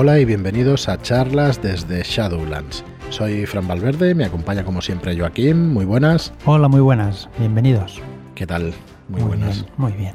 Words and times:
Hola 0.00 0.20
y 0.20 0.24
bienvenidos 0.24 0.88
a 0.88 1.02
charlas 1.02 1.60
desde 1.60 2.04
Shadowlands. 2.04 2.84
Soy 3.10 3.46
Fran 3.46 3.66
Valverde, 3.66 4.14
me 4.14 4.24
acompaña 4.24 4.62
como 4.62 4.80
siempre 4.80 5.18
Joaquín, 5.18 5.70
muy 5.72 5.84
buenas. 5.84 6.32
Hola, 6.44 6.68
muy 6.68 6.80
buenas, 6.80 7.28
bienvenidos. 7.36 8.00
¿Qué 8.36 8.46
tal? 8.46 8.72
Muy, 9.08 9.22
buenas. 9.22 9.62
Bien, 9.62 9.72
muy 9.76 9.92
bien. 9.94 10.12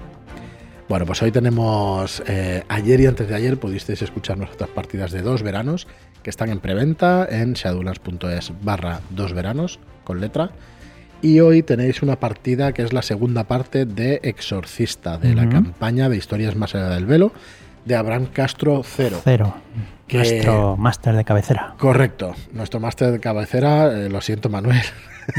Bueno, 0.87 1.05
pues 1.05 1.21
hoy 1.21 1.33
tenemos, 1.33 2.23
eh, 2.27 2.63
ayer 2.69 3.01
y 3.01 3.07
antes 3.07 3.27
de 3.27 3.35
ayer 3.35 3.59
pudisteis 3.59 4.01
escuchar 4.01 4.37
nuestras 4.37 4.69
partidas 4.69 5.11
de 5.11 5.21
dos 5.21 5.43
veranos 5.43 5.85
que 6.23 6.29
están 6.29 6.49
en 6.49 6.61
preventa 6.61 7.27
en 7.29 7.51
shadowlands.es 7.51 8.53
barra 8.61 9.01
dos 9.09 9.33
veranos 9.33 9.81
con 10.05 10.21
letra. 10.21 10.51
Y 11.21 11.41
hoy 11.41 11.61
tenéis 11.61 12.01
una 12.01 12.21
partida 12.21 12.71
que 12.71 12.83
es 12.83 12.93
la 12.93 13.01
segunda 13.01 13.43
parte 13.45 13.85
de 13.85 14.21
Exorcista, 14.23 15.17
de 15.17 15.35
la 15.35 15.49
campaña 15.49 16.07
de 16.07 16.15
Historias 16.15 16.55
Más 16.55 16.73
Allá 16.73 16.89
del 16.89 17.05
Velo, 17.05 17.33
de 17.85 17.95
Abraham 17.95 18.27
Castro 18.31 18.81
Cero. 18.83 19.19
Cero, 19.23 19.53
Que- 20.07 20.17
nuestro 20.17 20.77
máster 20.77 21.15
de 21.15 21.23
cabecera. 21.23 21.73
Correcto, 21.77 22.35
nuestro 22.51 22.79
máster 22.79 23.11
de 23.11 23.19
cabecera, 23.19 23.91
eh, 23.93 24.09
lo 24.09 24.21
siento 24.21 24.49
Manuel. 24.49 24.81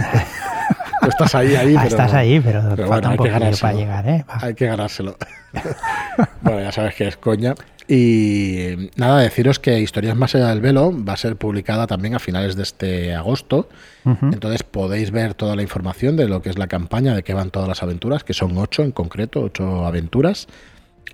Tú 1.02 1.08
estás 1.08 1.34
ahí, 1.34 1.54
ahí, 1.54 1.74
Ah, 1.76 1.80
pero 1.84 1.88
estás 1.96 2.14
ahí, 2.14 2.40
pero, 2.40 2.62
Pero 2.74 2.88
falta 2.88 3.08
bueno, 3.08 3.10
un 3.10 3.12
que 3.12 3.30
poquillo 3.40 3.58
para 3.60 3.74
llegar, 3.74 4.08
¿eh? 4.08 4.24
Va. 4.28 4.38
Hay 4.40 4.54
que 4.54 4.66
ganárselo. 4.66 5.16
bueno, 6.40 6.60
ya 6.60 6.72
sabes 6.72 6.94
que 6.94 7.08
es 7.08 7.16
coña. 7.18 7.54
Y 7.86 8.88
nada, 8.96 9.20
deciros 9.20 9.58
que 9.58 9.78
Historias 9.80 10.16
Más 10.16 10.34
Allá 10.34 10.48
del 10.48 10.62
Velo 10.62 10.90
va 11.06 11.12
a 11.12 11.16
ser 11.18 11.36
publicada 11.36 11.86
también 11.86 12.14
a 12.14 12.18
finales 12.18 12.56
de 12.56 12.62
este 12.62 13.14
agosto. 13.14 13.68
Entonces 14.06 14.62
podéis 14.62 15.10
ver 15.10 15.34
toda 15.34 15.54
la 15.56 15.62
información 15.62 16.16
de 16.16 16.26
lo 16.28 16.40
que 16.40 16.48
es 16.48 16.58
la 16.58 16.66
campaña, 16.66 17.14
de 17.14 17.22
qué 17.22 17.34
van 17.34 17.50
todas 17.50 17.68
las 17.68 17.82
aventuras, 17.82 18.24
que 18.24 18.32
son 18.32 18.56
ocho 18.56 18.82
en 18.82 18.92
concreto, 18.92 19.42
ocho 19.42 19.84
aventuras. 19.86 20.48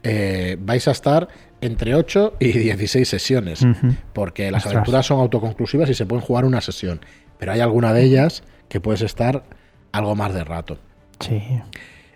Eh, 0.02 0.56
vais 0.60 0.86
a 0.88 0.92
estar 0.92 1.28
entre 1.60 1.94
8 1.94 2.36
y 2.40 2.52
16 2.52 3.06
sesiones, 3.08 3.66
porque 4.12 4.50
las 4.50 4.64
Ostras. 4.64 4.74
aventuras 4.76 5.06
son 5.06 5.20
autoconclusivas 5.20 5.90
y 5.90 5.94
se 5.94 6.06
pueden 6.06 6.24
jugar 6.24 6.44
una 6.44 6.60
sesión. 6.60 7.00
Pero 7.38 7.52
hay 7.52 7.60
alguna 7.60 7.92
de 7.92 8.02
ellas 8.02 8.42
que 8.68 8.80
puedes 8.80 9.02
estar 9.02 9.44
algo 9.92 10.14
más 10.14 10.32
de 10.32 10.44
rato. 10.44 10.78
Sí. 11.20 11.42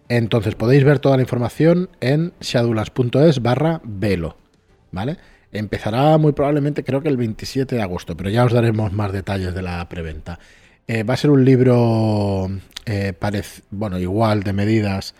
Entonces 0.08 0.54
podéis 0.54 0.84
ver 0.84 0.98
toda 0.98 1.16
la 1.16 1.22
información 1.22 1.90
en 2.00 2.32
shadowlands.es 2.40 3.42
barra 3.42 3.80
velo. 3.84 4.36
¿Vale? 4.92 5.16
Empezará 5.52 6.18
muy 6.18 6.32
probablemente, 6.32 6.84
creo 6.84 7.02
que 7.02 7.08
el 7.08 7.16
27 7.16 7.76
de 7.76 7.82
agosto, 7.82 8.16
pero 8.16 8.30
ya 8.30 8.44
os 8.44 8.52
daremos 8.52 8.92
más 8.92 9.12
detalles 9.12 9.54
de 9.54 9.62
la 9.62 9.88
preventa. 9.88 10.38
Eh, 10.86 11.02
va 11.02 11.14
a 11.14 11.16
ser 11.16 11.30
un 11.30 11.44
libro, 11.44 12.50
eh, 12.86 13.12
bueno, 13.70 13.98
igual 13.98 14.42
de 14.42 14.52
medidas 14.52 15.14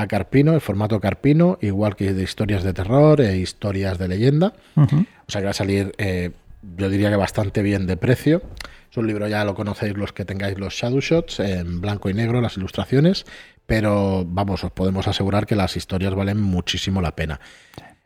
a 0.00 0.06
Carpino, 0.06 0.54
el 0.54 0.60
formato 0.60 1.00
Carpino, 1.00 1.58
igual 1.60 1.96
que 1.96 2.12
de 2.12 2.22
historias 2.22 2.62
de 2.62 2.72
terror 2.72 3.20
e 3.20 3.36
historias 3.36 3.98
de 3.98 4.08
leyenda. 4.08 4.52
O 4.76 5.30
sea 5.30 5.40
que 5.40 5.44
va 5.44 5.50
a 5.50 5.54
salir, 5.54 5.92
eh, 5.98 6.30
yo 6.76 6.88
diría 6.88 7.10
que 7.10 7.16
bastante 7.16 7.62
bien 7.62 7.86
de 7.86 7.96
precio. 7.96 8.42
Es 8.90 8.96
un 8.96 9.06
libro, 9.06 9.28
ya 9.28 9.44
lo 9.44 9.54
conocéis 9.54 9.96
los 9.96 10.12
que 10.12 10.24
tengáis 10.24 10.58
los 10.58 10.74
Shadow 10.74 11.00
Shots, 11.00 11.40
en 11.40 11.80
blanco 11.80 12.08
y 12.08 12.14
negro, 12.14 12.40
las 12.40 12.56
ilustraciones, 12.56 13.26
pero 13.66 14.24
vamos, 14.26 14.64
os 14.64 14.70
podemos 14.72 15.06
asegurar 15.08 15.46
que 15.46 15.56
las 15.56 15.76
historias 15.76 16.14
valen 16.14 16.40
muchísimo 16.40 17.02
la 17.02 17.14
pena. 17.14 17.40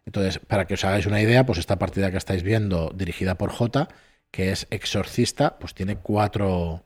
Entonces, 0.04 0.40
para 0.40 0.66
que 0.66 0.74
os 0.74 0.84
hagáis 0.84 1.06
una 1.06 1.20
idea, 1.20 1.46
pues 1.46 1.58
esta 1.58 1.78
partida 1.78 2.10
que 2.10 2.16
estáis 2.16 2.42
viendo, 2.42 2.92
dirigida 2.94 3.36
por 3.36 3.50
J, 3.50 3.88
que 4.32 4.50
es 4.50 4.66
Exorcista, 4.70 5.58
pues 5.58 5.74
tiene 5.74 5.96
cuatro, 5.96 6.82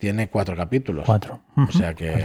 tiene 0.00 0.28
cuatro 0.28 0.56
capítulos. 0.56 1.04
Cuatro. 1.06 1.40
O 1.56 1.70
sea 1.72 1.92
que 1.94 2.24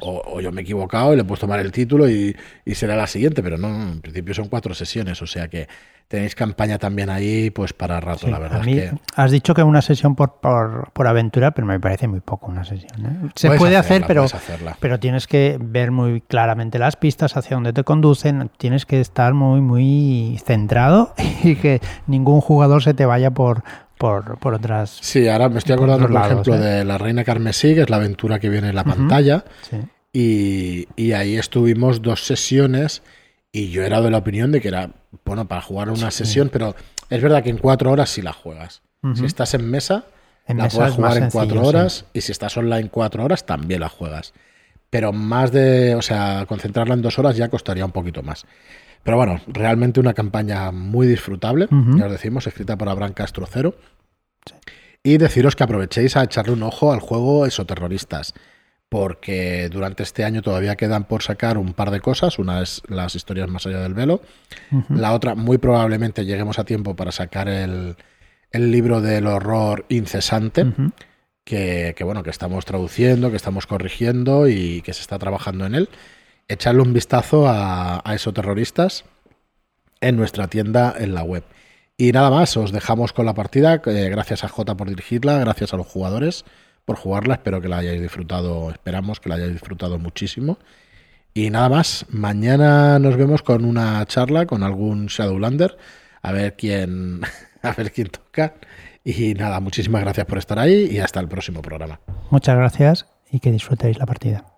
o, 0.00 0.22
o- 0.26 0.40
yo 0.40 0.50
me 0.50 0.60
he 0.60 0.64
equivocado 0.64 1.12
y 1.12 1.16
le 1.16 1.22
he 1.22 1.24
puesto 1.24 1.46
mal 1.46 1.60
el 1.60 1.70
título 1.70 2.08
y, 2.10 2.36
y 2.64 2.74
será 2.74 2.96
la 2.96 3.06
siguiente, 3.06 3.42
pero 3.42 3.56
no, 3.56 3.68
en 3.68 4.00
principio 4.00 4.34
son 4.34 4.48
cuatro 4.48 4.74
sesiones, 4.74 5.22
o 5.22 5.26
sea 5.26 5.48
que 5.48 5.68
tenéis 6.08 6.34
campaña 6.34 6.78
también 6.78 7.08
ahí 7.08 7.50
pues 7.50 7.72
para 7.72 7.98
rato, 8.00 8.26
Sí, 8.26 8.30
la 8.30 8.38
verdad 8.38 8.60
a 8.60 8.64
mí, 8.64 8.76
es 8.76 8.90
que 8.90 8.98
Has 9.16 9.30
dicho 9.30 9.54
que 9.54 9.62
una 9.62 9.80
sesión 9.80 10.14
por, 10.16 10.40
por, 10.40 10.90
por 10.92 11.06
aventura, 11.06 11.52
pero 11.52 11.66
me 11.66 11.78
parece 11.80 12.06
muy 12.08 12.20
poco 12.20 12.50
una 12.50 12.64
sesión. 12.64 12.90
¿eh? 13.06 13.30
Se 13.36 13.46
puedes 13.46 13.60
puede 13.60 13.76
hacerla, 13.76 14.24
hacer, 14.24 14.58
pero, 14.58 14.76
pero 14.80 14.98
tienes 15.00 15.26
que 15.26 15.56
ver 15.60 15.90
muy 15.92 16.20
claramente 16.20 16.78
las 16.78 16.96
pistas, 16.96 17.36
hacia 17.36 17.56
dónde 17.56 17.72
te 17.72 17.84
conducen, 17.84 18.50
tienes 18.58 18.84
que 18.84 19.00
estar 19.00 19.32
muy, 19.32 19.60
muy 19.60 20.38
centrado 20.44 21.14
y 21.44 21.54
que 21.56 21.80
ningún 22.08 22.40
jugador 22.42 22.82
se 22.82 22.92
te 22.94 23.06
vaya 23.06 23.30
por, 23.30 23.62
por, 24.02 24.36
por 24.40 24.52
otras... 24.54 24.98
Sí, 25.00 25.28
ahora 25.28 25.48
me 25.48 25.58
estoy 25.60 25.74
acordando, 25.74 26.02
por 26.06 26.10
lados, 26.12 26.32
ejemplo, 26.32 26.56
¿eh? 26.56 26.58
de 26.58 26.84
La 26.84 26.98
Reina 26.98 27.22
Carmesí, 27.22 27.72
que 27.76 27.82
es 27.82 27.88
la 27.90 27.96
aventura 27.96 28.40
que 28.40 28.48
viene 28.48 28.70
en 28.70 28.74
la 28.74 28.82
pantalla, 28.82 29.44
Sí. 29.70 29.76
y, 30.12 30.88
y 30.96 31.12
ahí 31.12 31.36
estuvimos 31.36 32.02
dos 32.02 32.26
sesiones 32.26 33.02
y 33.52 33.70
yo 33.70 33.84
era 33.84 34.00
de 34.00 34.10
la 34.10 34.18
opinión 34.18 34.50
de 34.50 34.60
que 34.60 34.66
era, 34.68 34.90
bueno, 35.24 35.46
para 35.46 35.60
jugar 35.62 35.88
una 35.88 36.10
Sí. 36.10 36.24
sesión, 36.24 36.48
pero 36.52 36.74
es 37.10 37.22
verdad 37.22 37.44
que 37.44 37.50
en 37.50 37.58
cuatro 37.58 37.92
horas 37.92 38.10
sí 38.10 38.22
la 38.22 38.32
juegas. 38.32 38.82
Si 39.14 39.24
estás 39.24 39.54
en 39.54 39.70
mesa, 39.70 40.04
En 40.48 40.58
la 40.58 40.64
mesa 40.64 40.78
puedes 40.78 40.94
jugar 40.94 41.12
en 41.12 41.18
sencillo, 41.22 41.32
cuatro 41.44 41.60
sí. 41.62 41.66
horas 41.68 42.04
y 42.12 42.20
si 42.22 42.32
estás 42.32 42.56
online 42.56 42.88
cuatro 42.90 43.24
horas 43.24 43.46
también 43.46 43.80
la 43.80 43.88
juegas. 43.88 44.32
Pero 44.90 45.12
más 45.12 45.52
de, 45.52 45.94
o 45.94 46.02
sea, 46.02 46.44
concentrarla 46.48 46.94
en 46.94 47.02
dos 47.02 47.18
horas 47.18 47.36
ya 47.36 47.48
costaría 47.48 47.84
un 47.84 47.92
poquito 47.92 48.22
más. 48.22 48.44
Pero 49.02 49.16
bueno, 49.16 49.40
realmente 49.46 50.00
una 50.00 50.14
campaña 50.14 50.70
muy 50.70 51.06
disfrutable, 51.06 51.68
ya 51.96 52.06
os 52.06 52.12
decimos, 52.12 52.46
escrita 52.46 52.76
por 52.76 52.88
Abraham 52.88 53.12
Castro 53.12 53.46
Cero. 53.50 53.74
Y 55.02 55.18
deciros 55.18 55.56
que 55.56 55.64
aprovechéis 55.64 56.16
a 56.16 56.22
echarle 56.22 56.52
un 56.52 56.62
ojo 56.62 56.92
al 56.92 57.00
juego 57.00 57.44
Esoterroristas, 57.44 58.34
porque 58.88 59.68
durante 59.68 60.04
este 60.04 60.24
año 60.24 60.42
todavía 60.42 60.76
quedan 60.76 61.04
por 61.04 61.22
sacar 61.22 61.58
un 61.58 61.72
par 61.74 61.90
de 61.90 62.00
cosas. 62.00 62.38
Una 62.38 62.62
es 62.62 62.82
las 62.88 63.16
historias 63.16 63.48
más 63.48 63.66
allá 63.66 63.80
del 63.80 63.94
velo, 63.94 64.20
la 64.88 65.12
otra, 65.12 65.34
muy 65.34 65.58
probablemente 65.58 66.24
lleguemos 66.24 66.60
a 66.60 66.64
tiempo 66.64 66.94
para 66.94 67.10
sacar 67.10 67.48
el, 67.48 67.96
el 68.52 68.70
libro 68.70 69.00
del 69.00 69.26
horror 69.26 69.86
incesante, 69.88 70.66
que, 71.44 71.96
bueno, 72.04 72.22
que 72.22 72.30
estamos 72.30 72.64
traduciendo, 72.64 73.30
que 73.30 73.36
estamos 73.36 73.66
corrigiendo 73.66 74.48
y 74.48 74.82
que 74.82 74.92
se 74.92 75.00
está 75.00 75.18
trabajando 75.18 75.66
en 75.66 75.74
él. 75.74 75.88
Echarle 76.52 76.82
un 76.82 76.92
vistazo 76.92 77.48
a, 77.48 78.02
esos 78.14 78.34
terroristas 78.34 79.04
en 80.02 80.16
nuestra 80.16 80.48
tienda 80.48 80.94
en 80.98 81.14
la 81.14 81.22
web. 81.22 81.44
Y 81.96 82.12
nada 82.12 82.28
más, 82.28 82.56
os 82.58 82.72
dejamos 82.72 83.14
con 83.14 83.24
la 83.24 83.32
partida. 83.32 83.80
eh, 83.86 84.08
gracias 84.10 84.44
a 84.44 84.48
Jota 84.48 84.76
por 84.76 84.88
dirigirla, 84.88 85.38
gracias 85.38 85.72
a 85.72 85.78
los 85.78 85.86
jugadores 85.86 86.44
por 86.84 86.96
jugarla. 86.96 87.34
Espero 87.34 87.62
que 87.62 87.68
la 87.68 87.78
hayáis 87.78 88.02
disfrutado, 88.02 88.70
esperamos 88.70 89.18
que 89.18 89.30
la 89.30 89.36
hayáis 89.36 89.52
disfrutado 89.52 89.98
muchísimo. 89.98 90.58
Y 91.32 91.48
nada 91.48 91.70
más, 91.70 92.04
mañana 92.10 92.98
nos 92.98 93.16
vemos 93.16 93.42
con 93.42 93.64
una 93.64 94.04
charla 94.04 94.44
con 94.44 94.62
algún 94.62 95.06
Shadowlander, 95.06 95.78
a 96.20 96.32
ver 96.32 96.54
quién, 96.54 97.22
a 97.62 97.72
ver 97.72 97.92
quién 97.92 98.08
toca. 98.08 98.56
Y 99.04 99.32
nada, 99.32 99.58
muchísimas 99.60 100.02
gracias 100.02 100.26
por 100.26 100.36
estar 100.36 100.58
ahí 100.58 100.88
y 100.90 100.98
hasta 100.98 101.18
el 101.18 101.28
próximo 101.28 101.62
programa. 101.62 102.00
Muchas 102.30 102.56
gracias 102.56 103.06
y 103.30 103.40
que 103.40 103.50
disfrutéis 103.50 103.98
la 103.98 104.04
partida. 104.04 104.51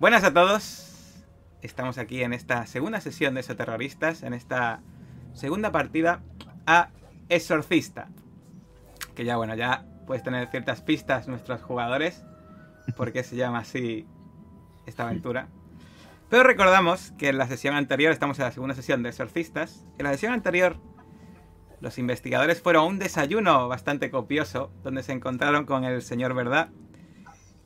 Buenas 0.00 0.24
a 0.24 0.32
todos. 0.32 1.22
Estamos 1.60 1.98
aquí 1.98 2.22
en 2.22 2.32
esta 2.32 2.64
segunda 2.64 3.02
sesión 3.02 3.34
de 3.34 3.40
Esoterroristas, 3.40 4.22
en 4.22 4.32
esta 4.32 4.80
segunda 5.34 5.72
partida 5.72 6.22
a 6.66 6.88
Exorcista. 7.28 8.08
Que 9.14 9.26
ya, 9.26 9.36
bueno, 9.36 9.54
ya 9.56 9.84
puedes 10.06 10.22
tener 10.22 10.48
ciertas 10.48 10.80
pistas 10.80 11.28
nuestros 11.28 11.60
jugadores, 11.60 12.24
porque 12.96 13.22
se 13.22 13.36
llama 13.36 13.58
así 13.58 14.06
esta 14.86 15.02
aventura. 15.02 15.48
Pero 16.30 16.44
recordamos 16.44 17.12
que 17.18 17.28
en 17.28 17.36
la 17.36 17.46
sesión 17.46 17.74
anterior, 17.74 18.10
estamos 18.10 18.38
en 18.38 18.46
la 18.46 18.52
segunda 18.52 18.74
sesión 18.74 19.02
de 19.02 19.10
Exorcistas, 19.10 19.84
en 19.98 20.04
la 20.04 20.12
sesión 20.12 20.32
anterior 20.32 20.78
los 21.82 21.98
investigadores 21.98 22.62
fueron 22.62 22.84
a 22.84 22.86
un 22.86 22.98
desayuno 22.98 23.68
bastante 23.68 24.10
copioso, 24.10 24.72
donde 24.82 25.02
se 25.02 25.12
encontraron 25.12 25.66
con 25.66 25.84
el 25.84 26.00
señor 26.00 26.32
Verdad, 26.32 26.70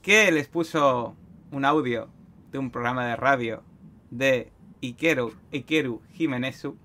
que 0.02 0.32
les 0.32 0.48
puso 0.48 1.14
un 1.52 1.64
audio 1.64 2.10
de 2.54 2.58
un 2.60 2.70
programa 2.70 3.04
de 3.08 3.16
radio 3.16 3.64
de 4.10 4.52
Ikeru, 4.80 5.34
Ikeru 5.50 6.00
Jimenezu, 6.12 6.76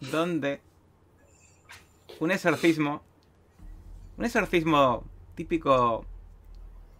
donde 0.00 0.62
un 2.20 2.30
exorcismo, 2.30 3.02
un 4.16 4.24
exorcismo 4.24 5.04
típico 5.34 6.06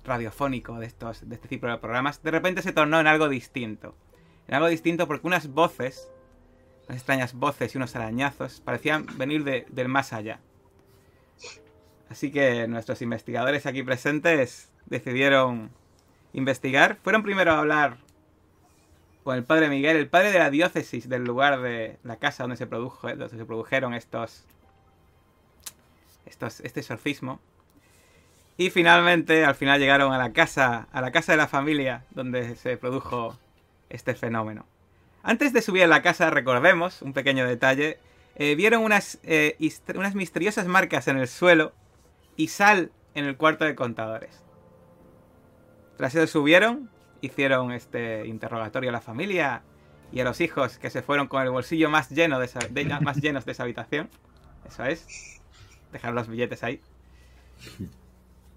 radiofónico 0.05 0.79
de 0.79 0.85
estos, 0.85 1.27
de 1.27 1.35
este 1.35 1.49
tipo 1.49 1.67
de 1.67 1.79
programas, 1.79 2.23
de 2.23 2.31
repente 2.31 2.61
se 2.61 2.73
tornó 2.73 3.01
en 3.01 3.07
algo 3.07 3.31
distinto. 3.31 3.95
En 4.49 4.57
algo 4.57 4.69
distinto 4.69 5.09
porque 5.09 5.27
unas 5.27 5.49
voces, 5.49 6.11
unas 6.89 6.99
extrañas 6.99 7.33
voces 7.33 7.75
y 7.75 7.79
unos 7.79 7.97
arañazos 7.97 8.61
parecían 8.61 9.07
venir 9.17 9.45
de- 9.45 9.65
del 9.71 9.89
más 9.89 10.13
allá. 10.13 10.41
Así 12.11 12.31
que 12.31 12.69
nuestros 12.69 13.01
investigadores 13.01 13.65
aquí 13.65 13.83
presentes 13.83 14.75
decidieron 14.85 15.71
investigar. 16.33 16.99
Fueron 17.03 17.23
primero 17.23 17.53
a 17.53 17.59
hablar 17.59 17.99
con 19.25 19.37
el 19.37 19.45
padre 19.45 19.69
Miguel, 19.69 19.97
el 19.97 20.09
padre 20.09 20.33
de 20.33 20.39
la 20.39 20.51
diócesis 20.51 21.09
del 21.09 21.25
lugar 21.25 21.61
de 21.61 21.99
la 22.03 22.17
casa 22.17 22.45
donde 22.45 22.57
se 22.57 22.67
produjo, 22.67 23.09
donde 23.09 23.29
se 23.29 23.45
produjeron 23.45 23.95
estos, 23.95 24.45
estos 26.25 26.61
este 26.61 26.81
exorcismo. 26.81 27.41
Y 28.57 28.71
finalmente, 28.71 29.45
al 29.45 29.55
final 29.55 29.79
llegaron 29.79 30.13
a 30.13 30.19
la 30.19 30.33
casa, 30.33 30.89
a 30.93 31.01
la 31.01 31.13
casa 31.13 31.33
de 31.33 31.39
la 31.39 31.47
familia 31.47 32.05
donde 32.11 32.57
se 32.57 32.77
produjo 32.77 33.39
este 33.89 34.15
fenómeno. 34.15 34.67
Antes 35.23 35.53
de 35.53 35.63
subir 35.63 35.85
a 35.85 35.89
la 35.89 36.03
casa, 36.03 36.31
recordemos, 36.31 37.03
un 37.03 37.13
pequeño 37.13 37.47
detalle, 37.47 37.99
eh, 38.37 38.55
vieron 38.55 38.83
unas, 38.83 39.19
eh, 39.25 39.57
unas 39.95 40.15
misteriosas 40.15 40.67
marcas 40.67 41.07
en 41.07 41.19
el 41.19 41.29
suelo 41.29 41.73
y 42.37 42.49
sal 42.49 42.93
en 43.15 43.27
el 43.27 43.37
cuarto 43.37 43.65
de 43.65 43.75
contadores. 43.75 44.43
Tras 45.99 46.15
eso 46.15 46.29
subieron, 46.29 46.89
hicieron 47.21 47.73
este 47.73 48.25
interrogatorio 48.25 48.91
a 48.91 48.93
la 48.93 49.01
familia 49.01 49.63
y 50.13 50.21
a 50.21 50.25
los 50.25 50.41
hijos 50.41 50.79
que 50.79 50.91
se 50.91 51.03
fueron 51.03 51.27
con 51.27 51.43
el 51.43 51.51
bolsillo 51.51 51.91
más 51.91 52.09
lleno 52.09 52.39
de, 52.39 52.49
más 53.03 53.17
llenos 53.17 53.45
de 53.45 53.53
esa 53.53 53.65
habitación. 53.65 54.09
Eso 54.65 54.85
es. 54.85 55.41
Dejar 55.91 56.15
los 56.15 56.29
billetes 56.29 56.63
ahí. 56.63 56.81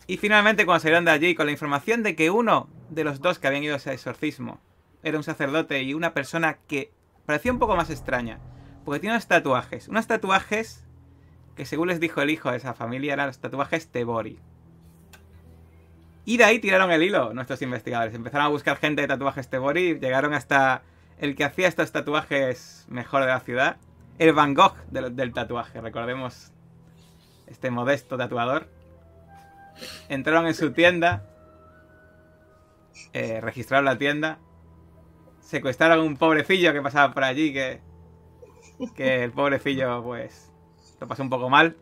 Y 0.06 0.18
finalmente 0.18 0.68
cuando 0.68 0.82
salieron 0.82 1.06
de 1.06 1.12
allí 1.12 1.34
con 1.34 1.48
la 1.48 1.52
información 1.52 2.04
de 2.04 2.16
que 2.16 2.30
uno 2.30 2.70
de 2.92 3.04
los 3.04 3.22
dos 3.22 3.40
que 3.40 3.48
habían 3.48 3.64
ido 3.64 3.74
a 3.74 3.78
ese 3.78 3.92
exorcismo 3.92 4.62
era 5.02 5.18
un 5.18 5.24
sacerdote 5.24 5.82
y 5.82 5.96
una 5.96 6.14
persona 6.14 6.60
que 6.68 6.92
parecía 7.26 7.52
un 7.52 7.58
poco 7.58 7.76
más 7.76 7.90
extraña. 7.90 8.40
Porque 8.86 9.00
tiene 9.00 9.16
unos 9.16 9.28
tatuajes. 9.28 9.88
Unos 9.88 10.06
tatuajes 10.06 10.86
que 11.56 11.66
según 11.66 11.88
les 11.88 12.00
dijo 12.00 12.22
el 12.22 12.30
hijo 12.30 12.52
de 12.52 12.58
esa 12.58 12.76
familia 12.76 13.14
eran 13.14 13.26
los 13.26 13.40
tatuajes 13.40 13.88
Tebori. 13.88 14.38
Y 16.26 16.38
de 16.38 16.44
ahí 16.44 16.60
tiraron 16.60 16.92
el 16.92 17.04
hilo 17.04 17.34
nuestros 17.34 17.62
investigadores. 17.62 18.14
Empezaron 18.14 18.46
a 18.46 18.50
buscar 18.50 18.78
gente 18.78 19.02
de 19.02 19.08
tatuajes 19.08 19.50
Tebori. 19.50 20.00
Llegaron 20.00 20.34
hasta 20.34 20.84
el 21.18 21.36
que 21.36 21.44
hacía 21.44 21.68
estos 21.68 21.92
tatuajes 21.92 22.86
mejor 22.90 23.22
de 23.22 23.28
la 23.28 23.40
ciudad. 23.40 23.78
El 24.20 24.34
Van 24.34 24.54
Gogh 24.54 24.76
del, 24.92 25.34
tatuaje. 25.34 25.82
Recordemos 25.82 26.52
este 27.48 27.72
modesto 27.72 28.18
tatuador. 28.18 28.68
Entraron 30.10 30.46
en 30.46 30.54
su 30.54 30.74
tienda. 30.74 31.26
Eh, 33.14 33.42
registraron 33.42 33.86
la 33.86 33.98
tienda. 33.98 34.38
Secuestraron 35.40 36.00
a 36.00 36.04
un 36.04 36.18
pobrecillo 36.18 36.72
que 36.72 36.82
pasaba 36.82 37.14
por 37.14 37.24
allí. 37.24 37.52
Que, 37.52 37.82
que 38.96 39.24
el 39.24 39.32
pobrecillo, 39.32 40.04
pues, 40.04 40.52
lo 41.00 41.08
pasó 41.08 41.24
un 41.24 41.32
poco 41.32 41.50
mal. 41.50 41.76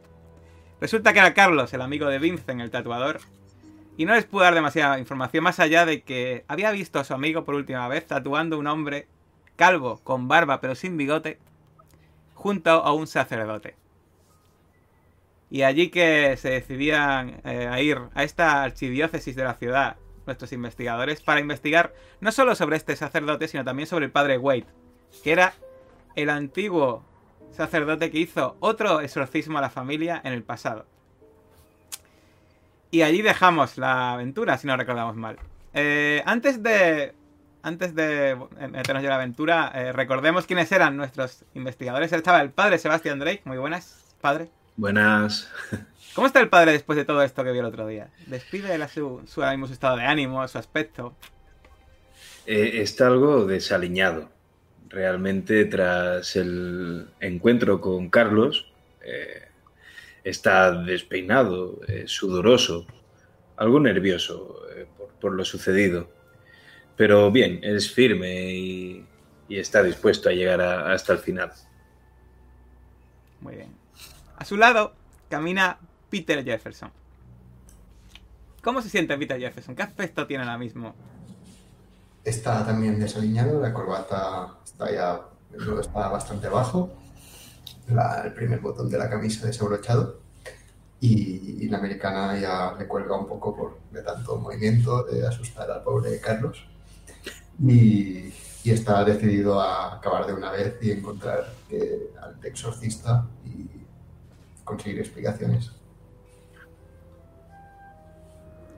Resulta 0.80 1.12
que 1.12 1.20
era 1.20 1.34
Carlos, 1.34 1.74
el 1.74 1.82
amigo 1.82 2.08
de 2.08 2.20
Vincent, 2.20 2.62
el 2.62 2.72
tatuador 2.72 3.20
y 4.00 4.06
no 4.06 4.14
les 4.14 4.24
pude 4.24 4.46
dar 4.46 4.56
demasiada 4.56 4.98
información 4.98 5.44
más 5.44 5.60
allá 5.60 5.86
de 5.86 6.04
que 6.04 6.46
había 6.48 6.72
visto 6.72 7.00
a 7.00 7.04
su 7.04 7.14
amigo 7.14 7.44
por 7.44 7.56
última 7.56 7.86
vez 7.90 8.08
tatuando 8.08 8.58
un 8.58 8.66
hombre 8.66 9.10
calvo, 9.58 10.00
con 10.06 10.30
barba 10.30 10.62
pero 10.62 10.74
sin 10.74 10.96
bigote, 10.96 11.38
junto 12.34 12.70
a 12.70 12.94
un 12.94 13.08
sacerdote. 13.08 13.76
Y 15.50 15.64
allí 15.64 15.90
que 15.90 16.38
se 16.38 16.50
decidían 16.50 17.42
eh, 17.44 17.68
a 17.70 17.82
ir 17.82 17.98
a 18.14 18.24
esta 18.24 18.64
archidiócesis 18.64 19.36
de 19.36 19.44
la 19.44 19.56
ciudad, 19.56 19.98
nuestros 20.26 20.54
investigadores, 20.54 21.20
para 21.20 21.42
investigar 21.42 21.94
no 22.22 22.32
solo 22.32 22.56
sobre 22.56 22.78
este 22.78 22.96
sacerdote, 22.96 23.50
sino 23.50 23.66
también 23.66 23.88
sobre 23.88 24.06
el 24.06 24.12
padre 24.12 24.38
Wade, 24.38 24.68
que 25.26 25.34
era 25.34 25.56
el 26.16 26.30
antiguo 26.30 27.04
sacerdote 27.52 28.12
que 28.12 28.20
hizo 28.20 28.56
otro 28.62 29.02
exorcismo 29.02 29.58
a 29.58 29.62
la 29.62 29.70
familia 29.70 30.22
en 30.24 30.32
el 30.32 30.44
pasado. 30.44 30.86
Y 32.92 33.04
allí 33.04 33.22
dejamos 33.22 33.78
la 33.78 34.14
aventura, 34.14 34.58
si 34.58 34.68
no 34.68 34.76
recordamos 34.76 35.16
mal. 35.16 35.38
Eh, 35.74 36.24
antes 36.26 36.64
de. 36.64 37.14
Antes 37.62 37.94
de 37.94 38.38
meternos 38.72 39.04
ya 39.04 39.10
la 39.10 39.16
aventura, 39.16 39.70
eh, 39.76 39.92
recordemos 39.92 40.46
quiénes 40.46 40.72
eran 40.72 40.96
nuestros 40.96 41.44
investigadores. 41.54 42.12
Estaba 42.14 42.40
el 42.40 42.52
padre 42.52 42.78
Sebastián 42.78 43.20
Drake. 43.20 43.42
Muy 43.44 43.58
buenas, 43.58 44.16
padre. 44.22 44.50
Buenas. 44.78 45.52
¿Cómo 46.16 46.26
está 46.26 46.40
el 46.40 46.48
padre 46.48 46.72
después 46.72 46.96
de 46.96 47.04
todo 47.04 47.22
esto 47.22 47.44
que 47.44 47.52
vio 47.52 47.60
el 47.60 47.68
otro 47.68 47.86
día? 47.86 48.10
Describe 48.28 48.88
su, 48.88 49.24
su, 49.28 49.44
estado 49.44 49.98
de 49.98 50.06
ánimo, 50.06 50.48
su 50.48 50.58
aspecto. 50.58 51.14
Eh, 52.46 52.82
está 52.82 53.08
algo 53.08 53.46
desaliñado. 53.46 54.30
Realmente, 54.88 55.66
tras 55.66 56.38
el 56.38 57.10
encuentro 57.20 57.82
con 57.82 58.10
Carlos, 58.10 58.72
está 60.24 60.72
despeinado, 60.72 61.80
eh, 61.88 62.04
sudoroso, 62.08 62.86
algo 63.58 63.80
nervioso 63.80 64.62
eh, 64.76 64.88
por, 65.20 65.34
lo 65.34 65.46
sucedido. 65.46 66.10
Pero 66.96 67.32
bien, 67.32 67.60
es 67.64 67.92
firme 67.92 68.54
y, 68.54 69.06
está 69.50 69.82
dispuesto 69.82 70.30
a 70.30 70.32
llegar 70.32 70.62
hasta 70.62 71.14
el 71.14 71.20
final. 71.20 71.52
Muy 73.42 73.56
bien. 73.56 73.74
A 74.38 74.46
su 74.46 74.58
lado 74.58 74.94
camina 75.28 75.80
Peter 76.10 76.44
Jefferson. 76.44 76.92
¿Cómo 78.62 78.82
se 78.82 78.90
siente 78.90 79.18
Peter 79.18 79.40
Jefferson? 79.40 79.76
¿Qué 79.76 79.82
aspecto 79.82 80.28
tiene 80.28 80.44
ahora 80.44 80.58
mismo? 80.58 80.94
Está 82.24 82.66
también 82.66 83.00
desaliñado, 83.00 83.60
la 83.60 83.74
corbata 83.74 84.58
está 84.64 84.92
ya 84.92 85.22
está 85.82 86.10
bastante 86.10 86.48
bajo 86.48 86.92
el 87.90 88.34
primer 88.34 88.60
botón 88.60 88.90
de 88.90 88.98
la 88.98 89.10
camisa 89.10 89.46
desabrochado 89.46 90.20
y, 91.02 91.68
la 91.70 91.78
americana 91.78 92.38
ya 92.40 92.76
le 92.78 92.88
cuelga 92.88 93.16
un 93.16 93.28
poco 93.28 93.56
por 93.56 93.80
de 93.92 94.02
tanto 94.02 94.38
movimiento 94.38 95.04
de 95.04 95.26
asustar 95.26 95.70
al 95.70 95.84
pobre 95.84 96.20
Carlos 96.20 96.66
y, 97.62 98.34
está 98.66 99.04
decidido 99.04 99.60
a 99.60 99.96
acabar 99.96 100.28
de 100.28 100.34
una 100.34 100.52
vez 100.52 100.78
y 100.82 100.92
encontrar 100.92 101.52
eh, 101.72 102.14
al 102.22 102.38
exorcista 102.46 103.26
y 103.44 103.68
conseguir 104.64 105.00
explicaciones. 105.00 105.72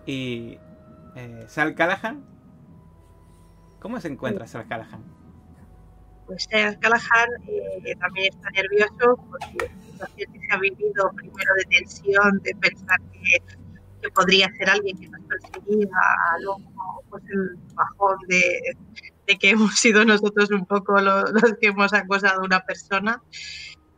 ¿Y 0.06 0.58
eh, 1.18 1.44
Sal 1.50 1.75
Callahan? 1.75 2.24
¿Cómo 3.81 4.00
se 4.00 4.08
encuentra 4.08 4.48
Sal 4.48 4.66
Callahan? 4.66 5.20
Pues 6.31 6.48
Callahan 6.48 7.30
eh, 7.45 7.94
también 8.00 8.33
está 8.33 8.50
nervioso 8.51 9.18
porque 9.30 9.69
la 10.00 10.07
situación 10.07 10.31
que 10.31 10.39
se 10.39 10.54
ha 10.54 10.57
vivido 10.57 11.12
primero 11.13 11.54
de 11.57 11.78
tensión, 11.78 12.39
de 12.44 12.56
pensar 12.56 13.00
que, 13.12 14.10
podría 14.16 14.50
ser 14.57 14.69
alguien 14.69 14.98
que 14.98 15.10
nos 15.10 15.22
perseguía, 15.25 15.89
luego 16.42 16.62
pues 17.10 17.24
el 17.30 17.57
bajón 17.74 18.18
de, 18.30 18.78
que 19.39 19.50
hemos 19.50 19.75
sido 19.75 20.06
nosotros 20.06 20.50
un 20.51 20.66
poco 20.66 21.01
los, 21.01 21.33
que 21.60 21.68
hemos 21.68 21.94
acosado 21.94 22.42
a 22.42 22.45
una 22.45 22.62
persona. 22.62 23.22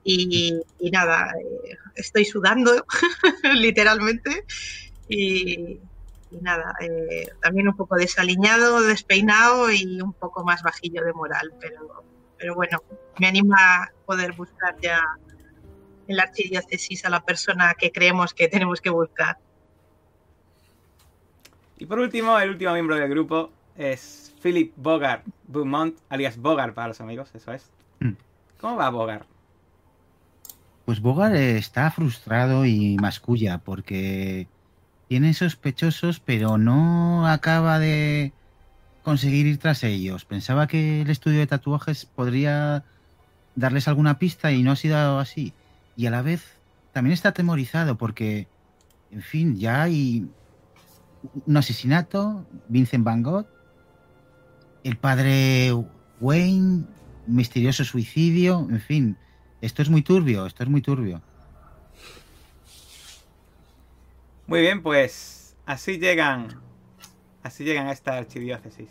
Y, 0.04 0.60
nada, 0.92 1.32
eh, 1.40 1.78
estoy 1.96 2.26
sudando 2.26 2.84
literalmente 3.54 4.44
y, 5.08 5.80
nada, 6.42 6.74
eh, 6.82 7.28
también 7.42 7.68
un 7.68 7.76
poco 7.78 7.96
desaliñado, 7.96 8.82
despeinado 8.82 9.72
y 9.72 10.02
un 10.02 10.14
poco 10.14 10.44
más 10.44 10.64
bajillo 10.64 11.04
de 11.06 11.14
moral, 11.14 11.54
pero 11.62 12.04
pero 12.44 12.56
bueno, 12.56 12.84
me 13.20 13.28
anima 13.28 13.56
a 13.58 13.92
poder 14.06 14.34
buscar 14.34 14.76
ya 14.82 15.00
en 16.10 16.18
la 16.18 16.24
archidiócesis 16.24 17.06
a 17.06 17.10
la 17.10 17.24
persona 17.24 17.74
que 17.74 17.90
creemos 17.90 18.34
que 18.34 18.50
tenemos 18.50 18.82
que 18.82 18.90
buscar. 18.90 19.38
Y 21.78 21.86
por 21.86 22.00
último, 22.00 22.38
el 22.38 22.50
último 22.50 22.74
miembro 22.74 22.98
del 22.98 23.08
grupo 23.08 23.50
es 23.78 24.36
Philip 24.44 24.74
Bogart 24.76 25.24
Beaumont, 25.48 25.98
alias 26.10 26.36
Bogart 26.36 26.74
para 26.74 26.90
los 26.90 27.00
amigos, 27.00 27.32
eso 27.34 27.54
es. 27.54 27.72
Mm. 28.02 28.12
¿Cómo 28.60 28.76
va 28.76 28.90
Bogart? 28.90 29.26
Pues 30.84 31.00
Bogart 31.00 31.36
está 31.36 31.92
frustrado 31.92 32.66
y 32.66 32.98
masculla 33.00 33.60
porque 33.60 34.50
tiene 35.08 35.34
sospechosos, 35.34 36.20
pero 36.20 36.58
no 36.58 37.26
acaba 37.26 37.80
de 37.80 38.34
conseguir 39.04 39.46
ir 39.46 39.60
tras 39.60 39.84
ellos. 39.84 40.26
Pensaba 40.26 40.68
que 40.68 41.02
el 41.02 41.10
estudio 41.10 41.40
de 41.40 41.48
tatuajes 41.48 42.06
podría 42.06 42.84
darles 43.56 43.88
alguna 43.88 44.18
pista 44.18 44.52
y 44.52 44.64
no 44.64 44.72
ha 44.72 44.76
sido 44.76 45.20
así. 45.20 45.54
Y 45.96 46.08
a 46.08 46.12
la 46.12 46.22
vez 46.22 46.58
también 46.92 47.14
está 47.14 47.30
atemorizado 47.30 47.98
porque, 47.98 48.48
en 49.12 49.22
fin, 49.22 49.58
ya 49.58 49.84
hay 49.84 50.28
un 51.46 51.58
asesinato, 51.58 52.46
Vincent 52.68 53.04
Van 53.04 53.22
Gogh, 53.22 53.48
el 54.84 54.98
padre 54.98 55.72
Wayne, 56.20 56.86
misterioso 57.28 57.84
suicidio, 57.84 58.68
en 58.70 58.82
fin, 58.82 59.18
esto 59.62 59.82
es 59.82 59.90
muy 59.90 60.02
turbio, 60.02 60.46
esto 60.46 60.64
es 60.64 60.70
muy 60.70 60.82
turbio. 60.82 61.22
Muy 64.48 64.60
bien, 64.62 64.84
pues 64.84 65.56
así 65.66 66.00
llegan 66.00 66.62
Así 67.44 67.64
llegan 67.66 67.88
a 67.88 67.92
esta 67.92 68.18
archidiócesis. 68.18 68.90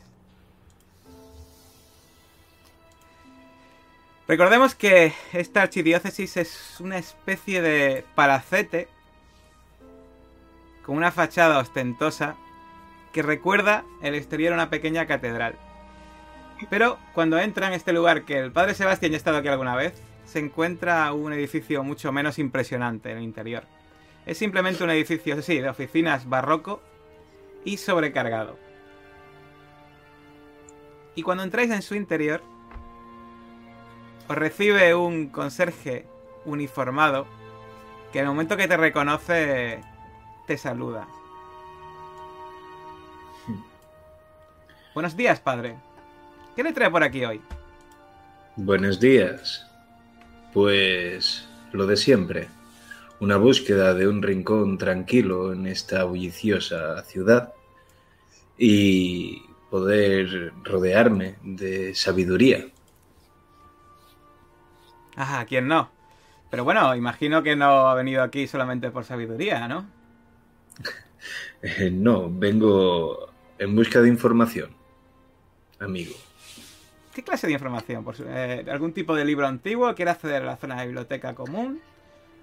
Recordemos 4.28 4.74
que 4.74 5.12
esta 5.32 5.62
archidiócesis 5.62 6.36
es 6.36 6.76
una 6.80 6.98
especie 6.98 7.60
de 7.60 8.04
palacete 8.14 8.88
con 10.84 10.96
una 10.96 11.10
fachada 11.10 11.58
ostentosa 11.58 12.36
que 13.12 13.22
recuerda 13.22 13.84
el 14.02 14.14
exterior 14.14 14.52
a 14.52 14.56
una 14.56 14.70
pequeña 14.70 15.06
catedral. 15.06 15.54
Pero 16.70 16.98
cuando 17.14 17.38
entra 17.38 17.66
en 17.66 17.72
este 17.72 17.92
lugar, 17.92 18.24
que 18.24 18.38
el 18.38 18.52
padre 18.52 18.74
Sebastián 18.74 19.12
ya 19.12 19.16
ha 19.16 19.18
estado 19.18 19.38
aquí 19.38 19.48
alguna 19.48 19.74
vez, 19.74 19.94
se 20.24 20.38
encuentra 20.38 21.12
un 21.12 21.32
edificio 21.32 21.82
mucho 21.82 22.12
menos 22.12 22.38
impresionante 22.38 23.10
en 23.10 23.18
el 23.18 23.24
interior. 23.24 23.64
Es 24.24 24.38
simplemente 24.38 24.84
un 24.84 24.90
edificio, 24.90 25.42
sí, 25.42 25.60
de 25.60 25.68
oficinas 25.68 26.28
barroco 26.28 26.80
y 27.64 27.76
sobrecargado. 27.76 28.58
Y 31.14 31.22
cuando 31.22 31.44
entráis 31.44 31.70
en 31.70 31.82
su 31.82 31.94
interior, 31.94 32.42
os 34.28 34.36
recibe 34.36 34.94
un 34.94 35.28
conserje 35.28 36.06
uniformado 36.44 37.26
que 38.12 38.18
en 38.20 38.24
el 38.26 38.30
momento 38.30 38.56
que 38.56 38.68
te 38.68 38.76
reconoce 38.76 39.80
te 40.46 40.58
saluda. 40.58 41.06
Buenos 44.94 45.16
días, 45.16 45.40
padre. 45.40 45.76
¿Qué 46.56 46.62
le 46.62 46.72
trae 46.72 46.90
por 46.90 47.02
aquí 47.02 47.24
hoy? 47.24 47.40
Buenos 48.56 49.00
días. 49.00 49.66
Pues 50.52 51.48
lo 51.72 51.86
de 51.86 51.96
siempre. 51.96 52.48
Una 53.22 53.36
búsqueda 53.36 53.94
de 53.94 54.08
un 54.08 54.20
rincón 54.20 54.78
tranquilo 54.78 55.52
en 55.52 55.68
esta 55.68 56.02
bulliciosa 56.02 57.04
ciudad 57.04 57.52
y 58.58 59.44
poder 59.70 60.52
rodearme 60.64 61.36
de 61.44 61.94
sabiduría. 61.94 62.66
Ajá, 65.14 65.44
¿quién 65.44 65.68
no? 65.68 65.88
Pero 66.50 66.64
bueno, 66.64 66.96
imagino 66.96 67.44
que 67.44 67.54
no 67.54 67.88
ha 67.88 67.94
venido 67.94 68.24
aquí 68.24 68.48
solamente 68.48 68.90
por 68.90 69.04
sabiduría, 69.04 69.68
¿no? 69.68 69.86
Eh, 71.62 71.92
no, 71.92 72.28
vengo 72.28 73.30
en 73.56 73.76
busca 73.76 74.00
de 74.00 74.08
información, 74.08 74.74
amigo. 75.78 76.16
¿Qué 77.14 77.22
clase 77.22 77.46
de 77.46 77.52
información? 77.52 78.04
Eh, 78.26 78.66
¿Algún 78.68 78.92
tipo 78.92 79.14
de 79.14 79.24
libro 79.24 79.46
antiguo? 79.46 79.94
¿Quiere 79.94 80.10
acceder 80.10 80.42
a 80.42 80.46
la 80.46 80.56
zona 80.56 80.80
de 80.80 80.86
biblioteca 80.86 81.36
común? 81.36 81.80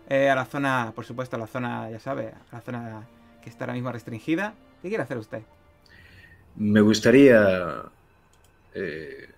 Eh, 0.10 0.30
a 0.30 0.36
la 0.36 0.46
zona, 0.46 0.92
por 0.96 1.06
supuesto, 1.06 1.36
a 1.36 1.40
la 1.40 1.48
zona, 1.48 1.90
ya 1.92 2.00
sabe, 2.00 2.34
a 2.52 2.56
la 2.56 2.62
zona 2.62 3.08
que 3.44 3.50
está 3.50 3.66
ahora 3.66 3.74
mismo 3.74 3.92
restringida. 3.92 4.54
¿Qué 4.82 4.90
quiere 4.90 5.04
hacer 5.04 5.18
usted? 5.18 5.42
Me 6.56 6.82
gustaría 6.82 7.84
eh, 8.74 9.30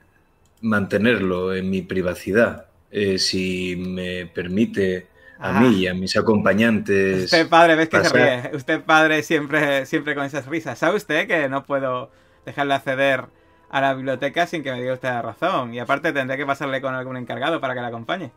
mantenerlo 0.61 1.53
en 1.53 1.69
mi 1.69 1.81
privacidad. 1.81 2.67
Eh, 2.89 3.17
si 3.19 3.75
me 3.77 4.25
permite 4.27 5.07
a 5.39 5.57
Ah. 5.57 5.61
mí 5.61 5.79
y 5.79 5.87
a 5.87 5.93
mis 5.93 6.15
acompañantes. 6.15 7.25
Usted, 7.25 7.49
padre, 7.49 7.75
ves 7.75 7.89
que 7.89 8.03
se 8.03 8.13
ríe. 8.13 8.55
Usted, 8.55 8.81
padre, 8.83 9.23
siempre, 9.23 9.85
siempre 9.85 10.13
con 10.15 10.23
esas 10.23 10.45
risas. 10.45 10.77
¿Sabe 10.77 10.97
usted 10.97 11.27
que 11.27 11.49
no 11.49 11.63
puedo 11.63 12.11
dejarle 12.45 12.75
acceder 12.75 13.25
a 13.69 13.81
la 13.81 13.93
biblioteca 13.93 14.45
sin 14.45 14.61
que 14.63 14.71
me 14.71 14.79
diga 14.81 14.93
usted 14.93 15.09
la 15.09 15.21
razón? 15.21 15.73
Y 15.73 15.79
aparte 15.79 16.13
tendré 16.13 16.37
que 16.37 16.45
pasarle 16.45 16.79
con 16.81 16.93
algún 16.93 17.17
encargado 17.17 17.59
para 17.59 17.73
que 17.73 17.81
la 17.81 17.87
acompañe. 17.87 18.31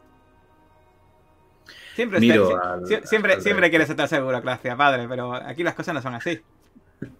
Siempre, 1.94 2.20
Miro 2.20 2.60
al- 2.60 2.86
siempre, 2.86 3.34
al 3.34 3.42
siempre 3.42 3.62
rector. 3.62 3.70
quiere 3.70 3.86
saltarse 3.86 4.20
burocracia, 4.20 4.76
padre, 4.76 5.06
pero 5.08 5.32
aquí 5.34 5.62
las 5.62 5.74
cosas 5.74 5.94
no 5.94 6.02
son 6.02 6.14
así. 6.14 6.40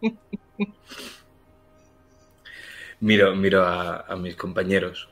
Miro, 3.01 3.35
miro 3.35 3.63
a, 3.65 4.01
a 4.01 4.17
mis 4.17 4.35
compañeros 4.37 5.09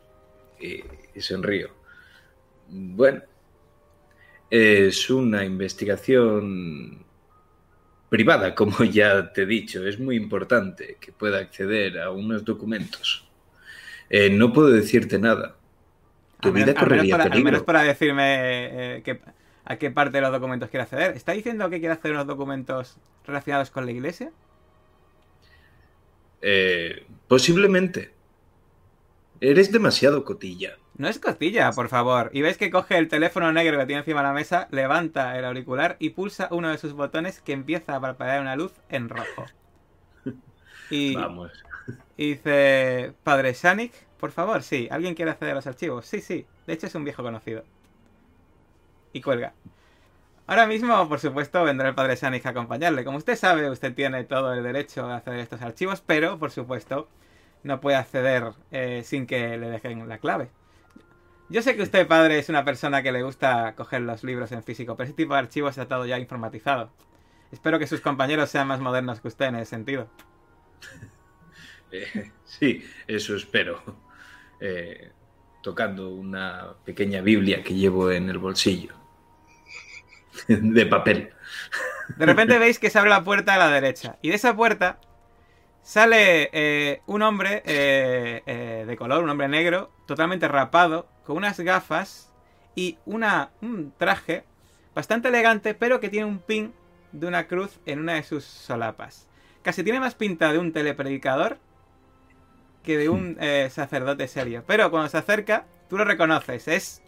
y, 0.60 0.82
y 1.14 1.20
sonrío. 1.20 1.68
Bueno, 2.68 3.20
es 4.50 5.10
una 5.10 5.44
investigación 5.44 7.04
privada, 8.08 8.54
como 8.54 8.84
ya 8.84 9.32
te 9.32 9.42
he 9.42 9.46
dicho. 9.46 9.86
Es 9.86 9.98
muy 9.98 10.16
importante 10.16 10.96
que 11.00 11.12
pueda 11.12 11.38
acceder 11.38 12.00
a 12.00 12.10
unos 12.10 12.44
documentos. 12.44 13.28
Eh, 14.08 14.30
no 14.30 14.52
puedo 14.52 14.68
decirte 14.70 15.18
nada. 15.18 15.56
Tu 16.40 16.48
Al 16.48 16.54
menos- 16.54 16.66
vida 16.68 16.80
al 16.80 16.86
menos 16.86 16.88
correría 16.88 17.12
para, 17.14 17.24
al 17.24 17.30
peligro. 17.30 17.50
menos 17.52 17.62
para 17.64 17.82
decirme 17.82 18.96
eh, 18.96 19.02
que- 19.02 19.20
a 19.64 19.76
qué 19.76 19.90
parte 19.90 20.18
de 20.18 20.22
los 20.22 20.32
documentos 20.32 20.70
quiere 20.70 20.82
acceder. 20.84 21.16
¿Está 21.16 21.32
diciendo 21.32 21.70
que 21.70 21.78
quiere 21.78 21.94
acceder 21.94 22.16
a 22.16 22.20
unos 22.20 22.26
documentos 22.28 22.96
relacionados 23.26 23.70
con 23.70 23.86
la 23.86 23.92
iglesia? 23.92 24.32
Eh, 26.40 27.06
posiblemente. 27.28 28.12
Eres 29.40 29.72
demasiado 29.72 30.24
cotilla. 30.24 30.76
No 30.96 31.08
es 31.08 31.18
costilla, 31.18 31.72
por 31.72 31.88
favor. 31.88 32.30
Y 32.32 32.42
ves 32.42 32.58
que 32.58 32.70
coge 32.70 32.98
el 32.98 33.08
teléfono 33.08 33.52
negro 33.52 33.78
que 33.78 33.86
tiene 33.86 34.00
encima 34.00 34.20
de 34.20 34.28
la 34.28 34.32
mesa, 34.34 34.68
levanta 34.70 35.36
el 35.38 35.44
auricular 35.44 35.96
y 35.98 36.10
pulsa 36.10 36.48
uno 36.50 36.70
de 36.70 36.78
sus 36.78 36.92
botones 36.92 37.40
que 37.40 37.52
empieza 37.52 37.96
a 37.96 38.00
parpadear 38.00 38.40
una 38.40 38.56
luz 38.56 38.72
en 38.88 39.08
rojo. 39.08 39.46
Y, 40.90 41.14
Vamos. 41.14 41.50
y 42.18 42.34
dice, 42.34 43.14
Padre 43.22 43.54
Shanik, 43.54 43.94
por 44.18 44.30
favor, 44.30 44.62
sí, 44.62 44.88
¿alguien 44.90 45.14
quiere 45.14 45.30
acceder 45.30 45.52
a 45.52 45.54
los 45.54 45.66
archivos? 45.66 46.04
Sí, 46.04 46.20
sí, 46.20 46.44
de 46.66 46.72
hecho 46.74 46.86
es 46.86 46.94
un 46.94 47.04
viejo 47.04 47.22
conocido. 47.22 47.64
Y 49.12 49.20
cuelga. 49.20 49.54
Ahora 50.46 50.66
mismo, 50.66 51.08
por 51.08 51.20
supuesto, 51.20 51.62
vendrá 51.64 51.88
el 51.88 51.94
Padre 51.94 52.16
Shanik 52.16 52.44
a 52.46 52.50
acompañarle. 52.50 53.04
Como 53.04 53.18
usted 53.18 53.36
sabe, 53.36 53.70
usted 53.70 53.94
tiene 53.94 54.24
todo 54.24 54.52
el 54.52 54.62
derecho 54.62 55.06
a 55.06 55.16
acceder 55.16 55.40
a 55.40 55.42
estos 55.42 55.62
archivos, 55.62 56.02
pero, 56.04 56.38
por 56.38 56.50
supuesto, 56.50 57.08
no 57.62 57.80
puede 57.80 57.96
acceder 57.96 58.52
eh, 58.70 59.02
sin 59.04 59.26
que 59.26 59.56
le 59.56 59.70
dejen 59.70 60.08
la 60.08 60.18
clave. 60.18 60.50
Yo 61.48 61.62
sé 61.62 61.76
que 61.76 61.82
usted, 61.82 62.06
padre, 62.08 62.38
es 62.38 62.48
una 62.48 62.64
persona 62.64 63.02
que 63.02 63.12
le 63.12 63.22
gusta 63.22 63.74
coger 63.76 64.02
los 64.02 64.24
libros 64.24 64.52
en 64.52 64.62
físico, 64.62 64.96
pero 64.96 65.04
ese 65.04 65.14
tipo 65.14 65.34
de 65.34 65.40
archivos 65.40 65.70
está 65.70 65.86
todo 65.86 66.06
ya 66.06 66.18
informatizado. 66.18 66.90
Espero 67.52 67.78
que 67.78 67.86
sus 67.86 68.00
compañeros 68.00 68.50
sean 68.50 68.66
más 68.66 68.80
modernos 68.80 69.20
que 69.20 69.28
usted 69.28 69.46
en 69.46 69.56
ese 69.56 69.66
sentido. 69.66 70.08
Eh, 71.94 72.30
sí, 72.46 72.82
eso 73.06 73.36
espero. 73.36 73.82
Eh, 74.58 75.10
tocando 75.62 76.08
una 76.08 76.72
pequeña 76.86 77.20
Biblia 77.20 77.62
que 77.62 77.74
llevo 77.74 78.10
en 78.10 78.30
el 78.30 78.38
bolsillo. 78.38 78.94
De 80.48 80.86
papel. 80.86 81.30
De 82.16 82.26
repente 82.26 82.58
veis 82.58 82.78
que 82.78 82.90
se 82.90 82.98
abre 82.98 83.10
la 83.10 83.24
puerta 83.24 83.54
a 83.54 83.58
la 83.58 83.70
derecha. 83.70 84.16
Y 84.22 84.30
de 84.30 84.36
esa 84.36 84.54
puerta 84.54 84.98
sale 85.82 86.50
eh, 86.52 87.02
un 87.06 87.22
hombre 87.22 87.62
eh, 87.66 88.42
eh, 88.46 88.84
de 88.86 88.96
color, 88.96 89.22
un 89.22 89.30
hombre 89.30 89.48
negro, 89.48 89.90
totalmente 90.06 90.48
rapado, 90.48 91.08
con 91.24 91.36
unas 91.36 91.58
gafas 91.60 92.32
y 92.74 92.98
una, 93.04 93.50
un 93.60 93.92
traje 93.96 94.44
bastante 94.94 95.28
elegante, 95.28 95.74
pero 95.74 96.00
que 96.00 96.08
tiene 96.08 96.26
un 96.26 96.38
pin 96.38 96.72
de 97.12 97.26
una 97.26 97.46
cruz 97.46 97.78
en 97.86 98.00
una 98.00 98.14
de 98.14 98.22
sus 98.22 98.44
solapas. 98.44 99.28
Casi 99.62 99.84
tiene 99.84 100.00
más 100.00 100.14
pinta 100.14 100.52
de 100.52 100.58
un 100.58 100.72
telepredicador 100.72 101.58
que 102.82 102.98
de 102.98 103.08
un 103.08 103.36
eh, 103.40 103.68
sacerdote 103.70 104.26
serio. 104.28 104.64
Pero 104.66 104.90
cuando 104.90 105.08
se 105.08 105.18
acerca, 105.18 105.66
tú 105.88 105.96
lo 105.96 106.04
reconoces. 106.04 106.66
Es 106.68 107.02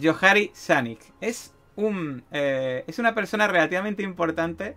Johari 0.00 0.50
Sanik. 0.54 1.00
Es 1.20 1.52
un 1.76 2.24
eh, 2.32 2.84
es 2.86 2.98
una 2.98 3.14
persona 3.14 3.46
relativamente 3.46 4.02
importante, 4.02 4.76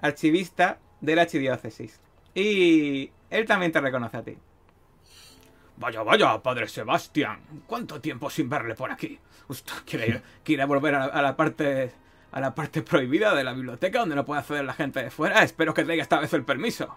archivista 0.00 0.78
de 1.00 1.16
la 1.16 1.22
archidiócesis. 1.22 2.00
Y 2.34 3.10
él 3.30 3.46
también 3.46 3.72
te 3.72 3.80
reconoce 3.80 4.16
a 4.16 4.22
ti. 4.22 4.36
Vaya, 5.76 6.02
vaya, 6.02 6.42
padre 6.42 6.68
Sebastián. 6.68 7.40
¿Cuánto 7.66 8.00
tiempo 8.00 8.30
sin 8.30 8.48
verle 8.48 8.74
por 8.74 8.90
aquí? 8.90 9.18
¿Usted 9.48 9.74
quiere, 9.84 10.22
quiere 10.42 10.64
volver 10.64 10.94
a 10.94 10.98
la, 11.00 11.04
a 11.06 11.22
la 11.22 11.36
parte 11.36 11.92
a 12.32 12.40
la 12.40 12.52
parte 12.52 12.82
prohibida 12.82 13.32
de 13.32 13.44
la 13.44 13.52
biblioteca 13.52 14.00
donde 14.00 14.16
no 14.16 14.24
puede 14.24 14.40
acceder 14.40 14.64
la 14.64 14.72
gente 14.72 15.02
de 15.02 15.10
fuera? 15.10 15.44
Espero 15.44 15.72
que 15.72 15.84
traiga 15.84 16.02
esta 16.02 16.18
vez 16.18 16.32
el 16.32 16.44
permiso. 16.44 16.96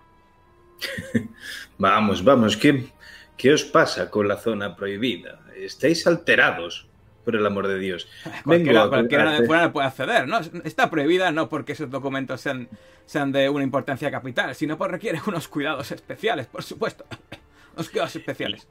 Vamos, 1.77 2.23
vamos, 2.23 2.57
¿qué, 2.57 2.87
¿qué 3.35 3.53
os 3.53 3.63
pasa 3.63 4.09
con 4.09 4.27
la 4.27 4.37
zona 4.37 4.75
prohibida? 4.75 5.41
Estáis 5.55 6.05
alterados, 6.07 6.87
por 7.27 7.35
el 7.35 7.45
amor 7.45 7.67
de 7.67 7.77
Dios. 7.77 8.07
Cualquiera, 8.45 8.87
cualquiera 8.87 9.35
fuera 9.45 9.63
no 9.63 9.73
puede 9.73 9.87
acceder, 9.87 10.29
¿no? 10.29 10.39
Está 10.63 10.89
prohibida 10.89 11.29
no 11.29 11.49
porque 11.49 11.73
esos 11.73 11.91
documentos 11.91 12.39
sean, 12.39 12.69
sean 13.05 13.33
de 13.33 13.49
una 13.49 13.65
importancia 13.65 14.09
capital, 14.09 14.55
sino 14.55 14.77
porque 14.77 14.93
requiere 14.93 15.19
unos 15.27 15.49
cuidados 15.49 15.91
especiales, 15.91 16.47
por 16.47 16.63
supuesto. 16.63 17.03
Unos 17.75 17.89
cuidados 17.89 18.15
especiales. 18.15 18.65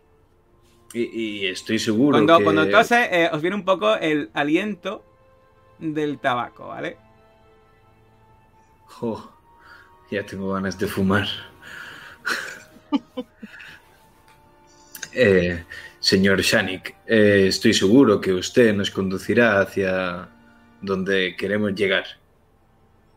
Y, 0.95 1.03
y 1.03 1.47
estoy 1.49 1.79
seguro 1.79 2.17
Cuando, 2.17 2.39
que... 2.39 2.45
cuando 2.45 2.69
tose, 2.71 3.09
eh, 3.13 3.29
os 3.31 3.43
viene 3.43 3.57
un 3.57 3.65
poco 3.65 3.95
el 3.97 4.31
aliento 4.33 5.05
del 5.79 6.19
tabaco, 6.19 6.69
¿vale? 6.69 6.97
Jo, 8.87 9.33
ya 10.11 10.25
tengo 10.25 10.55
ganas 10.55 10.79
de 10.79 10.87
fumar. 10.87 11.29
Eh, 15.19 15.65
señor 16.07 16.41
Shanik, 16.41 16.95
eh, 17.05 17.47
estoy 17.49 17.75
seguro 17.75 18.21
que 18.21 18.33
usted 18.33 18.73
nos 18.73 18.93
conducirá 18.93 19.59
hacia 19.61 20.29
donde 20.81 21.35
queremos 21.35 21.75
llegar. 21.75 22.05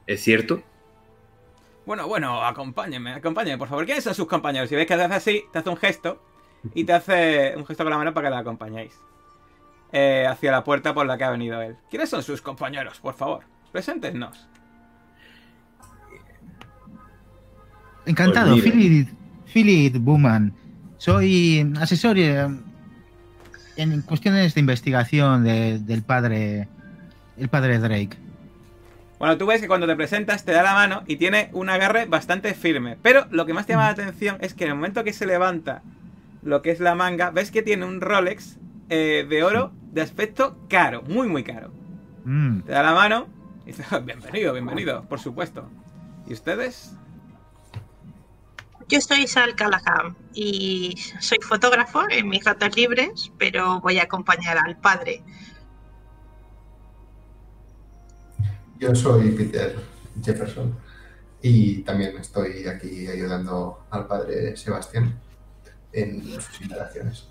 ¿Es 0.07 0.23
cierto? 0.23 0.63
Bueno, 1.85 2.07
bueno, 2.07 2.43
acompáñeme, 2.43 3.13
acompáñeme, 3.13 3.59
por 3.59 3.67
favor. 3.67 3.85
¿Quiénes 3.85 4.03
son 4.03 4.15
sus 4.15 4.25
compañeros? 4.25 4.69
Si 4.69 4.75
veis 4.75 4.87
que 4.87 4.95
te 4.95 5.03
hace 5.03 5.13
así, 5.13 5.43
te 5.53 5.59
hace 5.59 5.69
un 5.69 5.77
gesto 5.77 6.19
y 6.73 6.83
te 6.83 6.93
hace 6.93 7.53
un 7.55 7.63
gesto 7.63 7.83
con 7.83 7.91
la 7.91 7.97
mano 7.99 8.11
para 8.11 8.27
que 8.27 8.33
le 8.33 8.41
acompañéis. 8.41 8.99
Eh, 9.91 10.25
hacia 10.27 10.51
la 10.51 10.63
puerta 10.63 10.91
por 10.91 11.05
la 11.05 11.15
que 11.15 11.25
ha 11.25 11.29
venido 11.29 11.61
él. 11.61 11.75
¿Quiénes 11.91 12.09
son 12.09 12.23
sus 12.23 12.41
compañeros, 12.41 12.99
por 12.99 13.13
favor? 13.13 13.43
Preséntenos. 13.71 14.49
Encantado, 18.07 18.53
Pues 18.53 19.07
Philip 19.53 19.95
Buman. 19.99 20.55
Soy 20.97 21.71
asesor 21.79 22.17
eh, 22.17 22.47
en 23.81 24.01
cuestiones 24.01 24.53
de 24.53 24.59
investigación 24.59 25.43
de- 25.43 25.79
del 25.79 26.03
padre, 26.03 26.67
el 27.37 27.47
padre 27.49 27.79
Drake. 27.79 28.17
Bueno, 29.17 29.37
tú 29.37 29.45
ves 29.45 29.59
que 29.61 29.67
cuando 29.67 29.85
te 29.87 29.95
presentas 29.95 30.45
te 30.45 30.51
da 30.53 30.63
la 30.63 30.73
mano 30.73 31.03
y 31.07 31.17
tiene 31.17 31.49
un 31.53 31.69
agarre 31.69 32.05
bastante 32.05 32.53
firme. 32.53 32.97
Pero 33.01 33.25
lo 33.31 33.45
que 33.45 33.53
más 33.53 33.65
te 33.65 33.73
llama 33.73 33.85
la 33.85 33.91
atención 33.91 34.37
es 34.41 34.53
que 34.53 34.63
en 34.65 34.69
el 34.71 34.75
momento 34.75 35.03
que 35.03 35.11
se 35.13 35.25
levanta 35.25 35.81
lo 36.41 36.61
que 36.61 36.71
es 36.71 36.79
la 36.79 36.95
manga, 36.95 37.29
ves 37.31 37.51
que 37.51 37.61
tiene 37.61 37.85
un 37.85 37.99
Rolex 37.99 38.57
eh, 38.89 39.25
de 39.29 39.43
oro 39.43 39.71
de 39.91 40.01
aspecto 40.01 40.57
caro, 40.69 41.01
muy, 41.03 41.27
muy 41.27 41.43
caro. 41.43 41.71
Mm, 42.23 42.61
Te 42.61 42.71
da 42.71 42.81
la 42.83 42.93
mano 42.93 43.27
y 43.65 43.67
dice, 43.67 43.83
"Oh, 43.91 43.99
bienvenido, 43.99 44.53
bienvenido, 44.53 45.03
por 45.03 45.19
supuesto. 45.19 45.69
¿Y 46.27 46.33
ustedes? 46.33 46.95
Yo 48.89 48.99
soy 48.99 49.27
Sal 49.27 49.55
Callahan 49.55 50.17
y 50.33 50.95
soy 51.19 51.37
fotógrafo 51.47 52.09
en 52.09 52.27
mis 52.27 52.43
ratos 52.43 52.75
libres, 52.75 53.31
pero 53.37 53.79
voy 53.81 53.99
a 53.99 54.03
acompañar 54.03 54.57
al 54.57 54.77
padre. 54.77 55.21
Yo 58.79 58.95
soy 58.95 59.29
Peter 59.29 59.75
Jefferson 60.23 60.75
y 61.39 61.83
también 61.83 62.17
estoy 62.17 62.65
aquí 62.65 63.05
ayudando 63.05 63.85
al 63.91 64.07
padre 64.07 64.57
Sebastián 64.57 65.19
en 65.93 66.23
sus 66.41 66.59
instalaciones. 66.61 67.27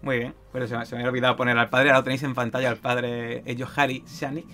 Muy 0.00 0.20
bien, 0.20 0.34
pero 0.54 0.66
se 0.66 0.74
me, 0.74 0.86
se 0.86 0.94
me 0.94 1.02
había 1.02 1.10
olvidado 1.10 1.36
poner 1.36 1.58
al 1.58 1.68
padre, 1.68 1.90
ahora 1.90 1.98
lo 1.98 2.04
tenéis 2.04 2.22
en 2.22 2.34
pantalla 2.34 2.70
al 2.70 2.78
padre 2.78 3.44
Johari 3.58 4.04
Shanik. 4.06 4.48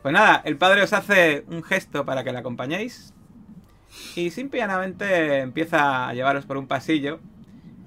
Pues 0.00 0.14
nada, 0.14 0.42
el 0.44 0.56
padre 0.56 0.82
os 0.82 0.92
hace 0.92 1.44
un 1.48 1.64
gesto 1.64 2.04
para 2.04 2.22
que 2.22 2.30
le 2.30 2.38
acompañéis 2.38 3.14
y 4.14 4.30
simplemente 4.30 5.38
empieza 5.38 6.08
a 6.08 6.14
llevaros 6.14 6.46
por 6.46 6.56
un 6.56 6.66
pasillo, 6.66 7.20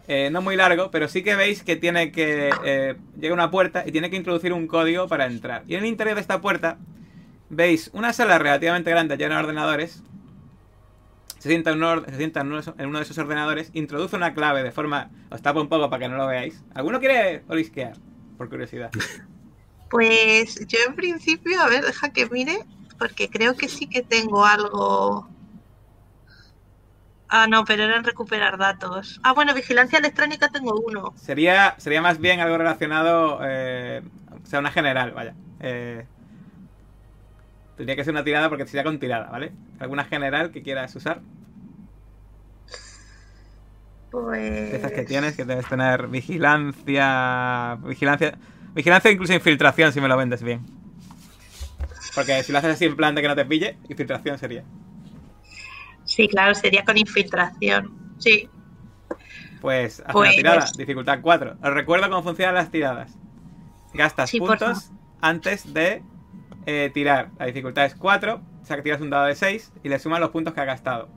eh, 0.08 0.30
no 0.32 0.42
muy 0.42 0.56
largo, 0.56 0.92
pero 0.92 1.08
sí 1.08 1.24
que 1.24 1.36
veis 1.36 1.64
que 1.64 1.76
tiene 1.76 2.12
que... 2.12 2.50
eh, 2.64 2.96
llega 3.20 3.34
una 3.34 3.52
puerta 3.52 3.84
y 3.86 3.92
tiene 3.92 4.10
que 4.10 4.18
introducir 4.18 4.54
un 4.54 4.68
código 4.68 5.08
para 5.08 5.26
entrar. 5.26 5.64
Y 5.68 5.76
en 5.76 5.82
el 5.82 5.86
interior 5.88 6.16
de 6.16 6.22
esta 6.22 6.42
puerta 6.42 6.78
veis 7.50 7.90
una 7.94 8.14
sala 8.14 8.38
relativamente 8.40 8.90
grande 8.90 9.18
llena 9.18 9.36
de 9.36 9.44
ordenadores. 9.44 10.04
Se 11.40 11.50
sienta, 11.50 11.72
en 11.72 11.78
uno, 11.78 12.04
se 12.06 12.18
sienta 12.18 12.42
en 12.42 12.48
uno 12.88 12.98
de 12.98 13.04
esos 13.04 13.18
ordenadores, 13.18 13.72
introduce 13.74 14.16
una 14.16 14.34
clave 14.34 14.62
de 14.64 14.72
forma... 14.72 15.10
Os 15.32 15.42
tapo 15.42 15.60
un 15.60 15.70
poco 15.70 15.90
para 15.90 16.02
que 16.02 16.10
no 16.10 16.18
lo 16.18 16.28
veáis. 16.28 16.64
¿Alguno 16.76 17.00
quiere 17.00 17.44
olisquear? 17.48 17.94
Por 18.38 18.48
curiosidad. 18.50 18.92
Pues 19.90 20.68
yo 20.68 20.78
en 20.88 20.96
principio, 20.96 21.60
a 21.60 21.68
ver, 21.68 21.84
deja 21.84 22.10
que 22.10 22.30
mire, 22.30 22.60
porque 23.00 23.30
creo 23.30 23.56
que 23.56 23.68
sí 23.68 23.88
que 23.88 24.04
tengo 24.04 24.46
algo. 24.46 25.28
Ah, 27.34 27.48
no, 27.48 27.64
pero 27.64 27.84
era 27.84 27.96
en 27.96 28.04
recuperar 28.04 28.58
datos. 28.58 29.22
Ah, 29.24 29.32
bueno, 29.32 29.54
vigilancia 29.54 29.98
electrónica 29.98 30.50
tengo 30.50 30.76
uno. 30.86 31.14
Sería, 31.16 31.76
sería 31.78 32.02
más 32.02 32.20
bien 32.20 32.42
algo 32.42 32.58
relacionado... 32.58 33.40
eh, 33.42 34.02
o 34.44 34.46
sea, 34.46 34.60
una 34.60 34.70
general, 34.70 35.14
vaya. 35.14 35.34
Eh, 35.62 36.06
tendría 37.78 37.96
que 37.96 38.04
ser 38.04 38.14
una 38.14 38.26
tirada 38.26 38.50
porque 38.50 38.66
sería 38.66 38.84
con 38.84 39.00
tirada, 39.00 39.30
¿vale? 39.30 39.54
¿Alguna 39.80 40.04
general 40.04 40.52
que 40.52 40.62
quieras 40.62 40.94
usar? 40.94 41.22
Pues. 44.12 44.74
Estas 44.74 44.92
que 44.92 45.04
tienes, 45.04 45.38
que 45.38 45.46
debes 45.46 45.68
tener 45.68 46.08
vigilancia. 46.08 47.78
Vigilancia. 47.82 48.38
Vigilancia 48.74 49.10
e 49.10 49.14
incluso 49.14 49.34
infiltración 49.34 49.94
si 49.94 50.02
me 50.02 50.10
lo 50.10 50.18
vendes 50.18 50.44
bien. 50.44 50.66
Porque 52.14 52.44
si 52.44 52.52
lo 52.52 52.58
haces 52.58 52.74
así 52.74 52.84
en 52.84 52.98
plan 52.98 53.16
de 53.16 53.22
que 53.22 53.30
no 53.30 53.36
te 53.36 53.46
pille, 53.46 53.78
infiltración 53.88 54.38
sería. 54.38 54.66
Sí, 56.22 56.28
claro, 56.28 56.54
sería 56.56 56.84
con 56.86 56.98
infiltración. 56.98 58.14
Sí. 58.20 58.48
Pues 59.60 60.02
haz 60.06 60.14
Pues- 60.14 60.30
una 60.30 60.38
tirada, 60.38 60.66
dificultad 60.78 61.20
4. 61.22 61.56
Os 61.62 61.74
recuerdo 61.74 62.10
cómo 62.10 62.22
funcionan 62.24 62.56
las 62.56 62.70
tiradas. 62.70 63.18
Gastas 63.94 64.30
Sí, 64.30 64.40
puntos 64.40 64.92
antes 65.20 65.74
de 65.74 66.04
eh, 66.68 66.92
tirar. 66.94 67.30
La 67.40 67.48
dificultad 67.48 67.86
es 67.86 67.96
4, 67.96 68.40
o 68.62 68.66
sea 68.66 68.76
que 68.76 68.84
tiras 68.84 69.02
un 69.02 69.10
dado 69.10 69.26
de 69.26 69.34
6 69.36 69.72
y 69.84 69.90
le 69.90 69.98
sumas 70.00 70.20
los 70.20 70.30
puntos 70.30 70.54
que 70.54 70.62
has 70.62 70.68
gastado. 70.68 71.10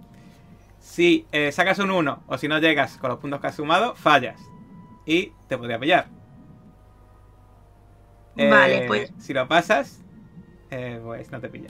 Si 0.80 1.26
eh, 1.32 1.52
sacas 1.52 1.78
un 1.78 1.90
1 1.90 2.22
o 2.26 2.38
si 2.38 2.48
no 2.48 2.58
llegas 2.58 2.96
con 2.98 3.10
los 3.10 3.18
puntos 3.18 3.40
que 3.40 3.46
has 3.48 3.54
sumado, 3.54 3.94
fallas. 3.94 4.40
Y 5.06 5.32
te 5.48 5.58
podría 5.58 5.78
pillar. 5.78 6.06
Vale, 8.36 8.84
Eh, 8.84 8.86
pues. 8.86 9.12
Si 9.18 9.32
lo 9.34 9.46
pasas, 9.48 10.02
eh, 10.70 10.98
pues 11.04 11.30
no 11.30 11.40
te 11.40 11.48
pilla. 11.50 11.68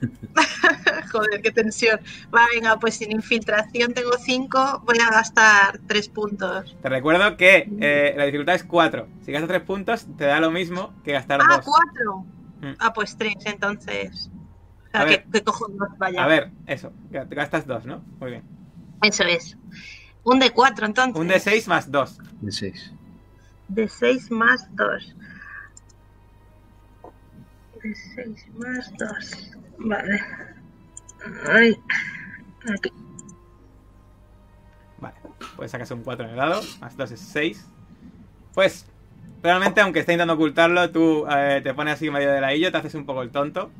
Joder, 1.10 1.42
qué 1.42 1.50
tensión. 1.50 2.00
Va, 2.34 2.46
venga, 2.54 2.78
pues 2.78 2.96
sin 2.96 3.10
infiltración 3.12 3.92
tengo 3.94 4.12
5, 4.18 4.82
voy 4.86 4.98
a 4.98 5.10
gastar 5.10 5.78
3 5.86 6.08
puntos. 6.10 6.76
Te 6.80 6.88
recuerdo 6.88 7.36
que 7.36 7.68
eh, 7.80 8.14
la 8.16 8.24
dificultad 8.26 8.54
es 8.54 8.64
4. 8.64 9.08
Si 9.24 9.32
gastas 9.32 9.48
3 9.48 9.62
puntos, 9.62 10.06
te 10.16 10.24
da 10.24 10.40
lo 10.40 10.50
mismo 10.50 10.94
que 11.04 11.12
gastar 11.12 11.40
Ah, 11.42 11.56
2. 11.56 11.64
4. 11.64 12.16
Mm. 12.60 12.74
Ah, 12.78 12.92
pues 12.92 13.16
3, 13.16 13.34
entonces. 13.46 14.30
O 14.88 14.90
sea, 14.90 15.00
A 15.02 15.04
que, 15.04 15.10
ver. 15.10 15.24
que 15.32 15.42
cojo 15.44 15.66
dos, 15.68 15.88
vaya. 15.98 16.22
A 16.22 16.26
ver, 16.26 16.50
eso. 16.66 16.92
Te 17.10 17.24
gastas 17.34 17.66
2, 17.66 17.86
¿no? 17.86 18.04
Muy 18.20 18.30
bien. 18.32 18.42
Eso 19.02 19.24
es. 19.24 19.56
Un 20.24 20.38
de 20.38 20.50
4, 20.50 20.86
entonces. 20.86 21.18
Un 21.20 21.28
de 21.28 21.40
6 21.40 21.68
más 21.68 21.90
2. 21.90 22.18
De 22.40 22.52
6. 22.52 22.92
De 23.68 23.88
6 23.88 24.30
más 24.30 24.68
2. 24.76 25.16
De 27.82 27.94
6 27.94 28.46
más 28.58 28.92
2. 28.98 29.50
Vale. 29.78 30.20
Ay. 31.48 31.76
Aquí. 32.72 32.90
Vale. 34.98 35.14
Pues 35.56 35.70
sacas 35.70 35.90
un 35.90 36.02
4 36.02 36.24
en 36.24 36.30
el 36.30 36.36
dado. 36.36 36.62
Más 36.80 36.96
2 36.96 37.10
es 37.12 37.20
6. 37.20 37.66
Pues, 38.54 38.86
realmente, 39.42 39.80
aunque 39.80 40.00
esté 40.00 40.12
intentando 40.12 40.34
ocultarlo, 40.34 40.90
tú 40.90 41.26
eh, 41.30 41.60
te 41.62 41.74
pones 41.74 41.94
así 41.94 42.08
en 42.08 42.12
medio 42.12 42.30
del 42.32 42.44
ahillo, 42.44 42.70
te 42.70 42.78
haces 42.78 42.94
un 42.94 43.06
poco 43.06 43.22
el 43.22 43.30
tonto. 43.30 43.70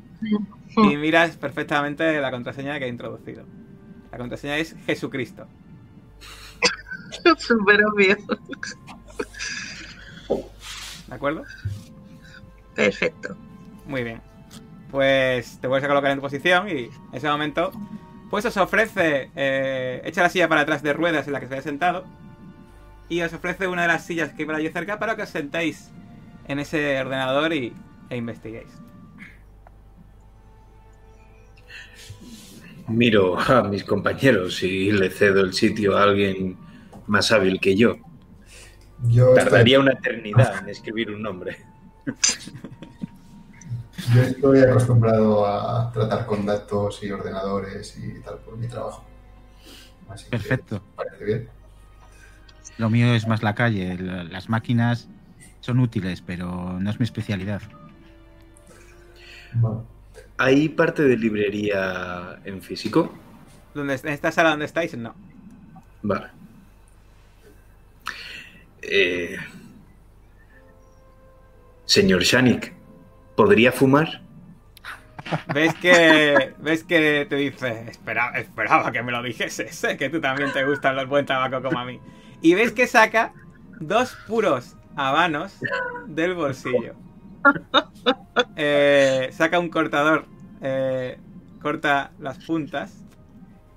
Y 0.77 0.97
miras 0.97 1.35
perfectamente 1.37 2.19
la 2.21 2.31
contraseña 2.31 2.79
que 2.79 2.85
he 2.85 2.89
introducido. 2.89 3.43
La 4.11 4.17
contraseña 4.17 4.57
es 4.57 4.75
Jesucristo. 4.85 5.47
Súper 7.37 7.85
obvio. 7.85 8.17
¿De 11.07 11.15
acuerdo? 11.15 11.43
Perfecto. 12.75 13.35
Muy 13.85 14.03
bien. 14.03 14.21
Pues 14.91 15.59
te 15.61 15.67
vuelves 15.67 15.85
a 15.85 15.87
colocar 15.87 16.11
en 16.11 16.17
tu 16.17 16.21
posición 16.21 16.67
y 16.67 16.85
en 16.85 16.91
ese 17.13 17.27
momento, 17.29 17.71
pues 18.29 18.45
os 18.45 18.57
ofrece, 18.57 19.31
eh, 19.35 20.01
echa 20.05 20.21
la 20.21 20.29
silla 20.29 20.49
para 20.49 20.61
atrás 20.61 20.83
de 20.83 20.93
ruedas 20.93 21.27
en 21.27 21.33
la 21.33 21.39
que 21.39 21.47
se 21.47 21.53
había 21.53 21.63
sentado 21.63 22.05
y 23.11 23.21
os 23.21 23.33
ofrece 23.33 23.67
una 23.67 23.81
de 23.81 23.89
las 23.89 24.05
sillas 24.05 24.31
que 24.31 24.43
hay 24.43 24.45
por 24.45 24.55
allí 24.55 24.69
cerca 24.69 24.97
para 24.97 25.17
que 25.17 25.23
os 25.23 25.29
sentéis 25.29 25.91
en 26.47 26.59
ese 26.59 26.99
ordenador 27.01 27.53
y, 27.53 27.73
e 28.09 28.15
investiguéis. 28.15 28.71
Miro 32.87 33.37
a 33.37 33.63
mis 33.63 33.83
compañeros 33.83 34.63
y 34.63 34.91
le 34.91 35.09
cedo 35.09 35.41
el 35.41 35.53
sitio 35.53 35.97
a 35.97 36.03
alguien 36.03 36.57
más 37.07 37.31
hábil 37.33 37.59
que 37.59 37.75
yo. 37.75 37.97
Yo 39.07 39.33
Tardaría 39.33 39.79
una 39.79 39.91
eternidad 39.91 40.59
en 40.59 40.69
escribir 40.69 41.11
un 41.11 41.21
nombre. 41.21 41.57
yo 44.13 44.21
estoy 44.21 44.59
acostumbrado 44.61 45.45
a 45.45 45.91
tratar 45.91 46.25
con 46.25 46.45
datos 46.45 47.01
y 47.03 47.11
ordenadores 47.11 47.97
y 47.97 48.19
tal 48.21 48.37
por 48.39 48.57
mi 48.57 48.67
trabajo. 48.67 49.03
Así 50.09 50.25
que 50.25 50.31
Perfecto. 50.31 50.83
parece 50.95 51.23
bien. 51.23 51.49
Lo 52.77 52.89
mío 52.89 53.13
es 53.13 53.27
más 53.27 53.43
la 53.43 53.53
calle. 53.55 53.97
la- 53.97 54.23
Las 54.23 54.49
máquinas 54.49 55.07
son 55.61 55.79
útiles, 55.79 56.21
pero 56.21 56.79
no 56.79 56.89
es 56.89 56.99
mi 56.99 57.03
especialidad. 57.05 57.61
Bueno, 59.53 59.85
¿Hay 60.37 60.69
parte 60.69 61.03
de 61.03 61.17
librería 61.17 62.39
en 62.45 62.61
físico? 62.61 63.13
Donde, 63.75 63.93
en 63.95 64.07
esta 64.09 64.31
sala 64.31 64.49
donde 64.51 64.65
estáis, 64.65 64.97
no. 64.97 65.13
Vale. 66.01 66.27
Eh, 68.81 69.37
señor 71.85 72.23
Shanik, 72.23 72.73
¿podría 73.41 73.71
fumar? 73.71 74.21
Ves 75.51 75.73
que, 75.81 76.53
ves 76.59 76.83
que 76.83 77.25
te 77.27 77.35
dice, 77.37 77.85
Espera, 77.89 78.29
esperaba 78.37 78.91
que 78.91 79.01
me 79.01 79.11
lo 79.11 79.23
dijese, 79.23 79.67
sé 79.73 79.97
que 79.97 80.09
tú 80.09 80.21
también 80.21 80.53
te 80.53 80.63
gustan 80.63 80.95
los 80.95 81.07
buen 81.07 81.25
tabaco 81.25 81.59
como 81.63 81.79
a 81.79 81.85
mí. 81.85 81.99
Y 82.43 82.53
ves 82.53 82.71
que 82.71 82.85
saca 82.85 83.33
dos 83.79 84.15
puros 84.27 84.75
habanos 84.95 85.59
del 86.05 86.35
bolsillo. 86.35 86.93
Eh, 88.55 89.29
saca 89.31 89.57
un 89.57 89.69
cortador, 89.69 90.25
eh, 90.61 91.17
corta 91.63 92.11
las 92.19 92.37
puntas 92.45 93.03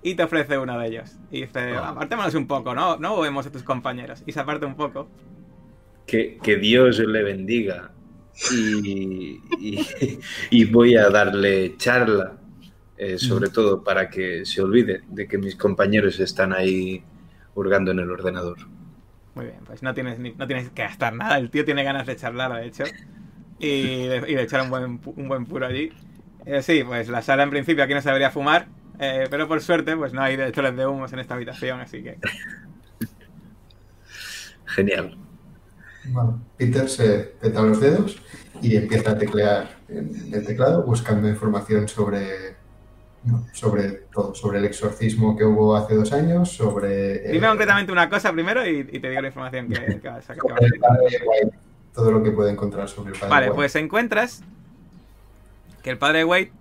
y 0.02 0.14
te 0.14 0.24
ofrece 0.24 0.58
uno 0.58 0.78
de 0.78 0.88
ellos. 0.88 1.16
Y 1.30 1.42
dice, 1.42 1.74
apartémonos 1.74 2.34
un 2.34 2.46
poco, 2.46 2.74
¿no? 2.74 2.98
No 2.98 3.18
vemos 3.18 3.46
a 3.46 3.50
tus 3.50 3.62
compañeros. 3.62 4.22
Y 4.26 4.32
se 4.32 4.40
aparta 4.40 4.66
un 4.66 4.76
poco. 4.76 5.08
Que, 6.06 6.38
que 6.42 6.56
Dios 6.56 6.98
le 6.98 7.22
bendiga. 7.22 7.93
Y, 8.50 9.40
y- 9.58 10.18
y 10.50 10.64
voy 10.66 10.96
a 10.96 11.08
darle 11.10 11.76
charla, 11.76 12.38
eh, 12.96 13.18
sobre 13.18 13.50
todo 13.50 13.82
para 13.84 14.10
que 14.10 14.44
se 14.44 14.62
olvide 14.62 15.02
de 15.08 15.26
que 15.28 15.38
mis 15.38 15.56
compañeros 15.56 16.20
están 16.20 16.52
ahí 16.52 17.02
hurgando 17.54 17.92
en 17.92 18.00
el 18.00 18.10
ordenador. 18.10 18.58
Muy 19.34 19.46
bien, 19.46 19.64
pues 19.64 19.82
no 19.82 19.94
tienes, 19.94 20.18
ni- 20.18 20.32
no 20.34 20.46
tienes 20.46 20.70
que 20.70 20.82
gastar 20.82 21.12
nada. 21.14 21.38
El 21.38 21.50
tío 21.50 21.64
tiene 21.64 21.82
ganas 21.84 22.06
de 22.06 22.16
charlar, 22.16 22.52
de 22.54 22.66
hecho. 22.66 22.94
Y 23.58 24.06
de, 24.08 24.24
y 24.28 24.34
de 24.34 24.42
echar 24.42 24.62
un 24.62 24.70
buen, 24.70 25.00
un 25.04 25.28
buen 25.28 25.46
puro 25.46 25.66
allí. 25.66 25.90
Eh, 26.46 26.62
sí, 26.62 26.84
pues 26.84 27.08
la 27.08 27.22
sala 27.22 27.44
en 27.44 27.50
principio 27.50 27.84
aquí 27.84 27.94
no 27.94 28.00
se 28.02 28.08
debería 28.10 28.30
fumar. 28.30 28.68
eh, 28.98 29.28
pero 29.30 29.48
por 29.48 29.60
suerte, 29.62 29.96
pues 29.96 30.12
no 30.12 30.22
hay 30.22 30.36
detectores 30.36 30.76
de 30.76 30.86
humos 30.86 31.12
en 31.12 31.20
esta 31.20 31.34
habitación, 31.34 31.80
así 31.80 32.02
que. 32.02 32.20
Genial. 34.76 35.16
Bueno, 36.06 36.40
Peter 36.56 36.88
se 36.88 37.34
peta 37.40 37.62
los 37.62 37.80
dedos 37.80 38.18
y 38.60 38.76
empieza 38.76 39.12
a 39.12 39.18
teclear 39.18 39.68
en 39.88 40.32
el 40.32 40.46
teclado 40.46 40.82
buscando 40.82 41.28
información 41.28 41.88
sobre, 41.88 42.56
no, 43.24 43.46
sobre 43.52 43.90
todo, 44.12 44.34
sobre 44.34 44.58
el 44.58 44.66
exorcismo 44.66 45.36
que 45.36 45.44
hubo 45.44 45.74
hace 45.76 45.94
dos 45.94 46.12
años, 46.12 46.50
sobre... 46.52 47.30
Dime 47.32 47.48
concretamente 47.48 47.90
una 47.92 48.08
cosa 48.08 48.32
primero 48.32 48.66
y, 48.66 48.80
y 48.92 49.00
te 49.00 49.08
digo 49.08 49.20
la 49.22 49.28
información 49.28 49.68
que, 49.68 50.00
que 50.00 50.08
vas 50.08 50.28
a 50.28 50.34
White, 50.34 51.56
todo 51.94 52.10
lo 52.12 52.22
que 52.22 52.30
puede 52.32 52.50
encontrar 52.52 52.88
sobre 52.88 53.12
el 53.12 53.18
padre 53.18 53.30
Vale, 53.30 53.46
White. 53.46 53.56
pues 53.56 53.76
encuentras 53.76 54.42
que 55.82 55.90
el 55.90 55.98
padre 55.98 56.24
Wade 56.24 56.52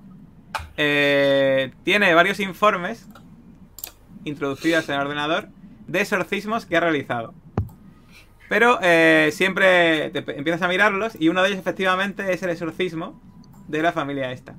eh, 0.77 1.71
tiene 1.83 2.13
varios 2.13 2.39
informes 2.39 3.07
introducidos 4.25 4.87
en 4.89 4.95
el 4.95 5.01
ordenador 5.01 5.47
de 5.87 6.01
exorcismos 6.01 6.65
que 6.65 6.77
ha 6.77 6.79
realizado. 6.79 7.33
Pero 8.53 8.77
eh, 8.83 9.31
siempre 9.33 10.11
te 10.11 10.19
empiezas 10.37 10.61
a 10.61 10.67
mirarlos 10.67 11.19
y 11.19 11.29
uno 11.29 11.41
de 11.41 11.47
ellos 11.47 11.59
efectivamente 11.59 12.33
es 12.33 12.43
el 12.43 12.51
exorcismo 12.51 13.19
de 13.67 13.81
la 13.81 13.91
familia 13.91 14.31
esta. 14.31 14.55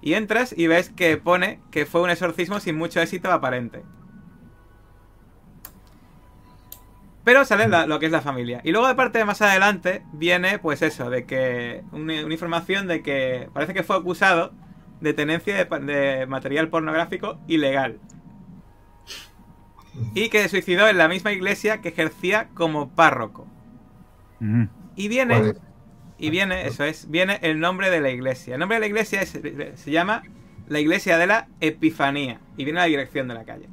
Y 0.00 0.14
entras 0.14 0.54
y 0.56 0.68
ves 0.68 0.88
que 0.88 1.18
pone 1.18 1.60
que 1.70 1.84
fue 1.84 2.00
un 2.00 2.08
exorcismo 2.08 2.60
sin 2.60 2.76
mucho 2.76 2.98
éxito 2.98 3.30
aparente. 3.30 3.82
Pero 7.22 7.44
sale 7.44 7.68
lo 7.68 8.00
que 8.00 8.06
es 8.06 8.12
la 8.12 8.22
familia. 8.22 8.62
Y 8.64 8.72
luego 8.72 8.88
de 8.88 8.94
parte 8.94 9.18
de 9.18 9.26
más 9.26 9.42
adelante 9.42 10.02
viene 10.14 10.58
pues 10.58 10.80
eso, 10.80 11.10
de 11.10 11.26
que 11.26 11.82
una, 11.92 12.14
información 12.14 12.86
de 12.86 13.02
que 13.02 13.50
parece 13.52 13.74
que 13.74 13.82
fue 13.82 13.96
acusado 13.96 14.54
de 15.02 15.12
tenencia 15.12 15.66
de 15.66 16.26
material 16.26 16.70
pornográfico 16.70 17.38
ilegal. 17.48 18.00
Y 20.14 20.28
que 20.28 20.42
se 20.42 20.48
suicidó 20.48 20.88
en 20.88 20.98
la 20.98 21.08
misma 21.08 21.32
iglesia 21.32 21.80
que 21.80 21.88
ejercía 21.90 22.48
como 22.54 22.88
párroco. 22.90 23.46
Mm. 24.38 24.64
Y 24.96 25.08
viene, 25.08 25.54
y 26.18 26.30
viene, 26.30 26.66
eso 26.66 26.84
es, 26.84 27.10
viene 27.10 27.38
el 27.42 27.58
nombre 27.60 27.90
de 27.90 28.00
la 28.00 28.10
iglesia. 28.10 28.54
El 28.54 28.60
nombre 28.60 28.76
de 28.76 28.80
la 28.80 28.86
iglesia 28.86 29.20
es- 29.22 29.30
se 29.74 29.90
llama 29.90 30.22
la 30.68 30.80
iglesia 30.80 31.18
de 31.18 31.26
la 31.26 31.48
Epifanía. 31.60 32.40
Y 32.56 32.64
viene 32.64 32.78
la 32.80 32.86
dirección 32.86 33.26
de 33.28 33.34
la 33.34 33.44
calle. 33.44 33.68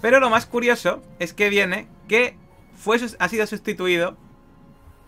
Pero 0.00 0.18
lo 0.20 0.30
más 0.30 0.46
curioso 0.46 1.02
es 1.18 1.32
que 1.32 1.48
viene 1.48 1.86
que 2.08 2.36
fue, 2.74 2.98
ha 3.18 3.28
sido 3.28 3.46
sustituido 3.46 4.16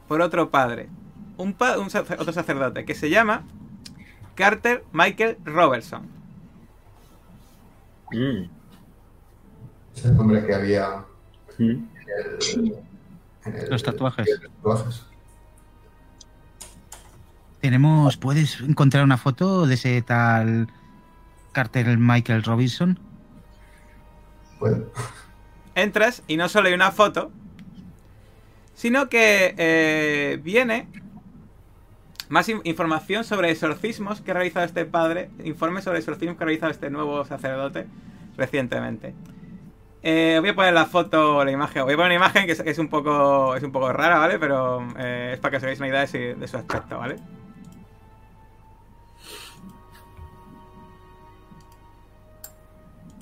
por 0.08 0.20
otro 0.20 0.50
padre. 0.50 0.88
Un, 1.36 1.52
pa- 1.52 1.78
un 1.78 1.86
otro 1.86 2.32
sacerdote 2.32 2.84
que 2.84 2.94
se 2.94 3.10
llama 3.10 3.44
Carter 4.36 4.84
Michael 4.92 5.38
Robertson. 5.44 6.08
Mm. 8.14 8.48
Es 9.96 10.04
el 10.04 10.16
nombre 10.16 10.44
que 10.46 10.54
había 10.54 11.04
Mm. 11.58 11.62
en 11.62 11.88
el, 12.56 12.74
en 13.44 13.54
el- 13.56 13.70
Los 13.70 13.82
tatuajes. 13.82 14.26
en 14.28 14.42
los 14.42 14.52
tatuajes. 14.52 15.06
Tenemos, 17.60 18.16
¿puedes 18.16 18.60
encontrar 18.60 19.04
una 19.04 19.16
foto 19.16 19.66
de 19.66 19.74
ese 19.74 20.02
tal 20.02 20.68
Carter 21.52 21.96
Michael 21.98 22.42
Robinson? 22.42 22.98
Puedo. 24.58 24.90
entras 25.74 26.22
y 26.28 26.36
no 26.36 26.48
solo 26.48 26.68
hay 26.68 26.74
una 26.74 26.92
foto, 26.92 27.32
sino 28.74 29.08
que 29.08 29.54
eh, 29.58 30.40
viene 30.42 30.88
más 32.34 32.48
in- 32.48 32.60
información 32.64 33.22
sobre 33.22 33.48
exorcismos 33.52 34.20
que 34.20 34.32
ha 34.32 34.34
realizado 34.34 34.66
este 34.66 34.84
padre, 34.84 35.30
informes 35.44 35.84
sobre 35.84 36.00
exorcismos 36.00 36.36
que 36.36 36.42
ha 36.42 36.46
realizado 36.46 36.72
este 36.72 36.90
nuevo 36.90 37.24
sacerdote 37.24 37.86
recientemente. 38.36 39.14
Eh, 40.02 40.38
voy 40.40 40.48
a 40.48 40.54
poner 40.56 40.74
la 40.74 40.86
foto, 40.86 41.44
la 41.44 41.52
imagen. 41.52 41.84
Voy 41.84 41.94
a 41.94 41.96
poner 41.96 42.10
una 42.18 42.26
imagen 42.26 42.46
que 42.46 42.52
es, 42.70 42.78
un 42.78 42.88
poco 42.88 43.54
es 43.54 43.62
un 43.62 43.70
poco 43.70 43.92
rara, 43.92 44.18
¿vale? 44.18 44.40
Pero 44.40 44.84
eh, 44.98 45.30
es 45.34 45.38
para 45.38 45.52
que 45.52 45.58
os 45.58 45.62
hagáis 45.62 45.78
una 45.78 45.88
idea 45.88 46.06
de, 46.06 46.48
su 46.48 46.56
aspecto, 46.56 46.98
¿vale? 46.98 47.18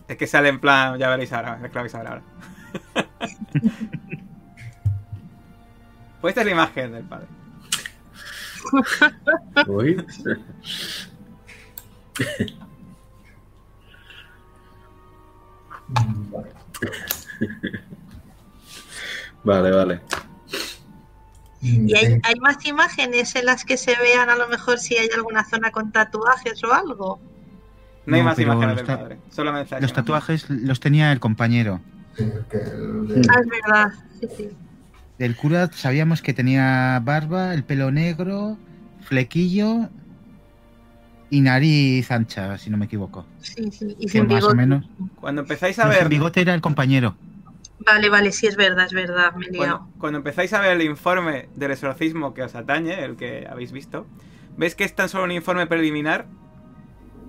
Es 0.08 0.16
que 0.16 0.26
sale 0.26 0.48
en 0.48 0.58
plan, 0.58 0.98
ya 0.98 1.10
veréis 1.10 1.34
ahora, 1.34 1.58
que 1.60 1.68
lo 1.68 1.80
vais 1.82 1.94
ahora. 1.94 2.22
pues 6.22 6.30
esta 6.30 6.40
es 6.40 6.46
la 6.46 6.52
imagen 6.52 6.92
del 6.92 7.04
padre. 7.04 7.41
Uy. 9.66 9.96
Vale. 19.44 19.70
Vale, 19.70 20.00
¿Y 21.64 21.94
hay, 21.94 22.20
más 22.40 22.64
imágenes 22.66 23.36
en 23.36 23.46
las 23.46 23.64
que 23.64 23.76
se 23.76 23.94
vean 23.96 24.28
a 24.30 24.34
lo 24.36 24.48
mejor 24.48 24.78
si 24.80 24.96
hay 24.96 25.08
alguna 25.14 25.44
zona 25.44 25.70
con 25.70 25.92
tatuajes 25.92 26.62
o 26.64 26.72
algo? 26.72 27.20
No, 28.06 28.16
hay 28.16 28.22
más 28.24 28.38
imágenes 28.38 28.68
los 28.68 28.76
del 28.78 28.86
ta- 28.86 28.98
padre. 28.98 29.80
Los 29.80 29.92
tatuajes 29.92 30.50
los 30.50 30.80
tenía 30.80 31.12
el 31.12 31.20
compañero. 31.20 31.80
sí, 32.16 32.24
que 32.50 32.56
el 32.58 33.06
de- 33.08 33.26
Ah, 33.30 33.40
es 33.40 33.46
verdad. 33.48 33.92
Sí, 34.20 34.28
sí. 34.36 34.50
Del 35.22 35.36
cura 35.36 35.70
sabíamos 35.72 36.20
que 36.20 36.34
tenía 36.34 37.00
barba, 37.04 37.54
el 37.54 37.62
pelo 37.62 37.92
negro, 37.92 38.58
flequillo 39.02 39.88
y 41.30 41.40
nariz 41.42 42.10
ancha, 42.10 42.58
si 42.58 42.70
no 42.70 42.76
me 42.76 42.86
equivoco. 42.86 43.24
Sí, 43.38 43.70
sí. 43.70 43.96
Y 44.00 44.08
sin 44.08 44.26
más 44.26 44.42
o 44.42 44.50
bigote. 44.50 44.56
menos. 44.56 44.84
Cuando 45.20 45.42
empezáis 45.42 45.78
a 45.78 45.84
No, 45.84 45.90
ver. 45.90 46.00
sin 46.00 46.08
bigote 46.08 46.40
era 46.40 46.54
el 46.54 46.60
compañero. 46.60 47.14
Vale, 47.86 48.08
vale, 48.08 48.32
sí 48.32 48.48
es 48.48 48.56
verdad, 48.56 48.86
es 48.86 48.94
verdad. 48.94 49.32
Me 49.36 49.46
he 49.46 49.50
liado. 49.50 49.78
Cuando, 49.78 49.98
cuando 50.00 50.18
empezáis 50.18 50.52
a 50.54 50.60
ver 50.60 50.72
el 50.72 50.82
informe 50.82 51.48
del 51.54 51.70
exorcismo 51.70 52.34
que 52.34 52.42
os 52.42 52.56
atañe, 52.56 53.04
el 53.04 53.14
que 53.14 53.46
habéis 53.48 53.70
visto, 53.70 54.08
veis 54.56 54.74
que 54.74 54.82
es 54.82 54.92
tan 54.96 55.08
solo 55.08 55.22
un 55.22 55.30
informe 55.30 55.68
preliminar, 55.68 56.26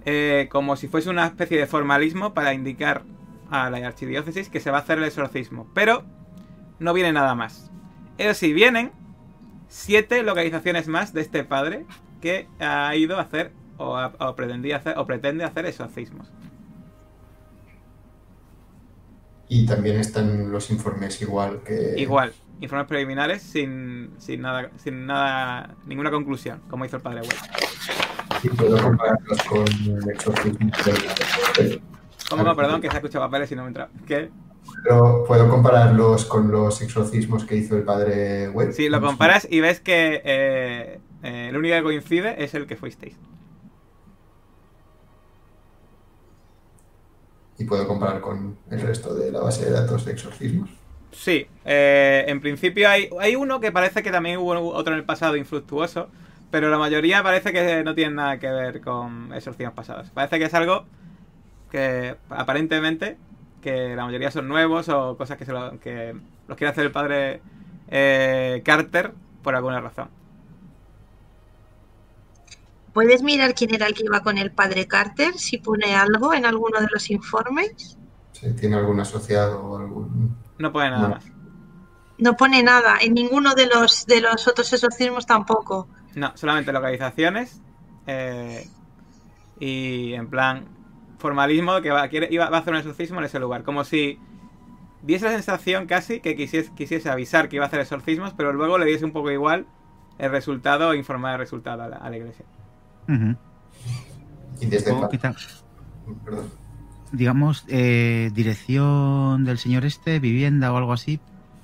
eh, 0.06 0.47
como 0.51 0.77
si 0.77 0.88
fuese 0.88 1.12
una 1.12 1.27
especie 1.27 1.60
de 1.60 1.67
formalismo 1.67 2.34
para 2.34 2.56
indicar 2.56 3.03
a 3.51 3.69
la 3.69 3.77
archidiócesis 3.86 4.49
que 4.49 4.60
se 4.60 4.71
va 4.71 4.79
a 4.79 4.82
hacer 4.82 4.97
el 4.97 5.03
exorcismo. 5.03 5.69
Pero 5.75 6.03
no 6.79 6.91
viene 6.93 7.13
nada 7.13 7.36
más. 7.36 7.69
Eso 8.17 8.34
sí, 8.34 8.54
vienen 8.54 8.91
siete 9.67 10.21
localizaciones 10.23 10.88
más 10.88 11.13
de 11.13 11.21
este 11.21 11.43
padre 11.43 11.86
que 12.21 12.47
ha 12.60 12.95
ido 12.95 13.17
a 13.17 13.21
hacer 13.21 13.52
o, 13.78 13.97
o 14.19 14.36
pretendía 14.36 14.78
hacer 14.78 14.97
o 14.97 15.06
pretende 15.06 15.43
hacer 15.43 15.65
exorcismos. 15.65 16.32
Y 19.49 19.65
también 19.65 19.97
están 19.99 20.52
los 20.52 20.71
informes 20.71 21.21
igual 21.21 21.62
que... 21.63 21.95
Igual, 21.97 22.34
informes 22.62 22.88
preliminares 22.88 23.41
sin, 23.43 24.12
sin 24.17 24.41
nada, 24.41 24.71
sin 24.78 25.06
nada, 25.06 25.76
ninguna 25.86 26.10
conclusión, 26.12 26.62
como 26.69 26.86
hizo 26.86 26.95
el 26.97 27.02
padre 27.02 27.21
Wade. 27.21 27.36
Y 28.41 28.49
puedo 28.49 28.82
compararlos 28.82 29.43
con 29.43 29.67
el 29.67 30.10
exorcismo. 30.10 30.71
¿Cómo 32.30 32.43
no? 32.43 32.56
Perdón, 32.56 32.82
que 32.82 32.89
se 32.89 32.95
ha 32.95 32.97
escuchado 32.97 33.26
papeles 33.26 33.52
y 33.52 33.56
no 33.56 33.63
me 33.63 33.67
entra. 33.69 33.89
¿Qué? 34.08 34.32
Pero 34.84 35.23
puedo 35.26 35.49
compararlos 35.49 36.26
con 36.26 36.52
los 36.52 36.82
exorcismos 36.82 37.45
que 37.45 37.56
hizo 37.56 37.78
el 37.78 37.84
padre 37.84 38.49
Webb. 38.49 38.73
Sí, 38.73 38.89
lo 38.89 39.02
comparas 39.02 39.47
y 39.49 39.62
ves 39.62 39.80
que 39.80 40.21
eh, 40.23 40.99
eh, 41.23 41.47
el 41.49 41.58
único 41.58 41.76
que 41.76 41.84
coincide 41.84 42.43
es 42.43 42.54
el 42.54 42.67
que 42.67 42.76
fuisteis. 42.76 43.15
Y 47.58 47.65
puedo 47.65 47.88
comparar 47.88 48.19
con 48.19 48.58
el 48.69 48.82
resto 48.82 49.13
de 49.13 49.32
la 49.32 49.41
base 49.41 49.65
de 49.65 49.71
datos 49.71 50.06
de 50.06 50.12
exorcismos. 50.12 50.69
Sí, 51.12 51.47
eh, 51.63 52.26
en 52.28 52.41
principio 52.41 52.89
hay, 52.89 53.10
hay 53.19 53.36
uno 53.36 53.60
que 53.60 53.71
parece 53.71 54.02
que 54.02 54.12
también 54.12 54.39
hubo 54.39 54.73
otro 54.73 54.93
en 54.93 54.99
el 54.99 55.06
pasado 55.06 55.38
infructuoso, 55.38 56.10
pero 56.49 56.69
la 56.69 56.80
mayoría 56.80 57.21
parece 57.21 57.54
que 57.54 57.84
no 57.84 57.93
tienen 57.93 58.15
nada 58.15 58.39
que 58.39 58.49
ver 58.49 58.82
con 58.82 59.32
exorcismos 59.34 59.76
pasados. 59.76 60.10
Parece 60.10 60.39
que 60.39 60.45
es 60.45 60.54
algo 60.54 60.86
que 61.71 62.15
aparentemente 62.30 63.17
que 63.63 63.95
la 63.95 64.06
mayoría 64.06 64.30
son 64.30 64.47
nuevos 64.47 64.89
o 64.89 65.17
cosas 65.17 65.38
que, 65.38 65.45
se 65.45 65.52
lo- 65.54 65.80
que 65.80 66.15
los 66.47 66.58
quiere 66.58 66.71
hacer 66.71 66.86
el 66.86 66.91
padre 66.91 67.41
eh, 67.88 68.62
Carter 68.63 69.13
por 69.41 69.56
alguna 69.56 69.80
razón. 69.82 70.10
¿Puedes 72.93 73.23
mirar 73.23 73.56
quién 73.56 73.73
era 73.73 73.88
el 73.88 73.93
que 73.95 74.04
iba 74.06 74.21
con 74.21 74.38
el 74.38 74.52
padre 74.52 74.88
Carter? 74.88 75.34
Si 75.39 75.58
pone 75.58 75.95
algo 75.95 76.34
en 76.34 76.45
alguno 76.45 76.80
de 76.80 76.88
los 76.91 77.10
informes. 77.10 77.97
Si 78.34 78.54
tiene 78.54 78.76
algún 78.76 78.99
asociado 78.99 79.63
o 79.63 79.78
algún... 79.80 80.38
No 80.60 80.71
pone 80.71 80.91
nada 80.91 81.02
No. 81.02 81.10
más. 81.15 81.26
No 82.19 82.38
pone 82.38 82.62
nada. 82.62 82.97
En 83.02 83.15
ninguno 83.15 83.56
de 83.56 83.65
los 83.65 84.06
de 84.06 84.21
los 84.21 84.47
otros 84.47 84.71
exorcismos 84.71 85.26
tampoco. 85.26 85.88
No, 86.15 86.32
solamente 86.38 86.71
localizaciones 86.71 87.60
eh, 88.06 88.67
y 89.60 90.13
en 90.13 90.30
plan 90.30 90.65
formalismo 91.23 91.81
que 91.81 91.89
va, 91.89 92.07
quiere, 92.09 92.27
iba, 92.29 92.49
va 92.51 92.57
a 92.57 92.59
hacer 92.59 92.73
un 92.73 92.79
exorcismo 92.79 93.17
en 93.19 93.25
ese 93.25 93.39
lugar. 93.39 93.63
Como 93.63 93.83
si 93.83 94.19
diese 95.01 95.25
la 95.25 95.31
sensación 95.31 95.88
casi 95.88 96.19
que 96.19 96.36
quisiese, 96.36 96.69
quisiese 96.75 97.09
avisar 97.09 97.49
que 97.49 97.55
iba 97.55 97.65
a 97.65 97.67
hacer 97.69 97.79
exorcismos, 97.79 98.33
pero 98.38 98.53
luego 98.53 98.77
le 98.77 98.86
diese 98.86 99.05
un 99.05 99.12
poco 99.13 99.31
igual 99.31 99.65
el 100.19 100.29
resultado 100.29 100.89
o 100.89 100.93
informar 100.93 101.33
el 101.33 101.39
resultado 101.39 101.81
a 101.81 101.88
la, 101.88 101.97
a 101.97 102.09
la 102.12 102.17
iglesia. 102.17 102.45
Ujú. 103.09 103.36
Y 104.62 104.65
desde... 104.67 104.93
Perdón. 106.25 106.51
digamos, 107.12 107.65
eh, 107.69 108.29
dirección 108.33 109.45
del 109.45 109.57
señor 109.57 109.86
este, 109.86 110.19
vivienda 110.19 110.71
o 110.73 110.77
algo 110.77 110.93
así, 110.93 111.19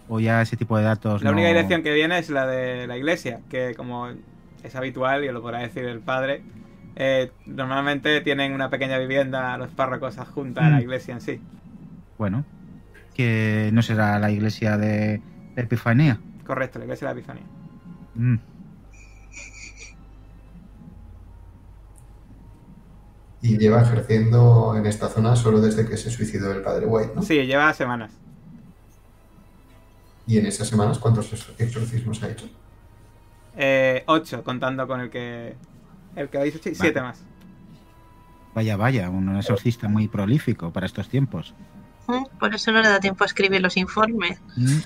o 0.08 0.20
ya 0.20 0.42
ese 0.42 0.58
tipo 0.58 0.78
de 0.78 0.84
datos. 0.86 1.22
La 1.22 1.32
no- 1.32 1.36
única 1.36 1.50
dirección 1.50 1.84
que 1.84 1.94
viene 1.94 2.18
es 2.18 2.30
la 2.30 2.48
de 2.48 2.88
la 2.88 2.98
iglesia, 2.98 3.42
que 3.50 3.76
como 3.76 4.08
es 4.64 4.76
habitual, 4.76 5.24
y 5.24 5.32
lo 5.32 5.42
podrá 5.42 5.60
decir 5.60 5.86
el 5.86 6.00
padre, 6.00 6.42
eh, 7.00 7.32
normalmente 7.48 8.22
tienen 8.22 8.54
una 8.54 8.70
pequeña 8.70 8.98
vivienda 9.00 9.58
los 9.58 9.72
párrocos 9.72 10.18
adjunta 10.20 10.68
a 10.68 10.70
la 10.70 10.78
Mm. 10.78 10.82
iglesia 10.82 11.14
en 11.16 11.22
sí. 11.22 11.42
Bueno, 12.18 12.46
que 13.16 13.70
no 13.74 13.82
será 13.82 14.20
la 14.20 14.30
iglesia 14.30 14.78
de, 14.78 15.22
de 15.56 15.62
Epifanía. 15.62 16.20
Correcto, 16.46 16.78
la 16.78 16.86
iglesia 16.86 17.08
de 17.08 17.14
la 17.14 17.20
Epifanía. 17.20 17.44
Mm. 18.16 18.36
Y 23.42 23.58
lleva 23.58 23.82
ejerciendo 23.82 24.76
en 24.76 24.86
esta 24.86 25.08
zona 25.08 25.36
solo 25.36 25.62
desde 25.62 25.88
que 25.88 25.96
se 25.96 26.10
suicidó 26.12 26.52
el 26.52 26.62
padre 26.62 26.86
White, 26.86 27.14
¿no? 27.16 27.22
Sí, 27.22 27.46
lleva 27.46 27.74
semanas. 27.74 28.12
Y 30.28 30.38
en 30.38 30.46
esas 30.46 30.68
semanas, 30.68 31.00
¿cuántos 31.00 31.32
ex- 31.32 31.54
exorcismos 31.58 32.22
ha 32.22 32.30
hecho? 32.30 32.50
Eh, 33.56 34.04
ocho, 34.08 34.44
contando 34.44 34.86
con 34.88 35.00
el 35.00 35.10
que 35.10 35.56
el 36.16 36.30
que 36.30 36.38
habéis 36.38 36.56
hecho, 36.56 36.70
siete 36.74 37.02
más. 37.02 37.24
Vaya, 38.54 38.78
vaya, 38.78 39.10
un 39.10 39.36
exorcista 39.38 39.88
muy 39.88 40.08
prolífico 40.08 40.72
para 40.72 40.86
estos 40.86 41.08
tiempos. 41.10 41.54
Mm, 42.08 42.24
Por 42.40 42.54
eso 42.54 42.72
no 42.72 42.82
le 42.82 42.90
da 42.90 43.00
tiempo 43.00 43.24
a 43.24 43.28
escribir 43.28 43.62
los 43.62 43.78
informes. 43.78 44.40
Mm. 44.58 44.78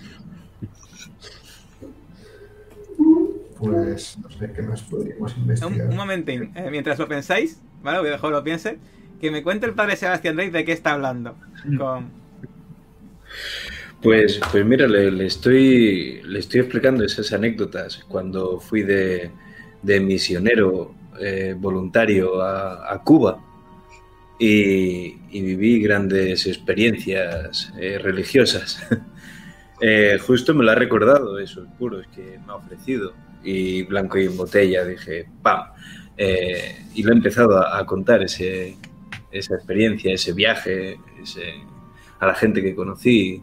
Pues 3.57 4.17
no 4.17 4.29
sé 4.29 4.51
qué 4.53 4.61
más 4.61 4.81
podríamos 4.83 5.33
Un, 5.35 5.41
investigar. 5.43 5.87
un 5.87 5.95
momentín, 5.95 6.51
eh, 6.55 6.67
mientras 6.69 6.99
lo 6.99 7.07
pensáis, 7.07 7.61
¿vale? 7.81 7.99
Voy 7.99 8.09
a 8.09 8.11
dejar 8.11 8.29
que 8.29 8.35
lo 8.35 8.43
piense. 8.43 8.77
Que 9.21 9.31
me 9.31 9.41
cuente 9.41 9.65
el 9.65 9.73
padre 9.73 9.95
Sebastián 9.95 10.35
Rey 10.35 10.49
de 10.49 10.65
qué 10.65 10.73
está 10.73 10.91
hablando. 10.93 11.37
Con... 11.77 12.09
Pues, 14.01 14.41
pues 14.51 14.65
mira, 14.65 14.85
le, 14.85 15.09
le 15.11 15.25
estoy, 15.27 16.21
le 16.23 16.39
estoy 16.39 16.59
explicando 16.59 17.05
esas 17.05 17.31
anécdotas 17.31 18.03
cuando 18.09 18.59
fui 18.59 18.81
de, 18.81 19.31
de 19.81 19.99
misionero 20.01 20.93
eh, 21.19 21.55
voluntario 21.57 22.41
a, 22.41 23.01
Cuba 23.03 23.39
y, 24.39 25.15
viví 25.31 25.81
grandes 25.81 26.47
experiencias 26.47 27.73
eh, 27.77 27.99
religiosas. 27.99 28.81
Eh, 29.85 30.17
justo 30.17 30.53
me 30.53 30.63
lo 30.63 30.71
ha 30.71 30.75
recordado 30.75 31.39
esos 31.39 31.67
puros 31.77 32.07
que 32.15 32.39
me 32.45 32.53
ha 32.53 32.55
ofrecido 32.55 33.11
y 33.43 33.83
blanco 33.83 34.17
y 34.17 34.27
en 34.27 34.37
botella 34.37 34.85
dije, 34.85 35.27
¡pam! 35.41 35.73
Y 36.15 37.03
lo 37.03 37.11
he 37.11 37.15
empezado 37.15 37.57
a, 37.57 37.85
contar 37.85 38.23
ese, 38.23 38.77
esa 39.29 39.55
experiencia, 39.55 40.13
ese 40.13 40.31
viaje, 40.31 40.99
a 42.17 42.27
la 42.27 42.35
gente 42.35 42.61
que 42.61 42.75
conocí 42.75 43.41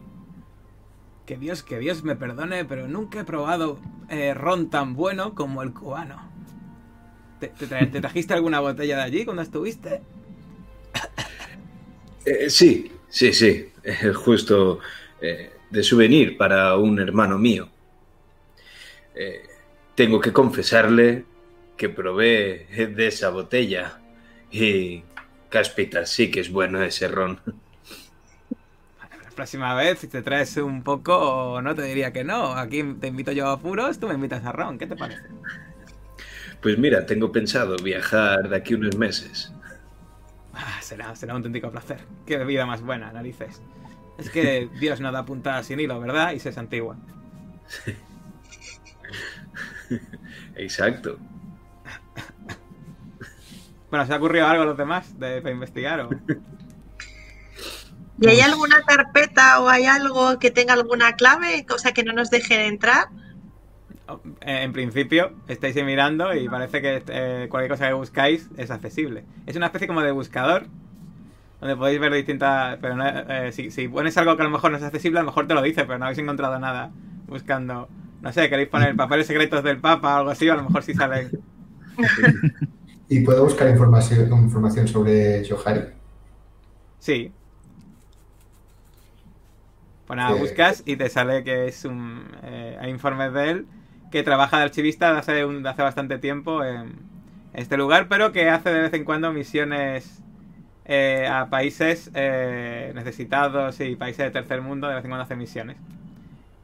Que 1.26 1.36
Dios, 1.36 1.62
que 1.62 1.78
Dios 1.78 2.04
me 2.04 2.16
perdone, 2.16 2.64
pero 2.64 2.88
nunca 2.88 3.20
he 3.20 3.24
probado 3.24 3.78
ron 4.34 4.70
tan 4.70 4.94
bueno 4.94 5.34
como 5.34 5.62
el 5.62 5.74
cubano. 5.74 6.29
¿Te, 7.40 7.48
te 7.50 7.68
tra- 7.68 7.90
te 7.90 8.00
trajiste 8.00 8.34
alguna 8.34 8.60
botella 8.60 8.96
de 8.98 9.02
allí 9.02 9.24
cuando 9.24 9.42
estuviste? 9.42 10.06
Eh, 12.24 12.50
sí, 12.50 12.90
sí, 13.08 13.32
sí. 13.32 13.72
eh, 13.82 14.12
justo 14.12 14.80
eh, 15.20 15.50
de 15.70 15.82
souvenir 15.82 16.36
para 16.36 16.76
un 16.76 16.98
hermano 17.00 17.38
mío. 17.38 17.70
Eh, 19.14 19.42
tengo 19.94 20.20
que 20.20 20.32
confesarle 20.32 21.26
que 21.76 21.88
probé 21.88 22.66
de 22.96 23.06
esa 23.08 23.30
botella 23.30 24.02
y 24.50 25.04
Caspita 25.48 26.06
sí 26.06 26.30
que 26.30 26.40
es 26.40 26.50
bueno 26.50 26.82
ese 26.82 27.08
ron. 27.08 27.40
La 29.24 29.30
próxima 29.32 29.74
vez, 29.74 29.98
si 30.00 30.08
te 30.08 30.22
traes 30.22 30.56
un 30.56 30.82
poco, 30.82 31.60
no 31.62 31.74
te 31.74 31.82
diría 31.82 32.12
que 32.12 32.24
no. 32.24 32.52
Aquí 32.54 32.82
te 33.00 33.06
invito 33.08 33.32
yo 33.32 33.48
a 33.48 33.60
puros, 33.60 33.98
tú 33.98 34.08
me 34.08 34.14
invitas 34.14 34.44
a 34.44 34.52
ron. 34.52 34.78
¿Qué 34.78 34.86
te 34.86 34.96
parece? 34.96 35.28
Pues 36.62 36.78
mira, 36.78 37.06
tengo 37.06 37.32
pensado 37.32 37.76
viajar 37.76 38.48
de 38.48 38.56
aquí 38.56 38.74
unos 38.74 38.96
meses. 38.96 39.52
Ah, 40.52 40.78
será, 40.82 41.14
será 41.16 41.32
un 41.34 41.38
auténtico 41.38 41.70
placer. 41.70 42.00
Qué 42.26 42.36
bebida 42.36 42.66
más 42.66 42.82
buena, 42.82 43.12
narices. 43.12 43.62
Es 44.18 44.28
que 44.28 44.68
Dios 44.80 45.00
no 45.00 45.10
da 45.10 45.24
puntada 45.24 45.62
sin 45.62 45.80
hilo, 45.80 45.98
¿verdad? 46.00 46.32
Y 46.32 46.40
se 46.40 46.50
es 46.50 46.58
antigua. 46.58 46.96
Exacto. 50.56 51.18
Bueno, 53.88 54.06
¿se 54.06 54.12
ha 54.12 54.16
ocurrido 54.16 54.46
algo 54.46 54.62
a 54.62 54.66
los 54.66 54.76
demás 54.76 55.18
de, 55.18 55.40
para 55.40 55.54
investigar? 55.54 56.00
O... 56.00 56.10
¿Y 58.20 58.28
hay 58.28 58.40
alguna 58.40 58.82
carpeta 58.82 59.60
o 59.60 59.68
hay 59.68 59.86
algo 59.86 60.38
que 60.38 60.50
tenga 60.50 60.74
alguna 60.74 61.14
clave, 61.16 61.64
cosa 61.66 61.92
que 61.92 62.04
no 62.04 62.12
nos 62.12 62.30
dejen 62.30 62.60
entrar? 62.60 63.08
Eh, 64.40 64.62
En 64.62 64.72
principio, 64.72 65.32
estáis 65.48 65.76
mirando 65.84 66.34
y 66.34 66.48
parece 66.48 66.82
que 66.82 67.02
eh, 67.08 67.46
cualquier 67.50 67.70
cosa 67.70 67.88
que 67.88 67.94
buscáis 67.94 68.50
es 68.56 68.70
accesible. 68.70 69.24
Es 69.46 69.56
una 69.56 69.66
especie 69.66 69.88
como 69.88 70.02
de 70.02 70.12
buscador, 70.12 70.66
donde 71.60 71.76
podéis 71.76 72.00
ver 72.00 72.12
distintas... 72.14 72.78
Pero 72.80 72.96
no, 72.96 73.06
eh, 73.08 73.52
si, 73.52 73.70
si 73.70 73.88
pones 73.88 74.16
algo 74.18 74.36
que 74.36 74.42
a 74.42 74.46
lo 74.46 74.50
mejor 74.52 74.70
no 74.72 74.78
es 74.78 74.82
accesible, 74.84 75.20
a 75.20 75.22
lo 75.22 75.28
mejor 75.28 75.46
te 75.48 75.54
lo 75.54 75.62
dice, 75.62 75.84
pero 75.84 75.98
no 75.98 76.06
habéis 76.06 76.18
encontrado 76.20 76.58
nada 76.58 76.92
buscando... 77.26 77.88
No 78.22 78.32
sé, 78.32 78.50
queréis 78.50 78.68
poner 78.68 78.96
papeles 78.96 79.26
secretos 79.26 79.64
del 79.64 79.80
Papa 79.80 80.16
o 80.16 80.18
algo 80.20 80.30
así, 80.30 80.48
o 80.48 80.52
a 80.54 80.56
lo 80.56 80.64
mejor 80.64 80.82
sí 80.84 80.94
salen... 80.94 81.32
¿Y 83.08 83.20
puedo 83.20 83.44
buscar 83.44 83.68
información, 83.68 84.28
información 84.32 84.88
sobre 84.88 85.42
Johari? 85.48 85.82
Sí. 86.98 87.32
Pues 90.06 90.16
nada, 90.16 90.34
Eh, 90.34 90.34
buscas 90.34 90.82
y 90.86 90.96
te 90.96 91.08
sale 91.08 91.44
que 91.44 91.68
es 91.68 91.84
un. 91.84 92.26
eh, 92.42 92.76
hay 92.80 92.90
informes 92.90 93.32
de 93.32 93.50
él 93.50 93.66
que 94.10 94.22
trabaja 94.22 94.58
de 94.58 94.64
archivista 94.64 95.12
de 95.12 95.18
hace, 95.18 95.44
un- 95.44 95.62
de 95.62 95.68
hace 95.68 95.82
bastante 95.82 96.18
tiempo 96.18 96.64
en 96.64 96.94
este 97.52 97.76
lugar, 97.76 98.08
pero 98.08 98.32
que 98.32 98.48
hace 98.50 98.70
de 98.70 98.82
vez 98.82 98.94
en 98.94 99.04
cuando 99.04 99.32
misiones 99.32 100.22
eh, 100.86 101.28
a 101.30 101.50
países 101.50 102.10
eh, 102.14 102.92
necesitados 102.94 103.80
y 103.80 103.96
países 103.96 104.26
de 104.26 104.30
tercer 104.32 104.62
mundo, 104.62 104.88
de 104.88 104.94
vez 104.96 105.04
en 105.04 105.10
cuando 105.10 105.24
hace 105.24 105.36
misiones. 105.36 105.78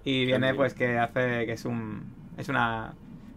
Y 0.05 0.25
viene 0.27 0.55
bien. 0.55 0.55
pues 0.55 0.75
que 0.75 0.99
hace 0.99 1.47
que 1.47 1.53
es 1.53 1.65
un. 1.65 2.15
Es 2.37 2.49
una. 2.49 2.95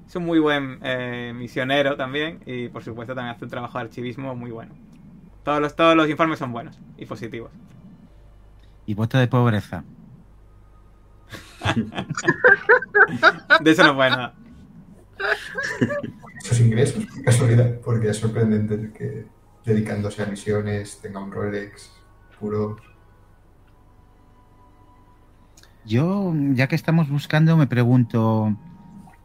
Es 0.08 0.15
un 0.15 0.26
muy 0.26 0.39
buen 0.39 0.80
eh, 0.84 1.34
misionero 1.36 1.95
también 1.98 2.41
y 2.45 2.69
por 2.69 2.84
supuesto 2.84 3.15
también 3.15 3.36
hace 3.36 3.45
un 3.45 3.52
trabajo 3.52 3.78
de 3.78 3.86
archivismo 3.86 4.36
muy 4.36 4.52
bueno. 4.52 4.76
Todos 5.43 5.62
los, 5.62 5.76
todos 5.76 5.95
los 5.95 6.10
informes 6.10 6.39
son 6.39 6.52
buenos 6.54 6.80
y 6.98 7.06
positivos. 7.06 7.52
Y 8.86 8.93
voto 8.93 9.17
de 9.17 9.28
pobreza. 9.30 9.86
De 13.62 13.71
eso 13.71 13.84
no 13.84 13.95
puede 13.95 14.10
nada. 14.10 14.36
Esos 16.43 16.60
ingresos, 16.62 17.05
qué 17.13 17.23
casualidad, 17.23 17.79
porque 17.84 18.10
es 18.10 18.17
sorprendente 18.17 18.91
que 18.97 19.25
dedicándose 19.65 20.23
a 20.23 20.25
misiones 20.25 20.99
tenga 21.01 21.19
un 21.19 21.32
Rolex 21.32 21.91
puro. 22.39 22.77
Yo, 25.86 26.34
ya 26.53 26.67
que 26.67 26.75
estamos 26.75 27.10
buscando, 27.10 27.58
me 27.58 27.67
pregunto, 27.67 28.55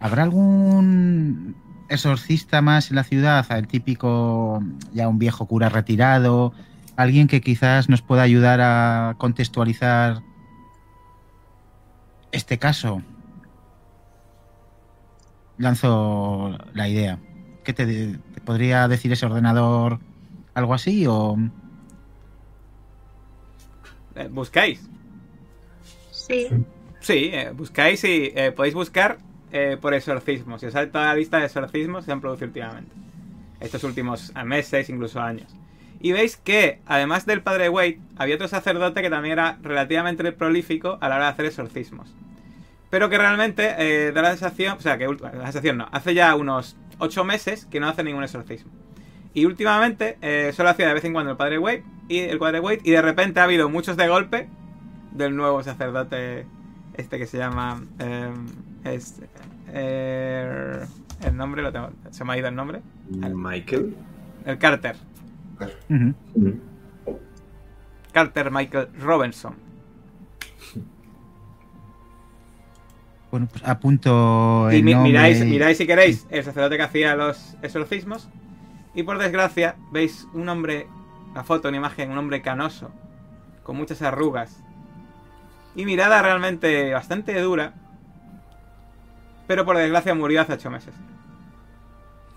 ¿habrá 0.01 0.23
algún 0.23 1.57
exorcista 1.89 2.63
más 2.63 2.91
en 2.91 2.97
la 2.97 3.05
ciudad? 3.05 3.47
El 3.51 3.69
típico, 3.69 4.63
ya 4.93 5.09
un 5.09 5.19
viejo 5.19 5.47
cura 5.47 5.69
retirado, 5.69 6.53
alguien 6.97 7.29
que 7.29 7.41
quizás 7.41 7.89
nos 7.89 8.03
pueda 8.03 8.23
ayudar 8.23 8.61
a 8.61 9.15
contextualizar 9.19 10.23
este 12.35 12.59
caso. 12.59 13.03
Lanzo 15.59 16.59
la 16.73 16.89
idea. 16.89 17.19
¿Qué 17.63 17.73
te, 17.73 17.87
te 17.87 18.41
podría 18.45 18.89
decir 18.89 19.13
ese 19.13 19.27
ordenador? 19.27 20.01
¿Algo 20.55 20.75
así? 20.75 21.07
¿O 21.07 21.37
Eh, 24.17 24.29
¿Buscáis? 24.31 24.89
Sí. 26.11 26.49
Sí, 27.01 27.31
eh, 27.33 27.51
buscáis 27.55 28.03
y 28.05 28.33
eh, 28.35 28.53
podéis 28.53 28.75
buscar 28.75 29.19
eh, 29.53 29.77
por 29.81 29.93
exorcismos. 29.93 30.61
Si 30.61 30.67
os 30.67 30.73
sale 30.73 30.87
toda 30.87 31.07
la 31.07 31.15
lista 31.15 31.39
de 31.39 31.47
exorcismos 31.47 32.01
que 32.01 32.07
se 32.07 32.13
han 32.13 32.21
producido 32.21 32.47
últimamente. 32.47 32.95
Estos 33.61 33.85
últimos 33.85 34.33
meses, 34.45 34.89
incluso 34.89 35.21
años. 35.21 35.55
Y 36.05 36.13
veis 36.13 36.37
que, 36.37 36.81
además 36.85 37.25
del 37.25 37.41
padre 37.41 37.71
Wade, 37.71 37.99
había 38.19 38.35
otro 38.35 38.47
sacerdote 38.47 39.01
que 39.01 39.09
también 39.09 39.33
era 39.33 39.57
relativamente 39.63 40.33
prolífico 40.33 40.99
a 41.01 41.09
la 41.09 41.17
hora 41.17 41.25
de 41.25 41.31
hacer 41.31 41.47
exorcismos. 41.47 42.13
Pero 42.91 43.09
que 43.09 43.17
realmente 43.17 43.75
eh, 43.79 44.13
da 44.13 44.21
la 44.21 44.29
sensación, 44.33 44.77
o 44.77 44.83
sea, 44.83 44.99
que 44.99 45.07
la 45.07 45.45
sensación 45.45 45.79
no, 45.79 45.89
hace 45.93 46.13
ya 46.13 46.35
unos 46.35 46.77
8 46.99 47.25
meses 47.25 47.65
que 47.65 47.81
no 47.81 47.89
hace 47.89 48.05
ningún 48.05 48.23
exorcismo. 48.23 48.71
Y 49.33 49.47
últimamente 49.47 50.19
eh, 50.21 50.53
solo 50.55 50.69
hacía 50.69 50.89
de 50.89 50.93
vez 50.93 51.07
en 51.07 51.15
cuando 51.15 51.31
el 51.31 51.39
padre 51.39 51.59
Wade 51.59 51.85
y 52.07 52.19
el 52.19 52.39
padre 52.39 52.61
Wade 52.61 52.83
y 52.85 52.91
de 52.91 53.01
repente 53.01 53.41
ha 53.41 53.45
habido 53.45 53.71
muchos 53.71 53.97
de 53.97 54.07
golpe 54.07 54.51
del 55.11 55.35
nuevo 55.35 55.63
sacerdote 55.63 56.45
este 56.99 57.17
que 57.17 57.27
se 57.27 57.39
llama 57.39 57.83
eh, 57.99 58.31
es, 58.85 59.23
eh, 59.73 60.85
el 61.25 61.35
nombre 61.35 61.63
lo 61.63 61.73
tengo, 61.73 61.89
se 62.11 62.27
me 62.27 62.35
ha 62.35 62.37
ido 62.37 62.49
el 62.49 62.55
nombre 62.55 62.83
Michael. 63.09 63.97
el 64.45 64.59
Carter 64.59 64.97
Carter 68.13 68.51
Michael 68.51 68.89
Robinson. 69.01 69.55
Bueno, 73.31 73.49
pues 73.51 73.65
apunto 73.65 74.69
Y 74.71 74.77
el 74.77 74.85
mi- 74.85 74.93
nombre 74.93 75.11
miráis, 75.13 75.41
y- 75.41 75.45
miráis 75.45 75.77
si 75.79 75.87
queréis 75.87 76.27
el 76.31 76.45
sacerdote 76.45 76.77
que 76.77 76.83
hacía 76.85 77.17
los 77.17 77.57
exorcismos. 77.63 78.29
Y 78.95 79.03
por 79.03 79.19
desgracia, 79.19 79.75
veis 79.91 80.29
un 80.35 80.49
hombre, 80.49 80.87
una 81.33 81.43
foto, 81.43 81.67
una 81.69 81.79
imagen, 81.79 82.13
un 82.13 82.19
hombre 82.19 82.43
canoso, 82.43 82.93
con 83.65 83.77
muchas 83.77 84.03
arrugas. 84.03 84.63
Y 85.75 85.85
mirada 85.85 86.23
realmente 86.23 86.93
bastante 86.93 87.41
dura. 87.41 87.75
Pero 89.49 89.65
por 89.65 89.77
desgracia 89.77 90.15
murió 90.15 90.41
hace 90.43 90.53
ocho 90.53 90.71
meses. 90.71 90.95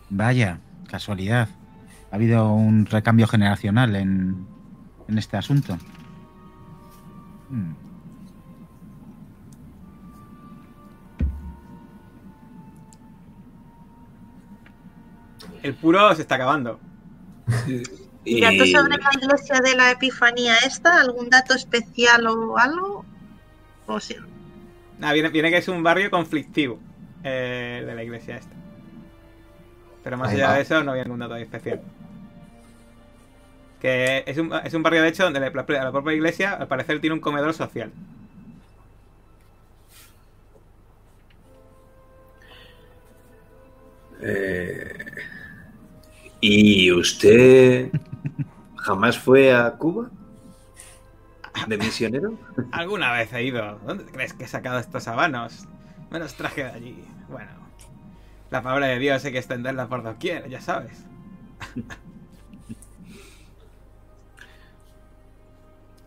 Vaya, 0.09 0.59
casualidad. 0.89 1.47
Ha 2.11 2.15
habido 2.15 2.53
un 2.53 2.85
recambio 2.85 3.27
generacional 3.27 3.95
en, 3.95 4.47
en 5.07 5.17
este 5.17 5.37
asunto. 5.37 5.77
Hmm. 7.49 7.73
El 15.63 15.73
puro 15.75 16.13
se 16.15 16.21
está 16.21 16.35
acabando. 16.35 16.79
¿Y 18.25 18.41
dato 18.41 18.65
sobre 18.65 18.97
la 18.97 19.09
iglesia 19.21 19.59
de 19.61 19.75
la 19.75 19.91
Epifanía 19.91 20.55
esta? 20.65 20.99
¿Algún 20.99 21.29
dato 21.29 21.53
especial 21.53 22.27
o 22.27 22.57
algo? 22.57 23.05
O 23.85 23.99
sí. 23.99 24.15
Ah, 25.01 25.13
viene, 25.13 25.29
viene 25.29 25.49
que 25.49 25.57
es 25.57 25.67
un 25.67 25.81
barrio 25.81 26.11
conflictivo 26.11 26.79
eh, 27.23 27.83
de 27.85 27.95
la 27.95 28.03
iglesia 28.03 28.35
esta. 28.37 28.55
Pero 30.03 30.17
más 30.17 30.29
Ahí 30.29 30.35
allá 30.37 30.49
va. 30.49 30.55
de 30.55 30.61
eso, 30.61 30.83
no 30.83 30.91
había 30.91 31.03
ningún 31.03 31.19
dato 31.19 31.35
especial. 31.37 31.81
Que 33.79 34.23
es 34.25 34.37
un, 34.37 34.53
es 34.63 34.73
un 34.73 34.83
barrio, 34.83 35.01
de 35.03 35.09
hecho, 35.09 35.23
donde 35.23 35.39
la, 35.39 35.49
la 35.49 35.91
propia 35.91 36.13
iglesia, 36.13 36.53
al 36.53 36.67
parecer, 36.67 36.99
tiene 36.99 37.13
un 37.15 37.19
comedor 37.21 37.53
social. 37.53 37.91
Eh, 44.21 45.05
¿Y 46.39 46.91
usted 46.91 47.91
jamás 48.77 49.17
fue 49.17 49.53
a 49.53 49.71
Cuba? 49.77 50.09
¿De 51.67 51.77
misionero? 51.77 52.39
Alguna 52.71 53.11
vez 53.13 53.33
he 53.33 53.43
ido. 53.43 53.79
¿Dónde 53.79 54.05
crees 54.05 54.33
que 54.33 54.45
he 54.45 54.47
sacado 54.47 54.79
estos 54.79 55.07
habanos? 55.07 55.67
Me 56.09 56.19
los 56.19 56.35
traje 56.35 56.63
de 56.63 56.71
allí. 56.71 57.03
Bueno, 57.27 57.51
la 58.51 58.61
palabra 58.61 58.87
de 58.87 58.99
Dios 58.99 59.23
hay 59.25 59.31
que 59.31 59.39
extenderla 59.39 59.87
por 59.87 60.03
doquier, 60.03 60.49
ya 60.49 60.61
sabes. 60.61 61.05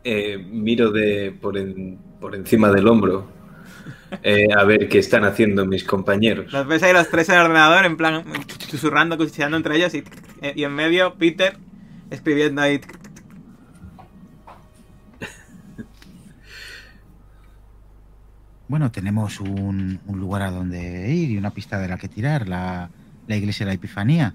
Eh, 0.02 0.38
miro 0.38 0.90
de 0.90 1.30
por, 1.30 1.58
en- 1.58 1.98
por 2.20 2.34
encima 2.34 2.70
del 2.70 2.88
hombro 2.88 3.30
eh, 4.22 4.46
a 4.56 4.64
ver 4.64 4.88
qué 4.88 4.98
están 4.98 5.24
haciendo 5.24 5.66
mis 5.66 5.84
compañeros. 5.84 6.52
Los 6.52 6.66
ves 6.66 6.82
ahí 6.82 6.92
los 6.92 7.08
tres 7.10 7.28
en 7.28 7.34
el 7.36 7.42
ordenador, 7.42 7.84
en 7.84 7.96
plan, 7.98 8.24
susurrando, 8.68 9.16
cuchicheando 9.18 9.56
entre 9.58 9.76
ellos, 9.76 9.94
y, 9.94 10.02
y 10.54 10.64
en 10.64 10.72
medio, 10.74 11.14
Peter 11.14 11.56
escribiendo 12.10 12.62
ahí. 12.62 12.80
Bueno, 18.68 18.90
tenemos 18.90 19.40
un, 19.40 20.00
un 20.06 20.20
lugar 20.20 20.42
a 20.42 20.50
donde 20.50 21.12
ir 21.12 21.30
y 21.30 21.36
una 21.38 21.50
pista 21.50 21.78
de 21.78 21.88
la 21.88 21.98
que 21.98 22.08
tirar, 22.08 22.48
la, 22.48 22.88
la 23.26 23.36
iglesia 23.36 23.66
de 23.66 23.70
la 23.72 23.74
Epifanía. 23.74 24.34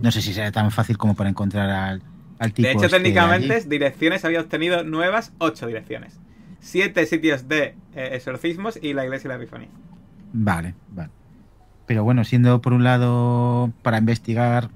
No 0.00 0.10
sé 0.10 0.22
si 0.22 0.32
será 0.32 0.50
tan 0.50 0.70
fácil 0.70 0.96
como 0.96 1.14
para 1.14 1.28
encontrar 1.28 1.68
al, 1.70 2.02
al 2.38 2.52
tipo. 2.52 2.66
De 2.66 2.74
hecho, 2.74 2.86
este 2.86 2.98
técnicamente, 2.98 3.54
allí. 3.54 3.68
direcciones 3.68 4.24
había 4.24 4.40
obtenido 4.40 4.84
nuevas, 4.84 5.32
ocho 5.38 5.66
direcciones. 5.66 6.18
Siete 6.60 7.06
sitios 7.06 7.48
de 7.48 7.74
eh, 7.94 8.10
exorcismos 8.12 8.78
y 8.80 8.94
la 8.94 9.04
iglesia 9.04 9.28
de 9.30 9.36
la 9.36 9.42
Epifanía. 9.42 9.68
Vale, 10.32 10.74
vale. 10.90 11.10
Pero 11.86 12.04
bueno, 12.04 12.24
siendo 12.24 12.60
por 12.62 12.72
un 12.72 12.84
lado 12.84 13.70
para 13.82 13.98
investigar 13.98 14.70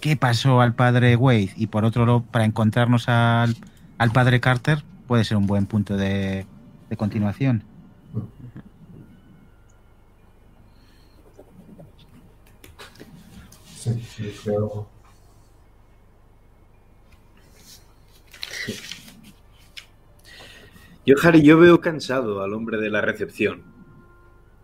qué 0.00 0.16
pasó 0.16 0.60
al 0.60 0.74
padre 0.74 1.16
Wade 1.16 1.50
y 1.56 1.68
por 1.68 1.84
otro 1.84 2.04
lado 2.04 2.22
para 2.22 2.44
encontrarnos 2.44 3.08
al, 3.08 3.56
al 3.98 4.10
padre 4.10 4.40
Carter, 4.40 4.82
puede 5.06 5.24
ser 5.24 5.36
un 5.36 5.46
buen 5.46 5.66
punto 5.66 5.96
de, 5.96 6.44
de 6.90 6.96
continuación. 6.96 7.62
Sí, 13.76 14.04
sí, 14.16 14.34
creo. 14.42 14.88
Yo, 21.04 21.14
Harry, 21.22 21.42
yo 21.42 21.58
veo 21.58 21.80
cansado 21.80 22.42
al 22.42 22.52
hombre 22.52 22.78
de 22.78 22.90
la 22.90 23.00
recepción. 23.00 23.62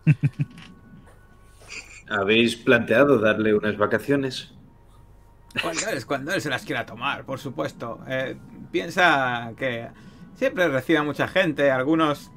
¿Habéis 2.09 2.57
planteado 2.57 3.19
darle 3.19 3.53
unas 3.53 3.77
vacaciones? 3.77 4.53
Cuando 5.61 5.87
él, 5.87 6.05
cuando 6.05 6.33
él 6.33 6.41
se 6.41 6.49
las 6.49 6.63
quiera 6.63 6.85
tomar, 6.85 7.25
por 7.25 7.39
supuesto. 7.39 7.99
Eh, 8.07 8.35
piensa 8.71 9.53
que 9.57 9.87
siempre 10.35 10.67
recibe 10.67 10.99
a 10.99 11.03
mucha 11.03 11.27
gente, 11.27 11.71
algunos 11.71 12.31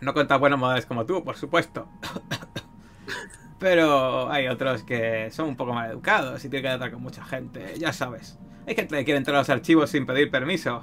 no 0.00 0.12
con 0.14 0.26
tan 0.26 0.40
buenos 0.40 0.58
modales 0.58 0.86
como 0.86 1.06
tú, 1.06 1.22
por 1.22 1.36
supuesto. 1.36 1.88
Pero 3.58 4.30
hay 4.30 4.48
otros 4.48 4.82
que 4.82 5.30
son 5.30 5.48
un 5.48 5.56
poco 5.56 5.72
mal 5.72 5.90
educados 5.90 6.44
y 6.44 6.48
tienen 6.48 6.64
que 6.64 6.76
tratar 6.76 6.92
con 6.92 7.02
mucha 7.02 7.24
gente, 7.24 7.74
ya 7.78 7.92
sabes. 7.92 8.38
Hay 8.66 8.74
gente 8.74 8.96
que 8.96 9.04
quiere 9.04 9.18
entrar 9.18 9.36
a 9.36 9.40
los 9.40 9.48
archivos 9.48 9.90
sin 9.90 10.04
pedir 10.04 10.28
permiso. 10.28 10.82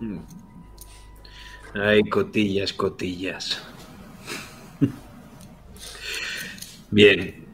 Hmm. 0.00 0.18
Ay, 1.74 2.02
cotillas, 2.04 2.74
cotillas. 2.74 3.62
Bien. 6.90 7.46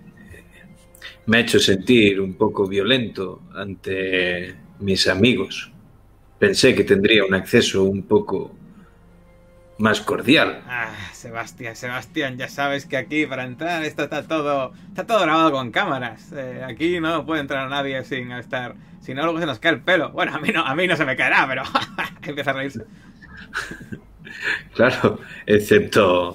Me 1.27 1.39
ha 1.39 1.41
hecho 1.41 1.59
sentir 1.59 2.21
un 2.21 2.35
poco 2.35 2.67
violento 2.67 3.43
ante 3.55 4.55
mis 4.81 5.07
amigos. 5.07 5.71
Pensé 6.39 6.75
que 6.75 6.85
tendría 6.85 7.25
un 7.25 7.35
acceso 7.35 7.85
un 7.85 8.03
poco 8.03 8.55
más 9.79 10.01
cordial. 10.01 10.63
Ah, 10.69 10.93
Sebastián, 11.13 11.75
Sebastián, 11.77 12.37
ya 12.37 12.49
sabes 12.49 12.87
que 12.87 12.97
aquí 12.97 13.27
para 13.27 13.45
entrar 13.45 13.85
esto 13.85 14.05
está 14.05 14.23
todo 14.27 14.73
está 14.89 15.07
todo 15.07 15.21
grabado 15.21 15.53
con 15.53 15.71
cámaras. 15.71 16.33
Eh, 16.33 16.63
aquí 16.65 17.01
no 17.01 17.27
puede 17.27 17.41
entrar 17.41 17.69
nadie 17.69 18.05
sin 18.05 18.31
estar, 18.33 18.77
si 19.01 19.15
no 19.15 19.23
luego 19.25 19.41
se 19.41 19.47
nos 19.47 19.59
cae 19.59 19.73
el 19.73 19.81
pelo. 19.81 20.11
Bueno, 20.13 20.35
a 20.35 20.39
mí 20.39 20.51
no, 20.51 20.65
a 20.65 20.75
mí 20.75 20.87
no 20.87 20.97
se 20.97 21.05
me 21.05 21.17
caerá, 21.17 21.47
pero 21.49 21.63
empieza 22.23 22.51
a 22.51 22.55
reírse. 22.55 22.85
Claro, 24.75 25.21
excepto 25.47 26.35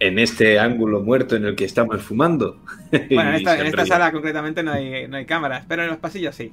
en 0.00 0.18
este 0.18 0.58
ángulo 0.58 1.00
muerto 1.00 1.36
en 1.36 1.44
el 1.44 1.54
que 1.54 1.64
estamos 1.64 2.02
fumando. 2.02 2.58
Bueno, 2.90 3.30
en 3.30 3.36
esta, 3.36 3.58
en 3.58 3.66
esta 3.66 3.86
sala 3.86 4.10
concretamente 4.10 4.64
no 4.64 4.72
hay, 4.72 5.06
no 5.06 5.16
hay 5.16 5.24
cámaras, 5.24 5.64
pero 5.68 5.84
en 5.84 5.90
los 5.90 5.98
pasillos 5.98 6.34
sí. 6.34 6.52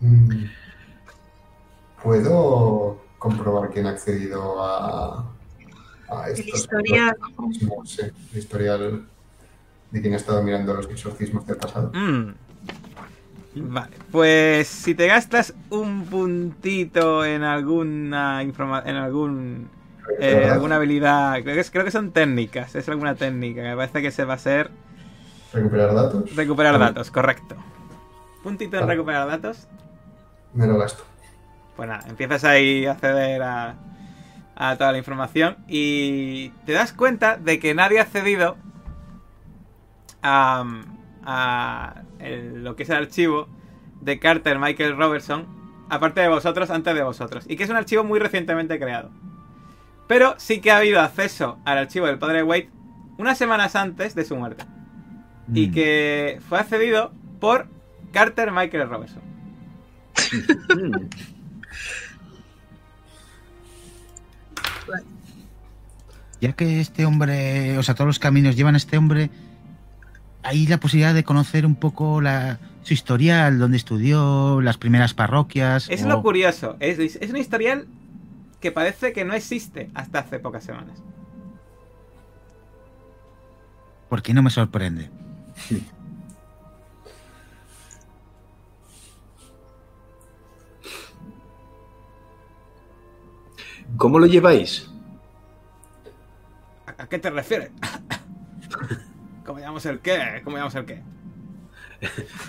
Mm. 0.00 0.46
¿Puedo 2.02 3.05
comprobar 3.18 3.70
quién 3.70 3.86
ha 3.86 3.90
accedido 3.90 4.62
a, 4.62 5.24
a 6.08 6.28
El 6.30 6.38
historial. 6.48 7.16
Sí, 7.84 8.00
el 8.32 8.38
historial 8.38 9.06
de 9.90 10.00
quien 10.00 10.14
ha 10.14 10.16
estado 10.16 10.42
mirando 10.42 10.74
los 10.74 10.86
exorcismos 10.90 11.46
del 11.46 11.56
pasado. 11.56 11.90
Mm. 11.94 12.34
Vale, 13.58 13.96
pues 14.12 14.68
si 14.68 14.94
te 14.94 15.06
gastas 15.06 15.54
un 15.70 16.04
puntito 16.04 17.24
en 17.24 17.42
alguna 17.42 18.42
informa 18.42 18.82
en 18.84 18.96
algún 18.96 19.70
eh, 20.20 20.46
alguna 20.50 20.76
habilidad, 20.76 21.42
creo 21.42 21.54
que, 21.54 21.60
es- 21.60 21.70
creo 21.70 21.84
que 21.84 21.90
son 21.90 22.12
técnicas, 22.12 22.74
es 22.74 22.86
alguna 22.90 23.14
técnica, 23.14 23.62
me 23.62 23.74
parece 23.74 24.02
que 24.02 24.10
se 24.10 24.24
va 24.26 24.34
a 24.34 24.38
ser 24.38 24.70
¿Recuperar 25.54 25.94
datos? 25.94 26.36
recuperar 26.36 26.74
Ah. 26.74 26.78
datos, 26.78 27.10
correcto. 27.10 27.56
Puntito 28.42 28.76
en 28.76 28.84
Ah. 28.84 28.86
recuperar 28.86 29.26
datos. 29.26 29.66
Me 30.52 30.66
lo 30.66 30.76
gasto. 30.76 31.02
Pues 31.76 31.88
nada, 31.88 32.04
empiezas 32.08 32.44
ahí 32.44 32.86
a 32.86 32.92
acceder 32.92 33.42
a, 33.42 33.74
a 34.54 34.76
toda 34.76 34.92
la 34.92 34.98
información 34.98 35.56
y 35.68 36.48
te 36.64 36.72
das 36.72 36.92
cuenta 36.92 37.36
de 37.36 37.58
que 37.58 37.74
nadie 37.74 37.98
ha 37.98 38.02
accedido 38.02 38.56
a, 40.22 40.64
a 41.24 42.02
el- 42.18 42.64
lo 42.64 42.76
que 42.76 42.84
es 42.84 42.90
el 42.90 42.96
archivo 42.96 43.48
de 44.00 44.18
Carter 44.18 44.58
Michael 44.58 44.96
Robertson, 44.96 45.46
aparte 45.90 46.20
de 46.20 46.28
vosotros, 46.28 46.70
antes 46.70 46.94
de 46.94 47.02
vosotros, 47.02 47.44
y 47.48 47.56
que 47.56 47.64
es 47.64 47.70
un 47.70 47.76
archivo 47.76 48.04
muy 48.04 48.18
recientemente 48.18 48.78
creado. 48.78 49.10
Pero 50.06 50.34
sí 50.38 50.60
que 50.60 50.70
ha 50.70 50.78
habido 50.78 51.00
acceso 51.00 51.58
al 51.64 51.78
archivo 51.78 52.06
del 52.06 52.18
padre 52.18 52.42
Wade 52.42 52.70
unas 53.18 53.36
semanas 53.38 53.76
antes 53.76 54.14
de 54.14 54.24
su 54.24 54.36
muerte, 54.36 54.64
y 55.52 55.68
Mm. 55.68 55.72
que 55.72 56.40
fue 56.48 56.58
accedido 56.58 57.12
por 57.40 57.66
Carter 58.12 58.50
Michael 58.52 58.88
Robertson. 58.88 59.22
Ya 66.40 66.52
que 66.52 66.80
este 66.80 67.06
hombre, 67.06 67.78
o 67.78 67.82
sea, 67.82 67.94
todos 67.94 68.06
los 68.06 68.18
caminos 68.18 68.56
llevan 68.56 68.74
a 68.74 68.78
este 68.78 68.98
hombre, 68.98 69.30
hay 70.42 70.66
la 70.66 70.78
posibilidad 70.78 71.14
de 71.14 71.24
conocer 71.24 71.64
un 71.66 71.74
poco 71.76 72.20
la, 72.20 72.58
su 72.82 72.92
historial, 72.94 73.58
dónde 73.58 73.76
estudió, 73.78 74.60
las 74.60 74.76
primeras 74.76 75.14
parroquias. 75.14 75.88
Es 75.90 76.04
o- 76.04 76.08
lo 76.08 76.22
curioso. 76.22 76.76
Es, 76.78 76.98
es 76.98 77.30
un 77.30 77.36
historial 77.38 77.86
que 78.60 78.70
parece 78.72 79.12
que 79.12 79.24
no 79.24 79.34
existe 79.34 79.90
hasta 79.94 80.20
hace 80.20 80.38
pocas 80.38 80.62
semanas. 80.64 81.02
¿Por 84.08 84.22
qué 84.22 84.32
no 84.34 84.42
me 84.42 84.50
sorprende? 84.50 85.10
¿Cómo 93.96 94.18
lo 94.18 94.26
lleváis? 94.26 94.90
¿A, 97.06 97.08
a 97.08 97.08
qué 97.08 97.18
te 97.18 97.30
refieres? 97.30 97.70
¿Cómo 99.44 99.58
llamamos 99.60 99.86
el 99.86 100.00
qué? 100.00 100.40
¿Cómo 100.44 100.56
llamamos 100.56 100.74
el 100.74 100.84
qué? 100.84 101.02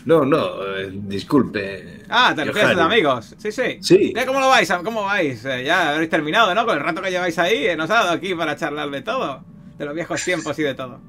No, 0.06 0.26
no, 0.26 0.66
eh, 0.76 0.90
disculpe. 0.92 2.04
Ah, 2.10 2.34
te 2.36 2.44
refieres 2.44 2.72
a 2.72 2.74
los 2.74 2.82
Johanny. 2.84 2.94
amigos. 2.96 3.36
Sí, 3.38 3.52
sí. 3.52 3.78
Sí. 3.82 4.14
¿Qué, 4.14 4.26
¿Cómo 4.26 4.40
lo 4.40 4.50
vais? 4.50 4.72
¿Cómo 4.84 5.04
vais? 5.04 5.46
Eh, 5.46 5.64
ya 5.64 5.92
habréis 5.92 6.10
terminado, 6.10 6.54
¿no? 6.54 6.66
Con 6.66 6.78
el 6.78 6.84
rato 6.84 7.02
que 7.02 7.12
lleváis 7.12 7.38
ahí, 7.40 7.68
eh, 7.68 7.76
nos 7.78 7.90
ha 7.92 7.96
dado 7.96 8.12
aquí 8.12 8.36
para 8.36 8.56
charlar 8.56 8.90
de 8.90 9.02
todo. 9.02 9.44
De 9.78 9.86
los 9.86 9.94
viejos 9.96 10.24
tiempos 10.26 10.58
y 10.60 10.64
de 10.64 10.74
todo. 10.74 11.00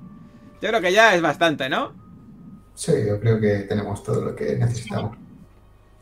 Yo 0.61 0.69
creo 0.69 0.81
que 0.81 0.93
ya 0.93 1.15
es 1.15 1.23
bastante, 1.23 1.69
¿no? 1.69 1.95
Sí, 2.75 2.93
yo 3.09 3.19
creo 3.19 3.41
que 3.41 3.61
tenemos 3.69 4.03
todo 4.05 4.21
lo 4.27 4.37
que 4.37 4.55
necesitamos. 4.57 5.17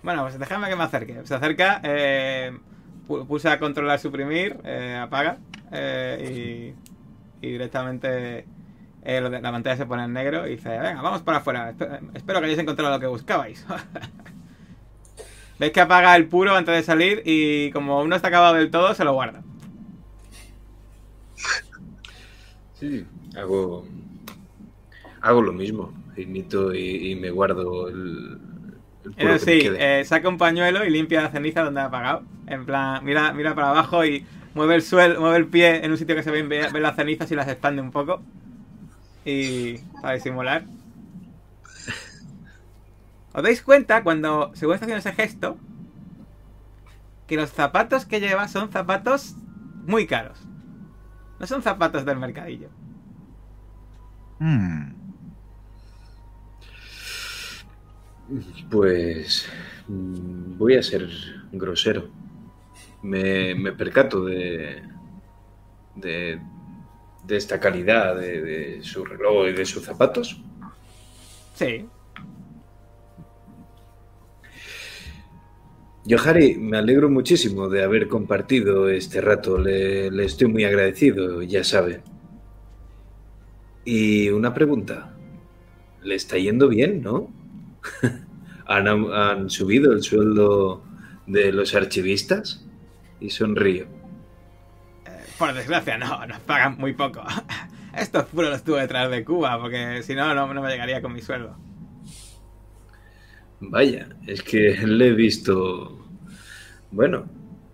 Bueno, 0.03 0.23
pues 0.25 0.39
déjame 0.39 0.69
que 0.69 0.77
me 0.77 0.85
acerque. 0.85 1.21
Se 1.25 1.35
acerca, 1.35 1.81
eh, 1.85 2.53
pu- 3.09 3.27
pulsa 3.27 3.59
controlar, 3.59 3.99
suprimir, 3.99 4.59
eh, 4.65 4.99
apaga 5.01 5.39
eh, 5.73 6.75
y, 6.77 6.86
y 7.47 7.53
directamente 7.53 8.47
eh, 9.03 9.21
lo 9.21 9.31
de- 9.31 9.41
la 9.41 9.53
pantalla 9.53 9.77
se 9.77 9.87
pone 9.87 10.05
en 10.05 10.13
negro 10.13 10.47
y 10.47 10.53
dice, 10.53 10.71
venga, 10.71 11.03
vamos 11.03 11.23
para 11.23 11.39
afuera. 11.39 11.73
Espe- 11.73 12.01
Espero 12.15 12.41
que 12.41 12.47
hayáis 12.47 12.61
encontrado 12.61 12.93
lo 12.95 13.01
que 13.01 13.07
buscabais. 13.07 13.67
Veis 15.59 15.73
que 15.73 15.81
apaga 15.81 16.15
el 16.17 16.29
puro 16.29 16.55
antes 16.55 16.75
de 16.75 16.83
salir 16.83 17.23
y 17.25 17.71
como 17.73 17.99
aún 17.99 18.09
no 18.11 18.17
está 18.17 18.29
acabado 18.29 18.55
del 18.57 18.71
todo, 18.71 18.95
se 18.95 19.05
lo 19.05 19.13
guarda. 19.15 19.43
Sí, 22.73 23.07
hago, 23.37 23.85
hago 25.21 25.43
lo 25.43 25.53
mismo. 25.53 25.93
Imito 26.17 26.75
y, 26.75 27.13
y 27.13 27.17
me 27.17 27.31
guardo 27.31 27.89
el, 27.89 28.41
el 29.05 29.13
puro 29.15 29.39
Eso 29.39 29.39
que 29.39 29.47
me 29.47 29.55
sí, 29.55 29.63
eh, 29.79 30.05
saca 30.05 30.29
un 30.29 30.37
pañuelo 30.39 30.85
y 30.85 30.91
limpia 30.91 31.23
la 31.23 31.31
ceniza 31.31 31.63
donde 31.63 31.81
ha 31.81 31.87
apagado. 31.87 32.25
En 32.47 32.67
plan, 32.67 33.05
mira, 33.05 33.33
mira 33.33 33.55
para 33.55 33.71
abajo 33.71 34.05
y 34.05 34.27
mueve 34.57 34.75
el 34.77 34.83
suelo, 34.83 35.21
mueve 35.21 35.37
el 35.39 35.49
pie 35.49 35.85
en 35.85 35.93
un 35.93 35.99
sitio 35.99 36.17
que 36.17 36.23
se 36.25 36.33
ven, 36.33 36.49
ve, 36.49 36.69
ve 36.73 36.81
las 36.81 36.97
cenizas 36.97 37.31
y 37.31 37.37
las 37.37 37.49
expande 37.49 37.83
un 37.83 37.93
poco. 37.93 38.23
Y 39.25 39.79
para 40.01 40.15
disimular. 40.15 40.67
¿Os 43.37 43.43
dais 43.45 43.63
cuenta 43.69 44.03
cuando 44.07 44.51
según 44.59 44.75
está 44.75 44.87
haciendo 44.87 45.01
ese 45.05 45.13
gesto? 45.21 45.49
Que 47.29 47.37
los 47.37 47.51
zapatos 47.53 48.05
que 48.07 48.21
lleva 48.21 48.49
son 48.49 48.71
zapatos 48.73 49.37
muy 49.85 50.07
caros. 50.07 50.49
No 51.41 51.47
son 51.47 51.63
zapatos 51.63 52.05
del 52.05 52.19
mercadillo. 52.19 52.71
Hmm, 54.41 54.93
Pues 58.71 59.49
mm, 59.89 60.59
voy 60.59 60.77
a 60.77 60.83
ser 60.83 61.09
grosero. 61.53 62.09
Me, 63.11 63.55
me 63.55 63.73
percato 63.73 64.25
de, 64.25 64.83
de, 65.95 66.41
de 67.25 67.37
esta 67.37 67.61
calidad 67.61 68.17
de, 68.17 68.41
de 68.43 68.83
su 68.83 69.05
reloj 69.05 69.49
y 69.49 69.53
de 69.53 69.65
sus 69.65 69.85
zapatos. 69.85 70.41
Sí. 71.55 71.87
Johari, 76.09 76.57
me 76.57 76.79
alegro 76.79 77.11
muchísimo 77.11 77.69
de 77.69 77.83
haber 77.83 78.09
compartido 78.09 78.89
este 78.89 79.21
rato. 79.21 79.59
Le, 79.59 80.11
le 80.11 80.25
estoy 80.25 80.49
muy 80.49 80.65
agradecido, 80.65 81.43
ya 81.43 81.65
sabe. 81.65 82.03
Y 83.85 84.29
una 84.31 84.53
pregunta. 84.53 85.17
Le 86.03 86.15
está 86.15 86.39
yendo 86.39 86.69
bien, 86.69 87.03
¿no? 87.03 87.33
¿Han, 88.67 88.89
han 88.89 89.51
subido 89.51 89.93
el 89.93 90.03
sueldo 90.03 90.85
de 91.27 91.53
los 91.53 91.75
archivistas? 91.75 92.66
Y 93.21 93.31
sonrío. 93.31 93.87
Por 95.39 95.53
desgracia, 95.53 95.99
no, 95.99 96.27
nos 96.27 96.41
pagan 96.41 96.77
muy 96.79 96.95
poco. 96.95 97.23
Estos 97.97 98.27
puros 98.27 98.51
los 98.51 98.63
tuve 98.63 98.83
que 98.83 98.89
traer 98.89 99.11
de 99.11 99.25
Cuba, 99.25 99.59
porque 99.61 100.03
si 100.03 100.15
no, 100.15 100.35
no, 100.35 100.53
no 100.53 100.63
me 100.63 100.71
llegaría 100.71 101.01
con 101.03 101.13
mi 101.13 101.23
sueldo. 101.23 101.57
Vaya, 103.61 104.09
es 104.27 104.43
que 104.43 104.77
le 104.87 105.09
he 105.09 105.13
visto, 105.13 106.07
bueno, 106.91 107.27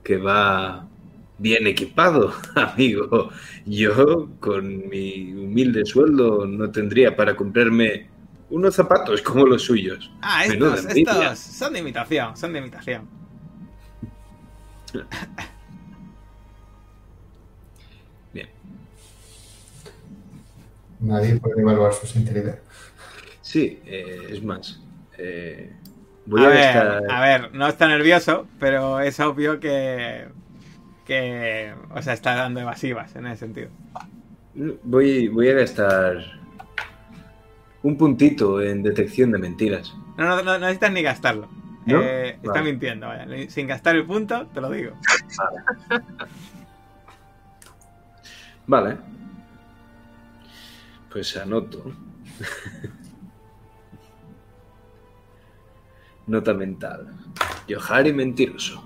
que 0.04 0.16
va 0.16 0.88
bien 1.38 1.66
equipado, 1.66 2.32
amigo. 2.54 3.30
Yo, 3.66 4.30
con 4.38 4.88
mi 4.88 5.32
humilde 5.32 5.84
sueldo, 5.84 6.46
no 6.46 6.70
tendría 6.70 7.16
para 7.16 7.34
comprarme 7.34 8.08
unos 8.50 8.74
zapatos 8.74 9.22
como 9.22 9.46
los 9.46 9.62
suyos. 9.62 10.10
Ah, 10.20 10.44
estos, 10.44 10.84
estos 10.84 11.38
son 11.38 11.72
de 11.72 11.80
imitación, 11.80 12.36
son 12.36 12.52
de 12.52 12.58
imitación. 12.60 13.21
Bien. 18.32 18.48
Nadie 21.00 21.36
puede 21.36 21.60
evaluar 21.60 21.92
su 21.92 22.06
sinceridad. 22.06 22.58
Sí, 23.40 23.80
eh, 23.86 24.28
es 24.30 24.42
más. 24.42 24.80
eh, 25.18 25.72
voy 26.26 26.42
a 26.42 26.46
a, 26.46 26.48
ver, 26.48 26.74
gastar. 26.74 27.02
a 27.10 27.20
ver, 27.20 27.54
no 27.54 27.66
está 27.68 27.88
nervioso, 27.88 28.46
pero 28.58 29.00
es 29.00 29.18
obvio 29.20 29.60
que. 29.60 30.26
que. 31.06 31.74
O 31.94 32.00
sea, 32.02 32.14
está 32.14 32.34
dando 32.34 32.60
evasivas 32.60 33.14
en 33.16 33.26
ese 33.26 33.40
sentido. 33.40 33.68
Voy, 34.84 35.28
voy 35.28 35.48
a 35.48 35.54
gastar 35.54 36.18
un 37.82 37.96
puntito 37.98 38.62
en 38.62 38.82
detección 38.82 39.32
de 39.32 39.38
mentiras. 39.38 39.92
No, 40.16 40.24
no, 40.24 40.36
no, 40.36 40.42
no 40.52 40.58
necesitas 40.60 40.92
ni 40.92 41.02
gastarlo. 41.02 41.48
¿No? 41.86 42.00
Eh, 42.00 42.38
está 42.42 42.62
mintiendo, 42.62 43.08
vaya. 43.08 43.26
Sin 43.48 43.66
gastar 43.66 43.96
el 43.96 44.06
punto, 44.06 44.46
te 44.48 44.60
lo 44.60 44.70
digo. 44.70 44.92
Vale. 48.66 48.98
Pues 51.10 51.36
anoto. 51.36 51.92
Nota 56.26 56.54
mental. 56.54 57.08
Johari 57.68 58.12
mentiroso. 58.12 58.82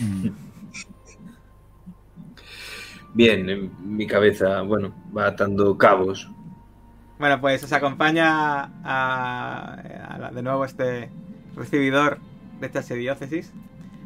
hmm. 0.00 0.28
Bien, 3.14 3.48
en 3.50 3.96
mi 3.96 4.06
cabeza, 4.06 4.62
bueno, 4.62 4.94
va 5.14 5.26
atando 5.26 5.76
cabos. 5.76 6.30
Bueno, 7.18 7.38
pues 7.40 7.62
os 7.62 7.72
acompaña 7.72 8.70
a, 8.82 10.30
de 10.32 10.42
nuevo 10.42 10.64
este 10.64 11.10
recibidor 11.54 12.18
de 12.70 12.78
esta 12.78 12.94
diócesis. 12.94 13.52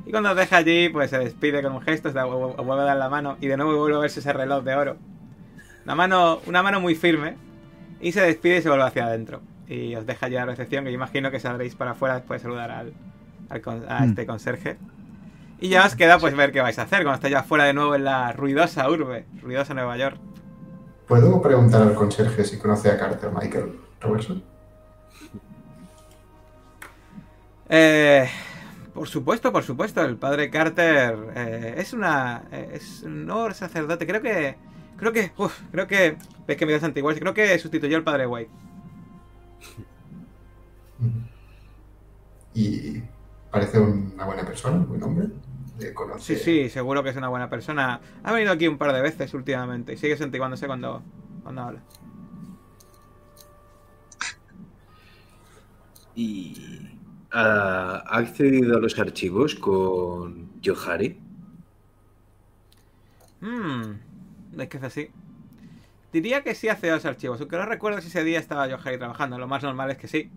Y 0.06 0.10
cuando 0.10 0.30
os 0.30 0.36
deja 0.36 0.56
allí, 0.58 0.88
pues 0.88 1.10
se 1.10 1.18
despide 1.18 1.62
con 1.62 1.72
un 1.72 1.80
gesto, 1.82 2.08
os 2.10 2.14
vuelve 2.66 2.82
a 2.82 2.86
dar 2.86 2.96
la 2.96 3.08
mano 3.08 3.36
y 3.40 3.48
de 3.48 3.56
nuevo 3.56 3.76
vuelve 3.76 3.96
a 3.96 4.00
verse 4.00 4.20
ese 4.20 4.32
reloj 4.32 4.62
de 4.64 4.74
oro. 4.74 4.96
Una 5.84 5.94
mano, 5.94 6.40
una 6.46 6.62
mano 6.62 6.80
muy 6.80 6.94
firme 6.94 7.36
y 8.00 8.12
se 8.12 8.20
despide 8.20 8.58
y 8.58 8.62
se 8.62 8.68
vuelve 8.68 8.84
hacia 8.84 9.06
adentro. 9.06 9.40
Y 9.68 9.94
os 9.96 10.06
deja 10.06 10.28
ya 10.28 10.42
a 10.42 10.46
la 10.46 10.52
recepción, 10.52 10.84
que 10.84 10.90
yo 10.90 10.94
imagino 10.96 11.30
que 11.30 11.40
saldréis 11.40 11.74
para 11.74 11.92
afuera 11.92 12.14
después 12.16 12.40
de 12.40 12.44
saludar 12.44 12.70
al, 12.70 12.92
al 13.48 13.62
a 13.88 14.00
Mm. 14.00 14.08
este 14.10 14.26
conserje. 14.26 14.76
Y 15.58 15.70
ya 15.70 15.84
os 15.86 15.96
queda 15.96 16.18
pues 16.18 16.36
ver 16.36 16.52
qué 16.52 16.60
vais 16.60 16.78
a 16.78 16.82
hacer 16.82 16.98
cuando 17.02 17.14
estéis 17.14 17.32
ya 17.32 17.42
fuera 17.42 17.64
de 17.64 17.72
nuevo 17.72 17.94
en 17.94 18.04
la 18.04 18.30
ruidosa 18.32 18.88
urbe, 18.90 19.24
ruidosa 19.42 19.74
Nueva 19.74 19.96
York. 19.96 20.18
¿Puedo 21.08 21.40
preguntar 21.42 21.82
al 21.82 21.94
conserje 21.94 22.44
si 22.44 22.58
conoce 22.58 22.90
a 22.90 22.98
Carter 22.98 23.30
Michael 23.32 23.72
Robertson? 24.00 24.42
Eh, 27.68 28.28
por 28.94 29.08
supuesto, 29.08 29.52
por 29.52 29.62
supuesto, 29.62 30.02
el 30.02 30.16
padre 30.16 30.50
Carter 30.50 31.16
eh, 31.34 31.74
es 31.78 31.92
una 31.92 32.44
eh, 32.50 32.70
es 32.74 33.02
un 33.02 33.26
nuevo 33.26 33.52
sacerdote. 33.52 34.06
Creo 34.06 34.22
que 34.22 34.56
creo 34.96 35.12
que 35.12 35.32
uf, 35.36 35.58
creo 35.70 35.86
que 35.86 36.16
ves 36.46 36.56
que 36.56 36.66
me 36.66 36.72
das 36.72 36.84
antiguas. 36.84 37.18
Creo 37.18 37.34
que 37.34 37.58
sustituyó 37.58 37.96
al 37.96 38.04
padre 38.04 38.26
White. 38.26 38.50
Y 42.54 43.02
parece 43.50 43.78
una 43.78 44.24
buena 44.24 44.46
persona, 44.46 44.76
un 44.76 44.88
buen 44.88 45.02
hombre. 45.02 45.28
Le 45.78 45.92
conoce. 45.92 46.36
Sí, 46.36 46.42
sí, 46.42 46.70
seguro 46.70 47.02
que 47.02 47.10
es 47.10 47.16
una 47.16 47.28
buena 47.28 47.50
persona. 47.50 48.00
Ha 48.24 48.32
venido 48.32 48.52
aquí 48.52 48.66
un 48.66 48.78
par 48.78 48.94
de 48.94 49.02
veces 49.02 49.34
últimamente 49.34 49.92
y 49.92 49.96
sigue 49.98 50.16
santiguándose 50.16 50.66
cuando 50.66 51.02
cuando 51.42 51.62
habla. 51.62 51.80
¿Y 56.14 56.95
ha 57.38 57.98
accedido 58.18 58.76
a 58.76 58.80
los 58.80 58.98
archivos 58.98 59.54
con 59.54 60.50
Johari? 60.64 61.18
Hmm, 63.40 64.00
es 64.58 64.68
que 64.68 64.76
es 64.78 64.82
así. 64.82 65.10
Diría 66.12 66.42
que 66.42 66.54
sí 66.54 66.68
hace 66.68 66.90
los 66.90 67.04
archivos, 67.04 67.40
aunque 67.40 67.56
no 67.56 67.66
recuerdo 67.66 68.00
si 68.00 68.08
ese 68.08 68.24
día 68.24 68.38
estaba 68.38 68.66
yo 68.68 68.76
ahí 68.84 68.98
trabajando. 68.98 69.38
Lo 69.38 69.46
más 69.48 69.62
normal 69.62 69.90
es 69.90 69.98
que 69.98 70.08
sí. 70.08 70.30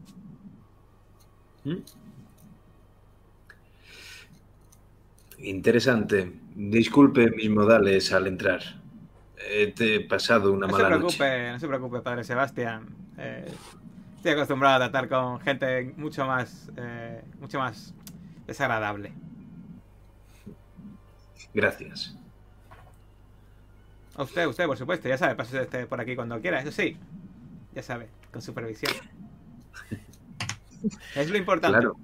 ¿Mm? 1.63 1.83
Interesante. 5.39 6.33
Disculpe 6.55 7.31
mis 7.31 7.49
modales 7.49 8.11
al 8.11 8.27
entrar. 8.27 8.61
Eh, 9.37 9.73
he 9.79 9.99
pasado 10.01 10.51
una 10.51 10.67
No 10.67 10.73
se 10.73 10.83
mala 10.83 10.89
noche. 10.97 11.17
preocupe, 11.17 11.51
no 11.51 11.59
se 11.59 11.67
preocupe, 11.67 12.01
padre 12.01 12.23
Sebastián. 12.23 12.87
Eh, 13.17 13.45
estoy 14.19 14.33
acostumbrado 14.33 14.83
a 14.83 14.89
tratar 14.89 15.07
con 15.07 15.39
gente 15.39 15.93
mucho 15.95 16.25
más, 16.25 16.69
eh, 16.75 17.21
mucho 17.39 17.57
más 17.57 17.93
desagradable. 18.45 19.13
Gracias. 21.53 22.17
A 24.15 24.23
usted, 24.23 24.45
usted, 24.45 24.65
por 24.65 24.77
supuesto, 24.77 25.07
ya 25.07 25.17
sabe, 25.17 25.35
pase 25.35 25.61
este 25.61 25.85
por 25.85 26.01
aquí 26.01 26.17
cuando 26.17 26.41
quiera, 26.41 26.59
eso 26.59 26.71
sí. 26.71 26.97
Ya 27.73 27.81
sabe, 27.81 28.09
con 28.31 28.41
supervisión. 28.41 28.91
Es 31.15 31.29
lo 31.29 31.37
importante. 31.37 31.79
Claro. 31.79 31.95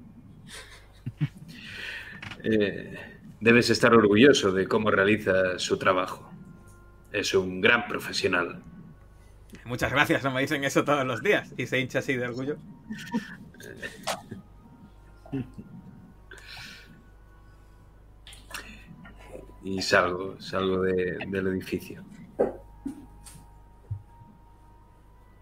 Eh, 2.47 2.93
debes 3.39 3.71
estar 3.71 3.91
orgulloso 3.91 4.51
de 4.51 4.67
cómo 4.67 4.91
realiza 4.91 5.57
su 5.57 5.79
trabajo. 5.79 6.31
Es 7.11 7.33
un 7.33 7.59
gran 7.59 7.87
profesional. 7.87 8.61
Muchas 9.63 9.91
gracias, 9.91 10.23
no 10.23 10.31
me 10.31 10.41
dicen 10.41 10.63
eso 10.63 10.83
todos 10.83 11.05
los 11.05 11.21
días. 11.23 11.53
Y 11.57 11.65
se 11.67 11.79
hincha 11.79 11.99
así 11.99 12.15
de 12.15 12.27
orgullo. 12.27 12.57
Y 19.63 19.81
salgo, 19.81 20.39
salgo 20.39 20.81
de- 20.81 21.17
del 21.27 21.47
edificio. 21.47 22.03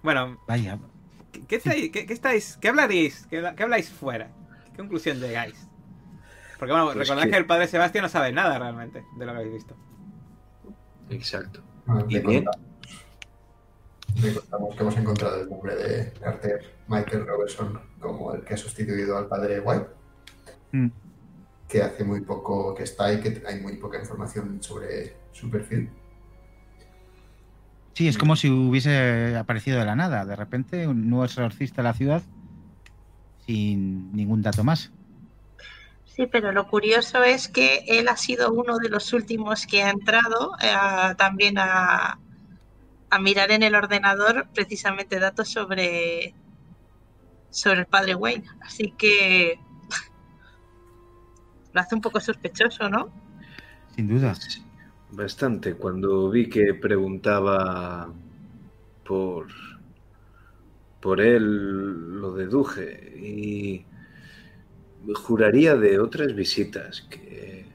Bueno, 0.01 0.37
Vaya, 0.47 0.79
¿qué, 1.47 1.55
estáis, 1.55 1.91
qué, 1.91 2.05
qué 2.05 2.13
estáis, 2.13 2.57
qué 2.61 2.69
hablaréis? 2.69 3.25
¿Qué, 3.29 3.53
qué 3.55 3.63
habláis 3.63 3.89
fuera? 3.89 4.29
¿Qué 4.71 4.77
conclusión 4.77 5.19
llegáis? 5.19 5.67
Porque 6.59 6.71
bueno, 6.71 6.85
Pues 6.87 6.97
recordad 7.07 7.23
que- 7.23 7.31
que... 7.31 7.37
el 7.37 7.45
padre 7.45 7.67
Sebastián 7.67 8.03
no 8.03 8.09
sabe 8.09 8.31
nada 8.31 8.57
realmente 8.59 9.03
de 9.17 9.25
lo 9.25 9.31
que 9.33 9.37
habéis 9.39 9.53
visto. 9.53 9.75
Exacto. 11.09 11.61
¿Y 12.07 12.19
bien? 12.19 12.45
Le 14.21 14.33
contamos 14.33 14.75
que 14.75 14.81
hemos 14.81 14.97
encontrado 14.97 15.41
el 15.41 15.49
nombre 15.49 15.75
de 15.75 16.13
Carter 16.19 16.75
Michael 16.87 17.25
Robertson 17.25 17.79
como 17.99 18.33
el 18.33 18.43
que 18.43 18.53
ha 18.53 18.57
sustituido 18.57 19.17
al 19.17 19.27
padre 19.27 19.59
White, 19.59 19.87
mm, 20.71 20.87
que 21.67 21.81
hace 21.81 22.03
muy 22.03 22.21
poco 22.21 22.75
que 22.75 22.83
está 22.83 23.11
y 23.13 23.19
que 23.19 23.41
hay 23.47 23.59
muy 23.59 23.77
poca 23.77 23.99
información 23.99 24.61
sobre 24.61 25.15
su 25.31 25.49
perfil. 25.49 25.89
sí, 27.93 28.07
es 28.07 28.17
como 28.17 28.35
si 28.35 28.49
hubiese 28.49 29.35
aparecido 29.37 29.79
de 29.79 29.85
la 29.85 29.95
nada. 29.95 30.25
De 30.25 30.35
repente, 30.35 30.87
un 30.87 31.09
nuevo 31.09 31.25
exorcista 31.25 31.81
en 31.81 31.85
la 31.85 31.93
ciudad 31.93 32.23
sin 33.45 34.11
ningún 34.13 34.41
dato 34.41 34.63
más. 34.63 34.91
Sí, 36.05 36.27
pero 36.27 36.51
lo 36.51 36.67
curioso 36.67 37.23
es 37.23 37.47
que 37.47 37.85
él 37.87 38.07
ha 38.07 38.17
sido 38.17 38.53
uno 38.53 38.77
de 38.77 38.89
los 38.89 39.13
últimos 39.13 39.65
que 39.65 39.81
ha 39.81 39.89
entrado 39.89 40.51
eh, 40.61 41.15
también 41.17 41.57
a, 41.57 42.19
a 43.13 43.19
mirar 43.19 43.51
en 43.51 43.61
el 43.61 43.75
ordenador 43.75 44.47
precisamente 44.53 45.19
datos 45.19 45.47
sobre, 45.49 46.33
sobre 47.51 47.81
el 47.81 47.85
padre 47.85 48.15
Wayne. 48.15 48.45
Así 48.61 48.91
que 48.97 49.59
lo 51.73 51.79
hace 51.79 51.93
un 51.93 52.01
poco 52.01 52.19
sospechoso, 52.19 52.89
¿no? 52.89 53.11
Sin 53.95 54.07
duda. 54.07 54.33
Bastante. 55.11 55.75
Cuando 55.75 56.31
vi 56.31 56.49
que 56.49 56.73
preguntaba 56.73 58.11
por 59.05 59.47
por 60.99 61.19
él, 61.19 62.21
lo 62.21 62.33
deduje 62.33 63.13
y 63.17 63.85
juraría 65.13 65.75
de 65.75 65.99
otras 65.99 66.33
visitas 66.33 67.01
que 67.01 67.65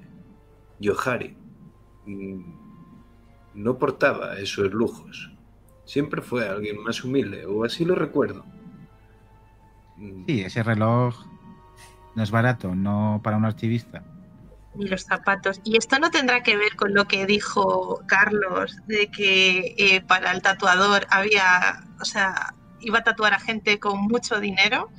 Yohari 0.81 1.37
mm, 2.07 2.58
no 3.55 3.79
portaba 3.79 4.39
esos 4.39 4.73
lujos. 4.73 5.31
Siempre 5.85 6.23
fue 6.23 6.49
alguien 6.49 6.83
más 6.83 7.03
humilde, 7.03 7.47
o 7.47 7.65
así 7.65 7.85
lo 7.85 7.95
recuerdo. 7.95 8.45
Mm, 9.97 10.25
Sí, 10.27 10.41
ese 10.43 10.63
reloj 10.63 11.27
no 12.15 12.23
es 12.23 12.31
barato, 12.31 12.75
no 12.75 13.21
para 13.23 13.37
un 13.37 13.45
archivista. 13.45 14.03
Ni 14.75 14.87
los 14.87 15.05
zapatos. 15.05 15.61
Y 15.65 15.77
esto 15.77 15.99
no 15.99 16.11
tendrá 16.11 16.43
que 16.43 16.57
ver 16.57 16.77
con 16.77 16.95
lo 16.95 17.07
que 17.07 17.27
dijo 17.27 18.03
Carlos 18.07 18.77
de 18.87 19.11
que 19.11 19.75
eh, 19.79 20.01
para 20.03 20.33
el 20.33 20.43
tatuador 20.43 21.07
había, 21.11 21.85
o 22.01 22.05
sea, 22.05 22.55
iba 22.81 22.99
a 22.99 23.05
tatuar 23.05 23.35
a 23.35 23.41
gente 23.41 23.79
con 23.81 24.01
mucho 24.01 24.41
dinero. 24.41 24.91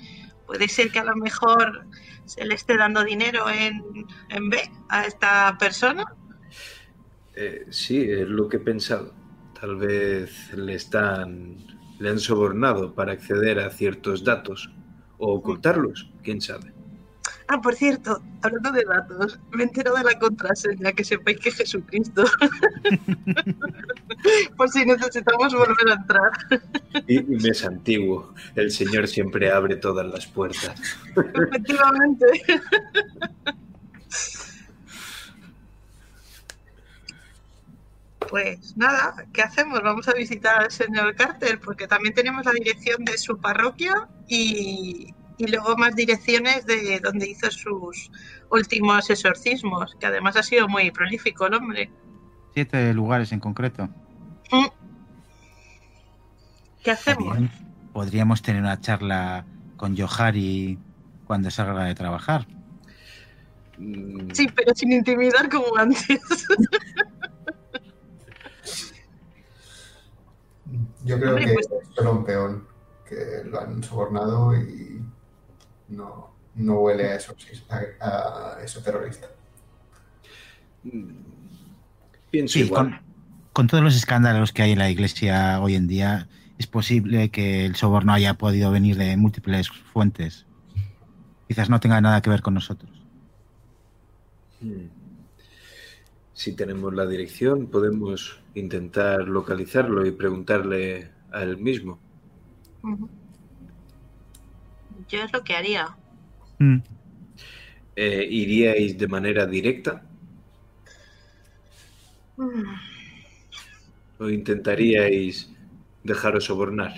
Puede 0.48 0.68
ser 0.68 0.92
que 0.92 1.00
a 1.00 1.04
lo 1.04 1.16
mejor 1.16 1.86
se 2.26 2.46
le 2.46 2.56
esté 2.56 2.78
dando 2.78 3.04
dinero 3.04 3.50
en, 3.50 3.84
en 4.30 4.50
B 4.50 4.60
a 4.90 5.06
esta 5.06 5.56
persona. 5.60 6.06
Eh, 7.42 7.68
sí, 7.70 8.02
es 8.02 8.28
lo 8.28 8.50
que 8.50 8.58
he 8.58 8.60
pensado. 8.60 9.14
Tal 9.58 9.78
vez 9.78 10.54
le 10.54 10.74
están 10.74 11.56
le 12.00 12.10
han 12.10 12.20
sobornado 12.20 12.94
para 12.94 13.14
acceder 13.14 13.60
a 13.60 13.70
ciertos 13.70 14.26
datos 14.26 14.70
o 15.18 15.36
ocultarlos, 15.36 16.12
quién 16.22 16.42
sabe. 16.42 16.74
Ah, 17.48 17.62
por 17.62 17.76
cierto, 17.76 18.22
hablando 18.42 18.74
de 18.74 18.84
datos, 18.84 19.40
me 19.52 19.64
entero 19.64 19.96
de 19.96 20.04
la 20.04 20.20
contraseña, 20.20 20.92
que 20.92 21.06
sepáis 21.06 21.40
que 21.40 21.50
es 21.50 21.56
Jesucristo. 21.56 22.24
por 24.58 24.70
si 24.70 24.86
necesitamos 24.86 25.54
volver 25.54 25.90
a 25.90 25.94
entrar. 25.94 26.32
Y, 27.08 27.20
y 27.20 27.38
me 27.38 27.50
es 27.50 27.66
antiguo. 27.66 28.34
El 28.56 28.70
Señor 28.70 29.08
siempre 29.08 29.50
abre 29.50 29.78
todas 29.78 30.06
las 30.06 30.28
puertas. 30.28 30.76
Efectivamente. 31.16 32.26
Pues 38.30 38.78
nada, 38.78 39.26
¿qué 39.34 39.42
hacemos? 39.42 39.82
Vamos 39.82 40.08
a 40.08 40.14
visitar 40.14 40.62
al 40.62 40.72
señor 40.72 41.16
Carter 41.16 41.60
porque 41.60 41.88
también 41.88 42.14
tenemos 42.14 42.46
la 42.46 42.52
dirección 42.52 43.04
de 43.04 43.18
su 43.18 43.40
parroquia 43.40 44.08
y, 44.28 45.14
y 45.40 45.48
luego 45.48 45.76
más 45.78 45.96
direcciones 45.96 46.66
de 46.68 47.00
donde 47.00 47.30
hizo 47.30 47.50
sus 47.50 48.12
últimos 48.52 49.10
exorcismos, 49.10 49.96
que 50.00 50.06
además 50.06 50.36
ha 50.36 50.44
sido 50.44 50.68
muy 50.68 50.92
prolífico 50.92 51.48
el 51.48 51.56
hombre. 51.56 51.90
Siete 52.54 52.94
lugares 52.94 53.32
en 53.32 53.40
concreto. 53.40 53.90
Mm. 54.52 54.68
¿Qué 56.84 56.92
hacemos? 56.92 57.38
Podríamos 57.94 58.42
tener 58.42 58.62
una 58.62 58.80
charla 58.80 59.46
con 59.76 59.96
Yohari 59.96 60.78
cuando 61.26 61.50
salga 61.50 61.86
de 61.86 61.96
trabajar. 61.96 62.46
Sí, 64.34 64.48
pero 64.54 64.76
sin 64.76 64.92
intimidar 64.92 65.50
como 65.50 65.78
antes. 65.78 66.20
Yo 71.06 71.18
creo 71.20 71.30
Hombre, 71.32 71.46
que 71.46 71.54
pues- 71.54 71.68
es 71.82 71.96
solo 71.96 72.12
un 72.12 72.26
peón 72.26 72.68
que 73.08 73.44
lo 73.46 73.60
han 73.60 73.82
sobornado 73.84 74.56
y 74.56 75.02
no, 75.90 76.30
no 76.56 76.74
huele 76.80 77.12
a 77.12 77.16
eso, 77.16 77.36
a, 78.00 78.56
a 78.58 78.64
eso 78.64 78.82
terrorista. 78.82 79.28
mm, 80.84 81.10
Pienso 82.32 82.54
Sí, 82.54 82.66
igual. 82.66 82.84
con, 82.92 83.00
con 83.54 83.68
todos 83.68 83.84
los 83.84 83.96
escándalos 83.96 84.52
que 84.54 84.62
hay 84.62 84.74
en 84.74 84.80
la 84.80 84.90
iglesia 84.92 85.60
hoy 85.62 85.76
en 85.76 85.88
día, 85.88 86.28
es 86.60 86.68
posible 86.68 87.30
que 87.32 87.66
el 87.66 87.76
soborno 87.76 88.14
haya 88.14 88.36
podido 88.36 88.70
venir 88.72 88.98
de 88.98 89.16
múltiples 89.18 89.70
fuentes. 89.70 90.46
Quizás 91.48 91.70
no 91.70 91.80
tenga 91.80 92.00
nada 92.02 92.22
que 92.22 92.30
ver 92.30 92.42
con 92.44 92.54
nosotros. 92.54 92.92
Mm. 94.62 94.99
Si 96.42 96.56
tenemos 96.56 96.94
la 96.94 97.06
dirección, 97.06 97.68
podemos 97.68 98.40
intentar 98.56 99.28
localizarlo 99.28 100.06
y 100.06 100.12
preguntarle 100.12 101.12
a 101.34 101.44
él 101.44 101.58
mismo. 101.58 102.00
Yo 105.10 105.20
es 105.24 105.34
lo 105.34 105.44
que 105.44 105.56
haría. 105.56 105.98
Mm, 106.60 106.78
Eh, 107.96 108.26
¿Iríais 108.30 108.98
de 108.98 109.08
manera 109.08 109.46
directa 109.46 110.02
Mm. 112.38 112.80
o 114.20 114.26
intentaríais 114.30 115.36
dejaros 116.10 116.46
sobornar 116.46 116.94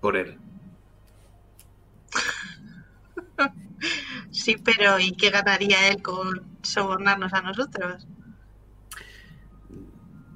por 0.00 0.16
él? 0.16 0.30
Sí, 4.30 4.56
pero 4.64 4.98
¿y 4.98 5.12
qué 5.12 5.30
ganaría 5.30 5.88
él 5.88 6.02
con 6.02 6.42
sobornarnos 6.62 7.32
a 7.32 7.42
nosotros? 7.42 8.06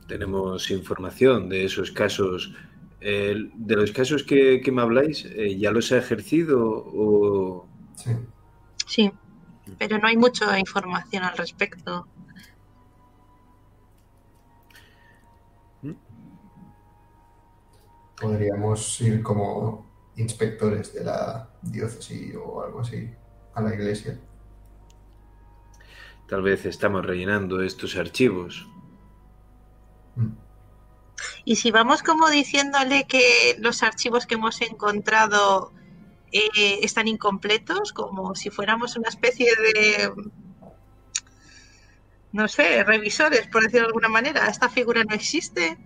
Tenemos 0.09 0.71
información 0.71 1.49
de 1.49 1.65
esos 1.65 1.91
casos. 1.91 2.55
Eh, 3.01 3.51
de 3.55 3.77
los 3.77 3.91
casos 3.91 4.23
que, 4.23 4.61
que 4.61 4.71
me 4.71 4.83
habláis, 4.83 5.25
eh, 5.25 5.59
¿ya 5.59 5.73
los 5.73 5.91
ha 5.93 5.99
ejercido 5.99 6.61
o...? 6.63 7.67
Sí. 7.97 8.11
Sí, 8.87 9.13
pero 9.79 9.99
no 9.99 10.07
hay 10.07 10.17
mucha 10.17 10.59
información 10.59 11.25
al 11.25 11.37
respecto. 11.37 12.07
Podríamos 18.21 19.01
ir 19.01 19.23
como 19.23 19.87
inspectores 20.17 20.95
de 20.95 21.05
la 21.05 21.51
diócesis 21.63 22.37
o 22.37 22.63
algo 22.63 22.81
así 22.81 23.11
a 23.55 23.63
la 23.63 23.75
iglesia. 23.75 24.19
Tal 26.29 26.43
vez 26.43 26.65
estamos 26.65 27.05
rellenando 27.05 27.63
estos 27.63 27.97
archivos. 27.97 28.69
Y 31.45 31.57
si 31.57 31.71
vamos 31.71 32.03
como 32.03 32.31
diciéndole 32.31 33.07
que 33.07 33.57
los 33.59 33.83
archivos 33.83 34.27
que 34.27 34.35
hemos 34.35 34.61
encontrado 34.61 35.73
eh, 36.33 36.81
están 36.83 37.09
incompletos, 37.09 37.93
como 37.93 38.35
si 38.35 38.51
fuéramos 38.51 38.97
una 38.97 39.09
especie 39.09 39.51
de, 39.57 40.13
no 42.33 42.49
sé, 42.49 42.85
revisores, 42.85 43.47
por 43.49 43.63
decirlo 43.63 43.87
de 43.87 43.89
alguna 43.89 44.09
manera, 44.09 44.49
esta 44.49 44.69
figura 44.69 45.05
no 45.05 45.15
existe, 45.15 45.79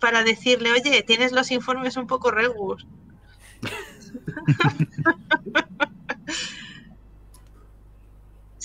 para 0.00 0.24
decirle, 0.24 0.72
oye, 0.72 1.02
tienes 1.02 1.32
los 1.32 1.50
informes 1.50 1.96
un 1.96 2.06
poco 2.06 2.30
regus. 2.30 2.86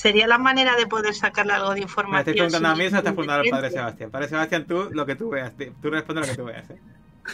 Sería 0.04 0.28
la 0.28 0.38
manera 0.38 0.76
de 0.76 0.86
poder 0.86 1.14
sacarle 1.14 1.54
algo 1.54 1.70
de 1.70 1.76
Me 1.76 1.82
información. 1.84 2.20
estoy 2.20 2.34
preguntando 2.34 2.68
a 2.68 2.76
mí, 2.76 2.84
eso 2.84 2.98
estás 2.98 3.14
preguntando 3.14 3.44
al 3.44 3.50
padre. 3.50 3.72
Sebastián. 3.72 4.12
Padre 4.12 4.28
Sebastián, 4.28 4.66
tú 4.68 4.90
lo 4.92 5.06
que 5.06 5.16
tú 5.16 5.30
veas, 5.30 5.54
tú 5.82 5.90
respondes 5.90 6.28
lo 6.28 6.32
que 6.34 6.38
tú 6.38 6.46
veas. 6.46 6.70
¿eh? 6.72 6.78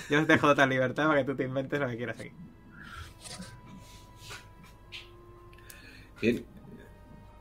Yo 0.07 0.21
os 0.21 0.27
dejo 0.27 0.47
total 0.47 0.69
libertad 0.69 1.07
para 1.07 1.19
que 1.21 1.25
tú 1.25 1.35
te 1.35 1.45
inventes 1.45 1.79
lo 1.79 1.87
que 1.87 1.97
quieras 1.97 2.19
aquí. 2.19 2.31
Bien. 6.21 6.45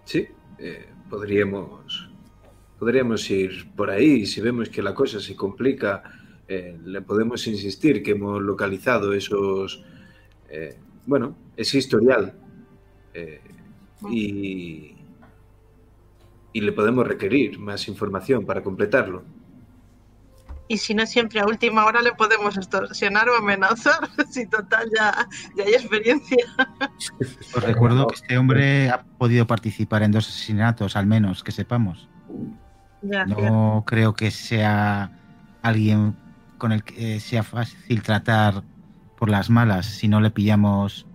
Sí, 0.07 0.29
eh, 0.59 0.89
podríamos, 1.11 2.09
podríamos 2.79 3.29
ir 3.29 3.70
por 3.76 3.91
ahí. 3.91 4.24
Si 4.24 4.41
vemos 4.41 4.70
que 4.70 4.81
la 4.81 4.95
cosa 4.95 5.20
se 5.20 5.37
complica, 5.37 6.03
eh, 6.49 6.79
le 6.83 7.03
podemos 7.03 7.47
insistir 7.47 8.03
que 8.03 8.12
hemos 8.12 8.41
localizado 8.41 9.12
esos, 9.12 9.85
eh, 10.49 10.79
bueno, 11.05 11.37
ese 11.55 11.76
historial. 11.76 12.33
eh, 13.12 13.43
y, 14.11 14.95
y 16.53 16.61
le 16.61 16.72
podemos 16.72 17.07
requerir 17.07 17.59
más 17.59 17.88
información 17.88 18.44
para 18.46 18.62
completarlo. 18.62 19.24
Y 20.70 20.76
si 20.76 20.94
no, 20.94 21.07
siempre 21.07 21.40
a 21.40 21.46
última 21.46 21.86
hora 21.86 22.03
le 22.03 22.12
podemos 22.12 22.57
extorsionar 22.57 23.28
o 23.30 23.36
amenazar. 23.36 24.09
Si 24.30 24.46
total 24.46 24.90
ya, 24.94 25.26
ya 25.57 25.64
hay 25.64 25.72
experiencia. 25.72 26.44
Os 27.57 27.64
recuerdo 27.64 28.07
que 28.07 28.16
este 28.16 28.36
hombre 28.36 28.90
ha 28.90 29.03
podido 29.03 29.46
participar 29.46 30.03
en 30.03 30.12
dos 30.12 30.28
asesinatos, 30.28 30.96
al 30.96 31.07
menos, 31.07 31.42
que 31.42 31.53
sepamos. 31.53 32.09
Ya. 33.01 33.24
No 33.24 33.84
creo 33.86 34.12
que 34.12 34.30
sea 34.30 35.11
alguien 35.62 36.14
con 36.59 36.72
el 36.72 36.84
que 36.84 37.16
eh, 37.16 37.20
sea 37.20 37.42
fácil 37.42 38.03
tratar 38.03 38.62
por 39.16 39.30
las 39.30 39.49
malas 39.49 39.86
si 39.86 40.09
no 40.09 40.20
le 40.20 40.30
pillamos 40.30 41.07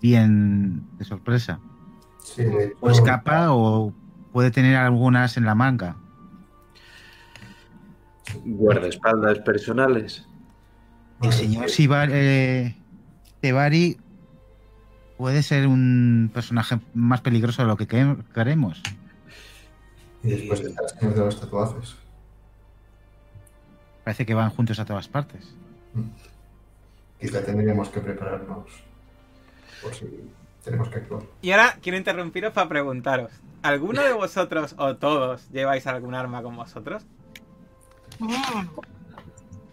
bien 0.00 0.84
de 0.98 1.04
sorpresa. 1.04 1.60
Sí, 2.22 2.44
O 2.80 2.90
escapa 2.90 3.52
o 3.52 3.92
puede 4.34 4.50
tener 4.50 4.74
algunas 4.74 5.36
en 5.36 5.44
la 5.44 5.54
manga. 5.54 5.94
Guardaespaldas 8.44 9.38
personales. 9.38 10.26
El 11.22 11.32
señor 11.32 11.70
Sibar, 11.70 12.08
eh, 12.10 12.74
Tebari 13.40 13.96
puede 15.16 15.44
ser 15.44 15.68
un 15.68 16.32
personaje 16.34 16.80
más 16.94 17.20
peligroso 17.20 17.62
de 17.62 17.68
lo 17.68 17.76
que 17.76 17.86
que- 17.86 18.16
queremos. 18.34 18.82
Y 20.24 20.30
después 20.30 20.64
de 20.64 20.74
los 21.16 21.40
tatuajes. 21.40 21.94
Parece 24.02 24.26
que 24.26 24.34
van 24.34 24.50
juntos 24.50 24.80
a 24.80 24.84
todas 24.84 25.06
partes. 25.06 25.54
Quizá 27.20 27.40
tendríamos 27.44 27.88
que 27.88 28.00
prepararnos 28.00 28.66
por 29.80 29.94
si 29.94 30.06
tenemos 30.64 30.88
que 30.88 30.96
actuar. 30.98 31.22
Y 31.40 31.52
ahora 31.52 31.78
quiero 31.80 31.96
interrumpiros 31.98 32.52
para 32.52 32.68
preguntaros: 32.68 33.30
¿alguno 33.64 34.02
de 34.02 34.12
vosotros 34.12 34.74
o 34.78 34.96
todos 34.96 35.48
lleváis 35.50 35.86
algún 35.86 36.14
arma 36.14 36.42
con 36.42 36.54
vosotros? 36.56 37.04
Mm. 38.18 38.32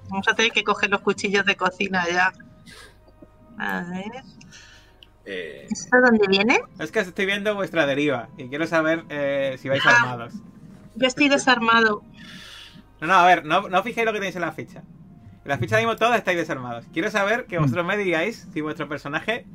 Vamos 0.10 0.28
a 0.28 0.34
tener 0.34 0.52
que 0.52 0.64
coger 0.64 0.90
los 0.90 1.02
cuchillos 1.02 1.46
de 1.46 1.56
cocina 1.56 2.06
ya. 2.10 2.34
A 3.58 3.82
ver. 3.84 4.24
Eh, 5.26 5.68
¿Esto 5.70 6.02
dónde 6.02 6.26
viene? 6.28 6.62
Es 6.80 6.92
que 6.92 7.00
estoy 7.00 7.26
viendo 7.26 7.54
vuestra 7.54 7.86
deriva 7.86 8.30
y 8.38 8.48
quiero 8.50 8.66
saber 8.66 9.06
eh, 9.10 9.58
si 9.60 9.70
vais 9.70 9.84
Ah. 9.86 9.96
armados. 10.02 10.34
Yo 10.96 11.08
estoy 11.08 11.30
desarmado. 11.30 12.02
No, 13.00 13.08
no, 13.08 13.14
a 13.14 13.26
ver, 13.26 13.46
no, 13.46 13.70
no 13.70 13.84
fijéis 13.84 14.06
lo 14.06 14.14
que 14.14 14.20
tenéis 14.20 14.36
en 14.36 14.42
la 14.42 14.52
ficha. 14.52 14.80
En 15.44 15.50
la 15.50 15.58
ficha 15.58 15.78
mismo 15.78 15.96
todos 15.96 16.16
estáis 16.16 16.38
desarmados. 16.38 16.86
Quiero 16.94 17.10
saber 17.12 17.46
que 17.46 17.60
vosotros 17.60 17.86
me 17.86 17.98
digáis 17.98 18.48
si 18.54 18.62
vuestro 18.62 18.88
personaje 18.88 19.46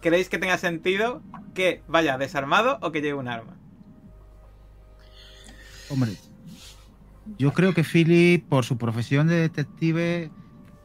creéis 0.00 0.28
que 0.28 0.38
tenga 0.38 0.58
sentido 0.58 1.22
que 1.54 1.82
vaya 1.88 2.16
desarmado 2.18 2.78
o 2.82 2.90
que 2.92 3.00
lleve 3.02 3.14
un 3.18 3.28
arma. 3.28 3.56
Hombre, 5.90 6.12
yo 7.38 7.52
creo 7.52 7.74
que 7.74 7.84
Philip, 7.84 8.46
por 8.48 8.64
su 8.64 8.78
profesión 8.78 9.26
de 9.26 9.36
detective, 9.36 10.30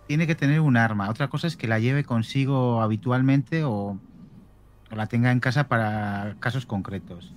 tiene 0.07 0.27
que 0.27 0.35
tener 0.35 0.59
un 0.59 0.77
arma. 0.77 1.09
Otra 1.09 1.27
cosa 1.27 1.47
es 1.47 1.55
que 1.55 1.67
la 1.67 1.79
lleve 1.79 2.03
consigo 2.03 2.81
habitualmente 2.81 3.63
o, 3.63 3.99
la 4.91 5.07
tenga 5.07 5.31
en 5.31 5.39
casa 5.39 5.67
para 5.67 6.35
casos 6.39 6.65
concretos. 6.65 7.33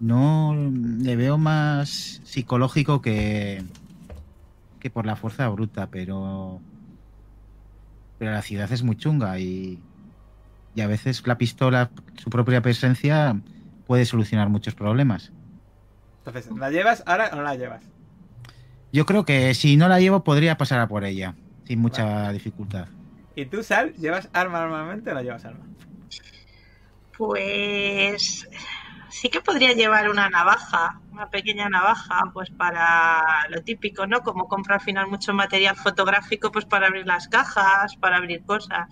No 0.00 0.54
le 0.54 1.16
veo 1.16 1.38
más 1.38 2.20
psicológico 2.24 3.00
que, 3.00 3.62
que 4.80 4.90
por 4.90 5.06
la 5.06 5.16
fuerza 5.16 5.48
bruta, 5.48 5.88
pero, 5.90 6.60
pero 8.18 8.32
la 8.32 8.42
ciudad 8.42 8.70
es 8.72 8.82
muy 8.82 8.96
chunga 8.96 9.38
y, 9.38 9.80
y 10.74 10.80
a 10.80 10.86
veces 10.86 11.26
la 11.26 11.38
pistola, 11.38 11.90
su 12.16 12.30
propia 12.30 12.62
presencia, 12.62 13.40
puede 13.86 14.04
solucionar 14.04 14.48
muchos 14.48 14.74
problemas. 14.74 15.32
Entonces, 16.26 16.50
¿la 16.56 16.70
llevas 16.70 17.02
ahora 17.06 17.30
o 17.32 17.36
no 17.36 17.42
la 17.42 17.54
llevas? 17.54 17.82
Yo 18.92 19.04
creo 19.04 19.24
que 19.24 19.54
si 19.54 19.76
no 19.76 19.88
la 19.88 20.00
llevo 20.00 20.24
podría 20.24 20.56
pasar 20.56 20.80
a 20.80 20.88
por 20.88 21.04
ella, 21.04 21.34
sin 21.64 21.80
mucha 21.80 22.32
dificultad. 22.32 22.88
¿Y 23.34 23.46
tú, 23.46 23.62
Sal, 23.62 23.92
llevas 23.94 24.28
arma 24.32 24.60
normalmente 24.60 25.10
o 25.10 25.14
no 25.14 25.20
llevas 25.20 25.44
arma? 25.44 25.66
Pues 27.18 28.48
sí 29.10 29.28
que 29.28 29.40
podría 29.40 29.72
llevar 29.72 30.08
una 30.08 30.30
navaja, 30.30 31.00
una 31.12 31.28
pequeña 31.28 31.68
navaja, 31.68 32.30
pues 32.32 32.50
para 32.50 33.22
lo 33.50 33.62
típico, 33.62 34.06
¿no? 34.06 34.22
Como 34.22 34.48
compro 34.48 34.74
al 34.74 34.80
final 34.80 35.08
mucho 35.08 35.34
material 35.34 35.76
fotográfico, 35.76 36.50
pues 36.50 36.64
para 36.64 36.86
abrir 36.86 37.06
las 37.06 37.28
cajas, 37.28 37.96
para 37.96 38.16
abrir 38.16 38.44
cosas. 38.44 38.88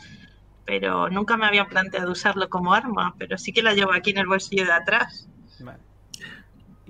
Pero 0.65 1.09
nunca 1.09 1.37
me 1.37 1.47
había 1.47 1.67
planteado 1.67 2.11
usarlo 2.11 2.49
como 2.49 2.75
arma, 2.75 3.15
pero 3.19 3.39
sí 3.39 3.53
que 3.53 3.63
la 3.63 3.73
llevo 3.73 3.93
aquí 3.93 4.11
en 4.11 4.19
el 4.19 4.27
bolsillo 4.27 4.65
de 4.65 4.73
atrás. 4.73 5.29
Vale. 5.61 5.92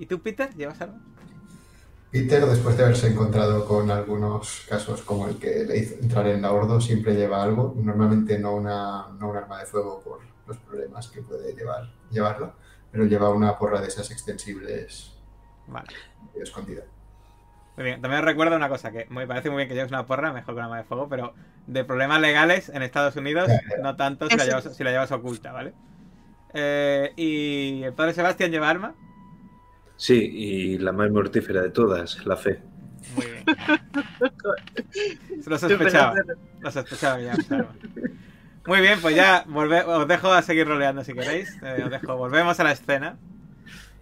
¿Y 0.03 0.05
tú, 0.05 0.21
Peter, 0.21 0.53
llevas 0.53 0.81
arma? 0.81 0.99
Peter, 2.11 2.45
después 2.45 2.75
de 2.75 2.83
haberse 2.83 3.07
encontrado 3.07 3.65
con 3.65 3.89
algunos 3.89 4.65
casos 4.67 5.01
como 5.01 5.29
el 5.29 5.37
que 5.39 5.63
le 5.63 5.77
hizo 5.77 5.95
entrar 5.95 6.27
en 6.27 6.41
la 6.41 6.51
Ordo, 6.51 6.81
siempre 6.81 7.15
lleva 7.15 7.41
algo, 7.41 7.73
normalmente 7.77 8.37
no, 8.37 8.53
una, 8.53 9.07
no 9.17 9.29
un 9.29 9.37
arma 9.37 9.59
de 9.59 9.65
fuego 9.65 10.01
por 10.03 10.19
los 10.45 10.57
problemas 10.57 11.07
que 11.07 11.21
puede 11.21 11.53
llevar, 11.55 11.89
llevarlo, 12.11 12.53
pero 12.91 13.05
lleva 13.05 13.29
una 13.29 13.57
porra 13.57 13.79
de 13.79 13.87
esas 13.87 14.11
extensibles 14.11 15.13
Vale. 15.67 15.87
escondida. 16.35 16.83
Muy 17.77 17.85
bien. 17.85 18.01
También 18.01 18.19
os 18.19 18.25
recuerdo 18.25 18.57
una 18.57 18.67
cosa, 18.69 18.91
que 18.91 19.07
me 19.09 19.25
parece 19.25 19.49
muy 19.49 19.57
bien 19.57 19.69
que 19.69 19.75
lleves 19.75 19.91
una 19.91 20.05
porra, 20.05 20.33
mejor 20.33 20.53
que 20.53 20.59
un 20.59 20.65
arma 20.65 20.77
de 20.79 20.83
fuego, 20.83 21.07
pero 21.07 21.33
de 21.65 21.85
problemas 21.85 22.19
legales 22.19 22.67
en 22.67 22.83
Estados 22.83 23.15
Unidos, 23.15 23.49
no 23.81 23.95
tanto 23.95 24.29
si 24.29 24.35
la 24.35 24.43
Eso. 24.43 24.51
llevas, 24.59 24.75
si 24.75 24.83
la 24.83 24.91
llevas 24.91 25.11
oculta, 25.13 25.53
¿vale? 25.53 25.73
Eh, 26.53 27.13
¿Y 27.15 27.81
el 27.83 27.93
padre 27.93 28.13
Sebastián 28.13 28.51
lleva 28.51 28.69
arma? 28.69 28.93
Sí, 30.03 30.15
y 30.15 30.77
la 30.79 30.91
más 30.91 31.09
mortífera 31.11 31.61
de 31.61 31.69
todas, 31.69 32.25
la 32.25 32.35
fe. 32.35 32.59
Muy 33.15 33.25
bien. 33.25 33.45
Se 35.41 35.49
lo 35.49 35.57
sospechaba. 35.57 36.13
Lo 36.59 36.71
sospechaba 36.71 37.15
arma. 37.15 37.69
Muy 38.65 38.81
bien, 38.81 38.99
pues 39.01 39.15
ya 39.15 39.45
volve- 39.45 39.85
os 39.85 40.07
dejo 40.07 40.31
a 40.33 40.41
seguir 40.41 40.67
roleando 40.67 41.03
si 41.03 41.13
queréis. 41.13 41.49
Eh, 41.63 41.83
os 41.85 41.89
dejo, 41.89 42.17
volvemos 42.17 42.59
a 42.59 42.63
la 42.63 42.71
escena. 42.73 43.17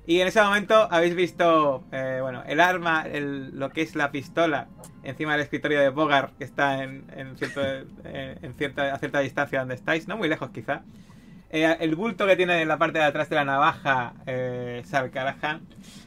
Y 0.08 0.20
en 0.22 0.28
ese 0.28 0.42
momento 0.42 0.88
habéis 0.92 1.14
visto, 1.16 1.84
eh, 1.92 2.18
bueno, 2.22 2.44
el 2.48 2.60
arma, 2.60 3.04
el- 3.04 3.58
lo 3.58 3.70
que 3.70 3.82
es 3.84 3.96
la 3.96 4.12
pistola, 4.12 4.68
encima 5.04 5.34
del 5.34 5.42
escritorio 5.42 5.80
de 5.80 5.90
Bogart, 5.90 6.36
que 6.38 6.44
está 6.44 6.84
en, 6.84 7.06
en 7.16 7.38
cierto, 7.38 7.62
eh, 8.06 8.38
en 8.42 8.54
cierta, 8.56 8.94
a 8.94 8.98
cierta 8.98 9.20
distancia 9.20 9.60
donde 9.60 9.76
estáis, 9.76 10.08
no 10.08 10.18
muy 10.18 10.28
lejos 10.30 10.50
quizá. 10.50 10.82
Eh, 11.54 11.78
el 11.82 11.96
bulto 11.96 12.26
que 12.26 12.38
tiene 12.38 12.62
en 12.62 12.68
la 12.68 12.78
parte 12.78 13.00
de 13.00 13.04
atrás 13.04 13.30
de 13.30 13.36
la 13.36 13.46
navaja, 13.46 14.14
eh, 14.26 14.82
Sal 14.86 15.12
Callahan. 15.12 15.62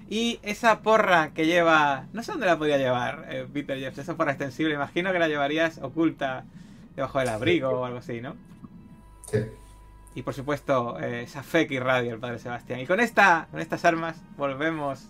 Y 0.08 0.40
esa 0.42 0.80
porra 0.80 1.32
que 1.34 1.46
lleva, 1.46 2.06
no 2.12 2.22
sé 2.22 2.32
dónde 2.32 2.46
la 2.46 2.58
podría 2.58 2.78
llevar, 2.78 3.26
eh, 3.28 3.46
Peter 3.52 3.78
Jeffs, 3.78 3.98
esa 3.98 4.16
porra 4.16 4.32
extensible, 4.32 4.74
imagino 4.74 5.12
que 5.12 5.18
la 5.18 5.28
llevarías 5.28 5.78
oculta 5.78 6.44
debajo 6.96 7.18
del 7.18 7.28
abrigo 7.28 7.68
o 7.68 7.84
algo 7.84 7.98
así, 7.98 8.20
¿no? 8.20 8.36
Sí. 9.30 9.40
Y 10.14 10.22
por 10.22 10.34
supuesto, 10.34 10.98
eh, 11.00 11.22
esa 11.22 11.42
fe 11.42 11.66
que 11.66 11.74
irradia 11.74 12.12
el 12.12 12.20
padre 12.20 12.38
Sebastián. 12.38 12.80
Y 12.80 12.86
con 12.86 13.00
esta, 13.00 13.48
con 13.50 13.60
estas 13.60 13.84
armas, 13.84 14.16
volvemos. 14.36 15.08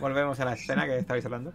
Volvemos 0.00 0.40
a 0.40 0.44
la 0.44 0.54
escena 0.54 0.86
que 0.86 0.98
estabais 0.98 1.24
hablando. 1.24 1.52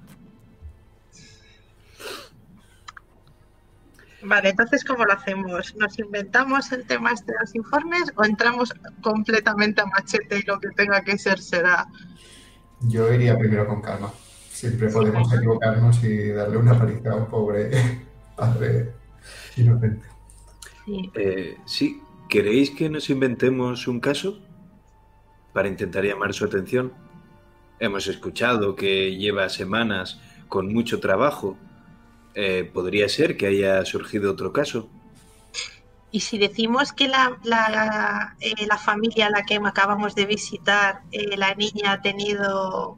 Vale, 4.26 4.50
entonces, 4.50 4.84
¿cómo 4.84 5.06
lo 5.06 5.14
hacemos? 5.14 5.76
¿Nos 5.76 6.00
inventamos 6.00 6.72
el 6.72 6.86
tema 6.88 7.12
este 7.12 7.32
de 7.32 7.40
los 7.40 7.56
informes 7.56 8.12
o 8.16 8.26
entramos 8.26 8.74
completamente 9.02 9.82
a 9.82 9.86
machete 9.86 10.40
y 10.40 10.42
lo 10.44 10.60
que 10.60 10.70
tenga 10.70 11.02
que 11.02 11.18
ser 11.18 11.40
será? 11.40 11.88
Yo 12.82 13.14
iría 13.14 13.38
primero 13.38 13.68
con 13.68 13.82
calma. 13.82 14.12
Siempre 14.50 14.90
podemos 14.90 15.32
equivocarnos 15.32 16.04
y 16.04 16.30
darle 16.30 16.58
una 16.58 16.78
paliza 16.78 17.12
a 17.12 17.16
un 17.16 17.28
pobre 17.28 17.70
padre 18.36 18.94
inocente. 19.58 20.08
Sí. 20.86 21.12
Eh, 21.14 21.58
sí, 21.66 22.02
¿queréis 22.28 22.72
que 22.72 22.90
nos 22.90 23.10
inventemos 23.12 23.88
un 23.88 24.00
caso 24.00 24.40
para 25.54 25.68
intentar 25.68 26.04
llamar 26.04 26.34
su 26.34 26.46
atención? 26.46 26.94
Hemos 27.80 28.08
escuchado 28.08 28.76
que 28.76 29.16
lleva 29.16 29.50
semanas 29.50 30.20
con 30.48 30.74
mucho 30.74 31.00
trabajo. 31.00 31.58
Eh, 32.36 32.70
¿Podría 32.74 33.10
ser 33.10 33.38
que 33.38 33.48
haya 33.48 33.84
surgido 33.86 34.32
otro 34.32 34.52
caso? 34.54 34.90
Y 36.12 36.22
si 36.22 36.38
decimos 36.38 36.94
que 36.94 37.08
la, 37.08 37.40
la, 37.44 38.36
eh, 38.40 38.66
la 38.68 38.78
familia 38.78 39.28
a 39.28 39.30
la 39.30 39.44
que 39.44 39.56
acabamos 39.56 40.16
de 40.16 40.26
visitar, 40.26 41.02
eh, 41.12 41.38
la 41.38 41.54
niña 41.56 41.94
ha 41.94 42.02
tenido 42.02 42.98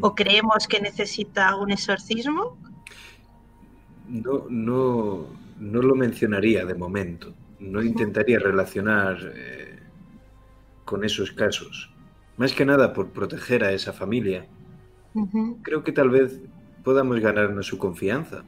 o 0.00 0.14
creemos 0.14 0.68
que 0.68 0.80
necesita 0.80 1.56
un 1.56 1.72
exorcismo, 1.72 2.56
No, 4.06 4.46
no, 4.48 5.26
no 5.56 5.82
lo 5.82 5.94
mencionaría 5.96 6.64
de 6.64 6.74
momento. 6.74 7.34
No 7.58 7.82
intentaría 7.82 8.38
relacionar 8.38 9.18
con 10.84 11.04
esos 11.04 11.32
casos. 11.32 11.90
Más 12.36 12.52
que 12.52 12.64
nada 12.64 12.92
por 12.92 13.10
proteger 13.12 13.64
a 13.64 13.72
esa 13.72 13.92
familia. 13.92 14.46
Creo 15.62 15.84
que 15.84 15.92
tal 15.92 16.10
vez 16.10 16.40
podamos 16.84 17.18
ganarnos 17.20 17.66
su 17.66 17.78
confianza. 17.78 18.44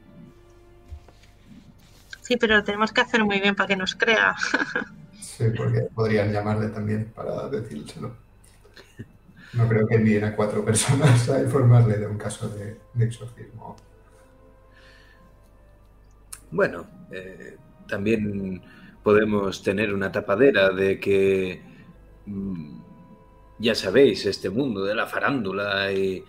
sí, 2.21 2.37
pero 2.37 2.57
lo 2.57 2.63
tenemos 2.63 2.91
que 2.91 3.01
hacer 3.01 3.23
muy 3.23 3.39
bien 3.39 3.55
para 3.55 3.67
que 3.67 3.75
nos 3.75 3.95
crea. 3.95 4.35
Sí, 5.19 5.45
porque 5.55 5.81
podrían 5.93 6.31
llamarle 6.31 6.69
también 6.69 7.11
para 7.13 7.47
decírselo. 7.47 8.15
No 9.53 9.67
creo 9.67 9.87
que 9.87 9.95
envíen 9.95 10.23
a 10.23 10.35
cuatro 10.35 10.65
personas 10.65 11.29
a 11.29 11.39
informarle 11.39 11.97
de 11.97 12.07
un 12.07 12.17
caso 12.17 12.49
de, 12.49 12.79
de 12.95 13.05
exorcismo. 13.05 13.75
Bueno, 16.49 16.87
eh, 17.11 17.55
también 17.87 18.61
podemos 19.03 19.61
tener 19.61 19.93
una 19.93 20.11
tapadera 20.11 20.69
de 20.69 20.99
que, 20.99 21.61
mm, 22.25 22.79
ya 23.59 23.75
sabéis, 23.75 24.25
este 24.25 24.49
mundo 24.49 24.83
de 24.85 24.95
la 24.95 25.05
farándula 25.05 25.91
y 25.91 26.23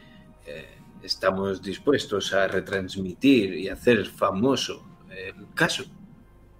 eh, 0.47 0.78
estamos 1.09 1.61
dispuestos 1.63 2.33
a 2.35 2.47
retransmitir 2.49 3.55
y 3.55 3.69
hacer 3.69 4.07
famoso 4.07 4.87
el 5.11 5.47
caso, 5.55 5.85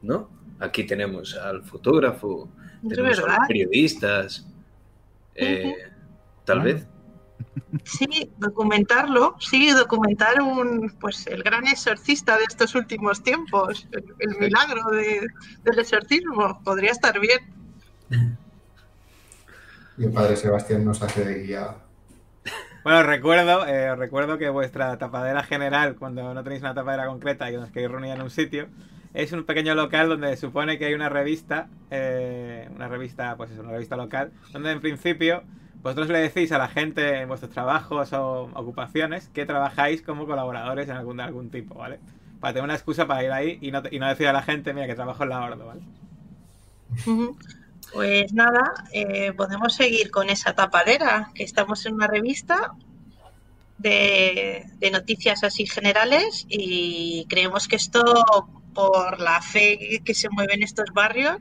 ¿no? 0.03 0.29
Aquí 0.59 0.85
tenemos 0.85 1.37
al 1.37 1.63
fotógrafo, 1.63 2.49
Es 2.83 2.89
tenemos 2.89 3.19
a 3.19 3.23
verdad. 3.23 3.39
los 3.39 3.49
periodistas. 3.49 4.47
eh, 5.35 5.75
Tal 6.45 6.61
vez. 6.63 6.87
Sí, 7.85 8.31
documentarlo, 8.39 9.37
sí, 9.39 9.71
documentar 9.71 10.41
un, 10.43 10.91
pues 10.99 11.27
el 11.27 11.43
gran 11.43 11.67
exorcista 11.69 12.37
de 12.39 12.45
estos 12.49 12.75
últimos 12.75 13.23
tiempos, 13.23 13.87
el, 13.93 14.05
el 14.19 14.39
milagro 14.41 14.83
de- 14.91 15.27
del 15.63 15.79
exorcismo, 15.79 16.61
podría 16.65 16.91
estar 16.91 17.21
bien. 17.21 17.41
Y 19.99 20.05
el 20.05 20.13
padre 20.13 20.37
Sebastián 20.37 20.85
nos 20.85 21.03
hace 21.03 21.25
de 21.25 21.43
guía. 21.45 21.77
Bueno, 22.85 23.03
recuerdo, 23.03 23.67
eh, 23.67 23.95
recuerdo 23.97 24.39
que 24.39 24.49
vuestra 24.49 24.97
tapadera 24.99 25.43
general, 25.43 25.97
cuando 25.97 26.33
no 26.33 26.43
tenéis 26.43 26.63
una 26.63 26.75
tapadera 26.75 27.07
concreta 27.07 27.51
y 27.51 27.57
os 27.57 27.71
queréis 27.71 27.91
reunir 27.91 28.13
en 28.13 28.23
un 28.23 28.31
sitio, 28.31 28.71
es 29.13 29.33
un 29.33 29.45
pequeño 29.45 29.75
local 29.75 30.09
donde 30.09 30.29
se 30.31 30.37
supone 30.47 30.79
que 30.79 30.87
hay 30.87 30.95
una 30.95 31.09
revista, 31.09 31.71
eh, 31.91 32.69
una 32.75 32.89
revista, 32.89 33.37
pues 33.37 33.51
es 33.51 33.59
una 33.59 33.73
revista 33.73 33.97
local, 33.97 34.33
donde 34.53 34.71
en 34.73 34.81
principio 34.81 35.47
vosotros 35.83 36.09
le 36.09 36.19
decís 36.21 36.53
a 36.53 36.59
la 36.59 36.69
gente 36.69 37.21
en 37.21 37.29
vuestros 37.29 37.53
trabajos 37.53 38.13
o 38.13 38.51
ocupaciones 38.55 39.29
que 39.29 39.45
trabajáis 39.47 40.03
como 40.03 40.27
colaboradores 40.27 40.89
en 40.89 40.97
algún, 40.97 41.21
algún 41.21 41.51
tipo, 41.51 41.75
¿vale? 41.77 42.01
Para 42.41 42.53
tener 42.55 42.65
una 42.65 42.75
excusa 42.75 43.07
para 43.07 43.25
ir 43.25 43.33
ahí 43.33 43.59
y 43.61 43.71
no, 43.73 43.83
y 43.91 43.99
no 43.99 44.09
decir 44.09 44.29
a 44.29 44.33
la 44.33 44.43
gente, 44.43 44.73
mira, 44.73 44.87
que 44.87 44.95
trabajo 44.95 45.23
en 45.25 45.29
la 45.31 45.45
Ordo, 45.45 45.67
¿vale? 45.67 45.83
Pues 47.93 48.33
nada, 48.33 48.75
eh, 48.93 49.33
podemos 49.33 49.75
seguir 49.75 50.11
con 50.11 50.29
esa 50.31 50.55
tapadera, 50.55 51.31
que 51.35 51.43
estamos 51.43 51.87
en 51.87 51.95
una 51.95 52.07
revista 52.07 52.75
de, 53.79 54.65
de 54.79 54.91
noticias 54.91 55.43
así 55.45 55.67
generales 55.67 56.47
y 56.49 57.27
creemos 57.29 57.67
que 57.67 57.77
esto, 57.77 58.03
por 58.75 59.21
la 59.21 59.41
fe 59.41 60.03
que 60.05 60.15
se 60.15 60.29
mueve 60.29 60.55
en 60.55 60.63
estos 60.63 60.93
barrios, 60.93 61.37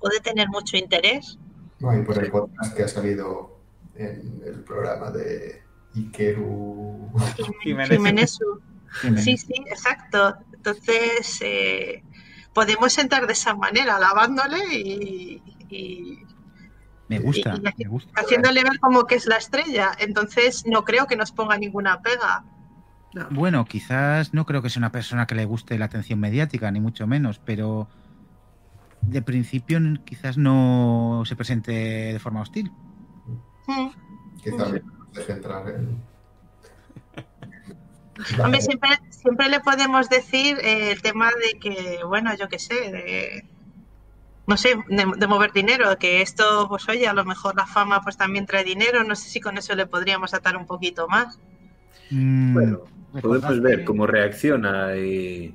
puede 0.00 0.20
tener 0.20 0.48
mucho 0.48 0.76
interés. 0.76 1.38
No, 1.80 1.96
y 1.96 2.02
por 2.02 2.22
el 2.22 2.30
podcast 2.30 2.76
que 2.76 2.82
ha 2.82 2.88
salido 2.88 3.58
en 3.94 4.42
el 4.44 4.64
programa 4.64 5.10
de 5.10 5.62
Ikeru. 5.94 7.10
Jiménez. 7.62 8.38
Sí, 9.16 9.36
sí, 9.36 9.54
exacto. 9.66 10.36
Entonces, 10.52 11.40
eh, 11.42 12.02
podemos 12.52 12.96
entrar 12.98 13.26
de 13.26 13.32
esa 13.32 13.54
manera, 13.54 13.96
alabándole 13.96 14.58
y, 14.74 15.42
y 15.74 16.22
Me 17.08 17.18
gusta, 17.18 17.54
y- 17.56 17.58
y- 17.82 17.84
me 17.84 17.90
gusta. 17.90 18.12
haciéndole 18.20 18.62
ver 18.62 18.78
como 18.80 19.04
que 19.04 19.14
es 19.16 19.26
la 19.26 19.36
estrella. 19.36 19.92
Entonces, 19.98 20.64
no 20.66 20.84
creo 20.84 21.06
que 21.06 21.16
nos 21.16 21.32
ponga 21.32 21.56
ninguna 21.58 22.00
pega. 22.02 22.44
Bueno, 23.30 23.64
quizás 23.64 24.34
no 24.34 24.44
creo 24.44 24.60
que 24.60 24.70
sea 24.70 24.80
una 24.80 24.90
persona 24.90 25.26
que 25.26 25.34
le 25.36 25.44
guste 25.44 25.78
la 25.78 25.84
atención 25.84 26.18
mediática, 26.18 26.70
ni 26.72 26.80
mucho 26.80 27.06
menos, 27.06 27.38
pero 27.38 27.88
de 29.02 29.22
principio 29.22 29.78
quizás 30.04 30.36
no 30.36 31.22
se 31.24 31.36
presente 31.36 31.70
de 31.72 32.18
forma 32.18 32.40
hostil. 32.40 32.72
Mm. 33.68 33.88
nos 34.58 34.72
deje 35.12 35.32
entrar 35.32 35.68
en. 35.68 36.02
Hombre, 38.42 38.60
siempre, 38.60 38.90
siempre 39.10 39.48
le 39.48 39.60
podemos 39.60 40.08
decir 40.08 40.58
eh, 40.62 40.92
el 40.92 41.02
tema 41.02 41.30
de 41.30 41.58
que, 41.58 42.00
bueno, 42.06 42.34
yo 42.36 42.48
qué 42.48 42.58
sé, 42.58 42.74
de, 42.74 43.48
no 44.46 44.56
sé, 44.56 44.74
de, 44.88 45.06
de 45.16 45.26
mover 45.26 45.52
dinero, 45.52 45.98
que 45.98 46.20
esto, 46.22 46.66
pues 46.68 46.88
oye, 46.88 47.06
a 47.06 47.14
lo 47.14 47.24
mejor 47.24 47.56
la 47.56 47.66
fama 47.66 48.02
pues 48.02 48.16
también 48.16 48.46
trae 48.46 48.64
dinero, 48.64 49.02
no 49.04 49.16
sé 49.16 49.28
si 49.28 49.40
con 49.40 49.56
eso 49.58 49.74
le 49.74 49.86
podríamos 49.86 50.34
atar 50.34 50.56
un 50.56 50.66
poquito 50.66 51.08
más. 51.08 51.38
Mm, 52.10 52.52
Bueno, 52.54 52.80
podemos 53.20 53.60
ver 53.60 53.84
cómo 53.84 54.06
reacciona 54.06 54.96
y 54.96 55.54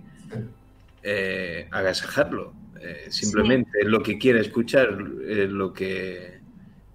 eh, 1.04 1.68
agasajarlo. 1.72 2.54
Eh, 2.82 3.08
simplemente 3.10 3.84
lo 3.84 4.02
que 4.02 4.18
quiera 4.18 4.40
escuchar 4.40 4.98
es 5.28 5.50
lo 5.50 5.74
que 5.74 6.40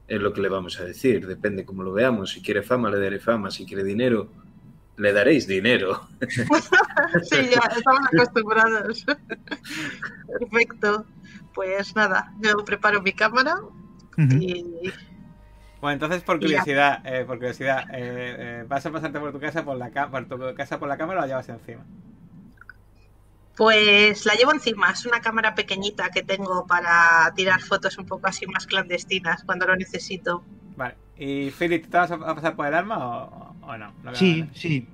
es 0.07 0.21
lo 0.21 0.33
que 0.33 0.41
le 0.43 0.49
vamos 0.49 0.79
a 0.81 0.85
decir. 0.85 1.27
Depende 1.27 1.65
cómo 1.65 1.83
lo 1.83 1.93
veamos. 1.93 2.33
Si 2.33 2.43
quiere 2.43 2.63
fama, 2.63 2.91
le 2.91 2.99
daré 3.01 3.19
fama. 3.21 3.51
Si 3.51 3.65
quiere 3.67 3.85
dinero, 3.85 4.31
le 4.97 5.13
daréis 5.13 5.47
dinero. 5.47 6.09
Sí, 7.23 7.37
ya 7.51 7.61
estamos 7.77 8.09
acostumbrados. 8.13 9.05
Perfecto. 10.39 11.07
Pues 11.55 11.95
nada, 11.95 12.33
yo 12.41 12.65
preparo 12.65 13.01
mi 13.01 13.13
cámara 13.13 13.57
y 14.17 14.93
Bueno, 15.81 15.95
entonces 15.95 16.23
por 16.23 16.39
curiosidad, 16.39 17.01
eh, 17.05 17.25
por 17.25 17.39
curiosidad, 17.39 17.85
eh, 17.93 18.37
eh, 18.39 18.65
¿vas 18.69 18.85
a 18.85 18.91
pasarte 18.91 19.21
por 19.21 19.33
tu 19.33 19.41
casa 19.41 19.65
por 19.65 19.77
la 19.77 19.91
por 20.11 20.27
tu 20.27 20.55
casa 20.55 20.79
por 20.79 20.89
la 20.89 20.97
cámara 20.97 21.21
o 21.21 21.23
la 21.23 21.29
llevas 21.29 21.49
encima? 21.49 21.85
pues 23.57 24.27
la 24.27 24.35
llevo 24.35 24.53
encima. 24.53 24.91
Es 24.91 25.07
una 25.07 25.21
cámara 25.21 25.55
pequeñita 25.55 26.11
que 26.11 26.23
tengo 26.23 26.67
para 26.67 27.33
tirar 27.35 27.61
fotos 27.61 27.99
un 27.99 28.07
poco 28.07 28.27
así 28.27 28.47
más 28.47 28.67
clandestinas 28.67 29.45
cuando 29.45 29.67
lo 29.67 29.77
necesito. 29.77 30.43
Vale. 30.77 30.97
¿Y 31.17 31.51
Philip, 31.51 31.87
te 31.87 31.97
vas 31.97 32.11
a 32.11 32.19
pasar 32.19 32.57
por 32.57 32.67
el 32.67 32.75
arma 32.75 32.99
o, 32.99 33.55
o 33.63 33.77
no? 33.77 33.93
No 34.03 34.15
Sí, 34.15 34.49
sí. 34.55 34.89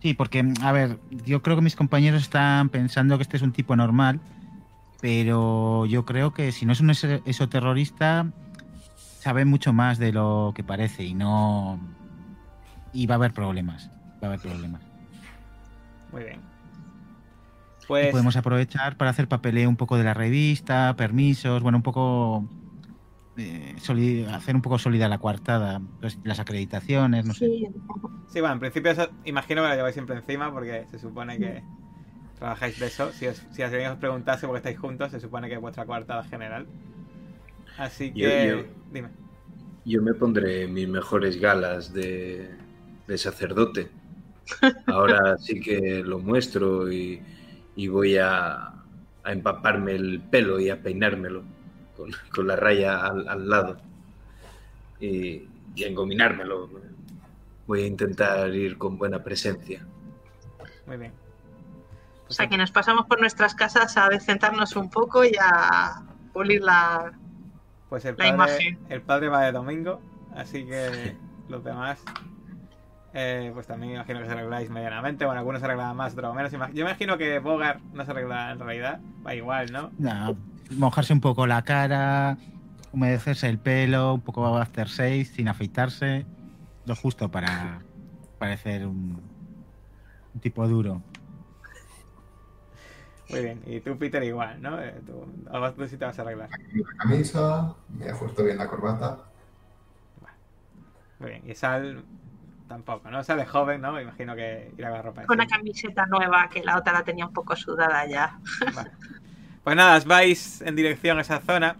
Sí, 0.00 0.14
porque, 0.14 0.44
a 0.62 0.72
ver, 0.72 0.98
yo 1.10 1.42
creo 1.42 1.56
que 1.56 1.62
mis 1.62 1.74
compañeros 1.74 2.22
están 2.22 2.68
pensando 2.68 3.18
que 3.18 3.22
este 3.22 3.36
es 3.36 3.42
un 3.42 3.52
tipo 3.52 3.74
normal, 3.74 4.20
pero 5.00 5.86
yo 5.86 6.04
creo 6.04 6.32
que 6.32 6.52
si 6.52 6.66
no 6.66 6.72
es 6.72 6.80
un 6.80 6.90
eso- 6.90 7.20
esoterrorista, 7.24 8.30
sabe 9.20 9.44
mucho 9.44 9.72
más 9.72 9.98
de 9.98 10.12
lo 10.12 10.52
que 10.54 10.64
parece 10.64 11.04
y 11.04 11.14
no. 11.14 11.78
Y 12.92 13.06
va 13.06 13.14
a 13.14 13.16
haber 13.16 13.32
problemas. 13.34 13.90
Va 14.22 14.26
a 14.28 14.30
haber 14.32 14.40
problemas. 14.40 14.82
Muy 16.12 16.24
bien. 16.24 16.40
Y 17.82 17.86
Pues 17.88 18.10
podemos 18.10 18.36
aprovechar 18.36 18.96
para 18.96 19.10
hacer 19.10 19.28
papeleo 19.28 19.68
un 19.68 19.76
poco 19.76 19.96
de 19.96 20.04
la 20.04 20.14
revista, 20.14 20.94
permisos, 20.96 21.62
bueno, 21.62 21.78
un 21.78 21.82
poco. 21.82 22.44
eh, 23.36 23.76
hacer 24.32 24.56
un 24.56 24.62
poco 24.62 24.78
sólida 24.80 25.08
la 25.08 25.18
coartada, 25.18 25.80
pues, 26.00 26.18
las 26.24 26.40
acreditaciones, 26.40 27.24
no 27.24 27.34
sé. 27.34 27.46
Sí. 27.46 27.66
sí, 28.26 28.40
bueno, 28.40 28.54
en 28.54 28.58
principio 28.60 28.90
eso, 28.90 29.08
imagino 29.24 29.62
que 29.62 29.68
la 29.68 29.76
lleváis 29.76 29.94
siempre 29.94 30.16
encima 30.16 30.50
porque 30.52 30.86
se 30.90 30.98
supone 30.98 31.38
que 31.38 31.62
trabajáis 32.38 32.78
de 32.78 32.86
eso. 32.86 33.12
Si, 33.12 33.26
os, 33.26 33.42
si 33.52 33.62
alguien 33.62 33.90
os 33.92 33.98
preguntase 33.98 34.46
porque 34.46 34.58
estáis 34.58 34.78
juntos, 34.78 35.10
se 35.10 35.20
supone 35.20 35.48
que 35.48 35.54
es 35.54 35.60
vuestra 35.60 35.86
coartada 35.86 36.24
general. 36.24 36.66
Así 37.76 38.12
Yo- 38.14 38.28
que, 38.28 38.48
yo- 38.48 38.64
dime. 38.92 39.08
Yo 39.84 40.02
me 40.02 40.12
pondré 40.14 40.66
mis 40.68 40.86
mejores 40.88 41.40
galas 41.40 41.92
de, 41.94 42.50
de 43.06 43.18
sacerdote. 43.18 43.90
Ahora 44.86 45.36
sí 45.38 45.60
que 45.60 46.02
lo 46.04 46.18
muestro 46.18 46.90
y, 46.92 47.22
y 47.76 47.88
voy 47.88 48.16
a, 48.18 48.66
a 49.24 49.32
empaparme 49.32 49.92
el 49.92 50.20
pelo 50.30 50.60
y 50.60 50.68
a 50.70 50.82
peinármelo 50.82 51.42
con, 51.96 52.10
con 52.34 52.46
la 52.46 52.56
raya 52.56 53.06
al, 53.06 53.28
al 53.28 53.48
lado 53.48 53.76
y, 55.00 55.42
y 55.74 55.84
a 55.84 55.88
engominármelo. 55.88 56.68
Voy 57.66 57.82
a 57.82 57.86
intentar 57.86 58.54
ir 58.54 58.78
con 58.78 58.98
buena 58.98 59.22
presencia. 59.22 59.86
Muy 60.86 60.96
bien. 60.96 61.12
O 62.28 62.32
sea, 62.32 62.48
que 62.48 62.56
nos 62.58 62.70
pasamos 62.70 63.06
por 63.06 63.20
nuestras 63.20 63.54
casas 63.54 63.96
a 63.96 64.08
decentarnos 64.08 64.76
un 64.76 64.90
poco 64.90 65.24
y 65.24 65.32
a 65.40 66.02
pulir 66.32 66.62
la... 66.62 67.12
Pues 67.88 68.04
el 68.04 68.12
La 68.12 68.16
padre, 68.16 68.34
imagen. 68.34 68.78
el 68.90 69.00
padre 69.02 69.28
va 69.28 69.42
de 69.44 69.52
domingo, 69.52 70.00
así 70.36 70.66
que 70.66 71.16
los 71.48 71.64
demás, 71.64 72.02
eh, 73.14 73.50
pues 73.54 73.66
también 73.66 73.94
imagino 73.94 74.20
que 74.20 74.26
se 74.26 74.32
arregláis 74.32 74.68
medianamente. 74.68 75.24
Bueno, 75.24 75.38
algunos 75.38 75.60
se 75.60 75.64
arreglan 75.66 75.96
más, 75.96 76.12
otros 76.12 76.34
menos. 76.34 76.52
Yo 76.52 76.82
imagino 76.82 77.16
que 77.16 77.38
Bogart 77.38 77.80
no 77.94 78.04
se 78.04 78.10
arregla 78.10 78.52
en 78.52 78.58
realidad, 78.58 79.00
va 79.26 79.34
igual, 79.34 79.72
¿no? 79.72 79.90
No, 79.98 80.36
mojarse 80.76 81.14
un 81.14 81.22
poco 81.22 81.46
la 81.46 81.62
cara, 81.62 82.36
humedecerse 82.92 83.48
el 83.48 83.58
pelo, 83.58 84.14
un 84.14 84.20
poco 84.20 84.46
after 84.58 84.86
shave, 84.86 85.24
sin 85.24 85.48
afeitarse. 85.48 86.26
Lo 86.84 86.94
justo 86.94 87.30
para 87.30 87.80
parecer 88.38 88.86
un, 88.86 89.22
un 90.34 90.40
tipo 90.40 90.68
duro. 90.68 91.02
Muy 93.28 93.40
bien. 93.40 93.62
Y 93.66 93.80
tú, 93.80 93.96
Peter, 93.98 94.22
igual, 94.22 94.60
¿no? 94.62 94.82
Eh, 94.82 94.94
tú, 95.06 95.26
algo 95.50 95.72
tú 95.72 95.86
sí 95.86 95.96
te 95.96 96.04
vas 96.04 96.18
a 96.18 96.22
arreglar. 96.22 96.48
La 96.50 96.96
camisa, 96.96 97.74
me 97.88 98.08
ajusto 98.08 98.44
bien 98.44 98.58
la 98.58 98.68
corbata. 98.68 99.18
Muy 101.18 101.30
bien. 101.30 101.42
Y 101.46 101.54
Sal 101.54 102.04
tampoco, 102.68 103.10
¿no? 103.10 103.22
Sal 103.24 103.40
es 103.40 103.48
joven, 103.48 103.80
¿no? 103.80 103.92
Me 103.92 104.02
imagino 104.02 104.34
que 104.34 104.72
irá 104.76 104.88
con 104.88 104.96
la 104.96 105.02
ropa. 105.02 105.26
Con 105.26 105.36
una 105.36 105.46
camiseta 105.46 106.06
nueva 106.06 106.48
que 106.48 106.62
la 106.62 106.78
otra 106.78 106.92
la 106.92 107.02
tenía 107.02 107.26
un 107.26 107.32
poco 107.32 107.56
sudada 107.56 108.06
ya. 108.06 108.38
Vale. 108.74 108.90
Pues 109.64 109.76
nada, 109.76 109.98
os 109.98 110.06
vais 110.06 110.62
en 110.62 110.76
dirección 110.76 111.18
a 111.18 111.20
esa 111.20 111.40
zona. 111.40 111.76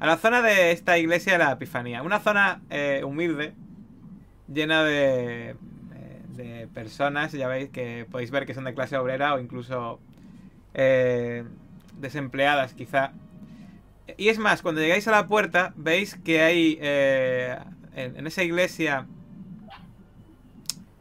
A 0.00 0.06
la 0.06 0.16
zona 0.16 0.42
de 0.42 0.72
esta 0.72 0.98
iglesia 0.98 1.34
de 1.34 1.38
la 1.38 1.52
Epifanía. 1.52 2.02
Una 2.02 2.18
zona 2.18 2.60
eh, 2.70 3.02
humilde, 3.04 3.54
llena 4.52 4.82
de, 4.82 5.50
eh, 5.50 6.22
de 6.30 6.68
personas, 6.72 7.32
ya 7.32 7.46
veis 7.46 7.68
que 7.70 8.06
podéis 8.10 8.30
ver 8.30 8.46
que 8.46 8.54
son 8.54 8.64
de 8.64 8.74
clase 8.74 8.96
obrera 8.96 9.34
o 9.34 9.38
incluso 9.38 10.00
eh, 10.74 11.44
desempleadas 11.98 12.74
quizá. 12.74 13.12
Y 14.16 14.28
es 14.28 14.38
más, 14.38 14.62
cuando 14.62 14.80
llegáis 14.80 15.06
a 15.06 15.10
la 15.10 15.26
puerta, 15.26 15.72
veis 15.76 16.16
que 16.16 16.40
hay 16.40 16.78
eh, 16.80 17.58
en, 17.94 18.26
esa 18.26 18.42
iglesia 18.42 19.06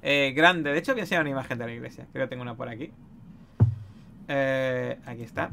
eh, 0.02 0.34
grande, 0.36 0.72
de 0.72 0.80
hecho 0.80 0.92
voy 0.92 1.02
a 1.02 1.04
enseñar 1.04 1.22
una 1.22 1.32
imagen 1.32 1.58
de 1.58 1.66
la 1.66 1.74
iglesia, 1.74 2.08
creo 2.12 2.26
que 2.26 2.30
tengo 2.30 2.42
una 2.42 2.56
por 2.56 2.70
aquí. 2.70 2.92
Eh, 4.28 5.00
aquí 5.06 5.24
está. 5.24 5.52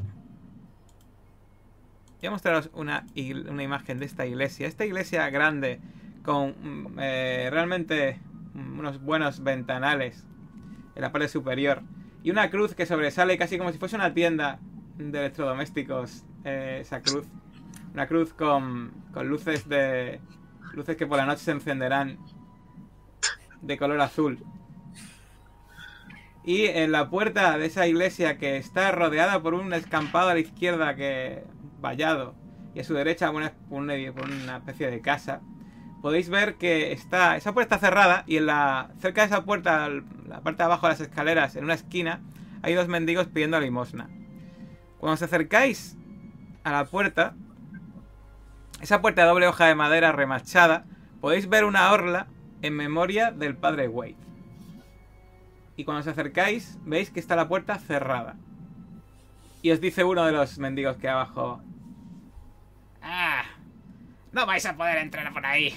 Voy 2.19 2.27
a 2.27 2.31
mostraros 2.31 2.69
una, 2.73 3.05
una 3.49 3.63
imagen 3.63 3.99
de 3.99 4.05
esta 4.05 4.25
iglesia. 4.25 4.67
Esta 4.67 4.85
iglesia 4.85 5.29
grande 5.29 5.79
con 6.23 6.55
mm, 6.61 6.97
realmente 6.97 8.19
mm, 8.53 8.79
unos 8.79 9.01
buenos 9.01 9.43
ventanales 9.43 10.25
en 10.95 11.01
la 11.01 11.11
parte 11.11 11.29
superior 11.29 11.83
y 12.25 12.31
una 12.31 12.49
cruz 12.49 12.73
que 12.73 12.87
sobresale 12.87 13.37
casi 13.37 13.59
como 13.59 13.71
si 13.71 13.77
fuese 13.77 13.95
una 13.97 14.11
tienda 14.15 14.57
de 14.97 15.19
electrodomésticos. 15.19 16.23
eh, 16.43 16.79
esa 16.81 16.99
cruz. 17.03 17.27
Una 17.93 18.07
cruz 18.07 18.33
con, 18.33 18.91
con 19.13 19.27
luces 19.29 19.69
de 19.69 20.19
luces 20.73 20.97
que 20.97 21.05
por 21.05 21.17
la 21.17 21.27
noche 21.27 21.43
se 21.43 21.51
encenderán 21.51 22.17
de 23.61 23.77
color 23.77 24.01
azul. 24.01 24.43
Y 26.43 26.65
en 26.65 26.91
la 26.91 27.11
puerta 27.11 27.59
de 27.59 27.67
esa 27.67 27.85
iglesia 27.85 28.39
que 28.39 28.57
está 28.57 28.91
rodeada 28.91 29.43
por 29.43 29.53
un 29.53 29.71
escampado 29.73 30.29
a 30.29 30.33
la 30.33 30.39
izquierda 30.39 30.95
que 30.95 31.43
vallado 31.79 32.33
y 32.73 32.79
a 32.79 32.83
su 32.83 32.95
derecha 32.95 33.29
una, 33.29 33.53
una 33.69 34.57
especie 34.57 34.89
de 34.89 34.99
casa, 34.99 35.41
podéis 36.05 36.29
ver 36.29 36.53
que 36.53 36.91
está 36.91 37.35
esa 37.35 37.51
puerta 37.51 37.77
está 37.77 37.87
cerrada 37.87 38.25
y 38.27 38.37
en 38.37 38.45
la 38.45 38.91
cerca 38.99 39.21
de 39.21 39.25
esa 39.25 39.43
puerta, 39.43 39.89
la 40.27 40.41
parte 40.41 40.57
de 40.57 40.65
abajo 40.65 40.85
de 40.85 40.93
las 40.93 41.01
escaleras, 41.01 41.55
en 41.55 41.63
una 41.63 41.73
esquina, 41.73 42.21
hay 42.61 42.75
dos 42.75 42.87
mendigos 42.87 43.25
pidiendo 43.25 43.59
limosna. 43.59 44.07
Cuando 44.99 45.15
os 45.15 45.23
acercáis 45.23 45.97
a 46.63 46.71
la 46.71 46.85
puerta, 46.85 47.33
esa 48.81 49.01
puerta 49.01 49.23
de 49.23 49.29
doble 49.29 49.47
hoja 49.47 49.65
de 49.65 49.73
madera 49.73 50.11
remachada, 50.11 50.85
podéis 51.21 51.49
ver 51.49 51.65
una 51.65 51.91
orla 51.91 52.27
en 52.61 52.75
memoria 52.75 53.31
del 53.31 53.57
padre 53.57 53.87
Wade. 53.87 54.15
Y 55.75 55.85
cuando 55.85 56.01
os 56.01 56.07
acercáis, 56.07 56.77
veis 56.85 57.09
que 57.09 57.19
está 57.19 57.35
la 57.35 57.47
puerta 57.47 57.79
cerrada. 57.79 58.35
Y 59.63 59.71
os 59.71 59.81
dice 59.81 60.03
uno 60.03 60.23
de 60.23 60.33
los 60.33 60.59
mendigos 60.59 60.97
que 60.97 61.09
abajo. 61.09 61.63
Ah, 63.01 63.45
no 64.35 64.45
vais 64.45 64.65
a 64.65 64.75
poder 64.75 64.97
entrar 64.97 65.31
por 65.33 65.45
ahí. 65.45 65.73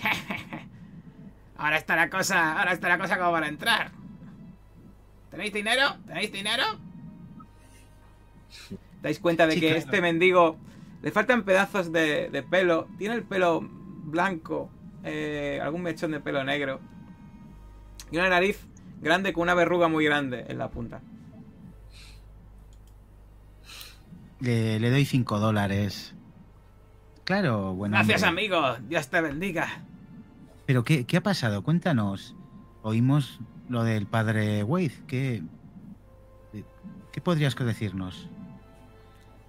ahora 1.56 1.76
está 1.78 1.94
la 1.94 2.10
cosa, 2.10 2.58
ahora 2.58 2.72
está 2.72 2.88
la 2.88 2.98
cosa 2.98 3.16
como 3.16 3.30
para 3.32 3.46
entrar. 3.48 3.92
¿Tenéis 5.30 5.52
dinero? 5.52 5.96
¿Tenéis 6.06 6.32
dinero? 6.32 6.64
¿Dais 9.00 9.20
cuenta 9.20 9.46
de 9.46 9.54
Sí, 9.54 9.60
que 9.60 9.66
claro. 9.68 9.78
este 9.78 10.00
mendigo 10.02 10.56
le 11.02 11.12
faltan 11.12 11.44
pedazos 11.44 11.92
de, 11.92 12.30
de 12.30 12.42
pelo? 12.42 12.88
Tiene 12.98 13.14
el 13.14 13.22
pelo 13.22 13.60
blanco, 13.62 14.70
eh, 15.04 15.60
algún 15.62 15.82
mechón 15.82 16.10
de 16.10 16.18
pelo 16.20 16.42
negro. 16.42 16.80
Y 18.10 18.16
una 18.16 18.28
nariz 18.28 18.66
grande 19.00 19.32
con 19.32 19.42
una 19.42 19.54
verruga 19.54 19.86
muy 19.86 20.04
grande 20.04 20.46
en 20.48 20.58
la 20.58 20.68
punta. 20.70 21.00
Le, 24.40 24.80
le 24.80 24.90
doy 24.90 25.04
5 25.04 25.38
dólares. 25.38 26.14
Claro, 27.28 27.74
bueno. 27.74 27.94
Gracias, 27.94 28.22
hombre. 28.22 28.46
amigo. 28.46 28.76
Dios 28.88 29.08
te 29.08 29.20
bendiga. 29.20 29.66
Pero 30.64 30.82
¿qué, 30.82 31.04
qué 31.04 31.18
ha 31.18 31.22
pasado? 31.22 31.62
Cuéntanos. 31.62 32.34
Oímos 32.80 33.38
lo 33.68 33.84
del 33.84 34.06
padre 34.06 34.64
Wade. 34.64 34.92
¿Qué, 35.06 35.42
qué 37.12 37.20
podrías 37.20 37.54
decirnos? 37.54 38.30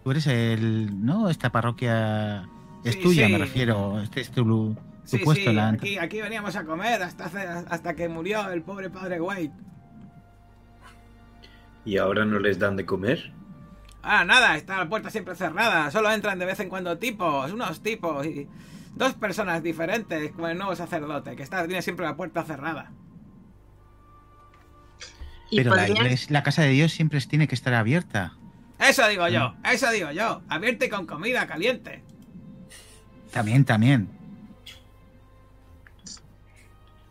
Tú 0.03 0.11
eres 0.11 0.27
el... 0.27 1.05
¿No? 1.05 1.29
Esta 1.29 1.51
parroquia 1.53 2.49
es 2.83 2.95
Sí, 2.95 3.01
tuya, 3.01 3.27
sí. 3.27 3.31
me 3.31 3.37
refiero. 3.37 4.01
Este 4.01 4.19
es 4.19 4.31
tu, 4.31 4.43
tu 4.43 4.75
Sí, 5.05 5.19
puesto 5.19 5.53
la... 5.53 5.69
aquí, 5.69 5.97
aquí 5.97 6.21
veníamos 6.21 6.57
a 6.57 6.65
comer 6.65 7.01
hasta, 7.01 7.27
hace- 7.27 7.47
hasta 7.69 7.95
que 7.95 8.09
murió 8.09 8.49
el 8.51 8.61
pobre 8.61 8.89
padre 8.89 9.21
Wade. 9.21 9.51
¿Y 11.85 11.95
ahora 11.97 12.25
no 12.25 12.39
les 12.39 12.59
dan 12.59 12.75
de 12.75 12.85
comer? 12.85 13.31
Ah, 14.01 14.23
nada, 14.25 14.55
está 14.55 14.77
la 14.77 14.87
puerta 14.89 15.09
siempre 15.09 15.35
cerrada. 15.35 15.91
Solo 15.91 16.11
entran 16.11 16.39
de 16.39 16.45
vez 16.45 16.59
en 16.59 16.69
cuando 16.69 16.97
tipos, 16.97 17.51
unos 17.51 17.81
tipos 17.83 18.25
y 18.25 18.47
dos 18.95 19.13
personas 19.13 19.61
diferentes, 19.61 20.31
como 20.31 20.47
el 20.47 20.57
nuevo 20.57 20.75
sacerdote, 20.75 21.35
que 21.35 21.43
está, 21.43 21.65
tiene 21.67 21.81
siempre 21.81 22.05
la 22.05 22.15
puerta 22.15 22.43
cerrada. 22.43 22.91
Pero 25.51 25.73
la, 25.75 25.81
podrían- 25.83 26.05
iglesia- 26.05 26.27
la 26.31 26.43
casa 26.43 26.61
de 26.61 26.69
Dios 26.69 26.91
siempre 26.91 27.19
tiene 27.21 27.47
que 27.47 27.55
estar 27.55 27.73
abierta. 27.73 28.33
Eso 28.79 29.07
digo 29.09 29.27
yo, 29.27 29.49
Mm. 29.49 29.65
eso 29.65 29.91
digo 29.91 30.11
yo. 30.11 30.41
Abierto 30.47 30.85
y 30.85 30.89
con 30.89 31.05
comida 31.05 31.45
caliente. 31.47 32.01
También, 33.33 33.65
también. 33.65 34.07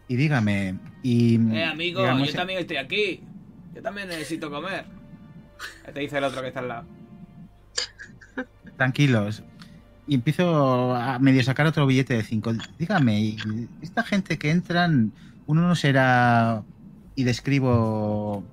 Y 0.09 0.17
dígame, 0.17 0.79
y... 1.03 1.35
Eh, 1.55 1.65
amigo, 1.65 2.01
digamos, 2.01 2.29
yo 2.29 2.35
también 2.35 2.61
estoy 2.61 2.79
aquí. 2.79 3.23
Yo 3.75 3.83
también 3.83 4.09
necesito 4.09 4.51
comer. 4.51 4.87
Te 5.93 6.01
dice 6.01 6.19
el 6.19 6.25
otro 6.25 6.41
que 6.43 6.49
está 6.49 6.61
al 6.61 6.69
lado. 6.69 6.85
Tranquilos. 8.77 9.43
Y 10.07 10.15
empiezo 10.15 10.95
a 10.95 11.19
medio 11.19 11.43
sacar 11.43 11.67
otro 11.67 11.87
billete 11.87 12.15
de 12.15 12.23
5. 12.23 12.53
Dígame, 12.79 13.21
y 13.21 13.69
esta 13.83 14.03
gente 14.03 14.39
que 14.39 14.51
entran, 14.51 15.13
uno 15.47 15.63
no 15.63 15.75
será... 15.75 16.63
Y 17.15 17.25
describo 17.25 18.45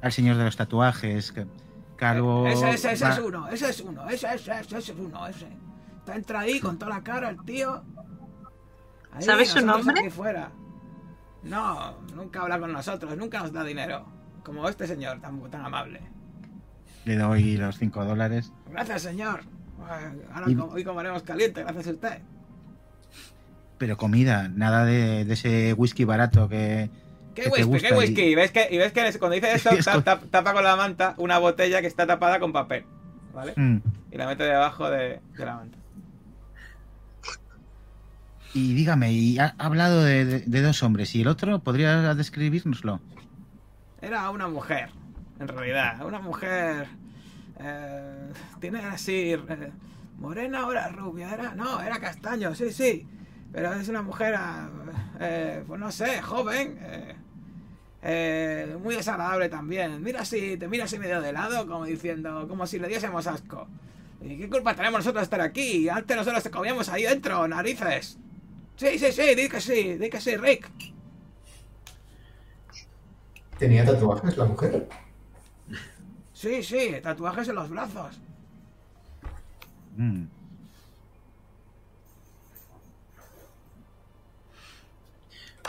al 0.00 0.12
señor 0.12 0.36
de 0.36 0.44
los 0.44 0.56
tatuajes, 0.56 1.32
que- 1.32 1.46
calvo... 1.96 2.46
Ese, 2.46 2.70
ese, 2.70 2.92
ese 2.92 3.04
va- 3.04 3.12
es 3.12 3.18
uno, 3.18 3.48
ese 3.48 3.68
es 3.70 3.80
uno, 3.80 4.08
ese, 4.08 4.26
ese, 4.34 4.52
ese, 4.52 4.78
ese 4.78 4.92
es 4.92 4.98
uno, 4.98 5.26
ese. 5.26 5.48
Está 5.98 6.14
entra 6.16 6.40
ahí 6.40 6.58
con 6.60 6.78
toda 6.78 6.94
la 6.96 7.02
cara 7.02 7.28
el 7.30 7.42
tío. 7.44 7.82
Ahí, 9.12 9.22
¿Sabes 9.22 9.50
su 9.50 9.64
nombre? 9.64 10.00
aquí 10.00 10.10
fuera. 10.10 10.50
No, 11.42 11.98
nunca 12.14 12.42
habla 12.42 12.58
con 12.58 12.72
nosotros, 12.72 13.16
nunca 13.16 13.40
nos 13.40 13.52
da 13.52 13.62
dinero. 13.64 14.06
Como 14.44 14.68
este 14.68 14.86
señor 14.86 15.20
tan, 15.20 15.40
tan 15.50 15.64
amable. 15.66 16.00
Le 17.04 17.16
doy 17.16 17.56
los 17.56 17.78
5 17.78 18.04
dólares. 18.04 18.52
Gracias, 18.70 19.02
señor. 19.02 19.40
Ahora 20.32 20.50
Y- 20.50 20.56
hoy 20.56 20.84
comeremos 20.84 21.22
caliente, 21.22 21.62
gracias 21.62 21.88
a 21.88 21.90
usted. 21.90 22.18
Pero 23.78 23.96
comida, 23.96 24.48
nada 24.48 24.84
de, 24.84 25.24
de 25.24 25.32
ese 25.34 25.72
whisky 25.74 26.04
barato 26.04 26.48
que... 26.48 26.88
¿Qué 27.34 27.42
que 27.42 27.50
te 27.50 27.64
whisky? 27.64 27.64
gusta 27.64 27.88
¿Qué 27.88 27.94
whisky? 27.94 28.20
Y 28.22 28.34
ves 28.36 28.50
que, 28.52 28.68
y 28.70 28.78
ves 28.78 28.92
que 28.92 29.18
cuando 29.18 29.34
dice 29.34 29.52
esto, 29.54 30.02
tapa 30.02 30.52
con 30.52 30.62
la 30.62 30.76
manta 30.76 31.14
una 31.18 31.38
botella 31.38 31.80
que 31.80 31.86
está 31.88 32.06
tapada 32.06 32.38
con 32.38 32.52
papel. 32.52 32.84
¿Vale? 33.34 33.54
Mm. 33.56 33.78
Y 34.12 34.16
la 34.18 34.26
mete 34.26 34.44
debajo 34.44 34.88
de, 34.90 35.20
de 35.36 35.44
la 35.44 35.56
manta. 35.56 35.78
Y 38.54 38.74
dígame, 38.74 39.12
y 39.12 39.38
ha 39.38 39.54
ha 39.58 39.64
hablado 39.66 40.04
de, 40.04 40.24
de- 40.26 40.40
de 40.40 40.62
dos 40.62 40.82
hombres, 40.82 41.14
¿y 41.14 41.22
el 41.22 41.28
otro 41.28 41.58
podría 41.60 42.14
describirnoslo? 42.14 43.00
Era 44.02 44.28
una 44.30 44.46
mujer, 44.48 44.90
en 45.42 45.48
realidad. 45.48 46.04
Una 46.06 46.18
mujer 46.20 46.86
Eh, 47.60 48.32
tiene 48.60 48.80
así... 48.80 49.32
eh, 49.32 49.72
morena 50.18 50.66
era 50.70 50.88
rubia, 50.88 51.32
era... 51.32 51.54
No, 51.54 51.80
era 51.80 52.00
castaño, 52.00 52.54
sí, 52.54 52.72
sí. 52.72 53.06
Pero 53.52 53.72
es 53.74 53.88
una 53.88 54.02
mujer, 54.02 54.34
eh, 55.20 55.62
pues 55.66 55.78
no 55.80 55.92
sé, 55.92 56.22
joven. 56.22 56.78
eh, 56.82 57.14
eh, 58.02 58.76
muy 58.82 58.96
desagradable 58.96 59.48
también. 59.48 60.02
Mira 60.02 60.22
así, 60.22 60.56
te 60.56 60.66
mira 60.68 60.84
así 60.84 60.98
medio 60.98 61.20
de 61.20 61.32
lado, 61.32 61.66
como 61.66 61.84
diciendo, 61.84 62.46
como 62.48 62.66
si 62.66 62.78
le 62.78 62.88
diésemos 62.88 63.26
asco. 63.26 63.68
¿Y 64.20 64.38
qué 64.38 64.48
culpa 64.48 64.74
tenemos 64.74 65.00
nosotros 65.00 65.20
de 65.22 65.24
estar 65.24 65.40
aquí? 65.40 65.88
Antes 65.88 66.16
nosotros 66.16 66.42
te 66.42 66.50
comíamos 66.50 66.88
ahí 66.88 67.04
dentro, 67.04 67.46
narices. 67.48 68.18
Sí, 68.76 68.98
sí, 68.98 69.12
sí, 69.12 69.34
di 69.36 69.48
que 69.48 69.60
sí, 69.60 69.98
di 69.98 70.08
que 70.10 70.20
sí, 70.20 70.36
Rick. 70.36 70.70
¿Tenía 73.58 73.84
tatuajes 73.84 74.36
la 74.36 74.44
mujer? 74.46 74.88
Sí, 76.42 76.60
sí, 76.64 76.96
tatuajes 77.00 77.46
en 77.46 77.54
los 77.54 77.70
brazos. 77.70 78.18
Mm. 79.96 80.24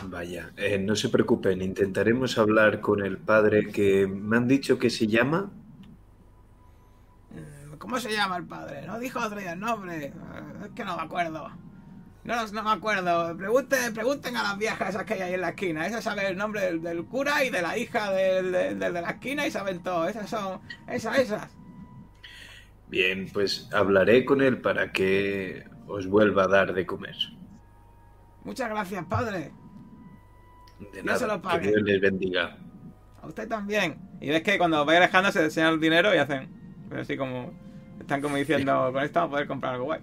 Vaya, 0.06 0.50
eh, 0.56 0.78
no 0.78 0.96
se 0.96 1.10
preocupen, 1.10 1.62
intentaremos 1.62 2.36
hablar 2.38 2.80
con 2.80 3.04
el 3.04 3.18
padre 3.18 3.70
que 3.70 4.08
me 4.08 4.36
han 4.36 4.48
dicho 4.48 4.76
que 4.76 4.90
se 4.90 5.06
llama. 5.06 5.52
Mm, 7.30 7.76
¿Cómo 7.78 8.00
se 8.00 8.10
llama 8.12 8.38
el 8.38 8.44
padre? 8.44 8.84
No 8.84 8.98
dijo 8.98 9.20
otro 9.20 9.38
día 9.38 9.52
el 9.52 9.60
nombre. 9.60 10.06
Eh, 10.06 10.12
Es 10.64 10.70
que 10.72 10.84
no 10.84 10.96
me 10.96 11.02
acuerdo. 11.04 11.52
No, 12.24 12.46
no 12.48 12.62
me 12.62 12.70
acuerdo. 12.70 13.36
Pregunten, 13.36 13.92
pregunten 13.92 14.36
a 14.36 14.42
las 14.42 14.58
viejas 14.58 14.88
esas 14.90 15.04
que 15.04 15.14
hay 15.14 15.20
ahí 15.20 15.34
en 15.34 15.42
la 15.42 15.50
esquina. 15.50 15.86
Esas 15.86 16.04
saben 16.04 16.24
el 16.26 16.36
nombre 16.36 16.62
del, 16.62 16.82
del 16.82 17.04
cura 17.04 17.44
y 17.44 17.50
de 17.50 17.60
la 17.60 17.76
hija 17.76 18.10
del, 18.12 18.50
del- 18.50 18.78
del 18.78 18.94
de 18.94 19.02
la 19.02 19.10
esquina 19.10 19.46
y 19.46 19.50
saben 19.50 19.82
todo. 19.82 20.08
Esas 20.08 20.30
son. 20.30 20.60
Esas, 20.88 21.18
esas. 21.18 21.50
Bien, 22.88 23.28
pues 23.32 23.68
hablaré 23.72 24.24
con 24.24 24.40
él 24.40 24.60
para 24.60 24.90
que 24.92 25.64
os 25.86 26.06
vuelva 26.06 26.44
a 26.44 26.48
dar 26.48 26.72
de 26.74 26.86
comer. 26.86 27.16
Muchas 28.44 28.70
gracias, 28.70 29.04
padre. 29.06 29.52
De 30.92 31.02
No 31.02 31.16
se 31.16 31.26
lo 31.26 31.40
pague. 31.42 31.62
que 31.62 31.68
Dios 31.68 31.82
les 31.82 32.00
bendiga. 32.00 32.56
A 33.22 33.26
usted 33.26 33.48
también. 33.48 33.98
Y 34.20 34.28
ves 34.30 34.42
que 34.42 34.56
cuando 34.58 34.84
vais 34.84 34.98
alejando 34.98 35.30
se 35.32 35.44
enseñan 35.44 35.74
el 35.74 35.80
dinero 35.80 36.14
y 36.14 36.18
hacen. 36.18 36.48
Pero 36.88 37.02
así 37.02 37.16
como. 37.18 37.52
Están 38.00 38.20
como 38.20 38.36
diciendo, 38.36 38.90
con 38.92 39.02
esto 39.02 39.20
vamos 39.20 39.28
a 39.28 39.32
poder 39.32 39.46
comprar 39.46 39.74
algo 39.74 39.84
guay. 39.86 40.00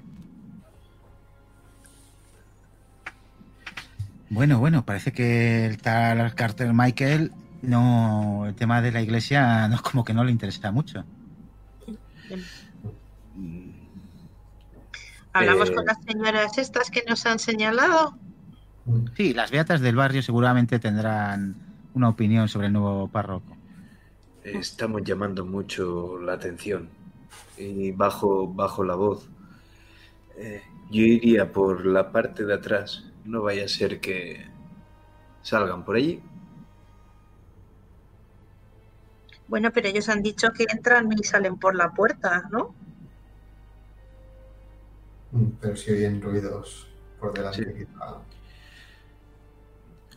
Bueno, 4.31 4.59
bueno, 4.59 4.85
parece 4.85 5.11
que 5.11 5.65
el 5.65 5.77
tal 5.81 6.33
Carter 6.35 6.73
Michael 6.73 7.33
no. 7.61 8.45
El 8.47 8.55
tema 8.55 8.81
de 8.81 8.93
la 8.93 9.01
iglesia 9.01 9.67
no 9.67 9.81
como 9.83 10.05
que 10.05 10.13
no 10.13 10.23
le 10.23 10.31
interesa 10.31 10.71
mucho. 10.71 11.03
Hablamos 15.33 15.69
Eh. 15.69 15.73
con 15.75 15.85
las 15.85 15.97
señoras 16.03 16.57
estas 16.57 16.89
que 16.89 17.03
nos 17.07 17.25
han 17.25 17.39
señalado. 17.39 18.17
Sí, 19.17 19.33
las 19.33 19.51
beatas 19.51 19.81
del 19.81 19.97
barrio 19.97 20.21
seguramente 20.23 20.79
tendrán 20.79 21.55
una 21.93 22.07
opinión 22.07 22.47
sobre 22.47 22.67
el 22.67 22.73
nuevo 22.73 23.09
párroco. 23.09 23.57
Estamos 24.45 25.03
llamando 25.03 25.45
mucho 25.45 26.17
la 26.19 26.33
atención 26.33 26.87
y 27.57 27.91
bajo, 27.91 28.47
bajo 28.47 28.83
la 28.85 28.95
voz. 28.95 29.29
Eh, 30.37 30.61
yo 30.89 31.01
iría 31.01 31.51
por 31.51 31.85
la 31.85 32.13
parte 32.13 32.45
de 32.45 32.53
atrás. 32.53 33.03
No 33.25 33.41
vaya 33.43 33.65
a 33.65 33.67
ser 33.67 33.99
que 33.99 34.45
salgan 35.41 35.85
por 35.85 35.95
allí. 35.95 36.21
Bueno, 39.47 39.71
pero 39.73 39.87
ellos 39.89 40.07
han 40.09 40.23
dicho 40.23 40.51
que 40.53 40.65
entran 40.69 41.09
y 41.11 41.23
salen 41.23 41.57
por 41.57 41.75
la 41.75 41.91
puerta, 41.93 42.47
¿no? 42.51 42.73
Mm, 45.31 45.47
Pero 45.59 45.75
si 45.75 45.91
oyen 45.91 46.21
ruidos 46.21 46.87
por 47.19 47.33
delante, 47.33 47.87
Sí. 47.87 47.87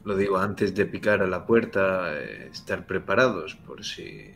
Lo 0.05 0.17
digo 0.17 0.37
antes 0.39 0.75
de 0.75 0.85
picar 0.87 1.23
a 1.23 1.27
la 1.27 1.47
puerta, 1.47 2.13
eh, 2.15 2.49
estar 2.53 2.87
preparados 2.87 3.55
por 3.55 3.85
si 3.85 4.35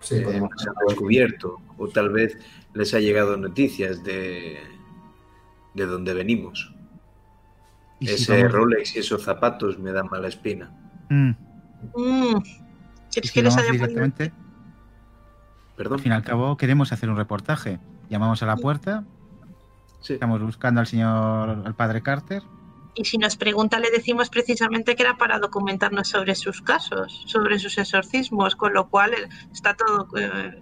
Sí, 0.00 0.16
eh, 0.16 0.22
podemos 0.22 0.50
nos 0.50 0.66
han 0.66 0.74
descubierto 0.88 1.58
o 1.78 1.88
tal 1.88 2.10
vez 2.10 2.36
les 2.74 2.92
ha 2.94 2.98
llegado 3.00 3.36
noticias 3.36 4.02
de, 4.02 4.58
de 5.74 5.86
dónde 5.86 6.14
venimos. 6.14 6.74
Y 8.00 8.08
si 8.08 8.14
Ese 8.14 8.36
vamos- 8.38 8.52
Rolex 8.52 8.96
y 8.96 8.98
esos 9.00 9.22
zapatos 9.22 9.78
me 9.78 9.92
dan 9.92 10.08
mala 10.10 10.28
espina. 10.28 10.70
Mm, 11.08 11.30
Mm. 11.96 12.42
¿Quieres 13.10 13.30
si 13.30 13.32
que 13.34 13.42
les 13.42 13.54
podido- 13.54 13.72
directamente, 13.72 14.24
al 14.24 14.32
Perdón. 15.76 15.98
fin 15.98 16.12
y 16.12 16.14
al 16.14 16.22
cabo 16.22 16.56
queremos 16.56 16.92
hacer 16.92 17.10
un 17.10 17.16
reportaje. 17.16 17.80
Llamamos 18.08 18.42
a 18.42 18.46
la 18.46 18.56
puerta, 18.56 19.04
Sí. 20.00 20.14
estamos 20.14 20.40
buscando 20.42 20.80
al 20.80 20.86
señor, 20.86 21.62
al 21.64 21.74
padre 21.74 22.02
Carter. 22.02 22.42
Y 22.94 23.04
si 23.04 23.16
nos 23.18 23.36
pregunta, 23.36 23.78
le 23.80 23.90
decimos 23.90 24.28
precisamente 24.28 24.94
que 24.96 25.02
era 25.02 25.16
para 25.16 25.38
documentarnos 25.38 26.08
sobre 26.08 26.34
sus 26.34 26.60
casos, 26.60 27.22
sobre 27.26 27.58
sus 27.58 27.78
exorcismos, 27.78 28.54
con 28.54 28.74
lo 28.74 28.88
cual 28.88 29.14
eh, 29.14 29.28
está 29.52 29.74
todo 29.74 30.06
eh, 30.18 30.60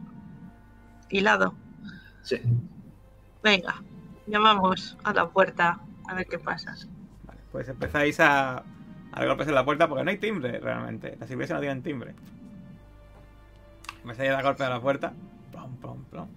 hilado. 1.11 1.55
Sí. 2.23 2.41
Venga, 3.43 3.83
llamamos 4.31 4.97
a 5.05 5.13
la 5.13 5.29
puerta 5.29 5.81
a 6.09 6.15
ver 6.15 6.27
qué 6.27 6.39
pasa. 6.39 6.75
Vale, 7.25 7.41
pues 7.53 7.69
empezáis 7.69 8.21
a, 8.21 8.59
a 8.59 8.65
dar 9.13 9.27
golpes 9.27 9.49
en 9.49 9.55
la 9.55 9.65
puerta 9.65 9.89
porque 9.89 10.05
no 10.05 10.11
hay 10.11 10.19
timbre 10.19 10.59
realmente. 10.59 11.17
Las 11.19 11.31
iglesias 11.31 11.57
no 11.57 11.61
tienen 11.61 11.83
timbre. 11.83 12.15
Empezáis 14.03 14.31
a 14.31 14.35
dar 14.35 14.45
golpes 14.45 14.67
a 14.67 14.71
la 14.71 14.81
puerta. 14.81 15.13
Plom, 15.51 15.77
plom, 15.77 16.05
plom. 16.05 16.29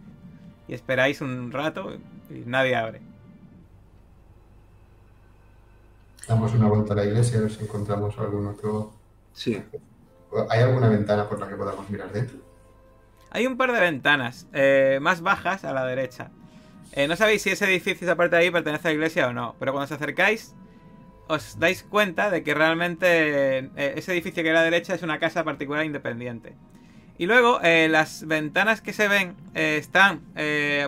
Y 0.68 0.74
esperáis 0.74 1.22
un 1.22 1.52
rato 1.52 1.94
y 2.30 2.44
nadie 2.46 2.76
abre. 2.76 3.02
damos 6.28 6.54
una 6.54 6.68
vuelta 6.68 6.94
a 6.94 6.98
la 6.98 7.06
iglesia 7.06 7.40
a 7.40 7.42
ver 7.42 7.52
si 7.52 7.64
encontramos 7.64 8.18
algún 8.18 8.48
otro. 8.48 8.94
Sí. 9.34 9.62
¿Hay 10.50 10.62
alguna 10.62 10.90
ventana 10.90 11.28
por 11.28 11.40
la 11.40 11.48
que 11.48 11.56
podamos 11.56 11.90
mirar 11.90 12.12
dentro? 12.12 12.38
Hay 13.32 13.48
un 13.48 13.58
par 13.58 13.72
de 13.72 13.80
ventanas 13.80 14.48
eh, 14.54 15.00
más 15.02 15.22
bajas 15.22 15.64
a 15.66 15.74
la 15.74 15.86
derecha. 15.86 16.32
Eh, 16.96 17.08
no 17.08 17.16
sabéis 17.16 17.42
si 17.42 17.50
ese 17.50 17.66
edificio, 17.66 18.06
esa 18.06 18.16
parte 18.16 18.36
de 18.36 18.44
ahí, 18.44 18.52
pertenece 18.52 18.88
a 18.88 18.92
la 18.92 18.94
iglesia 18.94 19.28
o 19.28 19.34
no. 19.34 19.56
Pero 19.60 19.72
cuando 19.72 19.86
os 19.86 19.92
acercáis, 19.92 20.56
os 21.28 21.58
dais 21.58 21.84
cuenta 21.84 22.30
de 22.30 22.44
que 22.44 22.54
realmente 22.54 23.08
eh, 23.58 23.70
ese 23.76 24.14
edificio 24.14 24.44
que 24.44 24.50
hay 24.50 24.56
a 24.56 24.60
la 24.60 24.64
derecha 24.64 24.94
es 24.94 25.02
una 25.02 25.18
casa 25.18 25.44
particular 25.44 25.86
independiente. 25.86 26.54
Y 27.18 27.26
luego, 27.26 27.60
eh, 27.64 27.88
las 27.90 28.28
ventanas 28.28 28.82
que 28.82 28.94
se 28.94 29.08
ven 29.08 29.36
están 29.54 30.22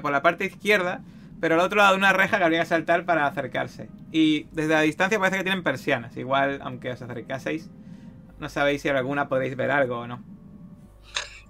por 0.02 0.12
la 0.12 0.22
parte 0.22 0.46
izquierda, 0.46 1.02
pero 1.40 1.56
al 1.56 1.62
otro 1.62 1.78
lado 1.78 1.96
una 1.96 2.14
reja 2.14 2.38
que 2.38 2.44
habría 2.44 2.62
que 2.62 2.66
saltar 2.66 3.06
para 3.06 3.28
acercarse. 3.28 3.90
Y 4.12 4.48
desde 4.52 4.74
la 4.74 4.82
distancia 4.82 5.20
parece 5.20 5.38
que 5.38 5.44
tienen 5.44 5.64
persianas. 5.64 6.18
Igual, 6.18 6.60
aunque 6.64 6.92
os 6.92 7.02
acercaseis, 7.02 7.70
no 8.40 8.50
sabéis 8.50 8.82
si 8.82 8.90
alguna 8.90 9.28
podréis 9.28 9.56
ver 9.56 9.72
algo 9.72 10.00
o 10.00 10.08
no. 10.08 10.35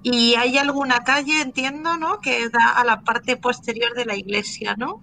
Y 0.08 0.36
hay 0.36 0.56
alguna 0.60 1.00
calle, 1.04 1.42
entiendo, 1.42 1.98
¿no? 1.98 2.20
Que 2.22 2.48
da 2.50 2.70
a 2.80 2.86
la 2.86 3.02
parte 3.02 3.38
posterior 3.38 3.96
de 3.96 4.06
la 4.06 4.16
iglesia, 4.16 4.76
¿no? 4.78 5.02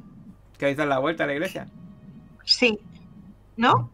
¿Queréis 0.59 0.77
dar 0.77 0.87
la 0.87 1.01
vuelta 1.01 1.25
a 1.25 1.27
la 1.27 1.33
iglesia? 1.33 1.67
Sí, 2.45 2.79
¿no? 3.57 3.91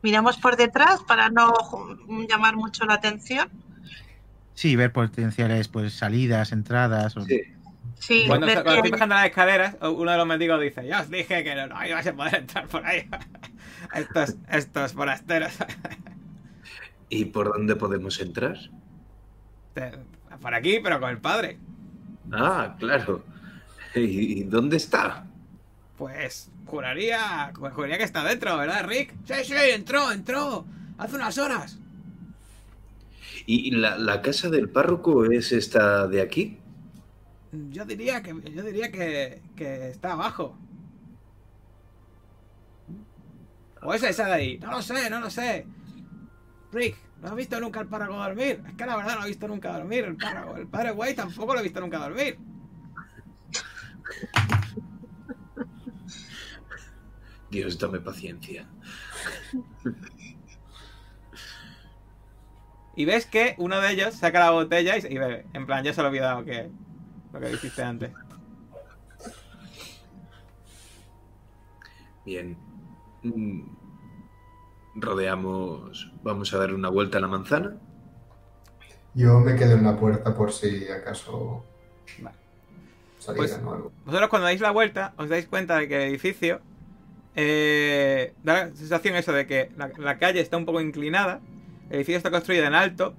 Miramos 0.00 0.38
por 0.38 0.56
detrás 0.56 1.02
para 1.06 1.28
no 1.28 1.52
llamar 2.26 2.56
mucho 2.56 2.86
la 2.86 2.94
atención. 2.94 3.50
Sí, 4.54 4.74
ver 4.74 4.90
potenciales 4.90 5.68
pues 5.68 5.92
salidas, 5.92 6.52
entradas. 6.52 7.18
o- 7.18 7.22
Sí. 7.26 7.42
Sí, 7.98 8.24
Cuando, 8.26 8.46
ver 8.46 8.54
cuando 8.62 8.70
que- 8.70 8.76
estoy 8.78 8.90
bajando 8.92 9.14
las 9.16 9.26
escaleras, 9.26 9.76
uno 9.82 10.10
de 10.10 10.16
los 10.16 10.26
mendigos 10.26 10.58
dice, 10.62 10.86
ya 10.86 11.02
os 11.02 11.10
dije 11.10 11.44
que 11.44 11.54
no, 11.54 11.66
no 11.66 11.84
ibas 11.86 12.06
a 12.06 12.14
poder 12.14 12.36
entrar 12.36 12.66
por 12.68 12.86
ahí. 12.86 13.06
estos, 13.94 14.36
estos 14.50 14.94
forasteros. 14.94 15.52
¿Y 17.10 17.26
por 17.26 17.52
dónde 17.52 17.76
podemos 17.76 18.18
entrar? 18.20 18.56
Por 20.40 20.54
aquí, 20.54 20.80
pero 20.80 21.00
con 21.00 21.10
el 21.10 21.20
padre. 21.20 21.58
Ah, 22.32 22.76
claro. 22.78 23.24
¿Y 23.94 24.40
y 24.40 24.44
dónde 24.44 24.76
está? 24.76 25.26
Pues 25.96 26.50
juraría, 26.66 27.52
juraría 27.54 27.98
que 27.98 28.04
está 28.04 28.24
dentro, 28.24 28.56
¿verdad, 28.56 28.86
Rick? 28.86 29.14
Sí, 29.24 29.34
sí, 29.44 29.54
entró, 29.72 30.10
entró. 30.12 30.66
Hace 30.98 31.16
unas 31.16 31.38
horas. 31.38 31.78
¿Y 33.46 33.72
la, 33.72 33.98
la 33.98 34.22
casa 34.22 34.48
del 34.48 34.70
párroco 34.70 35.24
es 35.26 35.52
esta 35.52 36.06
de 36.06 36.20
aquí? 36.22 36.58
Yo 37.52 37.84
diría 37.84 38.22
que, 38.22 38.30
yo 38.54 38.62
diría 38.62 38.90
que, 38.90 39.42
que 39.56 39.88
está 39.90 40.12
abajo. 40.12 40.56
O 43.82 43.94
es 43.94 44.02
esa 44.02 44.26
de 44.26 44.32
ahí. 44.32 44.58
No 44.58 44.70
lo 44.70 44.82
sé, 44.82 45.10
no 45.10 45.20
lo 45.20 45.30
sé. 45.30 45.66
Rick, 46.72 46.96
¿no 47.20 47.28
has 47.28 47.34
visto 47.34 47.60
nunca 47.60 47.80
al 47.80 47.88
párroco 47.88 48.16
dormir? 48.16 48.62
Es 48.66 48.74
que 48.74 48.86
la 48.86 48.96
verdad 48.96 49.18
no 49.18 49.24
he 49.24 49.28
visto 49.28 49.48
nunca 49.48 49.72
dormir 49.72 50.04
el 50.04 50.16
párroco. 50.16 50.56
El 50.56 50.66
padre 50.66 50.92
Güey 50.92 51.14
tampoco 51.14 51.54
lo 51.54 51.60
he 51.60 51.62
visto 51.62 51.80
nunca 51.80 51.98
dormir. 51.98 52.38
Dios, 57.50 57.78
dame 57.78 58.00
paciencia. 58.00 58.66
Y 62.96 63.04
ves 63.04 63.26
que 63.26 63.54
uno 63.58 63.80
de 63.80 63.92
ellos 63.92 64.14
saca 64.14 64.40
la 64.40 64.50
botella 64.50 64.96
y, 64.98 65.18
bebe. 65.18 65.46
En 65.52 65.66
plan, 65.66 65.84
ya 65.84 65.92
se 65.92 66.00
lo 66.00 66.08
he 66.08 66.10
olvidado 66.10 66.44
que 66.44 66.70
lo 67.32 67.40
que 67.40 67.48
dijiste 67.48 67.82
antes. 67.82 68.12
Bien. 72.24 72.56
Mm, 73.22 73.62
Rodeamos. 74.94 76.12
Vamos 76.22 76.52
a 76.52 76.58
dar 76.58 76.74
una 76.74 76.88
vuelta 76.88 77.18
a 77.18 77.20
la 77.20 77.28
manzana. 77.28 77.76
Yo 79.14 79.40
me 79.40 79.56
quedo 79.56 79.72
en 79.74 79.84
la 79.84 79.96
puerta 79.96 80.34
por 80.34 80.52
si 80.52 80.88
acaso 80.88 81.64
Vale. 82.18 82.36
Pues- 83.36 83.60
o 83.64 83.72
algo. 83.72 83.92
Vosotros 84.04 84.30
cuando 84.30 84.46
dais 84.46 84.60
la 84.60 84.70
vuelta 84.70 85.14
os 85.16 85.28
dais 85.28 85.46
cuenta 85.46 85.76
de 85.76 85.88
que 85.88 85.96
el 85.96 86.08
edificio 86.10 86.60
eh, 87.34 88.34
da 88.42 88.66
la 88.66 88.74
sensación 88.74 89.16
eso 89.16 89.32
de 89.32 89.46
que 89.46 89.70
la, 89.76 89.90
la 89.98 90.18
calle 90.18 90.40
está 90.40 90.56
un 90.56 90.64
poco 90.64 90.80
inclinada, 90.80 91.40
el 91.88 91.96
edificio 91.96 92.16
está 92.16 92.30
construido 92.30 92.64
en 92.64 92.74
alto 92.74 93.14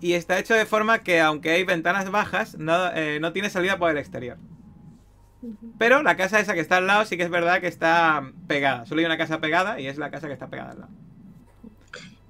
y 0.00 0.12
está 0.12 0.38
hecho 0.38 0.54
de 0.54 0.66
forma 0.66 1.00
que 1.00 1.20
aunque 1.20 1.50
hay 1.50 1.64
ventanas 1.64 2.10
bajas 2.10 2.56
no, 2.58 2.92
eh, 2.92 3.18
no 3.20 3.32
tiene 3.32 3.50
salida 3.50 3.78
por 3.78 3.90
el 3.90 3.98
exterior. 3.98 4.38
Pero 5.78 6.02
la 6.02 6.16
casa 6.16 6.40
esa 6.40 6.54
que 6.54 6.60
está 6.60 6.78
al 6.78 6.86
lado 6.86 7.04
sí 7.04 7.16
que 7.16 7.22
es 7.22 7.30
verdad 7.30 7.60
que 7.60 7.66
está 7.68 8.32
pegada. 8.46 8.84
Solo 8.86 9.00
hay 9.00 9.06
una 9.06 9.18
casa 9.18 9.40
pegada 9.40 9.78
y 9.80 9.86
es 9.86 9.96
la 9.96 10.10
casa 10.10 10.26
que 10.26 10.32
está 10.32 10.48
pegada 10.48 10.72
al 10.72 10.80
lado. 10.80 10.92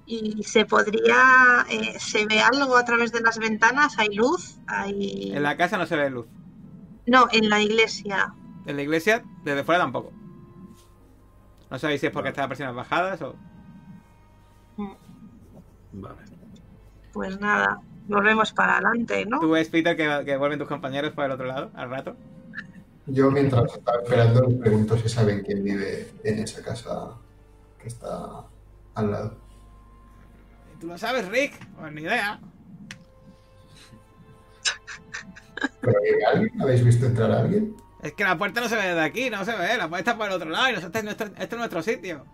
Y 0.09 0.41
se 0.43 0.65
podría, 0.65 1.65
eh, 1.69 1.99
se 1.99 2.25
ve 2.25 2.39
algo 2.39 2.77
a 2.77 2.85
través 2.85 3.11
de 3.11 3.19
las 3.19 3.37
ventanas, 3.39 3.99
hay 3.99 4.15
luz, 4.15 4.57
hay... 4.65 5.33
En 5.33 5.43
la 5.43 5.57
casa 5.57 5.77
no 5.77 5.85
se 5.85 5.97
ve 5.97 6.09
luz. 6.09 6.27
No, 7.05 7.27
en 7.29 7.49
la 7.49 7.61
iglesia. 7.61 8.33
En 8.65 8.77
la 8.77 8.83
iglesia 8.83 9.25
desde 9.43 9.65
fuera 9.65 9.81
tampoco. 9.81 10.13
No 11.69 11.77
sabéis 11.77 11.99
si 11.99 12.07
es 12.07 12.13
porque 12.13 12.29
está 12.29 12.43
las 12.43 12.47
persianas 12.47 12.75
bajadas 12.75 13.21
o... 13.21 13.35
Vale. 15.91 16.21
Pues 17.11 17.37
nada, 17.41 17.81
volvemos 18.07 18.53
para 18.53 18.75
adelante, 18.77 19.25
¿no? 19.25 19.41
Tú 19.41 19.49
ves, 19.49 19.67
Peter, 19.67 19.97
que, 19.97 20.23
que 20.23 20.37
vuelven 20.37 20.59
tus 20.59 20.69
compañeros 20.69 21.11
por 21.11 21.25
el 21.25 21.31
otro 21.31 21.47
lado 21.47 21.69
al 21.73 21.89
rato. 21.89 22.15
Yo 23.07 23.29
mientras 23.29 23.73
estaba 23.73 24.01
esperando 24.01 24.41
les 24.43 24.57
pregunto 24.57 24.97
si 24.97 25.09
saben 25.09 25.43
quién 25.43 25.65
vive 25.65 26.13
en 26.23 26.39
esa 26.39 26.61
casa 26.63 27.09
que 27.81 27.89
está 27.89 28.45
al 28.95 29.11
lado. 29.11 29.46
¿Tú 30.79 30.87
lo 30.87 30.97
sabes, 30.97 31.27
Rick? 31.27 31.53
Pues 31.79 31.91
ni 31.93 32.01
idea. 32.01 32.39
¿Pero 35.81 35.93
hay 35.97 36.33
alguien? 36.33 36.61
¿Habéis 36.61 36.83
visto 36.85 37.05
entrar 37.05 37.31
a 37.31 37.39
alguien? 37.39 37.75
Es 38.03 38.13
que 38.13 38.23
la 38.23 38.37
puerta 38.37 38.61
no 38.61 38.69
se 38.69 38.75
ve 38.75 38.93
de 38.93 39.01
aquí, 39.01 39.29
no 39.29 39.43
se 39.43 39.55
ve. 39.55 39.77
La 39.77 39.89
puerta 39.89 40.11
está 40.11 40.17
por 40.17 40.27
el 40.27 40.33
otro 40.33 40.49
lado 40.49 40.69
y 40.69 40.73
nosotros, 40.73 40.87
este, 40.95 40.99
es 40.99 41.05
nuestro, 41.05 41.27
este 41.27 41.55
es 41.55 41.57
nuestro 41.57 41.81
sitio. 41.81 42.25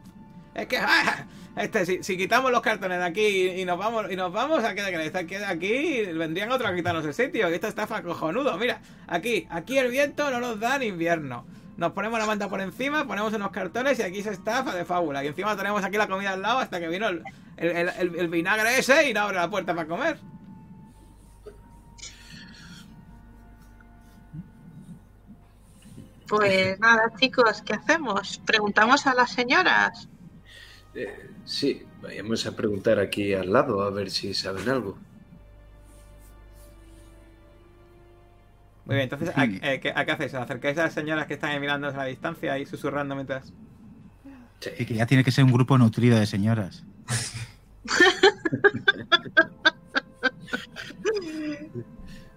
Es 0.54 0.68
que, 0.68 0.78
¡ah! 0.82 1.26
este, 1.56 1.86
si, 1.86 2.04
si 2.04 2.18
quitamos 2.18 2.52
los 2.52 2.62
cartones 2.62 3.00
de 3.00 3.06
aquí 3.06 3.26
y, 3.26 3.62
y 3.62 3.66
nos 3.66 3.78
vamos 3.78 4.12
y 4.12 4.16
nos 4.16 4.34
vamos 4.34 4.64
a 4.64 4.76
qué 4.76 4.82
de 4.82 5.46
aquí 5.46 6.06
vendrían 6.14 6.52
otros 6.52 6.70
a 6.70 6.76
quitarnos 6.76 7.06
el 7.06 7.14
sitio. 7.14 7.50
Y 7.50 7.54
esto 7.54 7.68
está 7.68 7.88
cojonudo. 7.88 8.58
Mira, 8.58 8.82
aquí, 9.08 9.48
aquí 9.50 9.78
el 9.78 9.89
viento 9.89 10.30
no 10.32 10.39
nos 10.39 10.60
da 10.60 10.76
en 10.76 10.84
invierno. 10.84 11.46
Nos 11.78 11.92
ponemos 11.94 12.20
la 12.20 12.26
manta 12.26 12.48
por 12.50 12.62
encima, 12.62 13.06
ponemos 13.08 13.34
unos 13.34 13.52
cartones 13.52 13.98
y 14.00 14.04
aquí 14.04 14.22
se 14.22 14.32
estafa 14.32 14.76
de 14.76 14.86
fábula. 14.86 15.24
Y 15.24 15.28
encima 15.28 15.56
tenemos 15.58 15.84
aquí 15.84 15.98
la 15.98 16.08
comida 16.08 16.32
al 16.34 16.42
lado 16.42 16.60
hasta 16.60 16.80
que 16.80 16.88
vino 16.88 17.08
el, 17.08 17.24
el, 17.58 17.70
el- 17.72 17.90
el- 17.90 18.16
el 18.16 18.28
vinagre 18.30 18.78
ese 18.78 19.10
y 19.10 19.14
no 19.14 19.22
abre 19.22 19.38
la 19.38 19.50
puerta 19.50 19.74
para 19.74 19.88
comer. 19.88 20.18
Pues 26.28 26.80
nada, 26.80 27.12
chicos, 27.20 27.62
¿qué 27.64 27.74
hacemos? 27.74 28.42
Preguntamos 28.46 29.06
a 29.08 29.14
las 29.14 29.32
señoras. 29.32 30.08
Eh, 30.96 31.30
sí, 31.46 31.84
vayamos 32.02 32.46
a 32.46 32.56
preguntar 32.56 33.00
aquí 33.00 33.34
al 33.34 33.52
lado 33.52 33.82
a 33.82 33.90
ver 33.90 34.10
si 34.10 34.34
saben 34.34 34.70
algo. 34.70 34.98
Muy 38.86 38.96
bien, 38.96 39.04
entonces, 39.04 39.32
¿a, 39.36 39.46
eh, 39.46 39.80
¿qué, 39.82 39.94
a 39.96 40.06
qué 40.06 40.12
hacéis? 40.12 40.34
¿Os 40.34 40.42
¿Acercáis 40.42 40.78
a 40.78 40.84
las 40.84 40.94
señoras 40.94 41.28
que 41.28 41.36
están 41.36 41.52
ahí 41.52 41.60
mirándonos 41.60 41.96
a 41.96 42.00
la 42.00 42.06
distancia 42.06 42.58
y 42.58 42.66
susurrando 42.66 43.16
mientras... 43.16 43.54
Y 44.78 44.86
que 44.86 44.94
ya 44.94 45.06
tiene 45.06 45.26
que 45.26 45.32
ser 45.32 45.44
un 45.44 45.52
grupo 45.52 45.78
nutrido 45.78 46.18
de 46.18 46.26
señoras. 46.26 46.86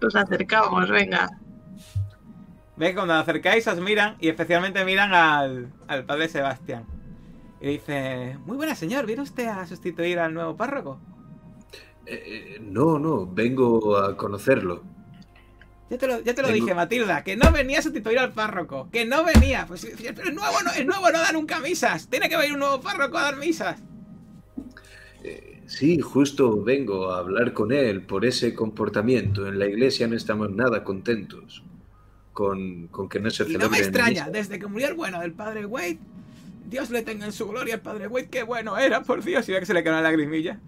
Nos 0.01 0.15
acercamos, 0.15 0.89
venga. 0.89 1.29
¿Ves? 2.75 2.93
Cuando 2.93 3.15
os 3.15 3.21
acercáis 3.21 3.67
os 3.67 3.79
miran 3.79 4.15
y 4.19 4.29
especialmente 4.29 4.85
miran 4.85 5.13
al, 5.13 5.73
al 5.87 6.05
padre 6.05 6.27
Sebastián. 6.27 6.85
Y 7.59 7.69
dice, 7.69 8.37
muy 8.45 8.57
buena 8.57 8.75
señor, 8.75 9.05
¿viene 9.05 9.23
usted 9.23 9.47
a 9.47 9.65
sustituir 9.65 10.19
al 10.19 10.33
nuevo 10.33 10.55
párroco? 10.55 10.99
Eh, 12.05 12.23
eh, 12.25 12.59
no, 12.61 12.99
no, 12.99 13.25
vengo 13.25 13.97
a 13.97 14.15
conocerlo. 14.15 14.83
Ya 15.89 15.97
te 15.97 16.07
lo, 16.07 16.19
ya 16.21 16.33
te 16.33 16.41
lo 16.41 16.49
dije, 16.49 16.73
Matilda, 16.73 17.23
que 17.23 17.37
no 17.37 17.51
venía 17.51 17.79
a 17.79 17.81
sustituir 17.81 18.19
al 18.19 18.33
párroco, 18.33 18.89
que 18.91 19.05
no 19.05 19.23
venía. 19.23 19.65
Pues 19.67 19.87
pero 20.15 20.29
el 20.29 20.35
nuevo 20.35 20.61
no, 20.63 20.71
el 20.73 20.85
nuevo 20.85 21.09
no 21.09 21.19
da 21.19 21.31
nunca 21.31 21.59
misas. 21.59 22.09
Tiene 22.09 22.27
que 22.27 22.35
venir 22.35 22.53
un 22.53 22.59
nuevo 22.59 22.81
párroco 22.81 23.17
a 23.17 23.23
dar 23.23 23.37
misas. 23.37 23.79
Eh, 25.23 25.61
sí, 25.65 25.99
justo 25.99 26.61
vengo 26.61 27.11
a 27.11 27.19
hablar 27.19 27.53
con 27.53 27.71
él 27.71 28.01
por 28.01 28.25
ese 28.25 28.53
comportamiento. 28.53 29.47
En 29.47 29.59
la 29.59 29.65
iglesia 29.67 30.07
no 30.07 30.15
estamos 30.15 30.51
nada 30.51 30.83
contentos 30.83 31.63
con, 32.33 32.87
con 32.89 33.07
que 33.09 33.19
no 33.19 33.29
se 33.29 33.43
Y 33.43 33.57
no 33.57 33.69
celebre 33.69 33.69
me 33.69 33.77
extraña, 33.79 34.25
misa. 34.25 34.29
desde 34.29 34.59
que 34.59 34.67
murió 34.67 34.89
el 34.89 34.93
bueno 34.93 35.21
del 35.21 35.33
padre 35.33 35.65
Wade, 35.65 35.99
Dios 36.65 36.89
le 36.91 37.01
tenga 37.01 37.25
en 37.25 37.31
su 37.31 37.47
gloria 37.47 37.75
al 37.75 37.81
padre 37.81 38.07
Wade, 38.07 38.29
qué 38.29 38.43
bueno 38.43 38.77
era, 38.77 39.03
por 39.03 39.23
Dios, 39.23 39.47
y 39.49 39.53
ve 39.53 39.59
que 39.61 39.65
se 39.65 39.73
le 39.73 39.83
quedó 39.83 39.93
una 39.93 40.01
lagrimilla. 40.01 40.59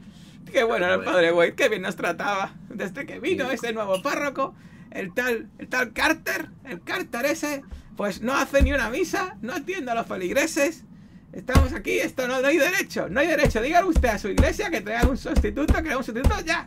Qué 0.51 0.63
bueno 0.63 0.85
era 0.85 0.95
el 0.95 1.03
padre 1.03 1.31
Wade, 1.31 1.53
qué 1.55 1.69
bien 1.69 1.81
nos 1.83 1.95
trataba. 1.95 2.55
Desde 2.69 3.05
que 3.05 3.19
vino 3.19 3.51
ese 3.51 3.71
nuevo 3.73 4.01
párroco, 4.01 4.55
el 4.91 5.13
tal, 5.13 5.49
el 5.57 5.67
tal 5.67 5.93
Carter, 5.93 6.49
el 6.65 6.81
Carter 6.81 7.25
ese, 7.25 7.63
pues 7.97 8.21
no 8.21 8.33
hace 8.33 8.61
ni 8.61 8.71
una 8.73 8.89
misa, 8.89 9.37
no 9.41 9.53
atiende 9.53 9.91
a 9.91 9.95
los 9.95 10.07
feligreses. 10.07 10.85
Estamos 11.31 11.73
aquí, 11.73 11.99
esto 11.99 12.27
no, 12.27 12.41
no 12.41 12.47
hay 12.47 12.57
derecho, 12.57 13.07
no 13.09 13.19
hay 13.19 13.27
derecho. 13.27 13.61
Dígale 13.61 13.87
usted 13.87 14.09
a 14.09 14.17
su 14.17 14.29
iglesia 14.29 14.69
que 14.71 14.81
traigan 14.81 15.09
un 15.09 15.17
sustituto, 15.17 15.73
que 15.83 15.95
un 15.95 16.03
sustituto 16.03 16.35
ya. 16.43 16.65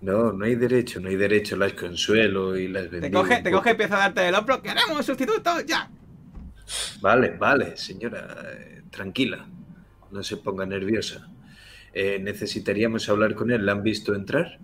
No, 0.00 0.32
no 0.32 0.44
hay 0.44 0.54
derecho, 0.54 1.00
no 1.00 1.08
hay 1.08 1.16
derecho. 1.16 1.56
Las 1.56 1.72
consuelo 1.72 2.56
y 2.56 2.68
las 2.68 2.84
Te 2.84 3.00
bendigo. 3.00 3.20
coge, 3.22 3.38
un 3.38 3.42
te 3.42 3.50
coge 3.50 3.70
y 3.70 3.72
empieza 3.72 3.96
a 3.96 3.98
darte 3.98 4.28
el 4.28 4.34
hombro, 4.34 4.62
queremos 4.62 4.96
un 4.96 5.02
sustituto 5.02 5.60
ya. 5.66 5.90
Vale, 7.00 7.30
vale, 7.30 7.76
señora, 7.76 8.42
eh, 8.52 8.82
tranquila. 8.90 9.46
No 10.12 10.22
se 10.22 10.36
ponga 10.36 10.64
nerviosa. 10.64 11.28
Eh, 11.92 12.18
necesitaríamos 12.20 13.08
hablar 13.08 13.34
con 13.34 13.50
él. 13.50 13.66
¿La 13.66 13.72
han 13.72 13.82
visto 13.82 14.14
entrar? 14.14 14.58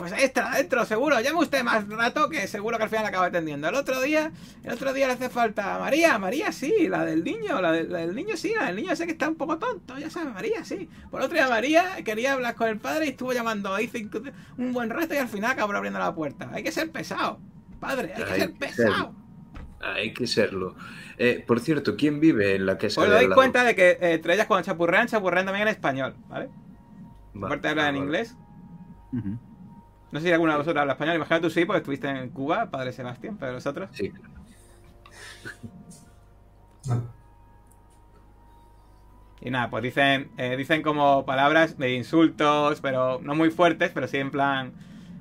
Pues 0.00 0.12
ahí 0.14 0.24
está, 0.24 0.52
adentro, 0.54 0.82
seguro. 0.86 1.20
Llame 1.20 1.38
usted 1.40 1.62
más 1.62 1.86
rato 1.86 2.30
que 2.30 2.46
seguro 2.48 2.78
que 2.78 2.84
al 2.84 2.88
final 2.88 3.04
acaba 3.04 3.26
atendiendo. 3.26 3.68
El 3.68 3.74
otro 3.74 4.00
día, 4.00 4.32
el 4.64 4.72
otro 4.72 4.94
día 4.94 5.06
le 5.06 5.12
hace 5.12 5.28
falta 5.28 5.78
María, 5.78 6.18
María 6.18 6.52
sí, 6.52 6.88
la 6.88 7.04
del 7.04 7.22
niño, 7.22 7.60
la, 7.60 7.70
del- 7.70 7.92
la 7.92 7.98
del 7.98 8.14
niño 8.14 8.34
sí, 8.38 8.54
la 8.58 8.68
del 8.68 8.76
niño 8.76 8.96
sé 8.96 9.04
que 9.04 9.12
está 9.12 9.28
un 9.28 9.34
poco 9.34 9.58
tonto, 9.58 9.98
ya 9.98 10.08
sabes, 10.08 10.32
María 10.32 10.64
sí. 10.64 10.88
Por 11.10 11.20
otro 11.20 11.34
día 11.34 11.48
María 11.48 12.02
quería 12.02 12.32
hablar 12.32 12.54
con 12.54 12.68
el 12.68 12.78
padre 12.78 13.04
y 13.06 13.08
estuvo 13.10 13.34
llamando 13.34 13.74
ahí 13.74 13.88
cinco- 13.88 14.22
un 14.56 14.72
buen 14.72 14.88
rato 14.88 15.12
y 15.12 15.18
al 15.18 15.28
final 15.28 15.50
acabó 15.50 15.74
abriendo 15.74 15.98
la 15.98 16.14
puerta. 16.14 16.48
Hay 16.50 16.62
que 16.62 16.72
ser 16.72 16.90
pesado, 16.90 17.38
padre, 17.78 18.14
hay 18.16 18.24
que 18.24 18.32
Hay 18.32 18.40
ser 18.40 18.52
pesado. 18.54 19.14
Hay 19.82 20.14
que 20.14 20.26
serlo. 20.26 20.76
Eh, 21.18 21.44
por 21.46 21.60
cierto, 21.60 21.96
¿quién 21.96 22.20
vive 22.20 22.54
en 22.54 22.64
la 22.64 22.78
casa 22.78 23.02
Os 23.02 23.06
de 23.06 23.12
doy 23.14 23.22
lado? 23.24 23.34
cuenta 23.34 23.64
de 23.64 23.74
que 23.74 23.90
eh, 23.90 24.12
entre 24.14 24.32
ellas 24.32 24.46
cuando 24.46 24.64
chapurrean, 24.64 25.08
chapurrean 25.08 25.44
también 25.44 25.68
en 25.68 25.74
español, 25.74 26.14
¿vale? 26.30 26.48
Va- 27.36 27.48
Aparte 27.48 27.68
de 27.68 27.70
hablar 27.72 27.88
en 27.90 27.94
ah, 27.96 27.98
inglés. 27.98 28.34
No 30.12 30.20
sé 30.20 30.26
si 30.26 30.32
alguna 30.32 30.52
de 30.52 30.58
vosotros 30.58 30.80
habla 30.80 30.94
español, 30.94 31.16
imagino 31.16 31.40
tú 31.40 31.50
sí, 31.50 31.64
porque 31.64 31.78
estuviste 31.78 32.08
en 32.08 32.30
Cuba, 32.30 32.70
padre 32.70 32.92
Sebastián, 32.92 33.36
pero 33.38 33.52
los 33.52 33.66
otros. 33.66 33.90
Sí. 33.92 34.12
Y 39.40 39.50
nada, 39.50 39.70
pues 39.70 39.82
dicen, 39.82 40.30
eh, 40.36 40.56
dicen 40.56 40.82
como 40.82 41.24
palabras 41.24 41.78
de 41.78 41.94
insultos, 41.94 42.80
pero 42.80 43.20
no 43.22 43.34
muy 43.34 43.50
fuertes, 43.50 43.90
pero 43.94 44.06
sí 44.06 44.18
en 44.18 44.30
plan... 44.30 44.72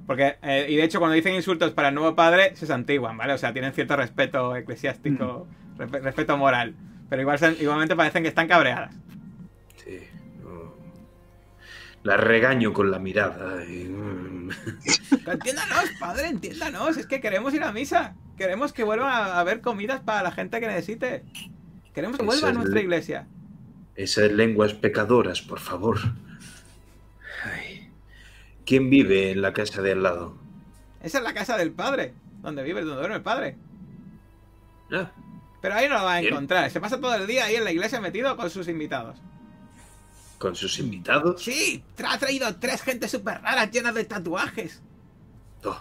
Porque, 0.05 0.37
eh, 0.41 0.65
y 0.67 0.75
de 0.75 0.83
hecho 0.83 0.99
cuando 0.99 1.13
dicen 1.15 1.35
insultos 1.35 1.71
para 1.71 1.89
el 1.89 1.95
nuevo 1.95 2.15
padre, 2.15 2.55
se 2.55 2.65
santiguan, 2.65 3.15
¿vale? 3.15 3.33
O 3.33 3.37
sea, 3.37 3.53
tienen 3.53 3.73
cierto 3.73 3.95
respeto 3.95 4.55
eclesiástico, 4.55 5.47
respe- 5.77 6.01
respeto 6.01 6.35
moral. 6.35 6.75
Pero 7.09 7.21
igual 7.21 7.39
igualmente 7.61 7.95
parecen 7.95 8.23
que 8.23 8.29
están 8.29 8.47
cabreadas. 8.47 8.95
La 12.09 12.17
regaño 12.17 12.73
con 12.73 12.89
la 12.89 12.97
mirada. 12.97 13.63
y, 13.65 13.83
mm, 13.83 14.49
Pero 15.11 15.31
entiéndanos, 15.31 15.91
padre, 15.99 16.29
entiéndanos. 16.29 16.97
Es 16.97 17.05
que 17.05 17.21
queremos 17.21 17.53
ir 17.53 17.61
a 17.61 17.71
misa. 17.71 18.15
Queremos 18.35 18.73
que 18.73 18.83
vuelvan 18.83 19.11
a 19.11 19.39
haber 19.39 19.61
comidas 19.61 19.99
para 20.01 20.23
la 20.23 20.31
gente 20.31 20.59
que 20.59 20.65
necesite. 20.65 21.23
Queremos 21.93 22.17
que 22.17 22.25
vuelva 22.25 22.47
a 22.47 22.49
es 22.49 22.57
nuestra 22.57 22.81
iglesia. 22.81 23.27
Esas 23.95 24.31
lenguas 24.31 24.73
pecadoras, 24.73 25.43
por 25.43 25.59
favor. 25.59 25.99
Ay. 27.43 27.91
¿Quién 28.65 28.89
vive 28.89 29.29
en 29.29 29.43
la 29.43 29.53
casa 29.53 29.83
de 29.83 29.91
al 29.91 30.01
lado? 30.01 30.35
Esa 31.03 31.19
es 31.19 31.23
la 31.23 31.35
casa 31.35 31.57
del 31.57 31.73
padre, 31.73 32.15
donde 32.41 32.63
vive, 32.63 32.81
donde 32.81 32.95
duerme 32.95 33.17
el 33.17 33.21
padre. 33.21 33.55
Ah, 34.91 35.11
Pero 35.61 35.75
ahí 35.75 35.87
no 35.87 35.99
lo 35.99 36.05
va 36.05 36.13
a 36.13 36.21
encontrar. 36.21 36.71
Se 36.71 36.81
pasa 36.81 36.99
todo 36.99 37.13
el 37.13 37.27
día 37.27 37.45
ahí 37.45 37.55
en 37.57 37.65
la 37.65 37.71
iglesia 37.71 38.01
metido 38.01 38.35
con 38.35 38.49
sus 38.49 38.67
invitados. 38.67 39.21
¿Con 40.39 40.55
sus 40.55 40.79
invitados? 40.79 41.43
Sí, 41.43 41.83
ha 42.03 42.17
traído 42.17 42.55
tres 42.55 42.81
gentes 42.81 43.11
súper 43.11 43.41
raras 43.41 43.69
llenas 43.71 43.93
de 43.93 44.05
tatuajes. 44.05 44.81
Oh, 45.65 45.77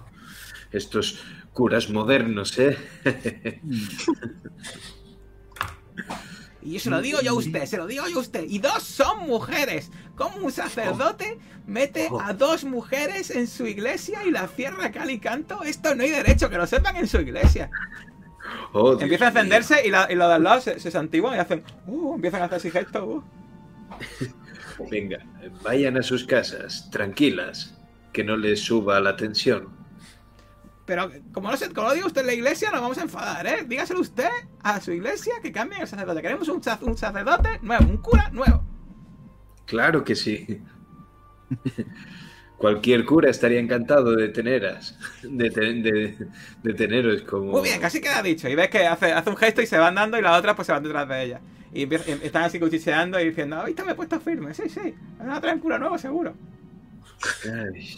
estos 0.72 1.20
curas 1.52 1.89
modernos, 1.89 2.59
¿eh? 2.59 2.76
Y 6.60 6.80
se 6.80 6.90
lo 6.90 7.01
digo 7.01 7.20
yo 7.22 7.30
a 7.30 7.35
usted, 7.35 7.64
se 7.66 7.76
lo 7.76 7.86
digo 7.86 8.06
yo 8.09 8.18
a 8.18 8.20
usted. 8.20 8.44
Y 8.48 8.59
dos 8.59 8.82
son 8.82 9.20
mujeres. 9.28 9.90
¿Cómo 10.16 10.39
un 10.39 10.52
sacerdote 10.52 11.39
mete 11.66 12.10
a 12.20 12.32
dos 12.35 12.64
mujeres 12.64 13.30
en 13.30 13.47
su 13.47 13.66
iglesia 13.66 14.24
y 14.26 14.30
la 14.32 14.48
cierra 14.48 14.90
cal 14.90 15.10
y 15.10 15.18
canto? 15.20 15.62
Esto 15.62 15.94
no 15.94 16.02
hay 16.02 16.10
derecho, 16.10 16.51
que 16.51 16.56
lo 16.59 16.66
sepan 16.66 16.97
en 16.97 17.06
su 17.06 17.18
iglesia. 17.20 17.70
Oh, 18.72 18.98
Empieza 19.01 19.26
a 19.26 19.28
encenderse 19.28 19.86
y, 19.86 19.90
la- 19.90 20.10
y 20.10 20.16
los 20.16 20.28
de 20.28 20.35
al 20.35 20.43
lado 20.43 20.60
se, 20.60 20.80
se 20.80 20.90
santiguan 20.90 21.36
y 21.36 21.39
hacen... 21.39 21.62
Uh, 21.86 22.16
empiezan 22.16 22.43
a 22.43 22.47
hacer 22.47 22.56
así 22.59 22.70
gestos. 22.70 23.02
uh. 23.05 23.22
Venga, 24.91 25.19
vayan 25.63 25.97
a 25.97 26.03
sus 26.03 26.25
casas, 26.25 26.89
tranquilas, 26.91 27.79
que 28.13 28.25
no 28.25 28.37
les 28.37 28.61
suba 28.61 29.01
la 29.01 29.17
tensión. 29.17 29.69
Pero 30.87 31.11
como, 31.33 31.51
no 31.51 31.57
se, 31.57 31.71
como 31.71 31.89
lo 31.89 31.95
diga 31.95 32.07
usted 32.07 32.23
en 32.23 32.29
la 32.29 32.35
iglesia, 32.35 32.71
nos 32.71 32.81
vamos 32.81 32.99
a 32.99 33.03
enfadar, 33.03 33.47
¿eh? 33.47 33.65
Dígaselo 33.67 34.01
usted 34.01 34.31
a 34.63 34.81
su 34.81 34.93
iglesia 34.93 35.35
que 35.43 35.53
cambien 35.53 35.83
el 35.83 35.89
sacerdote. 35.89 36.23
Queremos 36.23 36.49
un, 36.49 36.63
un 36.83 36.97
sacerdote 36.97 37.59
nuevo, 37.61 37.85
un 37.91 37.99
cura 37.99 38.31
nuevo. 38.31 38.65
Claro 39.67 40.03
que 40.03 40.15
sí. 40.17 40.63
Cualquier 42.57 43.05
cura 43.05 43.31
estaría 43.31 43.61
encantado 43.61 44.17
de 44.17 44.29
teneras, 44.31 44.99
de, 45.23 45.49
de- 45.51 46.27
de 46.63 46.75
teneros 46.75 47.23
como... 47.23 47.53
Muy 47.53 47.63
bien, 47.63 47.81
casi 47.81 48.01
queda 48.01 48.21
dicho. 48.23 48.49
Y 48.49 48.55
ves 48.57 48.69
que 48.69 48.87
hace, 48.87 49.13
hace 49.13 49.31
un 49.31 49.37
gesto 49.37 49.63
y 49.63 49.67
se 49.67 49.79
van 49.79 49.95
dando 49.95 50.19
y 50.19 50.23
la 50.23 50.37
otra 50.37 50.57
pues 50.57 50.67
se 50.67 50.73
van 50.73 50.83
detrás 50.83 51.09
de 51.09 51.23
ella. 51.23 51.41
Y 51.73 51.82
em- 51.82 52.20
están 52.23 52.45
así 52.45 52.59
cuchicheando 52.59 53.20
y 53.20 53.28
diciendo, 53.28 53.57
ahorita 53.57 53.85
me 53.85 53.93
he 53.93 53.95
puesto 53.95 54.19
firme. 54.20 54.55
Sí, 54.55 54.69
sí. 54.69 54.95
Me 55.19 55.27
van 55.27 55.36
a 55.36 55.40
traer 55.40 55.57
un 55.57 55.61
cura 55.62 55.78
nuevo 55.78 55.99
seguro. 55.99 56.35
Ay. 57.45 57.97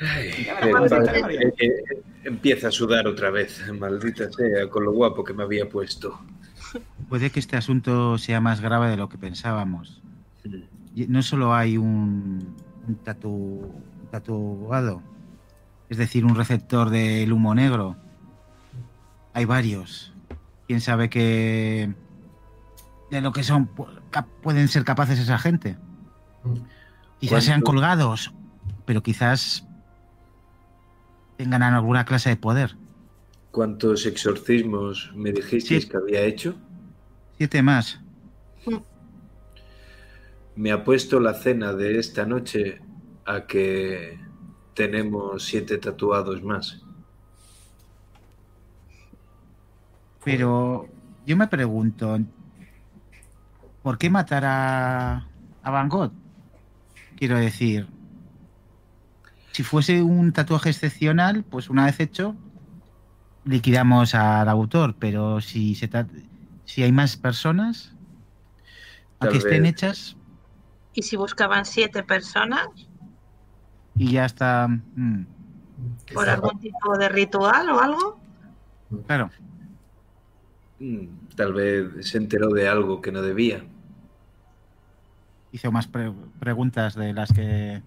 Ay, 0.00 0.46
eh, 1.30 1.54
eh, 1.58 1.72
empieza 2.24 2.68
a 2.68 2.70
sudar 2.70 3.06
otra 3.06 3.30
vez, 3.30 3.62
maldita 3.72 4.30
sea, 4.30 4.68
con 4.68 4.84
lo 4.84 4.92
guapo 4.92 5.22
que 5.24 5.32
me 5.32 5.42
había 5.44 5.68
puesto. 5.68 6.20
Puede 7.08 7.30
que 7.30 7.40
este 7.40 7.56
asunto 7.56 8.18
sea 8.18 8.40
más 8.40 8.60
grave 8.60 8.90
de 8.90 8.96
lo 8.96 9.08
que 9.08 9.18
pensábamos. 9.18 10.02
Y 10.94 11.06
No 11.06 11.22
solo 11.22 11.54
hay 11.54 11.76
un, 11.76 12.56
un 12.86 12.94
tatu, 12.96 13.28
un 13.28 14.08
tatuado, 14.10 15.02
es 15.88 15.98
decir, 15.98 16.24
un 16.24 16.34
receptor 16.34 16.90
del 16.90 17.32
humo 17.32 17.54
negro. 17.54 17.96
Hay 19.32 19.44
varios. 19.44 20.13
¿Quién 20.66 20.80
sabe 20.80 21.10
que 21.10 21.92
de 23.10 23.20
lo 23.20 23.32
que 23.32 23.42
son 23.42 23.68
pueden 24.42 24.68
ser 24.68 24.84
capaces 24.84 25.18
esa 25.18 25.38
gente? 25.38 25.76
Quizás 27.20 27.44
sean 27.44 27.60
colgados, 27.60 28.32
pero 28.86 29.02
quizás 29.02 29.66
tengan 31.36 31.62
alguna 31.62 32.04
clase 32.04 32.30
de 32.30 32.36
poder. 32.36 32.76
¿Cuántos 33.50 34.06
exorcismos 34.06 35.12
me 35.14 35.32
dijisteis 35.32 35.84
Sí. 35.84 35.88
que 35.88 35.96
había 35.96 36.22
hecho? 36.22 36.54
Siete 37.36 37.62
más. 37.62 38.00
Me 40.56 40.70
ha 40.70 40.84
puesto 40.84 41.18
la 41.20 41.34
cena 41.34 41.72
de 41.72 41.98
esta 41.98 42.26
noche 42.26 42.80
a 43.26 43.46
que 43.46 44.18
tenemos 44.74 45.44
siete 45.44 45.78
tatuados 45.78 46.42
más. 46.42 46.83
Pero 50.24 50.88
yo 51.26 51.36
me 51.36 51.46
pregunto, 51.46 52.18
¿por 53.82 53.98
qué 53.98 54.10
matar 54.10 54.44
a, 54.44 55.26
a 55.62 55.70
Van 55.70 55.88
Gogh? 55.88 56.12
Quiero 57.16 57.38
decir, 57.38 57.86
si 59.52 59.62
fuese 59.62 60.02
un 60.02 60.32
tatuaje 60.32 60.70
excepcional, 60.70 61.44
pues 61.44 61.70
una 61.70 61.84
vez 61.84 62.00
hecho, 62.00 62.34
liquidamos 63.44 64.14
al 64.14 64.48
autor, 64.48 64.96
pero 64.98 65.40
si 65.40 65.74
se 65.74 65.88
si 66.64 66.82
hay 66.82 66.92
más 66.92 67.16
personas 67.16 67.94
a 69.20 69.28
que 69.28 69.36
estén 69.36 69.66
hechas. 69.66 70.16
Y 70.94 71.02
si 71.02 71.16
buscaban 71.16 71.64
siete 71.64 72.02
personas 72.02 72.68
y 73.96 74.12
ya 74.12 74.24
está, 74.24 74.68
mm, 74.68 75.26
por 76.12 76.28
algún 76.28 76.58
tipo 76.58 76.96
de 76.98 77.08
ritual 77.08 77.70
o 77.70 77.80
algo. 77.80 78.18
claro, 79.06 79.30
Tal 81.36 81.52
vez 81.54 82.06
se 82.08 82.18
enteró 82.18 82.48
de 82.50 82.68
algo 82.68 83.00
que 83.00 83.12
no 83.12 83.22
debía. 83.22 83.64
hizo 85.52 85.70
más 85.70 85.86
pre- 85.86 86.12
preguntas 86.40 86.94
de 86.96 87.12
las 87.12 87.32
que 87.32 87.80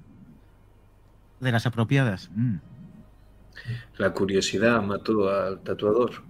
de 1.42 1.52
las 1.52 1.66
apropiadas. 1.66 2.30
Mm. 2.34 2.56
La 3.98 4.14
curiosidad 4.14 4.82
mató 4.82 5.30
al 5.30 5.60
tatuador. 5.62 6.24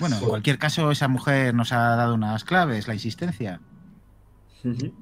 Bueno, 0.00 0.16
en 0.18 0.24
cualquier 0.24 0.58
caso, 0.58 0.90
esa 0.90 1.06
mujer 1.08 1.54
nos 1.54 1.72
ha 1.72 1.94
dado 1.96 2.14
unas 2.14 2.44
claves, 2.44 2.88
la 2.88 2.94
insistencia. 2.94 3.60
Ujú. 4.64 4.92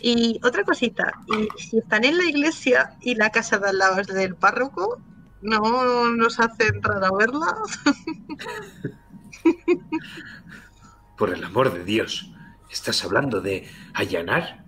Y 0.00 0.38
otra 0.44 0.64
cosita, 0.64 1.12
y 1.26 1.48
si 1.60 1.78
están 1.78 2.04
en 2.04 2.18
la 2.18 2.24
iglesia 2.24 2.96
y 3.00 3.14
la 3.14 3.30
casa 3.30 3.58
de 3.58 3.70
al 3.70 3.78
lado 3.78 4.00
es 4.00 4.06
del 4.08 4.34
párroco, 4.34 5.00
¿no 5.40 6.10
nos 6.10 6.38
hace 6.38 6.68
entrar 6.68 7.02
a 7.02 7.10
verla? 7.12 7.56
Por 11.16 11.32
el 11.32 11.42
amor 11.44 11.72
de 11.72 11.84
Dios, 11.84 12.30
¿estás 12.70 13.04
hablando 13.04 13.40
de 13.40 13.66
allanar? 13.94 14.64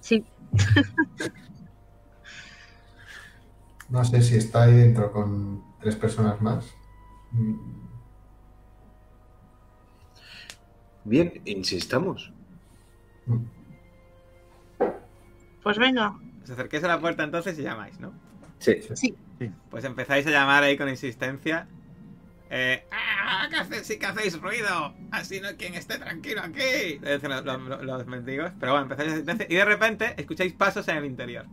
Sí, 0.00 0.24
No 3.90 4.04
sé 4.04 4.22
si 4.22 4.36
está 4.36 4.62
ahí 4.64 4.74
dentro 4.74 5.10
con 5.12 5.64
tres 5.80 5.96
personas 5.96 6.40
más. 6.40 6.64
Bien, 11.04 11.42
insistamos. 11.44 12.32
mm. 13.26 13.59
Pues 15.62 15.78
venga. 15.78 16.14
Os 16.44 16.50
acerquéis 16.50 16.84
a 16.84 16.88
la 16.88 17.00
puerta 17.00 17.22
entonces 17.24 17.58
y 17.58 17.62
llamáis, 17.62 17.98
¿no? 18.00 18.12
Sí. 18.58 18.76
Sí, 18.94 19.50
Pues 19.70 19.84
empezáis 19.84 20.26
a 20.26 20.30
llamar 20.30 20.62
ahí 20.64 20.76
con 20.76 20.88
insistencia. 20.88 21.66
Eh, 22.50 22.84
¡Ah! 22.90 23.46
¿Qué 23.48 23.56
hacéis? 23.56 23.86
Sí 23.86 23.98
que 23.98 24.06
hacéis 24.06 24.40
ruido. 24.40 24.94
Así 25.12 25.40
no 25.40 25.48
quien 25.56 25.74
esté 25.74 25.98
tranquilo 25.98 26.42
aquí. 26.42 26.98
Le 27.00 27.14
dicen 27.14 27.30
los, 27.30 27.44
los- 27.44 27.82
los 27.82 28.06
mendigos. 28.06 28.52
Pero 28.58 28.72
bueno, 28.72 28.82
empezáis 28.84 29.08
a 29.08 29.12
insistencia 29.12 29.46
y 29.48 29.54
de 29.54 29.64
repente 29.64 30.14
escucháis 30.18 30.52
pasos 30.52 30.86
en 30.88 30.96
el 30.98 31.04
interior. 31.06 31.46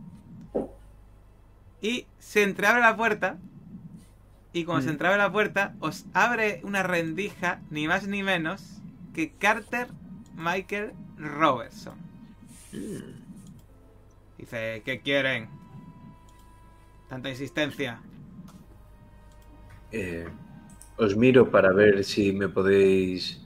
Y 1.80 2.06
se 2.18 2.42
entreabre 2.42 2.80
la 2.82 2.96
puerta. 2.96 3.38
Y 4.52 4.64
cuando 4.64 4.82
se 4.84 4.90
entreabre 4.90 5.18
la 5.18 5.30
puerta, 5.30 5.74
os 5.80 6.06
abre 6.14 6.60
una 6.64 6.82
rendija, 6.82 7.60
ni 7.70 7.86
más 7.86 8.06
ni 8.08 8.22
menos, 8.22 8.80
que 9.14 9.30
Carter 9.32 9.88
Michael 10.34 10.92
Robertson. 11.16 11.94
Dice, 14.38 14.82
¿qué 14.84 15.00
quieren? 15.00 15.48
Tanta 17.08 17.28
insistencia. 17.28 18.00
Eh, 19.92 20.28
os 20.96 21.16
miro 21.16 21.50
para 21.50 21.72
ver 21.72 22.04
si 22.04 22.32
me 22.32 22.48
podéis 22.48 23.40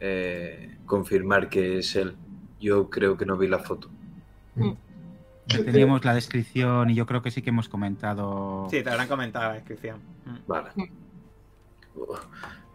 eh, 0.00 0.76
confirmar 0.86 1.48
que 1.48 1.78
es 1.78 1.94
él. 1.96 2.16
Yo 2.60 2.88
creo 2.90 3.16
que 3.16 3.26
no 3.26 3.36
vi 3.36 3.46
la 3.48 3.58
foto. 3.58 3.90
Yo 4.56 4.76
te- 5.46 5.64
Teníamos 5.64 6.04
la 6.04 6.14
descripción 6.14 6.90
y 6.90 6.94
yo 6.94 7.06
creo 7.06 7.22
que 7.22 7.30
sí 7.30 7.42
que 7.42 7.50
hemos 7.50 7.68
comentado. 7.68 8.66
Sí, 8.70 8.82
te 8.82 8.90
habrán 8.90 9.06
comentado 9.08 9.48
la 9.48 9.54
descripción. 9.54 10.00
Mm. 10.24 10.36
Vale. 10.46 10.70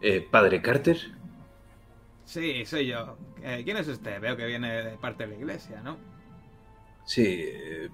Eh, 0.00 0.26
Padre 0.30 0.60
Carter, 0.62 0.96
Sí, 2.24 2.64
soy 2.64 2.86
yo. 2.86 3.18
Eh, 3.42 3.60
¿Quién 3.64 3.76
es 3.76 3.88
usted? 3.88 4.18
Veo 4.20 4.36
que 4.36 4.46
viene 4.46 4.70
de 4.84 4.96
parte 4.96 5.24
de 5.26 5.30
la 5.34 5.36
iglesia, 5.36 5.82
¿no? 5.82 5.98
Sí, 7.04 7.24
eh, 7.26 7.88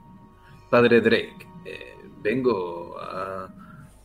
Padre 0.71 1.01
Drake, 1.01 1.47
eh, 1.65 1.97
vengo 2.23 2.99
a, 3.01 3.45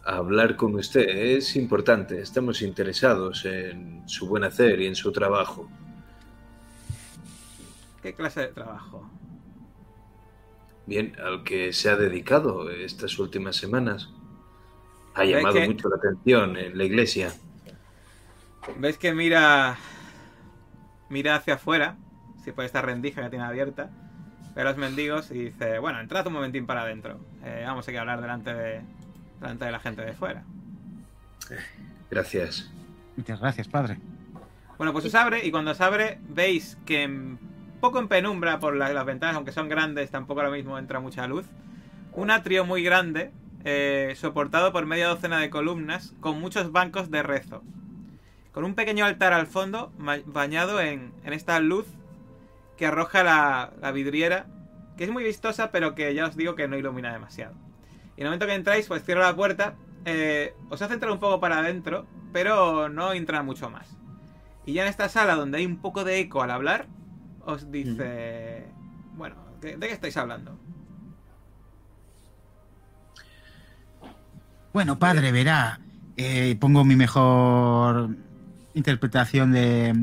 a 0.05 0.15
hablar 0.17 0.55
con 0.55 0.75
usted. 0.75 1.07
Es 1.07 1.55
importante, 1.55 2.21
estamos 2.21 2.61
interesados 2.61 3.45
en 3.45 4.07
su 4.07 4.27
buen 4.27 4.43
hacer 4.43 4.81
y 4.81 4.87
en 4.87 4.95
su 4.95 5.11
trabajo. 5.11 5.69
¿Qué 8.01 8.13
clase 8.13 8.41
de 8.41 8.47
trabajo? 8.47 9.09
Bien, 10.85 11.15
al 11.23 11.43
que 11.45 11.71
se 11.71 11.89
ha 11.89 11.95
dedicado 11.95 12.69
estas 12.69 13.17
últimas 13.17 13.55
semanas. 13.55 14.09
Ha 15.15 15.23
llamado 15.23 15.55
que- 15.55 15.67
mucho 15.67 15.87
la 15.89 15.95
atención 15.95 16.57
en 16.57 16.77
la 16.77 16.83
iglesia. 16.83 17.31
¿Ves 18.77 18.97
que 18.97 19.13
mira. 19.13 19.77
Mira 21.09 21.35
hacia 21.35 21.53
afuera? 21.55 21.97
Si 22.43 22.51
por 22.51 22.65
esta 22.65 22.81
rendija 22.81 23.21
que 23.23 23.29
tiene 23.29 23.45
abierta. 23.45 23.89
Ve 24.55 24.61
a 24.61 24.65
los 24.65 24.77
mendigos 24.77 25.31
y 25.31 25.45
dice: 25.45 25.79
Bueno, 25.79 25.99
entrad 25.99 26.27
un 26.27 26.33
momentín 26.33 26.65
para 26.65 26.81
adentro. 26.83 27.19
Eh, 27.43 27.63
vamos 27.65 27.87
aquí 27.87 27.97
a 27.97 28.01
hablar 28.01 28.21
delante 28.21 28.53
de. 28.53 28.81
delante 29.39 29.65
de 29.65 29.71
la 29.71 29.79
gente 29.79 30.01
de 30.03 30.13
fuera. 30.13 30.43
Gracias. 32.09 32.71
Muchas 33.15 33.39
gracias, 33.39 33.67
padre. 33.67 33.97
Bueno, 34.77 34.93
pues 34.93 35.05
os 35.05 35.15
abre 35.15 35.45
y 35.45 35.51
cuando 35.51 35.71
os 35.71 35.81
abre 35.81 36.19
veis 36.29 36.77
que 36.85 37.03
en- 37.03 37.37
poco 37.79 37.99
en 37.99 38.07
penumbra 38.07 38.59
por 38.59 38.75
la- 38.75 38.91
las 38.93 39.05
ventanas, 39.05 39.35
aunque 39.35 39.51
son 39.51 39.69
grandes, 39.69 40.09
tampoco 40.09 40.41
ahora 40.41 40.51
mismo 40.51 40.77
entra 40.77 40.99
mucha 40.99 41.27
luz. 41.27 41.45
Un 42.13 42.31
atrio 42.31 42.65
muy 42.65 42.83
grande, 42.83 43.31
eh, 43.65 44.13
soportado 44.15 44.71
por 44.71 44.85
media 44.85 45.07
docena 45.07 45.39
de 45.39 45.49
columnas, 45.49 46.13
con 46.19 46.39
muchos 46.39 46.71
bancos 46.71 47.11
de 47.11 47.23
rezo. 47.23 47.63
Con 48.51 48.65
un 48.65 48.75
pequeño 48.75 49.03
altar 49.05 49.33
al 49.33 49.47
fondo, 49.47 49.91
bañado 50.27 50.79
en, 50.79 51.11
en 51.23 51.33
esta 51.33 51.59
luz 51.59 51.87
que 52.83 52.87
arroja 52.87 53.23
la, 53.23 53.71
la 53.79 53.93
vidriera, 53.93 54.45
que 54.97 55.05
es 55.05 55.09
muy 55.09 55.23
vistosa, 55.23 55.71
pero 55.71 55.95
que 55.95 56.13
ya 56.13 56.25
os 56.25 56.35
digo 56.35 56.53
que 56.53 56.67
no 56.67 56.77
ilumina 56.77 57.13
demasiado. 57.13 57.55
Y 58.17 58.19
en 58.19 58.23
el 58.23 58.25
momento 58.25 58.45
que 58.45 58.55
entráis, 58.55 58.87
pues 58.87 59.05
cierro 59.05 59.21
la 59.21 59.33
puerta, 59.33 59.75
eh, 60.03 60.53
os 60.69 60.81
hace 60.81 60.95
entrar 60.95 61.09
un 61.09 61.19
poco 61.19 61.39
para 61.39 61.59
adentro, 61.59 62.05
pero 62.33 62.89
no 62.89 63.13
entra 63.13 63.41
mucho 63.41 63.69
más. 63.69 63.87
Y 64.65 64.73
ya 64.73 64.81
en 64.81 64.89
esta 64.89 65.07
sala 65.07 65.35
donde 65.35 65.59
hay 65.59 65.65
un 65.65 65.77
poco 65.77 66.03
de 66.03 66.19
eco 66.19 66.43
al 66.43 66.51
hablar, 66.51 66.87
os 67.45 67.71
dice... 67.71 68.65
Bueno, 69.13 69.37
¿de, 69.61 69.77
de 69.77 69.87
qué 69.87 69.93
estáis 69.93 70.17
hablando? 70.17 70.59
Bueno, 74.73 74.99
padre, 74.99 75.31
verá, 75.31 75.79
eh, 76.17 76.57
pongo 76.59 76.83
mi 76.83 76.97
mejor 76.97 78.09
interpretación 78.73 79.53
de, 79.53 79.95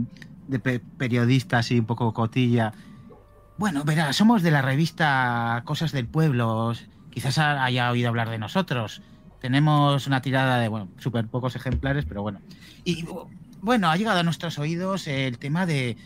de 0.50 0.58
pe- 0.58 0.80
periodista, 0.80 1.58
así 1.58 1.78
un 1.78 1.86
poco 1.86 2.12
cotilla. 2.12 2.72
Bueno, 3.58 3.84
verá, 3.84 4.12
somos 4.12 4.42
de 4.42 4.50
la 4.50 4.62
revista 4.62 5.62
Cosas 5.64 5.92
del 5.92 6.06
Pueblo. 6.06 6.72
Quizás 7.10 7.38
ha- 7.38 7.64
haya 7.64 7.90
oído 7.90 8.08
hablar 8.08 8.30
de 8.30 8.38
nosotros. 8.38 9.02
Tenemos 9.40 10.06
una 10.06 10.20
tirada 10.22 10.58
de, 10.58 10.68
bueno, 10.68 10.88
súper 10.98 11.26
pocos 11.26 11.56
ejemplares, 11.56 12.04
pero 12.06 12.22
bueno. 12.22 12.40
Y 12.84 13.06
bueno, 13.62 13.90
ha 13.90 13.96
llegado 13.96 14.20
a 14.20 14.22
nuestros 14.22 14.58
oídos 14.58 15.06
el 15.06 15.38
tema 15.38 15.66
de 15.66 15.96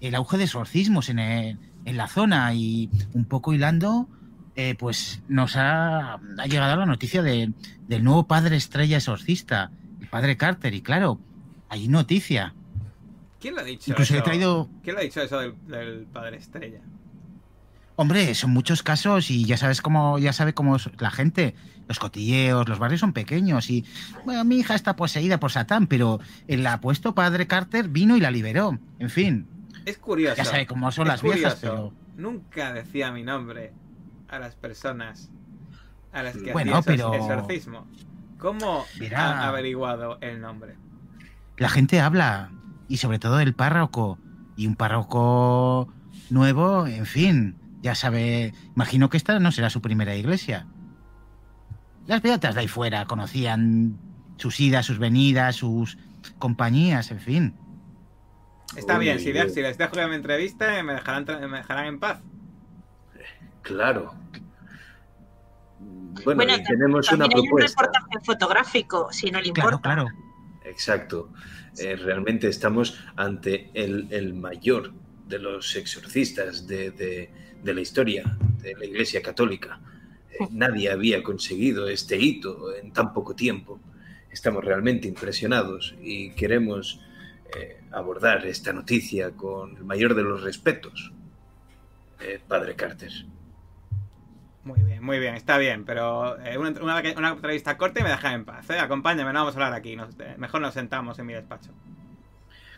el 0.00 0.14
auge 0.14 0.38
de 0.38 0.44
exorcismos 0.44 1.08
en, 1.08 1.18
el- 1.18 1.58
en 1.84 1.96
la 1.96 2.06
zona 2.08 2.52
y 2.54 2.90
un 3.14 3.24
poco 3.24 3.52
hilando, 3.52 4.08
eh, 4.54 4.74
pues 4.78 5.22
nos 5.28 5.56
ha, 5.56 6.14
ha 6.14 6.46
llegado 6.46 6.76
la 6.76 6.86
noticia 6.86 7.22
de, 7.22 7.52
del 7.88 8.04
nuevo 8.04 8.26
padre 8.26 8.56
estrella 8.56 8.96
exorcista, 8.98 9.70
el 10.00 10.08
padre 10.08 10.36
Carter, 10.36 10.74
y 10.74 10.82
claro, 10.82 11.18
hay 11.68 11.88
noticia. 11.88 12.54
¿Quién 13.40 13.54
lo 13.54 13.60
ha 13.60 13.64
dicho 13.64 13.90
Incluso 13.90 14.14
he 14.14 14.16
eso? 14.18 14.24
traído, 14.24 14.68
¿Quién 14.82 14.94
lo 14.96 15.00
ha 15.00 15.04
dicho 15.04 15.20
eso 15.22 15.38
del, 15.38 15.54
del 15.66 16.06
padre 16.12 16.36
estrella? 16.38 16.80
hombre, 17.96 18.32
son 18.36 18.50
muchos 18.50 18.82
casos 18.84 19.28
y 19.30 19.44
ya 19.44 19.56
sabes 19.56 19.82
cómo, 19.82 20.18
ya 20.20 20.32
sabe 20.32 20.54
cómo 20.54 20.76
es 20.76 20.88
la 21.00 21.10
gente, 21.10 21.54
los 21.88 21.98
cotilleos, 21.98 22.68
los 22.68 22.78
barrios 22.78 23.00
son 23.00 23.12
pequeños 23.12 23.70
y, 23.70 23.84
bueno, 24.24 24.44
mi 24.44 24.58
hija 24.58 24.76
está 24.76 24.94
poseída 24.94 25.40
por 25.40 25.50
Satán, 25.50 25.88
pero 25.88 26.20
el 26.46 26.64
apuesto 26.66 27.14
padre 27.14 27.48
Carter 27.48 27.88
vino 27.88 28.16
y 28.16 28.20
la 28.20 28.30
liberó. 28.30 28.78
En 29.00 29.10
fin, 29.10 29.48
Es 29.84 29.98
curioso. 29.98 30.36
ya 30.36 30.44
sabe 30.44 30.66
cómo 30.66 30.92
son 30.92 31.08
las 31.08 31.22
viejas, 31.22 31.56
curioso. 31.56 31.92
pero 31.92 31.92
Nunca 32.16 32.72
decía 32.72 33.10
mi 33.10 33.22
nombre 33.24 33.72
a 34.28 34.38
las 34.38 34.54
personas 34.54 35.30
a 36.12 36.22
las 36.22 36.36
que 36.36 36.52
Bueno, 36.52 36.76
hacía 36.76 36.92
pero- 36.96 37.14
exorcismo. 37.14 37.86
¿Cómo 38.38 38.84
ha 39.16 39.48
averiguado 39.48 40.18
el 40.20 40.40
nombre? 40.40 40.76
la 41.56 41.68
gente 41.68 41.98
habla 42.00 42.52
y 42.88 42.96
sobre 42.96 43.18
todo 43.18 43.40
el 43.40 43.54
párroco 43.54 44.18
y 44.56 44.66
un 44.66 44.74
párroco 44.76 45.88
nuevo, 46.30 46.86
en 46.86 47.06
fin, 47.06 47.56
ya 47.82 47.94
sabe, 47.94 48.52
imagino 48.74 49.08
que 49.08 49.16
esta 49.16 49.38
no 49.38 49.52
será 49.52 49.70
su 49.70 49.80
primera 49.80 50.14
iglesia. 50.16 50.66
Las 52.06 52.22
beatas 52.22 52.54
de 52.54 52.62
ahí 52.62 52.68
fuera 52.68 53.04
conocían 53.04 53.98
sus 54.36 54.58
idas, 54.60 54.86
sus 54.86 54.98
venidas, 54.98 55.56
sus 55.56 55.98
compañías, 56.38 57.10
en 57.10 57.20
fin. 57.20 57.54
Está 58.76 58.98
Uy, 58.98 59.04
bien, 59.04 59.18
si, 59.20 59.32
uy. 59.32 59.50
si 59.50 59.62
les 59.62 59.78
dejo 59.78 59.92
que 59.92 60.06
me 60.06 60.14
entreviste, 60.16 60.82
me 60.82 60.94
dejarán, 60.94 61.26
tra- 61.26 61.46
me 61.48 61.58
dejarán 61.58 61.86
en 61.86 61.98
paz. 62.00 62.20
Claro. 63.62 64.14
Bueno, 66.24 66.42
tenemos 66.66 67.10
una 67.12 67.24
También 67.24 67.32
hay 67.38 67.40
un 67.40 67.46
propuesta. 67.48 67.82
reportaje 67.82 68.24
fotográfico, 68.24 69.08
si 69.12 69.30
no 69.30 69.40
le 69.40 69.52
Claro, 69.52 69.70
importa. 69.76 69.82
claro. 69.94 70.08
Exacto. 70.64 71.30
Eh, 71.80 71.96
realmente 71.96 72.48
estamos 72.48 72.98
ante 73.16 73.70
el, 73.74 74.06
el 74.10 74.34
mayor 74.34 74.92
de 75.26 75.38
los 75.38 75.76
exorcistas 75.76 76.66
de, 76.66 76.90
de- 76.90 77.30
de 77.62 77.74
la 77.74 77.80
historia 77.80 78.36
de 78.62 78.74
la 78.76 78.84
Iglesia 78.84 79.20
Católica. 79.22 79.80
Eh, 80.30 80.46
nadie 80.52 80.90
había 80.90 81.22
conseguido 81.22 81.88
este 81.88 82.16
hito 82.16 82.74
en 82.74 82.92
tan 82.92 83.12
poco 83.12 83.34
tiempo. 83.34 83.80
Estamos 84.30 84.64
realmente 84.64 85.08
impresionados 85.08 85.94
y 86.00 86.30
queremos 86.32 87.00
eh, 87.56 87.80
abordar 87.90 88.46
esta 88.46 88.72
noticia 88.72 89.30
con 89.32 89.76
el 89.76 89.84
mayor 89.84 90.14
de 90.14 90.22
los 90.22 90.42
respetos. 90.42 91.12
Padre 92.48 92.74
Carter. 92.74 93.12
Muy 94.64 94.80
bien, 94.82 95.02
muy 95.02 95.18
bien, 95.18 95.34
está 95.34 95.56
bien, 95.56 95.84
pero 95.84 96.38
eh, 96.44 96.58
una, 96.58 96.70
una, 96.82 97.02
una 97.16 97.28
entrevista 97.30 97.76
corta 97.78 98.00
y 98.00 98.02
me 98.02 98.10
dejan 98.10 98.34
en 98.34 98.44
paz. 98.44 98.68
¿eh? 98.70 98.78
Acompáñame, 98.78 99.32
no 99.32 99.38
vamos 99.40 99.54
a 99.54 99.58
hablar 99.58 99.72
aquí. 99.72 99.96
nos- 99.96 100.18
eh, 100.20 100.34
mejor 100.36 100.60
nos 100.60 100.74
sentamos 100.74 101.18
en 101.18 101.26
mi 101.26 101.32
despacho. 101.32 101.70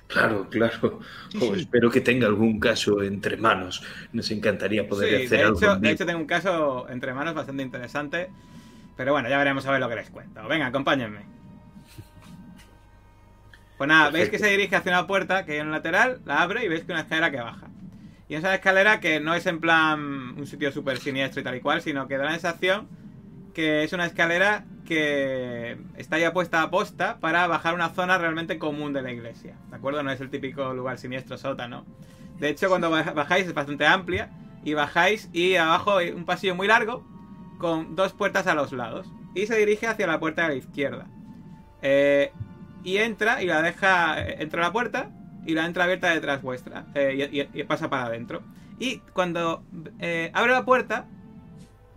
Claro, 0.07 0.48
claro. 0.51 1.01
Oh. 1.40 1.55
Espero 1.55 1.90
que 1.90 2.01
tenga 2.01 2.27
algún 2.27 2.59
caso 2.61 3.02
entre 3.02 3.36
manos. 3.36 3.82
Nos 4.12 4.31
encantaría 4.31 4.89
poder 4.89 5.09
Sí, 5.20 5.27
hacer 5.27 5.39
de 5.39 5.44
algo. 5.44 5.59
hecho, 5.59 5.77
de 5.77 5.90
hecho 5.90 6.07
tengo 6.07 6.19
un 6.20 6.27
caso 6.27 6.89
entre 6.90 7.15
manos 7.15 7.35
bastante 7.35 7.62
interesante. 7.62 8.28
Pero 8.97 9.12
bueno, 9.12 9.28
ya 9.28 9.39
veremos 9.39 9.65
a 9.66 9.70
ver 9.70 9.81
lo 9.81 9.89
que 9.89 9.94
les 9.97 10.11
cuento. 10.11 10.47
Venga, 10.48 10.66
acompáñenme. 10.66 11.20
Pues 13.78 13.89
nada, 13.89 14.11
veis 14.11 14.28
que 14.28 14.39
se 14.39 14.48
dirige 14.48 14.77
hacia 14.77 14.93
una 14.93 15.07
puerta 15.07 15.44
que 15.47 15.52
hay 15.52 15.59
en 15.61 15.66
un 15.66 15.73
lateral, 15.73 16.20
la 16.27 16.43
abre 16.43 16.65
y 16.65 16.69
veis 16.69 16.85
que 16.85 16.93
una 16.93 17.01
escalera 17.02 17.31
que 17.31 17.39
baja. 17.40 17.66
Y 18.31 18.36
esa 18.36 18.55
escalera 18.55 19.01
que 19.01 19.19
no 19.19 19.35
es 19.35 19.44
en 19.47 19.59
plan 19.61 20.01
un 20.39 20.47
sitio 20.47 20.70
súper 20.70 20.98
siniestro 20.98 21.40
y 21.40 21.44
tal 21.44 21.57
y 21.57 21.61
cual, 21.61 21.82
sino 21.82 22.07
que 22.07 22.16
da 22.16 22.24
la 22.24 22.31
sensación 22.31 22.89
que 23.55 23.82
es 23.82 23.93
una 23.93 24.07
escalera 24.07 24.65
que 24.86 25.77
está 25.97 26.16
ya 26.16 26.32
puesta 26.32 26.62
a 26.62 26.70
posta 26.70 27.19
para 27.19 27.48
bajar 27.48 27.74
una 27.74 27.89
zona 27.89 28.16
realmente 28.19 28.57
común 28.59 28.93
de 28.93 29.02
la 29.02 29.11
iglesia. 29.11 29.57
¿De 29.70 29.77
acuerdo? 29.77 30.05
No 30.05 30.12
es 30.12 30.20
el 30.20 30.31
típico 30.31 30.73
lugar 30.74 30.98
siniestro 30.98 31.36
sótano. 31.36 31.85
De 32.39 32.48
hecho, 32.48 32.69
cuando 32.69 32.89
baj- 32.90 33.15
bajáis 33.15 33.47
es 33.48 33.52
bastante 33.55 33.85
amplia 33.85 34.31
y 34.65 34.74
bajáis 34.74 35.28
y 35.32 35.57
abajo 35.57 35.97
hay 35.97 36.11
un 36.11 36.24
pasillo 36.24 36.55
muy 36.55 36.69
largo 36.69 37.05
con 37.59 37.97
dos 37.97 38.12
puertas 38.12 38.47
a 38.47 38.55
los 38.55 38.73
lados. 38.73 39.09
Y 39.35 39.47
se 39.47 39.57
dirige 39.57 39.89
hacia 39.89 40.07
la 40.07 40.20
puerta 40.20 40.43
de 40.43 40.48
la 40.51 40.55
izquierda. 40.55 41.09
Eh, 41.82 42.32
y 42.85 42.98
entra 42.98 43.43
y 43.43 43.47
la 43.47 43.61
deja. 43.62 44.20
eh, 44.23 44.36
Entra 44.39 44.62
la 44.62 44.73
puerta 44.73 45.11
y 45.51 45.55
la 45.55 45.67
entra 45.67 45.85
abierta 45.85 46.09
detrás 46.11 46.43
vuestra. 46.43 46.87
eh, 46.95 47.29
y, 47.33 47.41
y- 47.41 47.61
y 47.61 47.65
pasa 47.65 47.91
para 47.91 48.07
adentro. 48.07 48.43
Y 48.79 48.99
cuando 49.13 49.63
eh, 49.99 50.31
abre 50.35 50.53
la 50.53 50.65
puerta, 50.65 51.07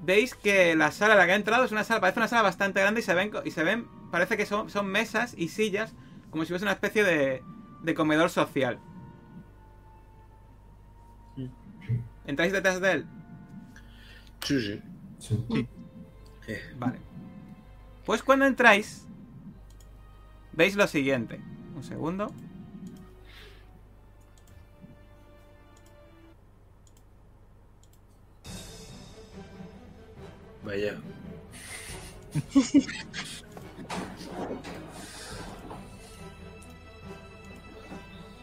veis 0.01 0.35
que 0.35 0.75
la 0.75 0.91
sala 0.91 1.13
a 1.13 1.17
la 1.17 1.25
que 1.25 1.31
ha 1.31 1.35
entrado 1.35 1.63
es 1.63 1.71
una 1.71 1.83
sala, 1.83 2.01
parece 2.01 2.19
una 2.19 2.27
sala 2.27 2.41
bastante 2.41 2.81
grande 2.81 2.99
y 2.99 3.03
se 3.03 3.13
ven, 3.13 3.31
y 3.45 3.51
se 3.51 3.63
ven 3.63 3.87
parece 4.11 4.35
que 4.37 4.45
son, 4.45 4.69
son 4.69 4.87
mesas 4.87 5.33
y 5.37 5.47
sillas, 5.47 5.93
como 6.29 6.43
si 6.43 6.49
fuese 6.49 6.65
una 6.65 6.73
especie 6.73 7.03
de, 7.03 7.41
de 7.83 7.93
comedor 7.95 8.29
social. 8.29 8.79
¿Entráis 12.25 12.53
detrás 12.53 12.79
de 12.79 12.91
él? 12.91 13.05
Sí, 14.43 14.59
sí. 14.61 14.81
Sí. 15.19 15.67
Vale. 16.77 16.99
Pues 18.05 18.23
cuando 18.23 18.45
entráis, 18.45 19.07
veis 20.51 20.75
lo 20.75 20.87
siguiente. 20.87 21.39
Un 21.75 21.83
segundo. 21.83 22.31
Vaya. 30.63 30.97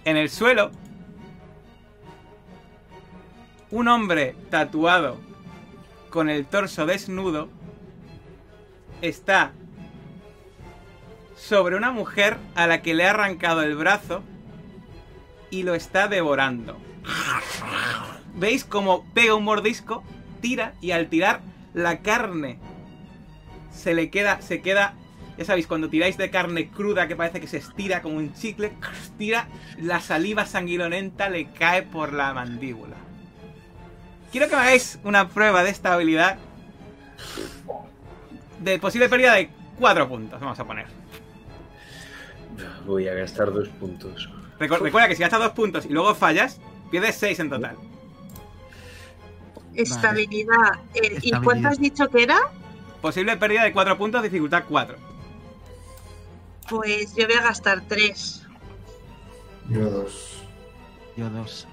En 0.05 0.16
el 0.16 0.30
suelo, 0.30 0.70
un 3.70 3.86
hombre 3.86 4.34
tatuado 4.48 5.18
con 6.09 6.30
el 6.30 6.47
torso 6.47 6.86
desnudo 6.86 7.48
está 9.02 9.52
sobre 11.36 11.76
una 11.76 11.90
mujer 11.90 12.38
a 12.55 12.66
la 12.66 12.80
que 12.80 12.94
le 12.94 13.06
ha 13.06 13.10
arrancado 13.10 13.62
el 13.62 13.76
brazo 13.76 14.22
y 15.51 15.62
lo 15.62 15.74
está 15.74 16.09
devorando. 16.09 16.78
¿Veis 18.36 18.64
cómo 18.64 19.05
pega 19.12 19.34
un 19.34 19.44
mordisco, 19.44 20.02
tira 20.40 20.74
y 20.80 20.92
al 20.92 21.09
tirar 21.09 21.42
la 21.74 21.98
carne 22.01 22.59
se 23.72 23.94
le 23.94 24.10
queda, 24.10 24.40
se 24.42 24.60
queda, 24.60 24.94
ya 25.38 25.44
sabéis, 25.44 25.66
cuando 25.66 25.88
tiráis 25.88 26.16
de 26.18 26.30
carne 26.30 26.68
cruda 26.70 27.06
que 27.09 27.16
parece 27.16 27.40
que 27.40 27.47
se 27.47 27.59
estira 27.59 28.02
como 28.02 28.16
un 28.16 28.32
chicle, 28.34 28.72
tira, 29.18 29.48
la 29.78 30.01
saliva 30.01 30.47
sanguinolenta 30.47 31.28
le 31.30 31.47
cae 31.52 31.82
por 31.82 32.12
la 32.12 32.34
mandíbula. 32.34 32.97
Quiero 34.32 34.48
que 34.48 34.55
me 34.56 34.62
hagáis 34.62 34.98
una 35.05 35.28
prueba 35.28 35.62
de 35.64 35.70
esta 35.70 35.92
habilidad 35.94 36.38
de 38.60 38.78
posible 38.78 39.09
pérdida 39.09 39.34
de 39.34 39.51
4 39.78 40.09
puntos, 40.09 40.40
vamos 40.40 40.59
a 40.59 40.64
poner. 40.64 40.86
voy 42.86 43.09
a 43.09 43.14
gastar 43.14 43.52
dos 43.52 43.68
puntos. 43.68 44.28
Recu- 44.59 44.78
recuerda 44.78 45.09
que 45.09 45.16
si 45.16 45.22
gastas 45.22 45.40
dos 45.40 45.52
puntos 45.52 45.86
y 45.86 45.88
luego 45.90 46.14
fallas, 46.14 46.60
pierdes 46.90 47.14
seis 47.16 47.40
en 47.40 47.48
total. 47.48 47.76
Estabilidad. 49.74 50.80
Eh, 50.94 51.01
¿Y 51.02 51.05
Estabilidad. 51.05 51.42
cuánto 51.42 51.68
has 51.68 51.78
dicho 51.78 52.09
que 52.09 52.22
era? 52.22 52.38
Posible 53.01 53.36
pérdida 53.36 53.64
de 53.64 53.72
cuatro 53.72 53.97
puntos, 53.97 54.22
dificultad 54.22 54.64
4. 54.68 54.97
Pues 56.68 57.14
yo 57.16 57.26
voy 57.26 57.36
a 57.36 57.42
gastar 57.42 57.82
tres. 57.88 58.47
Yo 59.68 59.90
dos. 59.90 60.42
Yo 61.16 61.28
dos. 61.30 61.66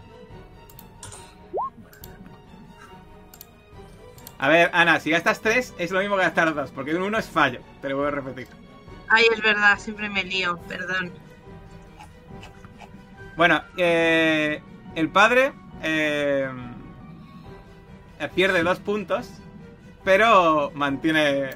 A 4.39 4.49
ver, 4.49 4.69
Ana, 4.73 4.99
si 4.99 5.09
gastas 5.09 5.41
3 5.41 5.73
es 5.79 5.89
lo 5.91 5.99
mismo 5.99 6.15
que 6.15 6.21
gastar 6.21 6.53
2, 6.53 6.71
porque 6.71 6.93
un 6.95 7.01
1 7.01 7.17
es 7.17 7.25
fallo. 7.25 7.59
Te 7.81 7.89
lo 7.89 7.97
voy 7.97 8.07
a 8.07 8.11
repetir. 8.11 8.47
Ay, 9.09 9.25
es 9.33 9.41
verdad, 9.41 9.79
siempre 9.79 10.09
me 10.09 10.23
lío, 10.23 10.59
perdón. 10.67 11.11
Bueno, 13.35 13.63
eh, 13.77 14.61
el 14.95 15.09
padre 15.09 15.53
eh, 15.81 16.49
pierde 18.33 18.63
dos 18.63 18.79
puntos, 18.79 19.29
pero 20.03 20.71
mantiene. 20.73 21.49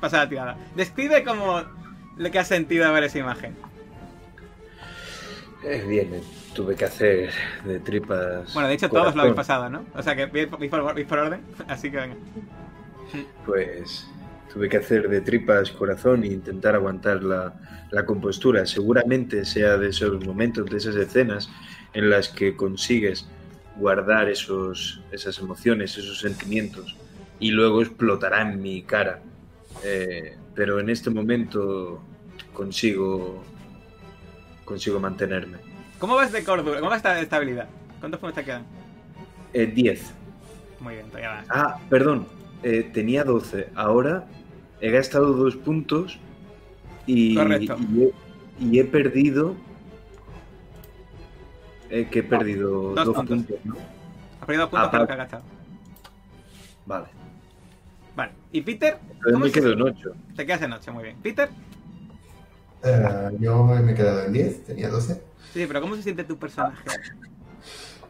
Pasa 0.00 0.18
la 0.18 0.28
tirada. 0.28 0.56
Describe 0.74 1.24
como 1.24 1.62
lo 2.16 2.30
que 2.30 2.38
has 2.38 2.48
sentido 2.48 2.86
al 2.86 2.92
ver 2.92 3.04
esa 3.04 3.18
imagen. 3.18 3.54
Eh, 5.62 5.84
bien, 5.86 6.14
eh, 6.14 6.22
tuve 6.54 6.74
que 6.74 6.86
hacer 6.86 7.30
de 7.64 7.80
tripas. 7.80 8.54
Bueno, 8.54 8.68
de 8.68 8.74
hecho, 8.74 8.88
todos 8.88 9.14
lo 9.14 9.22
habéis 9.22 9.36
pasado, 9.36 9.68
¿no? 9.68 9.84
O 9.94 10.02
sea 10.02 10.16
que 10.16 10.26
por, 10.46 10.58
vais 10.94 11.06
por 11.06 11.18
orden, 11.18 11.42
así 11.68 11.90
que 11.90 11.96
venga. 11.98 12.16
Pues 13.44 14.08
tuve 14.52 14.68
que 14.68 14.78
hacer 14.78 15.08
de 15.08 15.20
tripas 15.20 15.70
corazón 15.70 16.24
e 16.24 16.28
intentar 16.28 16.74
aguantar 16.74 17.22
la, 17.22 17.54
la 17.90 18.06
compostura. 18.06 18.64
Seguramente 18.66 19.44
sea 19.44 19.76
de 19.76 19.88
esos 19.88 20.24
momentos, 20.24 20.66
de 20.70 20.78
esas 20.78 20.96
escenas 20.96 21.50
en 21.92 22.08
las 22.08 22.28
que 22.28 22.56
consigues 22.56 23.28
guardar 23.84 24.28
esos, 24.28 25.00
esas 25.10 25.38
emociones, 25.38 25.96
esos 25.96 26.20
sentimientos 26.20 26.94
y 27.40 27.50
luego 27.50 27.80
explotará 27.80 28.42
en 28.42 28.60
mi 28.60 28.82
cara. 28.82 29.20
Eh, 29.82 30.36
pero 30.54 30.78
en 30.78 30.90
este 30.90 31.08
momento 31.10 32.00
consigo 32.52 33.42
consigo 34.64 35.00
mantenerme. 35.00 35.56
¿Cómo 35.98 36.14
vas 36.14 36.30
de 36.30 36.44
cordura? 36.44 36.78
¿Cómo 36.78 36.90
vas 36.90 37.02
de 37.02 37.22
estabilidad? 37.22 37.68
¿Cuántos 37.98 38.20
puntos 38.20 38.36
te 38.36 38.44
quedan? 38.44 38.64
Eh, 39.52 39.66
10. 39.66 40.12
Muy 40.80 40.94
bien, 40.94 41.06
todavía 41.06 41.30
vas. 41.30 41.46
Ah, 41.50 41.78
perdón. 41.88 42.26
eh, 42.62 42.88
tenía 42.92 43.24
12. 43.24 43.68
Ahora 43.74 44.26
he 44.80 44.90
gastado 44.90 45.32
dos 45.32 45.56
puntos 45.56 46.18
y, 47.06 47.34
Correcto. 47.34 47.76
y, 47.94 48.02
he, 48.04 48.12
y 48.60 48.78
he 48.78 48.84
perdido. 48.84 49.56
Eh, 51.90 52.08
que 52.10 52.20
he 52.20 52.22
perdido 52.22 52.94
dos 52.94 53.06
dos, 53.06 53.14
puntos. 53.16 53.36
puntos. 53.36 53.58
¿no? 53.64 53.74
Has 54.40 54.46
perdido 54.46 54.62
dos 54.62 54.70
puntos 54.70 54.88
Ah, 54.88 54.90
para 54.90 55.02
lo 55.02 55.06
vale. 55.06 55.06
que 55.06 55.12
has 55.12 55.18
gastado. 55.18 55.42
Vale. 56.86 57.06
Vale. 58.16 58.32
¿Y 58.52 58.60
Peter? 58.62 58.98
Entonces 59.02 59.32
¿Cómo 59.32 59.44
me 59.44 59.52
quedo 59.52 59.72
en 59.72 59.82
8. 59.82 60.12
Te 60.36 60.46
quedas 60.46 60.62
en 60.62 60.72
8, 60.72 60.92
muy 60.92 61.04
bien. 61.04 61.16
¿Peter? 61.22 61.48
Eh, 62.82 63.08
yo 63.38 63.64
me 63.64 63.92
he 63.92 63.94
quedado 63.94 64.24
en 64.24 64.32
10, 64.32 64.64
tenía 64.64 64.88
12. 64.88 65.22
Sí, 65.52 65.64
pero 65.66 65.80
¿cómo 65.80 65.96
se 65.96 66.02
siente 66.02 66.24
tu 66.24 66.36
personaje? 66.38 66.82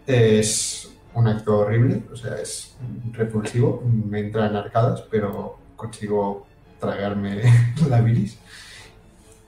Es 0.07 0.91
un 1.15 1.27
acto 1.27 1.59
horrible, 1.59 2.03
o 2.13 2.17
sea, 2.17 2.37
es 2.37 2.77
repulsivo. 3.13 3.83
Me 4.09 4.21
entran 4.21 4.55
arcadas, 4.57 5.03
pero 5.11 5.59
consigo 5.77 6.47
tragarme 6.79 7.43
la 7.89 8.01
bilis. 8.01 8.39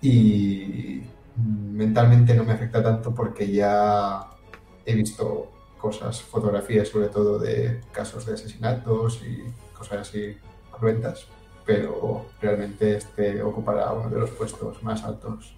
Y 0.00 1.02
mentalmente 1.36 2.34
no 2.34 2.44
me 2.44 2.52
afecta 2.52 2.82
tanto 2.82 3.14
porque 3.14 3.50
ya 3.50 4.30
he 4.84 4.94
visto 4.94 5.50
cosas, 5.78 6.22
fotografías 6.22 6.88
sobre 6.88 7.08
todo 7.08 7.38
de 7.38 7.80
casos 7.92 8.26
de 8.26 8.34
asesinatos 8.34 9.22
y 9.24 9.44
cosas 9.76 10.08
así 10.08 10.36
cruentas, 10.70 11.26
pero 11.64 12.26
realmente 12.40 12.96
este 12.96 13.42
ocupará 13.42 13.92
uno 13.92 14.08
de 14.08 14.20
los 14.20 14.30
puestos 14.30 14.82
más 14.82 15.02
altos 15.04 15.54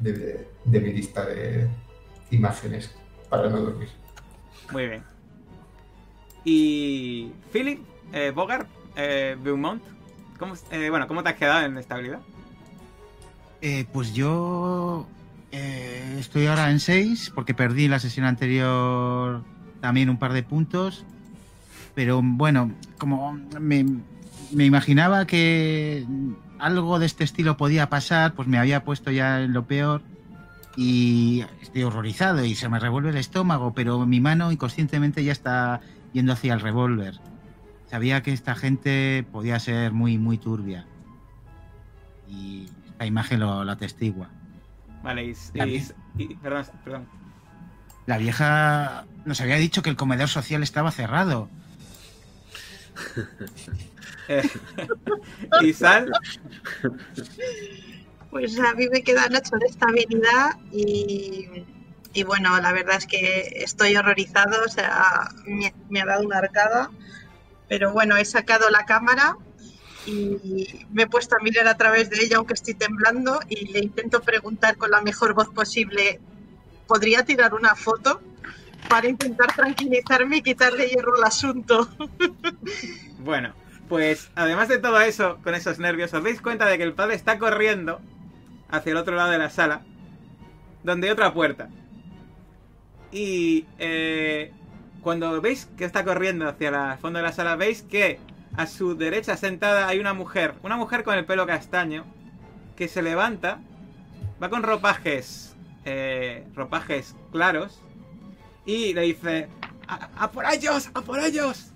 de, 0.00 0.48
de 0.64 0.80
mi 0.80 0.92
lista 0.92 1.24
de 1.24 1.68
imágenes 2.30 2.94
para 3.28 3.48
no 3.48 3.60
dormir. 3.60 3.88
Muy 4.72 4.86
bien. 4.88 5.04
Y 6.44 7.32
Philip, 7.52 7.80
eh, 8.12 8.32
Bogart, 8.34 8.68
eh, 8.96 9.36
Beaumont, 9.38 9.82
¿cómo, 10.38 10.54
eh, 10.70 10.90
bueno, 10.90 11.06
¿cómo 11.06 11.22
te 11.22 11.30
has 11.30 11.36
quedado 11.36 11.64
en 11.66 11.76
estabilidad? 11.78 12.20
Eh, 13.60 13.86
pues 13.92 14.14
yo 14.14 15.06
eh, 15.50 16.16
estoy 16.18 16.46
ahora 16.46 16.70
en 16.70 16.80
6 16.80 17.32
porque 17.34 17.54
perdí 17.54 17.88
la 17.88 17.98
sesión 17.98 18.26
anterior 18.26 19.42
también 19.80 20.10
un 20.10 20.18
par 20.18 20.32
de 20.32 20.42
puntos. 20.42 21.04
Pero 21.94 22.20
bueno, 22.22 22.72
como 22.98 23.32
me, 23.58 23.84
me 24.52 24.64
imaginaba 24.64 25.26
que 25.26 26.06
algo 26.58 26.98
de 26.98 27.06
este 27.06 27.24
estilo 27.24 27.56
podía 27.56 27.88
pasar, 27.88 28.34
pues 28.34 28.46
me 28.48 28.58
había 28.58 28.84
puesto 28.84 29.10
ya 29.10 29.42
en 29.42 29.52
lo 29.52 29.66
peor 29.66 30.02
y 30.76 31.44
estoy 31.60 31.82
horrorizado 31.82 32.44
y 32.44 32.54
se 32.54 32.68
me 32.68 32.78
revuelve 32.78 33.10
el 33.10 33.16
estómago, 33.16 33.72
pero 33.74 34.06
mi 34.06 34.20
mano 34.20 34.52
inconscientemente 34.52 35.24
ya 35.24 35.32
está 35.32 35.80
yendo 36.12 36.32
hacia 36.32 36.54
el 36.54 36.60
revólver. 36.60 37.18
Sabía 37.90 38.22
que 38.22 38.32
esta 38.32 38.54
gente 38.54 39.26
podía 39.32 39.58
ser 39.58 39.92
muy, 39.92 40.18
muy 40.18 40.38
turbia. 40.38 40.86
Y 42.28 42.68
esta 42.98 43.06
imagen 43.06 43.38
lo, 43.38 43.62
lo 43.62 43.70
atestigua. 43.70 44.28
Vale, 45.04 45.24
y, 45.26 45.34
La 45.54 45.66
y- 45.68 45.78
vi- 46.16 46.24
y- 46.24 46.34
perdón, 46.34 46.66
perdón. 46.84 47.06
La 48.06 48.18
vieja 48.18 49.04
nos 49.24 49.40
había 49.40 49.54
dicho 49.56 49.82
que 49.82 49.90
el 49.90 49.94
comedor 49.96 50.28
social 50.28 50.64
estaba 50.64 50.90
cerrado. 50.90 51.48
Y 55.62 55.72
Sal, 55.72 56.10
Pues 58.30 58.58
a 58.58 58.74
mí 58.74 58.88
me 58.92 59.02
quedan 59.02 59.34
8 59.34 59.56
de 59.58 59.66
estabilidad 59.66 60.50
y, 60.72 61.64
y 62.12 62.22
bueno, 62.24 62.60
la 62.60 62.72
verdad 62.72 62.96
es 62.96 63.06
que 63.06 63.48
estoy 63.56 63.96
horrorizado, 63.96 64.62
o 64.66 64.68
sea, 64.68 65.30
me, 65.46 65.72
me 65.88 66.02
ha 66.02 66.04
dado 66.06 66.24
una 66.26 66.38
arcada, 66.38 66.90
pero 67.68 67.92
bueno, 67.92 68.16
he 68.18 68.24
sacado 68.26 68.68
la 68.68 68.84
cámara 68.84 69.36
y 70.08 70.86
me 70.90 71.02
he 71.02 71.06
puesto 71.06 71.36
a 71.36 71.42
mirar 71.42 71.68
a 71.68 71.76
través 71.76 72.10
de 72.10 72.24
ella 72.24 72.38
aunque 72.38 72.54
estoy 72.54 72.74
temblando 72.74 73.40
y 73.48 73.66
le 73.72 73.80
intento 73.80 74.20
preguntar 74.20 74.76
con 74.76 74.90
la 74.90 75.02
mejor 75.02 75.34
voz 75.34 75.48
posible, 75.48 76.20
¿podría 76.86 77.24
tirar 77.24 77.54
una 77.54 77.74
foto? 77.74 78.20
Para 78.88 79.08
intentar 79.08 79.54
tranquilizarme 79.54 80.38
y 80.38 80.42
quitarle 80.42 80.88
hierro 80.88 81.16
al 81.16 81.24
asunto. 81.24 81.88
bueno, 83.18 83.52
pues 83.88 84.30
además 84.34 84.68
de 84.68 84.78
todo 84.78 85.00
eso, 85.00 85.38
con 85.42 85.54
esos 85.54 85.78
nervios, 85.78 86.14
os 86.14 86.24
dais 86.24 86.40
cuenta 86.40 86.66
de 86.66 86.78
que 86.78 86.84
el 86.84 86.94
padre 86.94 87.14
está 87.14 87.38
corriendo 87.38 88.00
hacia 88.70 88.92
el 88.92 88.96
otro 88.96 89.14
lado 89.14 89.30
de 89.30 89.38
la 89.38 89.50
sala, 89.50 89.82
donde 90.84 91.08
hay 91.08 91.12
otra 91.12 91.34
puerta. 91.34 91.68
Y 93.10 93.66
eh, 93.78 94.52
cuando 95.02 95.40
veis 95.40 95.68
que 95.76 95.84
está 95.84 96.04
corriendo 96.04 96.48
hacia 96.48 96.92
el 96.92 96.98
fondo 96.98 97.18
de 97.18 97.24
la 97.24 97.32
sala, 97.32 97.56
veis 97.56 97.82
que 97.82 98.20
a 98.58 98.66
su 98.66 98.96
derecha 98.96 99.36
sentada 99.36 99.86
hay 99.86 100.00
una 100.00 100.14
mujer, 100.14 100.54
una 100.64 100.76
mujer 100.76 101.04
con 101.04 101.16
el 101.16 101.24
pelo 101.24 101.46
castaño, 101.46 102.04
que 102.74 102.88
se 102.88 103.02
levanta, 103.02 103.60
va 104.42 104.50
con 104.50 104.64
ropajes, 104.64 105.54
eh, 105.84 106.44
ropajes 106.56 107.14
claros, 107.30 107.80
y 108.66 108.94
le 108.94 109.02
dice, 109.02 109.48
¡A, 109.86 110.24
a 110.24 110.32
por 110.32 110.44
ellos! 110.52 110.90
¡A 110.92 111.02
por 111.02 111.20
ellos! 111.20 111.70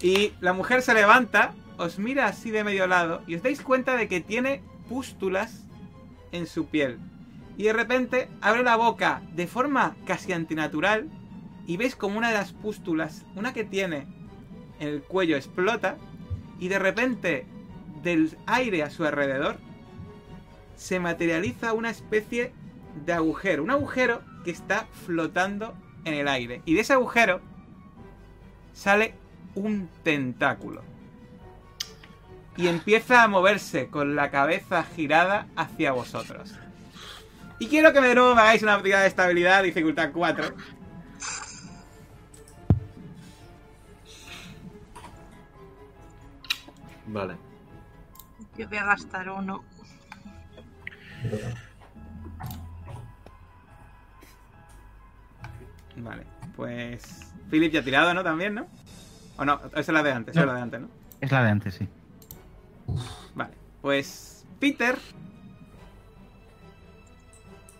Y 0.00 0.32
la 0.40 0.54
mujer 0.54 0.80
se 0.80 0.94
levanta, 0.94 1.52
os 1.76 1.98
mira 1.98 2.24
así 2.24 2.50
de 2.50 2.64
medio 2.64 2.86
lado 2.86 3.20
y 3.26 3.34
os 3.34 3.42
dais 3.42 3.60
cuenta 3.60 3.96
de 3.96 4.08
que 4.08 4.22
tiene 4.22 4.62
pústulas 4.88 5.66
en 6.32 6.46
su 6.46 6.68
piel. 6.68 6.98
Y 7.58 7.64
de 7.64 7.74
repente 7.74 8.30
abre 8.40 8.62
la 8.62 8.76
boca 8.76 9.20
de 9.34 9.46
forma 9.46 9.94
casi 10.06 10.32
antinatural 10.32 11.10
y 11.66 11.76
veis 11.76 11.96
como 11.96 12.16
una 12.16 12.28
de 12.28 12.38
las 12.38 12.54
pústulas, 12.54 13.26
una 13.36 13.52
que 13.52 13.64
tiene 13.64 14.19
el 14.80 15.02
cuello, 15.02 15.36
explota 15.36 15.96
y 16.58 16.68
de 16.68 16.78
repente 16.78 17.46
del 18.02 18.36
aire 18.46 18.82
a 18.82 18.90
su 18.90 19.04
alrededor 19.04 19.58
se 20.76 20.98
materializa 20.98 21.74
una 21.74 21.90
especie 21.90 22.52
de 23.04 23.12
agujero. 23.12 23.62
Un 23.62 23.70
agujero 23.70 24.22
que 24.44 24.50
está 24.50 24.86
flotando 25.04 25.74
en 26.04 26.14
el 26.14 26.26
aire. 26.26 26.62
Y 26.64 26.74
de 26.74 26.80
ese 26.80 26.94
agujero 26.94 27.40
sale 28.72 29.14
un 29.54 29.88
tentáculo. 30.02 30.82
Y 32.56 32.68
empieza 32.68 33.22
a 33.22 33.28
moverse 33.28 33.88
con 33.88 34.16
la 34.16 34.30
cabeza 34.30 34.84
girada 34.84 35.46
hacia 35.56 35.92
vosotros. 35.92 36.54
Y 37.58 37.66
quiero 37.66 37.92
que 37.92 38.00
de 38.00 38.14
nuevo 38.14 38.34
me 38.34 38.40
hagáis 38.40 38.62
una 38.62 38.82
tirada 38.82 39.02
de 39.02 39.08
estabilidad, 39.08 39.62
dificultad 39.62 40.10
4. 40.12 40.54
Vale. 47.12 47.36
Yo 48.56 48.68
voy 48.68 48.78
a 48.78 48.84
gastar 48.84 49.28
uno. 49.30 49.62
Vale, 55.96 56.24
pues. 56.56 57.26
Philip 57.50 57.72
ya 57.72 57.80
ha 57.80 57.84
tirado, 57.84 58.14
¿no? 58.14 58.22
También, 58.22 58.54
¿no? 58.54 58.66
O 59.36 59.44
no, 59.44 59.60
esa 59.68 59.80
es 59.80 59.88
la 59.88 60.02
de 60.02 60.12
antes, 60.12 60.32
esa 60.34 60.40
es 60.42 60.46
la 60.46 60.54
de 60.54 60.60
antes, 60.62 60.80
¿no? 60.80 60.88
Es 61.20 61.32
la 61.32 61.42
de 61.44 61.50
antes, 61.50 61.74
sí. 61.74 61.88
Vale, 63.34 63.54
pues. 63.82 64.46
Peter. 64.58 64.96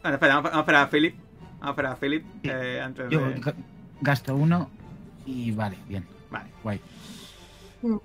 Bueno, 0.03 0.15
espera, 0.15 0.37
vamos, 0.37 0.53
a 0.55 0.61
esperar 0.61 0.85
a 0.87 0.91
Philip. 0.91 1.15
Vamos 1.61 1.67
a 1.67 1.71
esperar 1.71 1.93
a 1.93 1.97
Philip 1.97 2.25
eh, 2.45 2.81
antes 2.83 3.11
Yo 3.11 3.21
de. 3.21 3.41
ga- 3.41 3.55
gasto 4.01 4.35
uno 4.35 4.71
y 5.27 5.51
vale, 5.53 5.77
bien. 5.89 6.07
Vale. 6.31 6.49
Guay. 6.63 6.81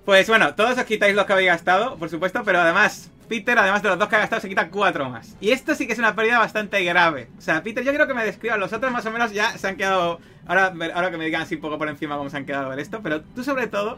Pues 0.05 0.27
bueno, 0.29 0.55
todos 0.55 0.77
os 0.77 0.83
quitáis 0.85 1.15
los 1.15 1.25
que 1.25 1.33
habéis 1.33 1.49
gastado, 1.49 1.97
por 1.97 2.09
supuesto, 2.09 2.43
pero 2.45 2.59
además, 2.59 3.11
Peter, 3.27 3.57
además 3.59 3.83
de 3.83 3.89
los 3.89 3.99
dos 3.99 4.07
que 4.07 4.15
ha 4.15 4.19
gastado, 4.19 4.41
se 4.41 4.47
quita 4.47 4.69
cuatro 4.69 5.09
más. 5.09 5.35
Y 5.41 5.51
esto 5.51 5.75
sí 5.75 5.85
que 5.85 5.93
es 5.93 5.99
una 5.99 6.15
pérdida 6.15 6.39
bastante 6.39 6.81
grave. 6.83 7.27
O 7.37 7.41
sea, 7.41 7.61
Peter, 7.61 7.83
yo 7.83 7.91
quiero 7.91 8.07
que 8.07 8.13
me 8.13 8.23
describan. 8.23 8.59
Los 8.59 8.71
otros 8.71 8.91
más 8.91 9.05
o 9.05 9.11
menos 9.11 9.33
ya 9.33 9.57
se 9.57 9.67
han 9.67 9.75
quedado. 9.75 10.19
Ahora, 10.47 10.73
ahora 10.93 11.11
que 11.11 11.17
me 11.17 11.25
digan 11.25 11.41
así 11.41 11.55
un 11.55 11.61
poco 11.61 11.77
por 11.77 11.89
encima 11.89 12.17
cómo 12.17 12.29
se 12.29 12.37
han 12.37 12.45
quedado 12.45 12.69
ver 12.69 12.79
esto, 12.79 13.01
pero 13.01 13.21
tú 13.21 13.43
sobre 13.43 13.67
todo, 13.67 13.97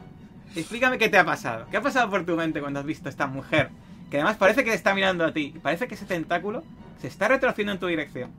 explícame 0.55 0.97
qué 0.97 1.09
te 1.09 1.17
ha 1.17 1.25
pasado. 1.25 1.67
¿Qué 1.69 1.77
ha 1.77 1.81
pasado 1.81 2.09
por 2.09 2.25
tu 2.25 2.35
mente 2.35 2.59
cuando 2.59 2.79
has 2.79 2.85
visto 2.85 3.09
a 3.09 3.11
esta 3.11 3.27
mujer? 3.27 3.69
Que 4.09 4.17
además 4.17 4.37
parece 4.37 4.63
que 4.63 4.73
está 4.73 4.95
mirando 4.95 5.25
a 5.25 5.31
ti. 5.31 5.53
Parece 5.61 5.87
que 5.87 5.95
ese 5.95 6.05
tentáculo 6.05 6.63
se 7.01 7.07
está 7.07 7.27
retrocediendo 7.27 7.73
en 7.73 7.79
tu 7.79 7.87
dirección. 7.87 8.31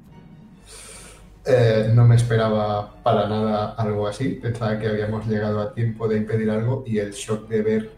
Eh, 1.51 1.91
no 1.95 2.05
me 2.05 2.17
esperaba 2.17 3.03
para 3.03 3.27
nada 3.27 3.73
algo 3.73 4.07
así. 4.07 4.35
Pensaba 4.35 4.79
que 4.79 4.87
habíamos 4.87 5.27
llegado 5.27 5.61
a 5.61 5.73
tiempo 5.73 6.07
de 6.07 6.19
impedir 6.19 6.51
algo 6.51 6.85
y 6.87 6.99
el 6.99 7.13
shock 7.13 7.49
de 7.49 7.63
ver 7.63 7.91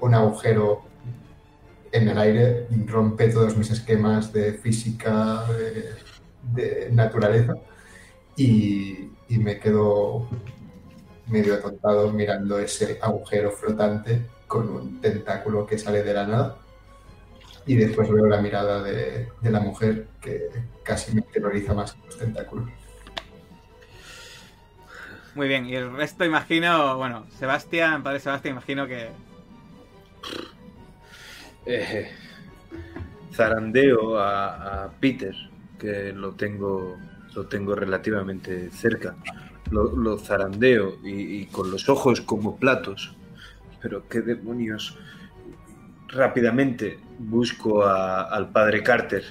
un 0.00 0.14
agujero 0.14 0.82
en 1.92 2.08
el 2.08 2.16
aire 2.18 2.66
rompe 2.86 3.28
todos 3.28 3.58
mis 3.58 3.70
esquemas 3.70 4.32
de 4.32 4.54
física, 4.54 5.44
de, 6.54 6.88
naturaleza 6.90 7.54
y 8.36 9.10
me 9.28 9.58
quedo 9.58 10.26
medio 11.26 11.54
atontado 11.54 12.10
mirando 12.10 12.58
ese 12.58 12.98
agujero 13.02 13.50
flotante 13.50 14.22
con 14.46 14.68
un 14.68 15.00
tentáculo 15.00 15.66
que 15.66 15.78
sale 15.78 16.02
de 16.02 16.14
la 16.14 16.26
nada. 16.26 16.61
Y 17.66 17.76
después 17.76 18.10
veo 18.10 18.26
la 18.26 18.42
mirada 18.42 18.82
de, 18.82 19.28
de 19.40 19.50
la 19.50 19.60
mujer 19.60 20.08
que 20.20 20.48
casi 20.82 21.14
me 21.14 21.22
terroriza 21.22 21.74
más 21.74 21.92
que 21.92 22.06
los 22.06 22.18
tentáculos. 22.18 22.68
Muy 25.34 25.48
bien, 25.48 25.66
y 25.66 25.74
el 25.76 25.96
resto 25.96 26.24
imagino, 26.24 26.96
bueno, 26.98 27.26
Sebastián, 27.38 28.02
padre 28.02 28.20
Sebastián, 28.20 28.54
imagino 28.54 28.86
que 28.86 29.08
Eh, 31.64 32.10
zarandeo 33.32 34.18
a, 34.18 34.84
a 34.84 34.90
Peter, 34.90 35.34
que 35.78 36.12
lo 36.12 36.32
tengo, 36.32 36.98
lo 37.34 37.46
tengo 37.46 37.74
relativamente 37.76 38.70
cerca. 38.70 39.14
Lo, 39.70 39.96
lo 39.96 40.18
zarandeo 40.18 40.98
y, 41.04 41.40
y 41.40 41.46
con 41.46 41.70
los 41.70 41.88
ojos 41.88 42.20
como 42.20 42.56
platos. 42.56 43.14
Pero 43.80 44.06
qué 44.08 44.20
demonios. 44.20 44.98
Rápidamente 46.12 46.98
busco 47.18 47.84
a- 47.84 48.22
al 48.24 48.50
padre 48.50 48.82
Carter 48.82 49.24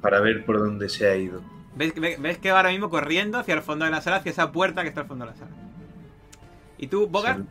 para 0.00 0.20
ver 0.20 0.44
por 0.46 0.58
dónde 0.58 0.88
se 0.88 1.08
ha 1.08 1.16
ido. 1.16 1.42
¿Ves, 1.76 1.94
ve- 1.94 2.16
ves 2.18 2.38
que 2.38 2.50
va 2.52 2.58
ahora 2.58 2.70
mismo 2.70 2.88
corriendo 2.88 3.38
hacia 3.38 3.54
el 3.54 3.62
fondo 3.62 3.84
de 3.84 3.90
la 3.90 4.00
sala, 4.00 4.16
hacia 4.16 4.30
esa 4.32 4.50
puerta 4.52 4.82
que 4.82 4.88
está 4.88 5.02
al 5.02 5.06
fondo 5.08 5.24
de 5.26 5.32
la 5.32 5.36
sala? 5.36 5.50
¿Y 6.78 6.86
tú, 6.86 7.06
Bogart? 7.08 7.44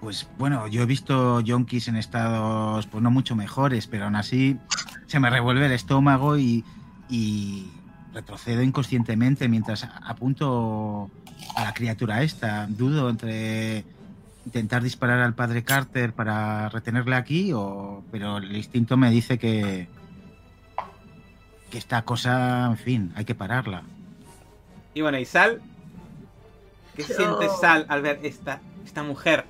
Pues 0.00 0.26
bueno, 0.38 0.66
yo 0.66 0.82
he 0.82 0.86
visto 0.86 1.40
yonkis 1.40 1.88
en 1.88 1.96
estados 1.96 2.86
pues 2.86 3.02
no 3.02 3.10
mucho 3.10 3.36
mejores, 3.36 3.86
pero 3.86 4.04
aún 4.04 4.16
así 4.16 4.56
se 5.06 5.20
me 5.20 5.28
revuelve 5.28 5.66
el 5.66 5.72
estómago 5.72 6.38
y, 6.38 6.64
y 7.10 7.70
retrocedo 8.14 8.62
inconscientemente 8.62 9.46
mientras 9.48 9.84
apunto 10.02 11.10
a 11.54 11.64
la 11.64 11.74
criatura 11.74 12.22
esta. 12.22 12.66
Dudo 12.66 13.10
entre 13.10 13.84
intentar 14.50 14.82
disparar 14.82 15.20
al 15.20 15.34
padre 15.34 15.62
Carter 15.62 16.12
para 16.12 16.68
retenerle 16.70 17.14
aquí, 17.14 17.52
o, 17.54 18.02
pero 18.10 18.38
el 18.38 18.56
instinto 18.56 18.96
me 18.96 19.08
dice 19.10 19.38
que, 19.38 19.86
que 21.70 21.78
esta 21.78 22.02
cosa, 22.02 22.66
en 22.66 22.76
fin, 22.76 23.12
hay 23.14 23.24
que 23.24 23.36
pararla. 23.36 23.84
Y 24.92 25.02
bueno, 25.02 25.18
¿y 25.18 25.24
Sal? 25.24 25.62
¿Qué 26.96 27.04
Yo- 27.04 27.14
siente 27.14 27.48
Sal 27.60 27.86
al 27.88 28.02
ver 28.02 28.18
esta, 28.24 28.60
esta 28.84 29.04
mujer 29.04 29.44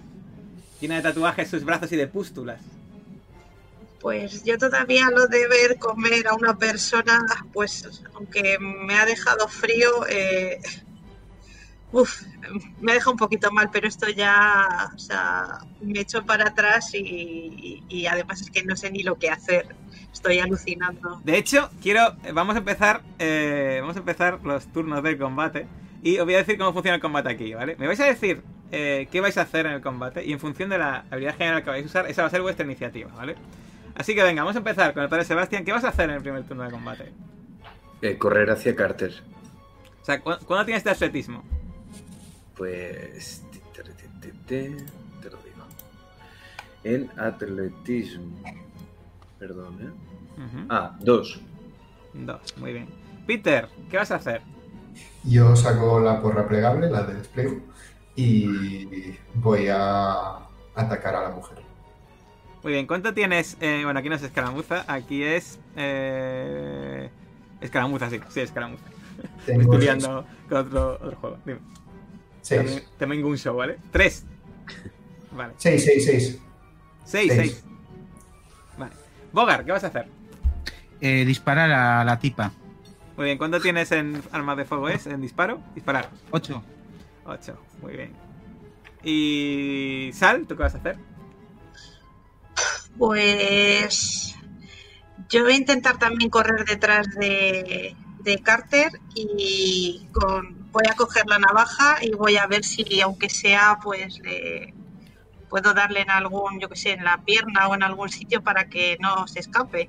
llena 0.82 0.96
de 0.96 1.02
tatuajes 1.02 1.46
en 1.46 1.50
sus 1.50 1.64
brazos 1.64 1.90
y 1.92 1.96
de 1.96 2.06
pústulas? 2.06 2.60
Pues 4.02 4.44
yo 4.44 4.58
todavía 4.58 5.08
lo 5.10 5.26
de 5.26 5.48
ver 5.48 5.78
comer 5.78 6.26
a 6.28 6.34
una 6.34 6.56
persona, 6.58 7.26
pues 7.52 8.02
aunque 8.14 8.58
me 8.58 8.94
ha 8.98 9.04
dejado 9.06 9.48
frío, 9.48 10.06
eh, 10.08 10.60
uf, 11.92 12.22
me 12.80 12.94
deja 12.94 13.10
un 13.10 13.16
poquito 13.16 13.50
mal, 13.52 13.70
pero 13.72 13.86
esto 13.88 14.08
ya, 14.08 14.90
o 14.94 14.98
sea, 14.98 15.58
me 15.80 16.00
echo 16.00 16.24
para 16.24 16.48
atrás 16.48 16.94
y, 16.94 17.82
y 17.88 18.06
además 18.06 18.40
es 18.40 18.50
que 18.50 18.62
no 18.64 18.76
sé 18.76 18.90
ni 18.90 19.02
lo 19.02 19.18
que 19.18 19.30
hacer. 19.30 19.66
Estoy 20.12 20.38
alucinando. 20.40 21.20
De 21.24 21.38
hecho, 21.38 21.70
quiero. 21.80 22.16
eh, 22.24 22.32
Vamos 22.32 22.56
a 22.56 22.58
empezar. 22.58 23.02
eh, 23.20 23.78
vamos 23.80 23.96
a 23.96 24.00
empezar 24.00 24.40
los 24.42 24.66
turnos 24.72 25.02
del 25.04 25.16
combate. 25.18 25.66
Y 26.02 26.18
os 26.18 26.24
voy 26.24 26.34
a 26.34 26.38
decir 26.38 26.58
cómo 26.58 26.72
funciona 26.72 26.96
el 26.96 27.00
combate 27.00 27.28
aquí, 27.30 27.54
¿vale? 27.54 27.76
Me 27.78 27.86
vais 27.86 28.00
a 28.00 28.06
decir 28.06 28.42
eh, 28.72 29.06
qué 29.12 29.20
vais 29.20 29.36
a 29.38 29.42
hacer 29.42 29.66
en 29.66 29.72
el 29.72 29.80
combate. 29.82 30.24
Y 30.24 30.32
en 30.32 30.40
función 30.40 30.68
de 30.70 30.78
la 30.78 31.04
habilidad 31.10 31.36
general 31.36 31.62
que 31.62 31.70
vais 31.70 31.84
a 31.84 31.86
usar, 31.86 32.06
esa 32.10 32.22
va 32.22 32.28
a 32.28 32.30
ser 32.30 32.42
vuestra 32.42 32.64
iniciativa, 32.64 33.10
¿vale? 33.14 33.36
Así 33.94 34.14
que 34.14 34.22
venga, 34.22 34.42
vamos 34.42 34.56
a 34.56 34.58
empezar 34.60 34.94
con 34.94 35.02
el 35.04 35.08
padre 35.08 35.24
Sebastián. 35.24 35.64
¿Qué 35.64 35.72
vas 35.72 35.84
a 35.84 35.88
hacer 35.88 36.08
en 36.10 36.16
el 36.16 36.22
primer 36.22 36.42
turno 36.44 36.64
de 36.64 36.70
combate? 36.70 37.12
Eh, 38.02 38.16
correr 38.18 38.50
hacia 38.50 38.74
Carter. 38.74 39.12
O 40.00 40.04
sea, 40.04 40.20
¿cu- 40.20 40.38
¿cuándo 40.46 40.64
tienes 40.64 40.80
este 40.80 40.90
atletismo? 40.90 41.44
Pues. 42.60 43.42
Te, 43.72 43.82
te- 43.82 43.90
te- 43.94 44.32
te- 44.46 44.84
te 45.22 45.30
lo 45.30 45.38
digo. 45.38 45.64
En 46.84 47.10
atletismo. 47.18 48.36
Perdón, 49.38 49.78
¿eh? 49.80 49.90
Ah, 50.68 50.94
dos. 51.00 51.40
Dos, 52.12 52.58
muy 52.58 52.74
bien. 52.74 52.86
Peter, 53.26 53.66
¿qué 53.90 53.96
vas 53.96 54.10
a 54.10 54.16
hacer? 54.16 54.42
Yo 55.24 55.56
saco 55.56 56.00
la 56.00 56.20
porra 56.20 56.46
plegable, 56.46 56.90
la 56.90 57.04
de 57.04 57.14
despliegue, 57.14 57.62
y 58.14 59.16
voy 59.36 59.68
a 59.72 60.40
atacar 60.74 61.14
a 61.14 61.22
la 61.22 61.30
mujer. 61.30 61.56
Muy 62.62 62.72
bien, 62.74 62.86
¿cuánto 62.86 63.14
tienes? 63.14 63.56
Eh, 63.62 63.80
bueno, 63.84 64.00
aquí 64.00 64.10
no 64.10 64.16
es 64.16 64.22
escaramuza, 64.22 64.84
aquí 64.86 65.22
es. 65.22 65.58
Eh... 65.76 67.08
Escaramuza, 67.62 68.10
sí, 68.10 68.20
sí, 68.28 68.40
escaramuza. 68.40 68.84
Tengo 69.46 69.62
estoy 69.62 69.78
liando 69.78 70.26
con 70.46 70.58
otro, 70.58 70.94
otro 71.00 71.16
juego. 71.16 71.38
Dime. 71.46 71.60
Seis. 72.42 72.60
También, 72.60 72.84
también 72.98 73.24
un 73.24 73.36
show, 73.36 73.56
¿vale? 73.56 73.78
Tres. 73.90 74.24
Vale. 75.32 75.54
Seis, 75.58 75.84
seis, 75.84 76.04
seis. 76.04 76.38
Seis, 77.04 77.32
Seis. 77.32 77.32
seis. 77.34 77.64
Vale. 78.76 78.92
Bogar, 79.32 79.64
¿qué 79.64 79.72
vas 79.72 79.84
a 79.84 79.88
hacer? 79.88 80.06
Eh, 81.00 81.24
disparar 81.24 81.70
a 81.70 82.04
la 82.04 82.18
tipa. 82.18 82.52
Muy 83.16 83.26
bien, 83.26 83.38
¿cuánto 83.38 83.60
tienes 83.60 83.92
en 83.92 84.22
armas 84.32 84.56
de 84.56 84.64
fuego 84.64 84.88
es? 84.88 85.06
¿En 85.06 85.20
disparo? 85.20 85.60
Disparar. 85.74 86.10
Ocho. 86.30 86.62
Ocho, 87.24 87.58
muy 87.82 87.92
bien. 87.96 88.12
Y. 89.04 90.10
Sal, 90.14 90.46
¿tú 90.46 90.56
qué 90.56 90.62
vas 90.62 90.74
a 90.74 90.78
hacer? 90.78 90.96
Pues 92.98 94.34
yo 95.28 95.44
voy 95.44 95.52
a 95.52 95.56
intentar 95.56 95.98
también 95.98 96.28
correr 96.30 96.64
detrás 96.64 97.06
de, 97.18 97.94
de 98.22 98.38
Carter 98.38 98.90
y 99.14 100.06
con, 100.12 100.59
voy 100.72 100.84
a 100.90 100.94
coger 100.94 101.26
la 101.26 101.38
navaja 101.38 101.96
y 102.02 102.10
voy 102.12 102.36
a 102.36 102.46
ver 102.46 102.64
si, 102.64 103.00
aunque 103.00 103.28
sea, 103.28 103.78
pues 103.82 104.18
le 104.20 104.72
puedo 105.48 105.74
darle 105.74 106.00
en 106.02 106.10
algún, 106.10 106.60
yo 106.60 106.68
que 106.68 106.76
sé, 106.76 106.92
en 106.92 107.04
la 107.04 107.18
pierna 107.24 107.68
o 107.68 107.74
en 107.74 107.82
algún 107.82 108.08
sitio 108.08 108.42
para 108.42 108.66
que 108.68 108.96
no 109.00 109.26
se 109.26 109.40
escape. 109.40 109.88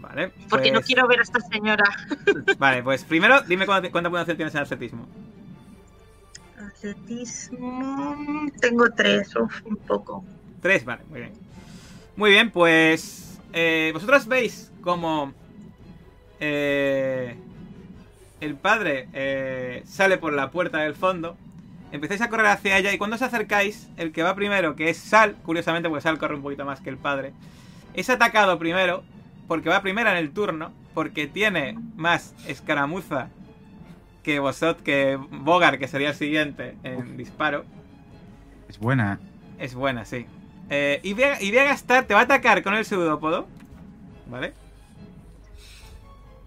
Vale. 0.00 0.32
Porque 0.48 0.70
no 0.70 0.78
pues- 0.78 0.86
quiero 0.86 1.06
ver 1.08 1.20
a 1.20 1.22
esta 1.22 1.40
señora. 1.40 1.84
Vale, 2.58 2.82
pues 2.82 3.04
primero 3.04 3.40
dime 3.42 3.66
cuánta, 3.66 3.90
cuánta 3.90 4.08
puntuación 4.10 4.36
tienes 4.36 4.54
en 4.54 4.60
atletismo. 4.62 5.06
Atletismo. 6.58 8.46
Tengo 8.60 8.90
tres, 8.90 9.34
uf, 9.36 9.62
un 9.64 9.76
poco. 9.76 10.24
Tres, 10.62 10.84
vale, 10.84 11.02
muy 11.10 11.20
bien. 11.20 11.32
Muy 12.16 12.30
bien, 12.30 12.50
pues. 12.50 13.38
eh, 13.52 13.90
Vosotros 13.92 14.26
veis 14.26 14.72
como. 14.80 15.32
eh, 16.40 17.36
el 18.40 18.54
padre 18.54 19.08
eh, 19.12 19.82
sale 19.86 20.18
por 20.18 20.32
la 20.32 20.50
puerta 20.50 20.78
del 20.78 20.94
fondo. 20.94 21.36
Empezáis 21.92 22.20
a 22.20 22.28
correr 22.28 22.46
hacia 22.46 22.78
ella 22.78 22.92
y 22.92 22.98
cuando 22.98 23.16
os 23.16 23.22
acercáis, 23.22 23.88
el 23.96 24.12
que 24.12 24.22
va 24.22 24.34
primero, 24.34 24.76
que 24.76 24.90
es 24.90 24.98
Sal, 24.98 25.36
curiosamente, 25.44 25.88
porque 25.88 26.02
Sal 26.02 26.18
corre 26.18 26.34
un 26.34 26.42
poquito 26.42 26.64
más 26.64 26.80
que 26.80 26.90
el 26.90 26.98
padre, 26.98 27.32
es 27.94 28.10
atacado 28.10 28.58
primero, 28.58 29.04
porque 29.46 29.68
va 29.68 29.82
primera 29.82 30.10
en 30.12 30.18
el 30.18 30.32
turno, 30.32 30.72
porque 30.94 31.26
tiene 31.26 31.78
más 31.94 32.34
escaramuza 32.46 33.28
que 34.22 34.40
vosotros, 34.40 34.82
que 34.82 35.18
Bogar, 35.30 35.78
que 35.78 35.86
sería 35.86 36.10
el 36.10 36.14
siguiente 36.16 36.76
en 36.82 37.16
disparo. 37.16 37.64
Es 38.68 38.78
buena. 38.78 39.20
Es 39.58 39.74
buena, 39.74 40.04
sí. 40.04 40.26
Eh, 40.68 41.00
y, 41.04 41.14
voy 41.14 41.24
a, 41.24 41.40
y 41.40 41.50
voy 41.50 41.60
a 41.60 41.64
gastar, 41.64 42.04
te 42.04 42.14
va 42.14 42.20
a 42.20 42.24
atacar 42.24 42.64
con 42.64 42.74
el 42.74 42.84
pseudópodo, 42.84 43.46
¿vale? 44.28 44.52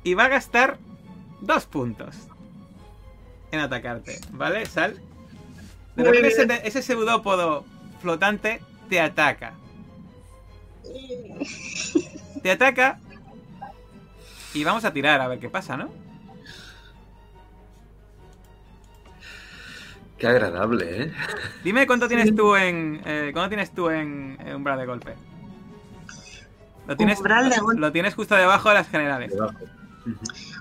Y 0.03 0.13
va 0.13 0.25
a 0.25 0.27
gastar 0.27 0.77
dos 1.41 1.65
puntos 1.65 2.15
en 3.51 3.59
atacarte, 3.59 4.19
¿vale? 4.31 4.65
Sal. 4.65 4.99
De 5.95 6.03
repente 6.03 6.27
ese, 6.29 6.47
ese 6.67 6.81
pseudópodo 6.81 7.65
flotante 8.01 8.61
te 8.89 8.99
ataca. 9.01 9.53
Te 12.41 12.51
ataca. 12.51 12.99
Y 14.53 14.63
vamos 14.63 14.85
a 14.85 14.93
tirar 14.93 15.19
a 15.21 15.27
ver 15.27 15.39
qué 15.39 15.49
pasa, 15.49 15.75
¿no? 15.77 15.89
Qué 20.17 20.27
agradable, 20.27 21.03
¿eh? 21.03 21.13
Dime 21.63 21.87
cuánto 21.87 22.07
tienes 22.07 22.35
tú 22.35 22.55
en. 22.55 23.01
Eh, 23.05 23.29
¿Cuánto 23.33 23.49
tienes 23.49 23.71
tú 23.71 23.89
en, 23.89 24.37
en 24.39 24.55
umbral 24.55 24.77
de 24.79 24.85
golpe? 24.85 25.15
Lo 26.87 26.97
tienes, 26.97 27.19
Umbral 27.19 27.49
de 27.49 27.57
lo- 27.57 27.63
golpe. 27.63 27.81
lo 27.81 27.91
tienes 27.91 28.15
justo 28.15 28.35
debajo 28.35 28.69
de 28.69 28.75
las 28.75 28.89
generales. 28.89 29.31
Debajo. 29.31 29.53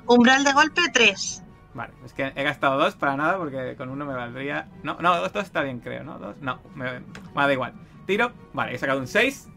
Umbral 0.08 0.44
de 0.44 0.52
golpe 0.52 0.82
3. 0.92 1.44
Vale, 1.74 1.92
es 2.04 2.12
que 2.12 2.32
he 2.34 2.42
gastado 2.42 2.78
dos 2.78 2.96
para 2.96 3.16
nada 3.16 3.38
porque 3.38 3.76
con 3.76 3.88
uno 3.90 4.04
me 4.04 4.14
valdría. 4.14 4.68
No, 4.82 4.96
no, 5.00 5.16
dos, 5.16 5.32
dos 5.32 5.44
está 5.44 5.62
bien, 5.62 5.80
creo, 5.80 6.02
¿no? 6.02 6.18
Dos, 6.18 6.36
no, 6.40 6.60
me, 6.74 7.00
me 7.00 7.02
da 7.34 7.52
igual. 7.52 7.74
Tiro, 8.06 8.32
vale, 8.52 8.74
he 8.74 8.78
sacado 8.78 8.98
un 8.98 9.06
6. 9.06 9.48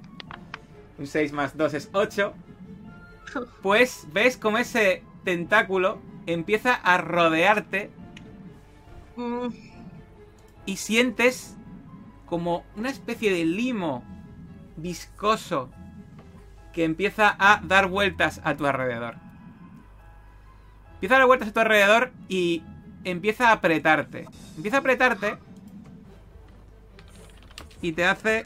Un 1.00 1.08
6 1.08 1.34
más 1.34 1.58
2 1.58 1.74
es 1.74 1.90
8. 1.94 2.34
Pues 3.62 4.08
ves 4.12 4.36
como 4.36 4.58
ese 4.58 5.04
tentáculo 5.24 6.00
empieza 6.26 6.74
a 6.74 6.98
rodearte 6.98 7.90
Mm, 9.16 9.48
y 10.66 10.78
sientes 10.78 11.58
como 12.26 12.64
una 12.76 12.90
especie 12.90 13.32
de 13.32 13.46
limo 13.46 14.04
viscoso 14.78 15.70
que 16.74 16.86
empieza 16.86 17.36
a 17.38 17.62
dar 17.64 17.88
vueltas 17.88 18.42
a 18.44 18.56
tu 18.56 18.66
alrededor. 18.66 19.16
Empieza 21.02 21.16
a 21.16 21.18
dar 21.18 21.28
vueltas 21.28 21.50
a 21.50 21.54
tu 21.54 21.60
alrededor 21.60 22.12
y 22.30 22.62
empieza 23.04 23.50
a 23.50 23.54
apretarte. 23.54 24.28
Empieza 24.56 24.78
a 24.78 24.80
apretarte 24.82 25.36
y 27.82 27.94
te 27.94 28.06
hace... 28.06 28.46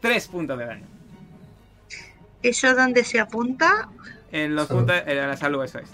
Tres 0.00 0.28
puntos 0.28 0.56
de 0.56 0.66
daño. 0.66 0.86
¿Eso 2.44 2.76
donde 2.76 3.02
se 3.02 3.18
apunta? 3.18 3.88
En 4.30 4.54
los 4.54 4.68
Salud. 4.68 4.82
puntos... 4.82 5.02
En 5.04 5.16
la 5.16 5.36
salud, 5.36 5.64
eso 5.64 5.80
es. 5.80 5.88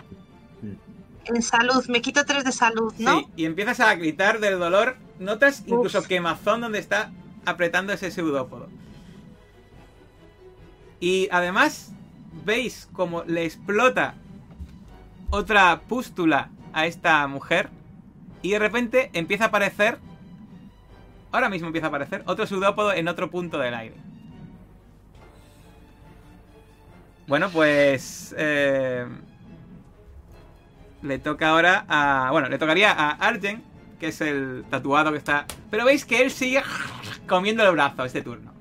En 1.24 1.40
salud. 1.40 1.86
Me 1.88 2.02
quito 2.02 2.26
3 2.26 2.44
de 2.44 2.52
salud, 2.52 2.92
¿no? 2.98 3.20
Sí, 3.20 3.26
y 3.36 3.44
empiezas 3.46 3.80
a 3.80 3.94
gritar 3.94 4.38
del 4.38 4.58
dolor. 4.58 4.98
Notas 5.18 5.62
incluso 5.66 6.00
Uf. 6.00 6.06
quemazón 6.08 6.60
donde 6.60 6.78
está 6.78 7.10
apretando 7.46 7.94
ese 7.94 8.10
pseudópodo. 8.10 8.68
Y 11.00 11.28
además, 11.30 11.92
veis 12.44 12.88
como 12.92 13.24
le 13.24 13.44
explota 13.44 14.14
otra 15.30 15.80
pústula 15.88 16.50
a 16.72 16.86
esta 16.86 17.26
mujer. 17.26 17.70
Y 18.42 18.50
de 18.50 18.58
repente 18.58 19.10
empieza 19.12 19.44
a 19.44 19.48
aparecer. 19.48 19.98
Ahora 21.30 21.48
mismo 21.48 21.66
empieza 21.66 21.86
a 21.86 21.88
aparecer 21.88 22.22
otro 22.26 22.46
pseudópodo 22.46 22.92
en 22.92 23.08
otro 23.08 23.30
punto 23.30 23.58
del 23.58 23.74
aire. 23.74 23.96
Bueno, 27.26 27.50
pues. 27.50 28.34
eh, 28.38 29.06
le 31.02 31.18
toca 31.18 31.50
ahora 31.50 31.84
a. 31.88 32.30
Bueno, 32.32 32.48
le 32.48 32.58
tocaría 32.58 32.92
a 32.92 33.10
Argen, 33.10 33.62
que 34.00 34.08
es 34.08 34.20
el 34.20 34.64
tatuado 34.70 35.12
que 35.12 35.18
está. 35.18 35.46
Pero 35.70 35.84
veis 35.84 36.04
que 36.04 36.22
él 36.22 36.30
sigue 36.30 36.62
comiendo 37.26 37.64
el 37.64 37.72
brazo 37.72 38.04
este 38.04 38.22
turno. 38.22 38.52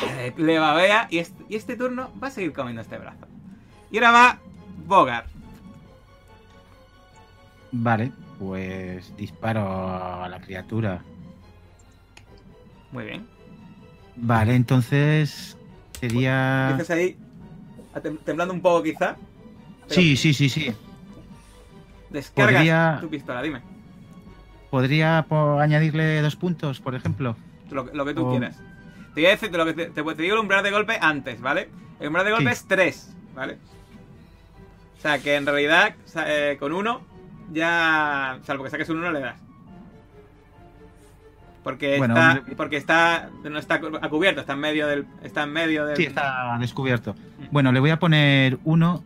Le 0.36 0.58
babea 0.58 1.06
y 1.10 1.18
este, 1.18 1.44
y 1.48 1.56
este 1.56 1.76
turno 1.76 2.10
va 2.22 2.28
a 2.28 2.30
seguir 2.30 2.52
comiendo 2.52 2.82
este 2.82 2.98
brazo. 2.98 3.26
Y 3.90 3.96
ahora 3.98 4.10
va 4.10 4.38
Bogar. 4.86 5.26
Vale, 7.72 8.12
pues 8.38 9.14
disparo 9.16 10.22
a 10.22 10.28
la 10.28 10.40
criatura. 10.40 11.02
Muy 12.92 13.04
bien. 13.04 13.26
Vale, 14.16 14.54
entonces 14.54 15.56
sería... 16.00 16.70
Dices 16.72 16.90
ahí, 16.90 17.16
temblando 18.24 18.54
un 18.54 18.60
poco 18.62 18.82
quizá. 18.82 19.16
pero 19.88 19.94
Sí, 20.00 20.16
sí, 20.16 20.32
sí, 20.32 20.48
sí. 20.48 20.72
Descargas 22.10 22.54
podría- 22.54 22.98
tu 23.00 23.08
pistola, 23.10 23.42
dime. 23.42 23.60
¿Podría 24.70 25.26
po- 25.28 25.58
añadirle 25.60 26.22
dos 26.22 26.36
puntos, 26.36 26.80
por 26.80 26.94
ejemplo? 26.94 27.36
Lo, 27.70 27.84
lo 27.92 28.04
que 28.04 28.14
tú 28.14 28.26
O- 28.26 28.30
quieras. 28.30 28.58
Te 29.16 29.22
voy 29.22 29.26
a 29.28 29.30
decir, 29.30 29.50
te, 29.50 29.56
lo 29.56 29.64
que 29.64 29.72
te, 29.72 29.86
te- 29.86 30.02
te 30.04 30.22
digo 30.22 30.34
el 30.34 30.40
umbral 30.42 30.62
de 30.62 30.70
golpe 30.70 30.98
antes, 31.00 31.40
¿vale? 31.40 31.70
El 31.98 32.08
umbral 32.08 32.26
de 32.26 32.32
golpe 32.32 32.50
Sí. 32.50 32.52
es 32.52 32.68
3, 32.68 33.16
¿vale? 33.34 33.56
O 34.98 35.00
sea, 35.00 35.18
que 35.20 35.36
en 35.36 35.46
realidad 35.46 35.94
eh, 36.26 36.58
con 36.60 36.72
uno 36.74 37.00
ya... 37.50 38.38
Salvo 38.44 38.62
que 38.64 38.68
saques 38.70 38.90
un 38.90 38.98
1 38.98 39.12
le 39.12 39.20
das. 39.20 39.36
Porque 41.64 41.96
Bueno, 41.96 42.14
está... 42.14 42.38
hombre. 42.40 42.56
Porque 42.56 42.76
está... 42.76 43.30
No 43.42 43.58
está 43.58 43.76
a 43.76 44.08
cubierto, 44.10 44.40
está 44.42 44.52
en 44.52 44.60
medio 44.60 44.86
del... 44.86 45.06
Está 45.22 45.44
en 45.44 45.52
medio 45.52 45.86
del... 45.86 45.96
Sí, 45.96 46.04
está 46.04 46.56
descubierto. 46.60 47.14
Bueno, 47.50 47.72
le 47.72 47.80
voy 47.80 47.90
a 47.90 47.98
poner 47.98 48.58
uno 48.64 49.02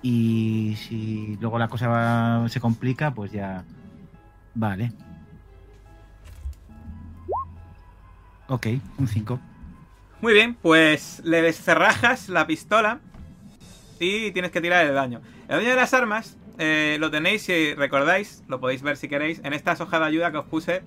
y 0.00 0.76
si 0.78 1.36
luego 1.40 1.58
la 1.58 1.68
cosa 1.68 1.88
va- 1.88 2.48
se 2.48 2.58
complica, 2.58 3.12
pues 3.12 3.32
ya... 3.32 3.64
Vale. 4.54 4.92
Ok, 8.48 8.66
un 8.98 9.08
5. 9.08 9.40
Muy 10.20 10.32
bien, 10.32 10.54
pues 10.54 11.20
le 11.24 11.42
descerrajas 11.42 12.28
la 12.28 12.46
pistola 12.46 13.00
y 13.98 14.30
tienes 14.32 14.50
que 14.50 14.60
tirar 14.60 14.84
el 14.86 14.94
daño. 14.94 15.20
El 15.48 15.56
daño 15.58 15.70
de 15.70 15.76
las 15.76 15.94
armas 15.94 16.36
eh, 16.58 16.96
lo 17.00 17.10
tenéis, 17.10 17.42
si 17.42 17.74
recordáis, 17.74 18.42
lo 18.48 18.60
podéis 18.60 18.82
ver 18.82 18.96
si 18.96 19.08
queréis, 19.08 19.40
en 19.44 19.52
estas 19.52 19.80
hojas 19.80 20.00
de 20.00 20.06
ayuda 20.06 20.30
que 20.30 20.38
os 20.38 20.44
puse 20.46 20.82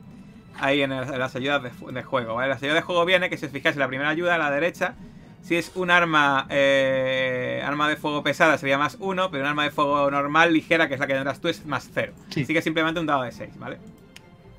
ahí 0.59 0.81
en, 0.81 0.91
el- 0.91 1.11
en 1.13 1.19
las 1.19 1.35
ayudas 1.35 1.61
de, 1.63 1.91
de 1.91 2.03
juego. 2.03 2.35
¿vale? 2.35 2.49
Las 2.49 2.61
ayudas 2.61 2.75
de 2.77 2.81
juego 2.81 3.05
viene 3.05 3.29
que 3.29 3.37
si 3.37 3.45
os 3.45 3.51
fijáis 3.51 3.75
en 3.75 3.79
la 3.79 3.87
primera 3.87 4.09
ayuda 4.09 4.35
a 4.35 4.37
la 4.39 4.49
derecha, 4.51 4.95
si 5.43 5.55
es 5.55 5.71
un 5.75 5.91
arma 5.91 6.47
eh, 6.49 7.61
arma 7.65 7.87
de 7.89 7.95
fuego 7.95 8.23
pesada 8.23 8.57
sería 8.57 8.77
más 8.77 8.97
1, 8.99 9.29
pero 9.31 9.43
un 9.43 9.49
arma 9.49 9.63
de 9.63 9.71
fuego 9.71 10.09
normal, 10.09 10.51
ligera, 10.53 10.87
que 10.87 10.95
es 10.95 10.99
la 10.99 11.07
que 11.07 11.13
tendrás 11.13 11.39
tú, 11.39 11.47
es 11.47 11.65
más 11.65 11.89
0. 11.93 12.13
Sí. 12.29 12.41
Así 12.41 12.53
que 12.53 12.61
simplemente 12.61 12.99
un 12.99 13.05
dado 13.05 13.21
de 13.23 13.31
6, 13.31 13.57
¿vale? 13.59 13.77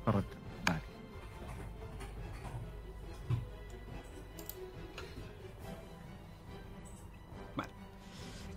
Correcto. 0.05 0.37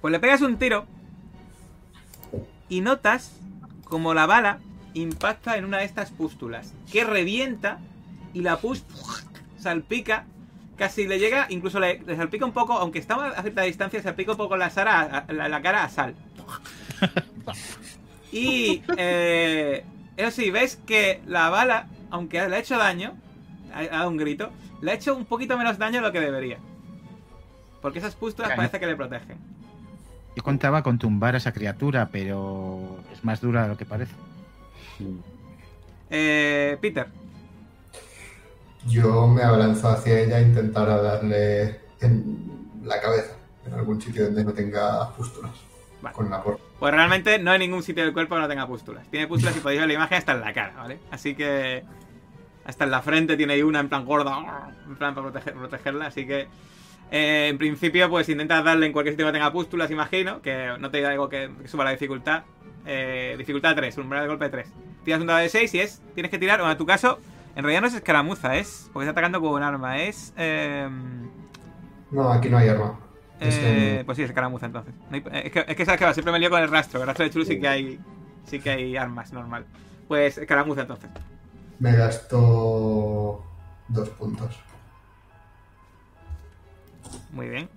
Pues 0.02 0.12
le 0.12 0.20
pegas 0.20 0.42
un 0.42 0.58
tiro 0.58 0.84
y 2.68 2.80
notas 2.80 3.38
como 3.84 4.14
la 4.14 4.26
bala 4.26 4.58
impacta 4.94 5.56
en 5.56 5.64
una 5.64 5.78
de 5.78 5.84
estas 5.84 6.10
pústulas, 6.10 6.74
que 6.90 7.04
revienta 7.04 7.78
y 8.34 8.40
la 8.40 8.58
pústula 8.58 9.00
salpica, 9.58 10.26
casi 10.76 11.06
le 11.06 11.20
llega, 11.20 11.46
incluso 11.50 11.78
le, 11.78 12.02
le 12.02 12.16
salpica 12.16 12.44
un 12.44 12.52
poco, 12.52 12.72
aunque 12.72 12.98
está 12.98 13.14
a 13.26 13.42
cierta 13.42 13.62
distancia, 13.62 14.02
salpica 14.02 14.32
un 14.32 14.38
poco 14.38 14.56
la, 14.56 14.70
Sara, 14.70 15.24
la, 15.28 15.48
la 15.48 15.62
cara 15.62 15.84
a 15.84 15.88
Sal. 15.88 16.14
Y 18.32 18.82
eh, 18.96 19.84
eso 20.16 20.30
sí, 20.30 20.50
ves 20.50 20.80
que 20.86 21.20
la 21.26 21.50
bala, 21.50 21.86
aunque 22.10 22.48
le 22.48 22.56
ha 22.56 22.58
hecho 22.58 22.78
daño, 22.78 23.14
ha 23.74 23.82
dado 23.84 24.08
un 24.08 24.16
grito, 24.16 24.50
le 24.80 24.90
ha 24.90 24.94
hecho 24.94 25.14
un 25.14 25.26
poquito 25.26 25.58
menos 25.58 25.76
daño 25.76 26.00
de 26.00 26.06
lo 26.06 26.12
que 26.12 26.20
debería. 26.20 26.56
Porque 27.82 27.98
esas 27.98 28.14
pústulas 28.16 28.52
parece 28.56 28.80
que 28.80 28.86
le 28.86 28.96
protegen. 28.96 29.51
Yo 30.36 30.42
contaba 30.42 30.82
con 30.82 30.98
tumbar 30.98 31.34
a 31.34 31.38
esa 31.38 31.52
criatura, 31.52 32.08
pero 32.10 32.98
es 33.12 33.22
más 33.24 33.40
dura 33.40 33.62
de 33.64 33.68
lo 33.68 33.76
que 33.76 33.84
parece. 33.84 34.14
Eh, 36.10 36.76
Peter, 36.80 37.06
Yo 38.86 39.26
me 39.28 39.42
abalanzo 39.42 39.88
hacia 39.88 40.18
ella 40.20 40.38
e 40.38 40.42
intentar 40.42 40.86
darle 41.02 41.80
en 42.00 42.80
la 42.82 43.00
cabeza, 43.00 43.34
en 43.66 43.74
algún 43.74 44.00
sitio 44.00 44.24
donde 44.24 44.44
no 44.44 44.52
tenga 44.52 45.10
pústulas. 45.14 45.52
Vale. 46.02 46.16
Con 46.16 46.30
la 46.30 46.42
por... 46.42 46.58
pues 46.80 46.92
realmente 46.92 47.38
no 47.38 47.52
hay 47.52 47.60
ningún 47.60 47.82
sitio 47.82 48.02
del 48.02 48.12
cuerpo 48.12 48.34
que 48.34 48.40
no 48.40 48.48
tenga 48.48 48.66
pústulas. 48.66 49.06
Tiene 49.08 49.28
pústulas, 49.28 49.54
si 49.54 49.60
podéis 49.60 49.80
ver 49.80 49.88
la 49.88 49.94
imagen, 49.94 50.18
hasta 50.18 50.32
en 50.32 50.40
la 50.40 50.52
cara, 50.52 50.74
¿vale? 50.76 50.98
Así 51.12 51.34
que 51.36 51.84
hasta 52.64 52.84
en 52.84 52.90
la 52.90 53.02
frente 53.02 53.36
tiene 53.36 53.52
ahí 53.52 53.62
una 53.62 53.78
en 53.80 53.88
plan 53.88 54.04
gorda, 54.04 54.72
en 54.88 54.96
plan 54.96 55.14
para 55.14 55.28
proteger- 55.28 55.54
protegerla, 55.54 56.06
así 56.06 56.26
que 56.26 56.48
eh, 57.12 57.46
en 57.48 57.58
principio 57.58 58.10
pues 58.10 58.28
intentas 58.28 58.64
darle 58.64 58.86
en 58.86 58.92
cualquier 58.92 59.12
sitio 59.12 59.26
que 59.26 59.32
tenga 59.32 59.52
pústulas, 59.52 59.90
imagino, 59.92 60.42
que 60.42 60.74
no 60.80 60.90
te 60.90 60.96
diga 60.96 61.10
algo 61.10 61.28
que, 61.28 61.48
que 61.62 61.68
suba 61.68 61.84
la 61.84 61.90
dificultad. 61.92 62.42
Eh, 62.84 63.36
dificultad 63.38 63.76
3, 63.76 63.96
umbral 63.98 64.22
de 64.22 64.28
golpe 64.28 64.48
3. 64.48 64.66
Tiras 65.04 65.20
un 65.20 65.28
dado 65.28 65.38
de 65.38 65.48
6 65.48 65.74
y 65.74 65.80
es, 65.80 66.02
tienes 66.14 66.30
que 66.30 66.38
tirar, 66.38 66.58
bueno, 66.58 66.72
en 66.72 66.78
tu 66.78 66.86
caso, 66.86 67.20
en 67.54 67.62
realidad 67.62 67.82
no 67.82 67.86
es 67.86 67.94
escaramuza, 67.94 68.56
es, 68.56 68.90
porque 68.92 69.04
está 69.08 69.12
atacando 69.12 69.40
con 69.40 69.50
un 69.52 69.62
arma, 69.62 69.98
es... 70.02 70.32
em, 70.36 71.28
No, 72.10 72.32
aquí 72.32 72.48
no 72.48 72.58
hay 72.58 72.68
arma. 72.70 72.98
Eh, 73.40 74.02
Pues 74.06 74.16
sí, 74.16 74.22
es 74.22 74.30
escaramuza 74.30 74.66
entonces. 74.66 74.94
No 75.10 75.16
hay- 75.16 75.24
es, 75.44 75.52
que, 75.52 75.64
es 75.68 75.76
que 75.76 75.84
sabes 75.84 75.98
que 75.98 76.04
va, 76.06 76.14
siempre 76.14 76.32
me 76.32 76.38
lío 76.38 76.48
con 76.50 76.62
el 76.62 76.68
rastro. 76.70 77.00
El 77.00 77.06
rastro 77.06 77.24
de 77.24 77.30
Chulu 77.30 77.44
sí 77.44 77.60
que 77.60 77.68
hay. 77.68 78.00
sí 78.46 78.58
que 78.60 78.70
hay 78.70 78.96
armas 78.96 79.32
normal. 79.32 79.64
Pues 80.08 80.38
escaramuza 80.38 80.82
entonces. 80.82 81.10
Me 81.80 81.92
gasto 81.96 83.44
dos 83.88 84.08
puntos. 84.10 84.60
Muy 87.32 87.48
bien. 87.48 87.68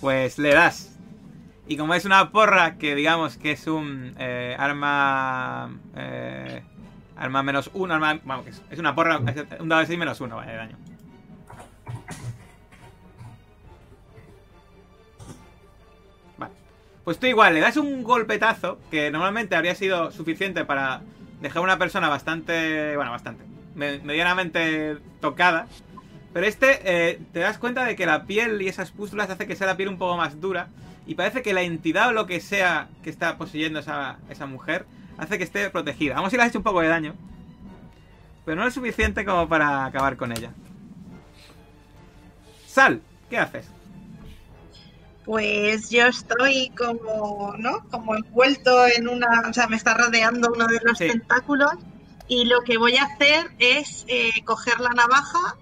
Pues 0.00 0.38
le 0.38 0.54
das. 0.54 0.96
Y 1.66 1.76
como 1.76 1.94
es 1.94 2.04
una 2.04 2.30
porra 2.32 2.78
que 2.78 2.94
digamos 2.94 3.36
que 3.36 3.52
es 3.52 3.66
un 3.66 4.14
eh, 4.18 4.56
arma... 4.58 5.70
eh, 5.94 6.62
arma 7.16 7.42
menos 7.42 7.70
uno, 7.74 7.94
arma... 7.94 8.18
Vamos, 8.24 8.46
es, 8.70 8.78
una 8.78 8.94
porra, 8.94 9.18
un 9.60 9.68
dado 9.68 9.80
de 9.80 9.86
6 9.86 9.98
menos 9.98 10.20
uno, 10.20 10.36
vale, 10.36 10.52
de 10.52 10.56
daño. 10.58 10.76
Vale. 16.38 16.52
Pues 17.04 17.18
tú 17.18 17.26
igual, 17.26 17.54
le 17.54 17.60
das 17.60 17.76
un 17.76 18.02
golpetazo 18.02 18.78
que 18.90 19.10
normalmente 19.10 19.56
habría 19.56 19.74
sido 19.74 20.10
suficiente 20.10 20.64
para 20.64 21.02
dejar 21.40 21.58
a 21.58 21.62
una 21.62 21.78
persona 21.78 22.08
bastante... 22.08 22.96
Bueno, 22.96 23.10
bastante. 23.10 23.44
me- 23.74 23.98
medianamente 24.00 24.96
tocada. 25.20 25.66
Pero 26.32 26.46
este, 26.46 26.80
eh, 26.84 27.20
te 27.32 27.40
das 27.40 27.58
cuenta 27.58 27.84
de 27.84 27.96
que 27.96 28.06
la 28.06 28.24
piel 28.24 28.62
y 28.62 28.68
esas 28.68 28.90
pústulas 28.92 29.30
hace 29.30 29.46
que 29.46 29.56
sea 29.56 29.66
la 29.66 29.76
piel 29.76 29.88
un 29.88 29.98
poco 29.98 30.16
más 30.16 30.40
dura. 30.40 30.68
Y 31.06 31.14
parece 31.16 31.42
que 31.42 31.52
la 31.52 31.62
entidad 31.62 32.08
o 32.08 32.12
lo 32.12 32.26
que 32.26 32.40
sea 32.40 32.88
que 33.02 33.10
está 33.10 33.36
poseyendo 33.36 33.80
esa, 33.80 34.18
esa 34.28 34.46
mujer 34.46 34.86
hace 35.18 35.38
que 35.38 35.44
esté 35.44 35.68
protegida. 35.70 36.14
Vamos 36.14 36.28
a 36.28 36.30
si 36.30 36.36
le 36.36 36.42
has 36.44 36.48
hecho 36.50 36.58
un 36.58 36.64
poco 36.64 36.80
de 36.80 36.88
daño. 36.88 37.14
Pero 38.44 38.60
no 38.60 38.66
es 38.66 38.74
suficiente 38.74 39.24
como 39.24 39.48
para 39.48 39.84
acabar 39.86 40.16
con 40.16 40.30
ella. 40.32 40.52
Sal, 42.66 43.00
¿qué 43.28 43.38
haces? 43.38 43.66
Pues 45.24 45.90
yo 45.90 46.06
estoy 46.06 46.70
como, 46.76 47.54
¿no? 47.58 47.84
Como 47.90 48.16
envuelto 48.16 48.86
en 48.86 49.08
una, 49.08 49.48
o 49.48 49.52
sea, 49.52 49.66
me 49.66 49.76
está 49.76 49.94
rodeando 49.94 50.50
uno 50.54 50.66
de 50.66 50.80
los 50.82 50.96
Sí. 50.98 51.08
tentáculos 51.08 51.72
y 52.26 52.44
lo 52.46 52.60
que 52.62 52.78
voy 52.78 52.96
a 52.96 53.04
hacer 53.04 53.50
es 53.58 54.04
eh, 54.08 54.30
coger 54.44 54.80
la 54.80 54.90
navaja 54.90 55.56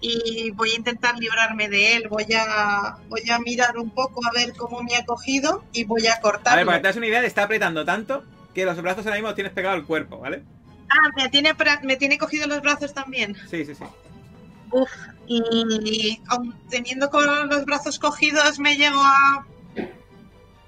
y 0.00 0.50
voy 0.50 0.70
a 0.72 0.76
intentar 0.76 1.18
librarme 1.18 1.68
de 1.68 1.96
él. 1.96 2.08
Voy 2.08 2.26
a, 2.36 2.96
voy 3.08 3.28
a 3.30 3.38
mirar 3.38 3.76
un 3.78 3.90
poco 3.90 4.20
a 4.26 4.30
ver 4.32 4.54
cómo 4.54 4.82
me 4.82 4.96
ha 4.96 5.04
cogido 5.04 5.64
y 5.72 5.84
voy 5.84 6.06
a 6.06 6.14
A 6.14 6.20
cortarlo. 6.20 6.56
ver, 6.58 6.66
para 6.66 6.78
que 6.78 6.82
te 6.82 6.88
das 6.88 6.96
una 6.96 7.06
idea, 7.06 7.20
te 7.20 7.26
está 7.26 7.44
apretando 7.44 7.84
tanto 7.84 8.24
que 8.54 8.64
los 8.64 8.80
brazos 8.80 9.04
ahora 9.06 9.16
mismo 9.16 9.28
los 9.28 9.34
tienes 9.34 9.52
pegado 9.52 9.74
al 9.74 9.84
cuerpo, 9.84 10.18
¿vale? 10.18 10.42
Ah, 10.88 11.10
me 11.16 11.28
tiene, 11.28 11.54
me 11.82 11.96
tiene 11.96 12.18
cogido 12.18 12.46
los 12.46 12.62
brazos 12.62 12.94
también. 12.94 13.34
Sí, 13.50 13.64
sí, 13.64 13.74
sí. 13.74 13.84
Uf, 14.70 14.90
y 15.26 16.20
aun 16.28 16.54
teniendo 16.68 17.10
con 17.10 17.48
los 17.48 17.64
brazos 17.64 17.98
cogidos 17.98 18.58
me 18.58 18.76
llego 18.76 19.00
a... 19.00 19.46
Sí, 19.74 19.82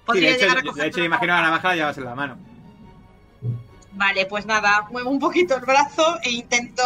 Podría 0.04 0.30
de 0.30 0.36
hecho, 0.36 0.40
llegar 0.44 0.58
a 0.58 0.60
de 0.62 0.66
coger 0.68 0.86
hecho 0.86 1.04
imagino 1.04 1.34
la 1.34 1.42
navaja 1.42 1.68
la 1.68 1.74
llevas 1.76 1.98
en 1.98 2.04
la 2.04 2.14
mano. 2.14 2.38
Vale, 3.92 4.26
pues 4.26 4.46
nada, 4.46 4.86
muevo 4.90 5.10
un 5.10 5.18
poquito 5.18 5.56
el 5.56 5.62
brazo 5.62 6.18
e 6.22 6.30
intento 6.30 6.82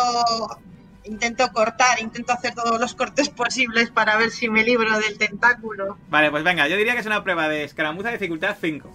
intento 1.05 1.49
cortar, 1.53 2.01
intento 2.01 2.33
hacer 2.33 2.55
todos 2.55 2.79
los 2.81 2.95
cortes 2.95 3.29
posibles 3.29 3.91
para 3.91 4.17
ver 4.17 4.31
si 4.31 4.49
me 4.49 4.63
libro 4.65 4.99
del 4.99 5.19
tentáculo. 5.19 5.99
Vale, 6.11 6.31
pues 6.31 6.45
venga, 6.45 6.69
yo 6.69 6.77
diría 6.77 6.95
que 6.95 7.01
es 7.01 7.07
una 7.07 7.23
prueba 7.23 7.49
de 7.49 7.65
escaramuza 7.65 8.09
de 8.09 8.15
dificultad 8.19 8.57
5. 8.61 8.91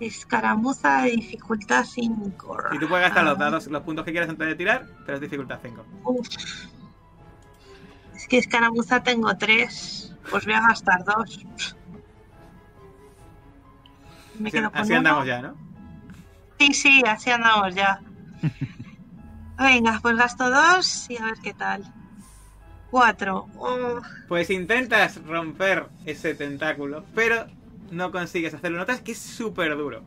Escaramuza 0.00 1.02
de 1.02 1.12
dificultad 1.12 1.84
5. 1.84 2.56
Y 2.72 2.78
tú 2.78 2.88
puedes 2.88 3.04
gastar 3.06 3.24
los 3.24 3.38
dados, 3.38 3.66
los 3.68 3.82
puntos 3.82 4.04
que 4.04 4.10
quieras 4.10 4.28
antes 4.28 4.46
de 4.48 4.54
tirar, 4.56 4.86
pero 5.06 5.14
es 5.16 5.20
dificultad 5.20 5.58
5. 5.62 5.84
Uf. 6.04 6.28
Es 8.16 8.26
que 8.28 8.38
escaramuza 8.38 9.02
tengo 9.02 9.36
3. 9.36 10.16
Pues 10.30 10.44
voy 10.44 10.54
a 10.54 10.60
gastar 10.62 11.04
2. 11.04 11.46
Me 14.38 14.48
Así, 14.48 14.58
quedo 14.58 14.70
con 14.72 14.80
así 14.80 14.90
uno. 14.90 14.98
andamos 14.98 15.26
ya, 15.26 15.42
¿no? 15.42 15.54
Sí, 16.58 16.74
sí, 16.74 17.02
así 17.06 17.30
andamos 17.30 17.74
ya. 17.74 18.00
Venga, 19.58 19.98
pues 20.02 20.16
gasto 20.16 20.50
2 20.50 21.10
y 21.10 21.16
a 21.18 21.24
ver 21.24 21.34
qué 21.42 21.54
tal. 21.54 21.84
4. 22.90 23.48
Pues 24.28 24.50
intentas 24.50 25.24
romper 25.24 25.86
ese 26.04 26.34
tentáculo, 26.34 27.04
pero 27.14 27.46
no 27.90 28.10
consigues 28.12 28.54
hacerlo. 28.54 28.78
Notas 28.78 29.00
que 29.00 29.12
es 29.12 29.18
súper 29.18 29.76
duro. 29.76 30.02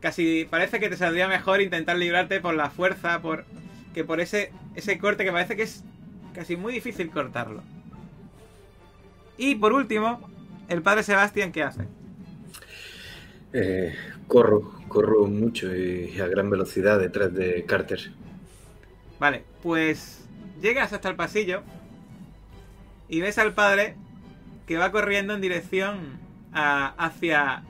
Casi 0.00 0.46
parece 0.50 0.80
que 0.80 0.88
te 0.88 0.96
saldría 0.96 1.28
mejor 1.28 1.60
intentar 1.60 1.96
librarte 1.96 2.40
por 2.40 2.54
la 2.54 2.70
fuerza, 2.70 3.20
por 3.20 3.44
que 3.94 4.04
por 4.04 4.20
ese, 4.20 4.52
ese 4.74 4.98
corte 4.98 5.24
que 5.24 5.32
parece 5.32 5.56
que 5.56 5.62
es 5.62 5.84
casi 6.34 6.56
muy 6.56 6.72
difícil 6.72 7.10
cortarlo. 7.10 7.62
Y 9.36 9.56
por 9.56 9.72
último, 9.72 10.20
el 10.68 10.82
padre 10.82 11.02
Sebastián, 11.02 11.52
¿qué 11.52 11.62
hace? 11.62 11.86
Eh, 13.52 13.94
corro, 14.28 14.72
corro 14.88 15.26
mucho 15.26 15.74
y 15.76 16.18
a 16.20 16.26
gran 16.26 16.48
velocidad 16.50 16.98
detrás 16.98 17.32
de 17.34 17.64
Carter. 17.66 18.00
Vale, 19.18 19.44
pues 19.62 20.26
llegas 20.60 20.92
hasta 20.92 21.08
el 21.10 21.16
pasillo 21.16 21.62
y 23.08 23.20
ves 23.20 23.38
al 23.38 23.52
padre 23.52 23.96
que 24.66 24.78
va 24.78 24.90
corriendo 24.90 25.34
en 25.34 25.40
dirección 25.40 26.18
a- 26.52 26.94
hacia 26.96 27.62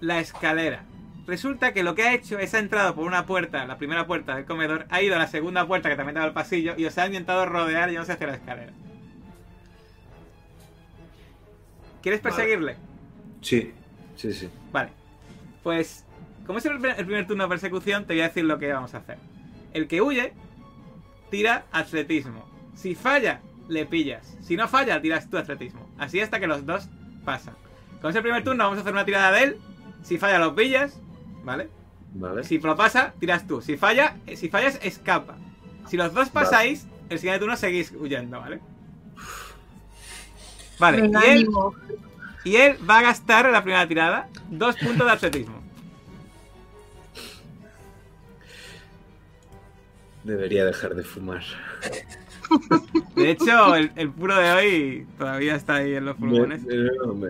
la 0.00 0.18
escalera. 0.20 0.84
Resulta 1.26 1.72
que 1.72 1.84
lo 1.84 1.94
que 1.94 2.02
ha 2.02 2.14
hecho 2.14 2.40
es 2.40 2.52
ha 2.54 2.58
entrado 2.58 2.96
por 2.96 3.06
una 3.06 3.24
puerta, 3.26 3.64
la 3.66 3.78
primera 3.78 4.06
puerta 4.08 4.34
del 4.34 4.44
comedor, 4.44 4.86
ha 4.90 5.00
ido 5.00 5.14
a 5.14 5.18
la 5.20 5.28
segunda 5.28 5.64
puerta 5.68 5.88
que 5.88 5.94
también 5.96 6.14
daba 6.14 6.26
al 6.26 6.32
pasillo 6.32 6.74
y 6.76 6.84
os 6.86 6.98
ha 6.98 7.06
intentado 7.06 7.46
rodear 7.46 7.92
y 7.92 7.94
no 7.94 8.04
sé 8.04 8.12
hacia 8.12 8.26
la 8.26 8.34
escalera. 8.34 8.72
¿Quieres 12.02 12.20
Vale. 12.22 12.34
perseguirle? 12.34 12.76
Sí, 13.40 13.72
sí, 14.16 14.32
sí. 14.32 14.48
Vale. 14.72 14.90
Pues, 15.62 16.04
como 16.46 16.58
es 16.58 16.66
el 16.66 16.78
primer, 16.78 17.26
turno 17.26 17.44
de 17.44 17.48
persecución, 17.48 18.04
te 18.04 18.14
voy 18.14 18.22
a 18.22 18.28
decir 18.28 18.44
lo 18.44 18.58
que 18.58 18.72
vamos 18.72 18.94
a 18.94 18.98
hacer. 18.98 19.18
El 19.72 19.88
que 19.88 20.02
huye, 20.02 20.32
tira 21.30 21.64
atletismo. 21.72 22.44
Si 22.74 22.94
falla, 22.94 23.40
le 23.68 23.86
pillas. 23.86 24.36
Si 24.42 24.56
no 24.56 24.68
falla, 24.68 25.00
tiras 25.00 25.30
tu 25.30 25.38
atletismo. 25.38 25.88
Así 25.98 26.20
hasta 26.20 26.40
que 26.40 26.46
los 26.46 26.66
dos 26.66 26.88
pasan. 27.24 27.54
Como 28.00 28.10
es 28.10 28.16
el 28.16 28.22
primer 28.22 28.42
turno, 28.42 28.64
vamos 28.64 28.78
a 28.78 28.80
hacer 28.82 28.92
una 28.92 29.04
tirada 29.04 29.32
de 29.32 29.44
él. 29.44 29.56
Si 30.02 30.18
falla, 30.18 30.38
lo 30.38 30.54
pillas. 30.54 31.00
¿Vale? 31.44 31.68
Vale. 32.14 32.44
Si 32.44 32.58
lo 32.58 32.76
pasa, 32.76 33.14
tiras 33.18 33.46
tú. 33.46 33.60
Si 33.60 33.76
falla, 33.76 34.16
eh, 34.26 34.36
si 34.36 34.48
fallas, 34.48 34.78
escapa. 34.82 35.36
Si 35.88 35.96
los 35.96 36.12
dos 36.12 36.32
Vale. 36.32 36.46
pasáis, 36.46 36.86
el 37.08 37.18
siguiente 37.18 37.40
turno 37.40 37.56
seguís 37.56 37.92
huyendo, 37.92 38.40
¿vale? 38.40 38.60
Vale, 40.78 40.98
y 40.98 41.04
él, 41.04 41.16
ánimo. 41.16 41.74
Y 42.44 42.56
él 42.56 42.76
va 42.88 42.98
a 42.98 43.02
gastar 43.02 43.46
en 43.46 43.52
la 43.52 43.62
primera 43.62 43.86
tirada 43.86 44.28
dos 44.50 44.76
puntos 44.76 45.06
de 45.06 45.12
atletismo. 45.12 45.60
Debería 50.24 50.64
dejar 50.64 50.94
de 50.94 51.02
fumar. 51.02 51.42
De 53.16 53.30
hecho, 53.30 53.74
el, 53.74 53.90
el 53.96 54.10
puro 54.10 54.36
de 54.36 54.52
hoy 54.52 55.06
todavía 55.18 55.56
está 55.56 55.76
ahí 55.76 55.94
en 55.94 56.04
los 56.04 56.16
pulmones. 56.16 56.62
me- 56.62 56.74
no, 57.04 57.14
me- 57.14 57.28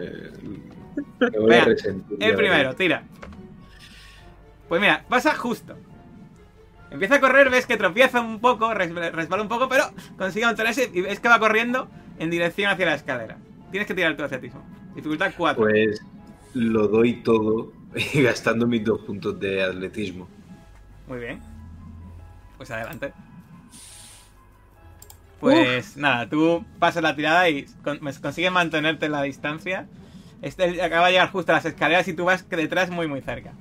me 1.21 1.39
voy 1.39 1.49
Venga, 1.49 1.63
a 1.63 1.65
resentir. 1.67 2.19
ya 2.19 2.27
El 2.27 2.35
primero, 2.37 2.75
tira. 2.75 3.05
Pues 4.69 4.81
mira, 4.81 5.05
pasa 5.09 5.35
justo. 5.37 5.75
Empieza 6.91 7.15
a 7.15 7.21
correr, 7.21 7.49
ves 7.49 7.65
que 7.67 7.79
tropieza 7.79 8.21
un 8.21 8.41
poco, 8.41 8.75
res- 8.75 8.93
resbala 8.95 9.43
un 9.43 9.49
poco, 9.49 9.69
pero 9.69 9.85
consigue 10.19 10.45
mantenerse 10.45 10.91
y 10.93 11.01
ves 11.01 11.21
que 11.21 11.29
va 11.29 11.39
corriendo 11.39 11.89
en 12.19 12.29
dirección 12.29 12.71
hacia 12.71 12.85
la 12.85 12.95
escalera. 12.95 13.39
Tienes 13.71 13.87
que 13.87 13.95
tirar 13.95 14.15
tu 14.17 14.23
atletismo. 14.25 14.63
Dificultad 14.95 15.33
4. 15.37 15.63
Pues 15.63 16.01
lo 16.55 16.89
doy 16.89 17.15
todo 17.23 17.73
gastando 18.15 18.67
mis 18.67 18.85
dos 18.85 19.01
puntos 19.03 19.39
de 19.41 19.63
atletismo. 19.63 20.29
Muy 21.09 21.19
bien. 21.19 21.41
Pues 22.57 22.71
adelante. 22.71 23.13
Pues 25.41 25.97
nada, 25.97 26.29
tú 26.29 26.65
pasas 26.79 27.03
la 27.03 27.17
tirada 27.17 27.49
y 27.49 27.65
con- 27.83 27.99
me- 28.03 28.13
consigues 28.15 28.53
mantenerte 28.53 29.07
en 29.07 29.13
la 29.13 29.23
distancia. 29.23 29.87
Este 30.41 30.81
acaba 30.83 31.07
de 31.07 31.13
llegar 31.15 31.31
justo 31.31 31.53
a 31.53 31.57
las 31.57 31.65
escaleras 31.65 32.07
y 32.09 32.13
tú 32.15 32.25
vas 32.25 32.43
que 32.45 32.57
detrás 32.57 32.91
muy 32.91 33.09
muy 33.09 33.21
cerca. 33.23 33.53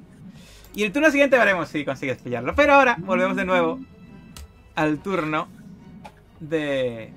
Y 0.75 0.83
el 0.83 0.91
turno 0.91 1.09
siguiente 1.11 1.37
veremos 1.37 1.69
si 1.69 1.83
consigues 1.83 2.21
pillarlo. 2.21 2.53
Pero 2.55 2.73
ahora 2.73 2.97
volvemos 2.99 3.35
de 3.35 3.45
nuevo 3.45 3.79
al 4.75 4.99
turno 4.99 5.47
de... 6.39 7.11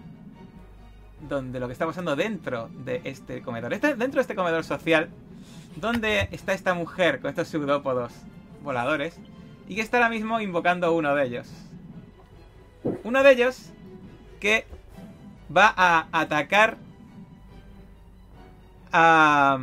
Donde 1.28 1.60
lo 1.60 1.66
que 1.66 1.72
está 1.72 1.86
pasando 1.86 2.16
dentro 2.16 2.68
de 2.84 3.00
este 3.04 3.42
comedor. 3.42 3.78
Dentro 3.78 4.12
de 4.12 4.20
este 4.20 4.34
comedor 4.34 4.64
social, 4.64 5.08
donde 5.76 6.28
está 6.30 6.52
esta 6.52 6.74
mujer 6.74 7.20
con 7.20 7.30
estos 7.30 7.48
pseudópodos 7.48 8.12
voladores 8.62 9.18
y 9.68 9.74
que 9.74 9.80
está 9.80 9.98
ahora 9.98 10.10
mismo 10.10 10.40
invocando 10.40 10.94
uno 10.94 11.14
de 11.14 11.26
ellos. 11.26 11.48
Uno 13.02 13.22
de 13.22 13.32
ellos 13.32 13.72
que 14.40 14.66
va 15.54 15.72
a 15.76 16.06
atacar 16.12 16.76
a, 18.92 19.58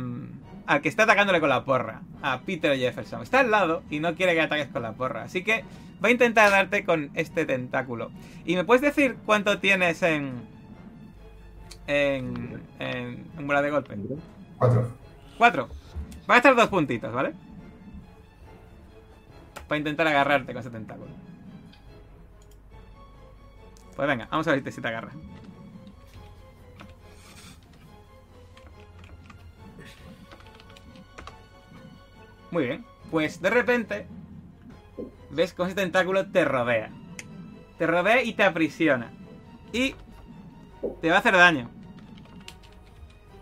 al 0.66 0.80
que 0.82 0.88
está 0.88 1.04
atacándole 1.04 1.40
con 1.40 1.48
la 1.48 1.64
porra, 1.64 2.02
a 2.22 2.40
Peter 2.40 2.76
Jefferson. 2.76 3.22
Está 3.22 3.40
al 3.40 3.50
lado 3.50 3.82
y 3.90 4.00
no 4.00 4.14
quiere 4.14 4.34
que 4.34 4.40
ataques 4.40 4.68
con 4.68 4.82
la 4.82 4.92
porra, 4.92 5.24
así 5.24 5.44
que 5.44 5.64
va 6.04 6.08
a 6.08 6.10
intentar 6.10 6.50
darte 6.50 6.84
con 6.84 7.10
este 7.14 7.44
tentáculo. 7.44 8.10
¿Y 8.44 8.56
me 8.56 8.64
puedes 8.64 8.82
decir 8.82 9.16
cuánto 9.24 9.58
tienes 9.58 10.02
en 10.02 10.32
en 11.86 12.62
en, 12.78 13.30
en 13.36 13.46
bola 13.46 13.62
de 13.62 13.70
golpe? 13.70 13.96
Cuatro. 14.58 14.92
Cuatro. 15.38 15.68
Va 16.30 16.34
a 16.34 16.36
estar 16.38 16.54
dos 16.54 16.68
puntitos, 16.68 17.12
¿vale? 17.12 17.34
Para 19.68 19.78
intentar 19.78 20.06
agarrarte 20.06 20.52
con 20.52 20.60
ese 20.60 20.70
tentáculo. 20.70 21.10
Pues 23.96 24.08
venga, 24.08 24.28
vamos 24.30 24.46
a 24.46 24.50
ver 24.50 24.60
si 24.60 24.64
te, 24.64 24.72
si 24.72 24.80
te 24.80 24.88
agarra. 24.88 25.12
Muy 32.50 32.64
bien. 32.66 32.84
Pues 33.10 33.40
de 33.42 33.50
repente 33.50 34.06
ves 35.30 35.52
cómo 35.54 35.66
ese 35.66 35.74
tentáculo 35.74 36.30
te 36.30 36.44
rodea. 36.44 36.90
Te 37.78 37.86
rodea 37.86 38.22
y 38.22 38.34
te 38.34 38.44
aprisiona. 38.44 39.10
Y 39.72 39.94
te 41.00 41.08
va 41.08 41.16
a 41.16 41.18
hacer 41.18 41.34
daño. 41.34 41.70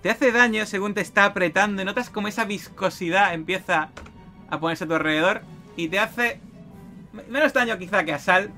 Te 0.02 0.10
hace 0.10 0.32
daño 0.32 0.64
según 0.66 0.94
te 0.94 1.00
está 1.00 1.24
apretando 1.26 1.82
y 1.82 1.84
notas 1.84 2.10
como 2.10 2.28
esa 2.28 2.44
viscosidad 2.44 3.34
empieza 3.34 3.90
a 4.48 4.58
ponerse 4.60 4.84
a 4.84 4.86
tu 4.86 4.94
alrededor 4.94 5.42
y 5.76 5.88
te 5.88 5.98
hace 5.98 6.40
menos 7.28 7.52
daño 7.52 7.78
quizá 7.78 8.04
que 8.04 8.12
a 8.12 8.18
Sal, 8.18 8.50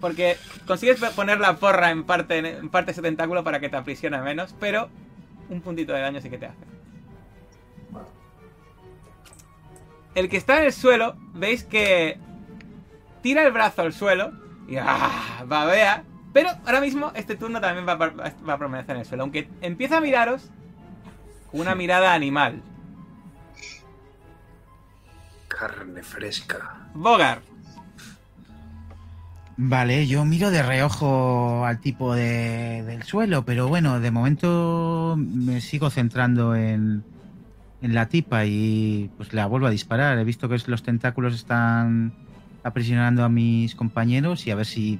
porque 0.00 0.36
consigues 0.66 1.00
poner 1.14 1.40
la 1.40 1.56
porra 1.56 1.90
en 1.90 2.04
parte, 2.04 2.38
en 2.38 2.68
parte 2.68 2.86
de 2.86 2.92
ese 2.92 3.02
tentáculo 3.02 3.42
para 3.42 3.60
que 3.60 3.68
te 3.68 3.76
aprisione 3.76 4.20
menos, 4.20 4.54
pero 4.60 4.88
un 5.48 5.60
puntito 5.60 5.92
de 5.92 6.00
daño 6.00 6.20
sí 6.20 6.30
que 6.30 6.38
te 6.38 6.46
hace. 6.46 6.64
El 10.14 10.28
que 10.28 10.36
está 10.36 10.58
en 10.58 10.66
el 10.66 10.72
suelo, 10.72 11.16
veis 11.32 11.64
que 11.64 12.18
tira 13.22 13.44
el 13.44 13.52
brazo 13.52 13.82
al 13.82 13.92
suelo 13.92 14.32
y 14.68 14.76
¡ah! 14.76 15.42
babea. 15.46 16.04
Pero 16.34 16.50
ahora 16.66 16.80
mismo 16.82 17.12
este 17.14 17.36
turno 17.36 17.60
también 17.62 17.86
va 17.88 17.92
a, 17.92 17.98
per- 17.98 18.14
va 18.46 18.52
a 18.52 18.58
permanecer 18.58 18.96
en 18.96 19.00
el 19.00 19.06
suelo. 19.06 19.22
Aunque 19.22 19.48
empieza 19.62 19.96
a 19.96 20.00
miraros 20.02 20.50
con 21.50 21.60
una 21.60 21.74
mirada 21.74 22.12
animal. 22.12 22.60
Carne 25.48 26.02
fresca. 26.02 26.88
Bogar, 26.94 27.40
Vale, 29.56 30.08
yo 30.08 30.24
miro 30.24 30.50
de 30.50 30.64
reojo 30.64 31.64
al 31.64 31.78
tipo 31.80 32.12
de, 32.16 32.82
del 32.82 33.04
suelo, 33.04 33.44
pero 33.44 33.68
bueno, 33.68 34.00
de 34.00 34.10
momento 34.10 35.14
me 35.16 35.60
sigo 35.60 35.90
centrando 35.90 36.56
en, 36.56 37.04
en 37.80 37.94
la 37.94 38.08
tipa 38.08 38.46
y 38.46 39.12
pues 39.16 39.32
la 39.32 39.46
vuelvo 39.46 39.68
a 39.68 39.70
disparar. 39.70 40.18
He 40.18 40.24
visto 40.24 40.48
que 40.48 40.58
los 40.66 40.82
tentáculos 40.82 41.34
están 41.36 42.12
aprisionando 42.64 43.22
a 43.22 43.28
mis 43.28 43.76
compañeros 43.76 44.44
y 44.48 44.50
a 44.50 44.56
ver 44.56 44.66
si 44.66 44.98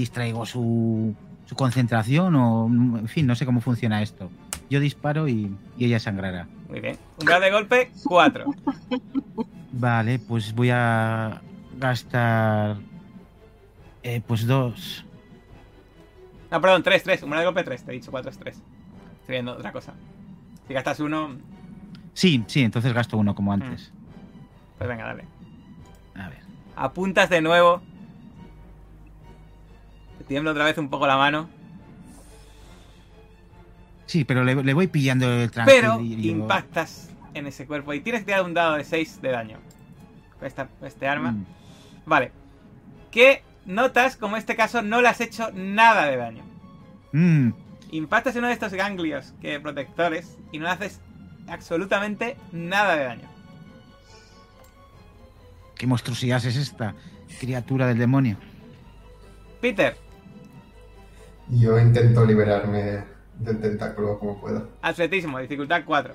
distraigo 0.00 0.44
su, 0.46 1.14
su 1.46 1.54
concentración 1.54 2.34
o, 2.36 2.66
en 2.66 3.08
fin, 3.08 3.26
no 3.26 3.34
sé 3.34 3.44
cómo 3.46 3.60
funciona 3.60 4.02
esto. 4.02 4.30
Yo 4.68 4.80
disparo 4.80 5.28
y, 5.28 5.54
y 5.76 5.84
ella 5.86 5.98
sangrará. 5.98 6.46
muy 6.68 6.80
bien. 6.80 6.96
Un 7.18 7.26
grado 7.26 7.42
de 7.42 7.50
golpe, 7.50 7.90
4. 8.04 8.44
Vale, 9.72 10.18
pues 10.18 10.54
voy 10.54 10.70
a 10.70 11.40
gastar 11.78 12.76
eh, 14.02 14.20
pues 14.26 14.46
dos. 14.46 15.04
No, 16.50 16.60
perdón, 16.60 16.82
3, 16.82 17.02
3. 17.02 17.22
Un 17.22 17.30
grado 17.30 17.40
de 17.42 17.46
golpe, 17.46 17.64
3. 17.64 17.84
Te 17.84 17.90
he 17.92 17.94
dicho 17.94 18.10
4 18.10 18.30
es 18.30 18.38
3. 18.38 18.54
Estoy 18.56 19.32
viendo 19.34 19.52
otra 19.52 19.72
cosa. 19.72 19.92
Si 20.66 20.74
gastas 20.74 21.00
uno, 21.00 21.36
Sí, 22.12 22.42
sí, 22.48 22.62
entonces 22.62 22.92
gasto 22.92 23.16
uno 23.16 23.34
como 23.34 23.52
antes. 23.52 23.92
pues 24.78 24.88
venga, 24.88 25.04
dale. 25.06 25.24
A 26.14 26.28
ver. 26.28 26.40
Apuntas 26.76 27.30
de 27.30 27.40
nuevo. 27.40 27.82
Tiembla 30.30 30.52
otra 30.52 30.64
vez 30.64 30.78
un 30.78 30.88
poco 30.88 31.08
la 31.08 31.16
mano. 31.16 31.48
Sí, 34.06 34.22
pero 34.24 34.44
le, 34.44 34.62
le 34.62 34.74
voy 34.74 34.86
pillando 34.86 35.28
el 35.28 35.50
tranquilo. 35.50 35.96
Pero 35.98 36.00
impactas 36.00 37.10
en 37.34 37.48
ese 37.48 37.66
cuerpo 37.66 37.92
y 37.94 38.00
tienes 38.00 38.20
que 38.20 38.26
tirar 38.26 38.44
un 38.44 38.54
dado 38.54 38.76
de 38.76 38.84
6 38.84 39.22
de 39.22 39.28
daño. 39.28 39.58
Esta, 40.40 40.68
este 40.82 41.08
arma. 41.08 41.32
Mm. 41.32 41.46
Vale. 42.06 42.30
Que 43.10 43.42
notas 43.66 44.14
como 44.14 44.36
en 44.36 44.38
este 44.38 44.54
caso 44.54 44.82
no 44.82 45.00
le 45.00 45.08
has 45.08 45.20
hecho 45.20 45.50
nada 45.52 46.06
de 46.06 46.16
daño. 46.16 46.44
Mm, 47.10 47.50
Impactas 47.90 48.36
en 48.36 48.42
uno 48.42 48.46
de 48.46 48.54
estos 48.54 48.72
ganglios 48.72 49.34
que 49.40 49.58
protectores 49.58 50.38
y 50.52 50.58
no 50.58 50.66
le 50.66 50.70
haces 50.70 51.00
absolutamente 51.48 52.36
nada 52.52 52.94
de 52.94 53.02
daño. 53.02 53.28
¿Qué 55.74 55.88
monstruosidad 55.88 56.46
es 56.46 56.54
esta? 56.54 56.94
Criatura 57.40 57.88
del 57.88 57.98
demonio. 57.98 58.36
Peter, 59.60 59.96
Yo 61.50 61.78
intento 61.78 62.24
liberarme 62.24 63.04
del 63.38 63.60
tentáculo 63.60 64.18
como 64.18 64.40
pueda. 64.40 64.62
atletismo, 64.82 65.38
dificultad 65.38 65.82
4. 65.84 66.14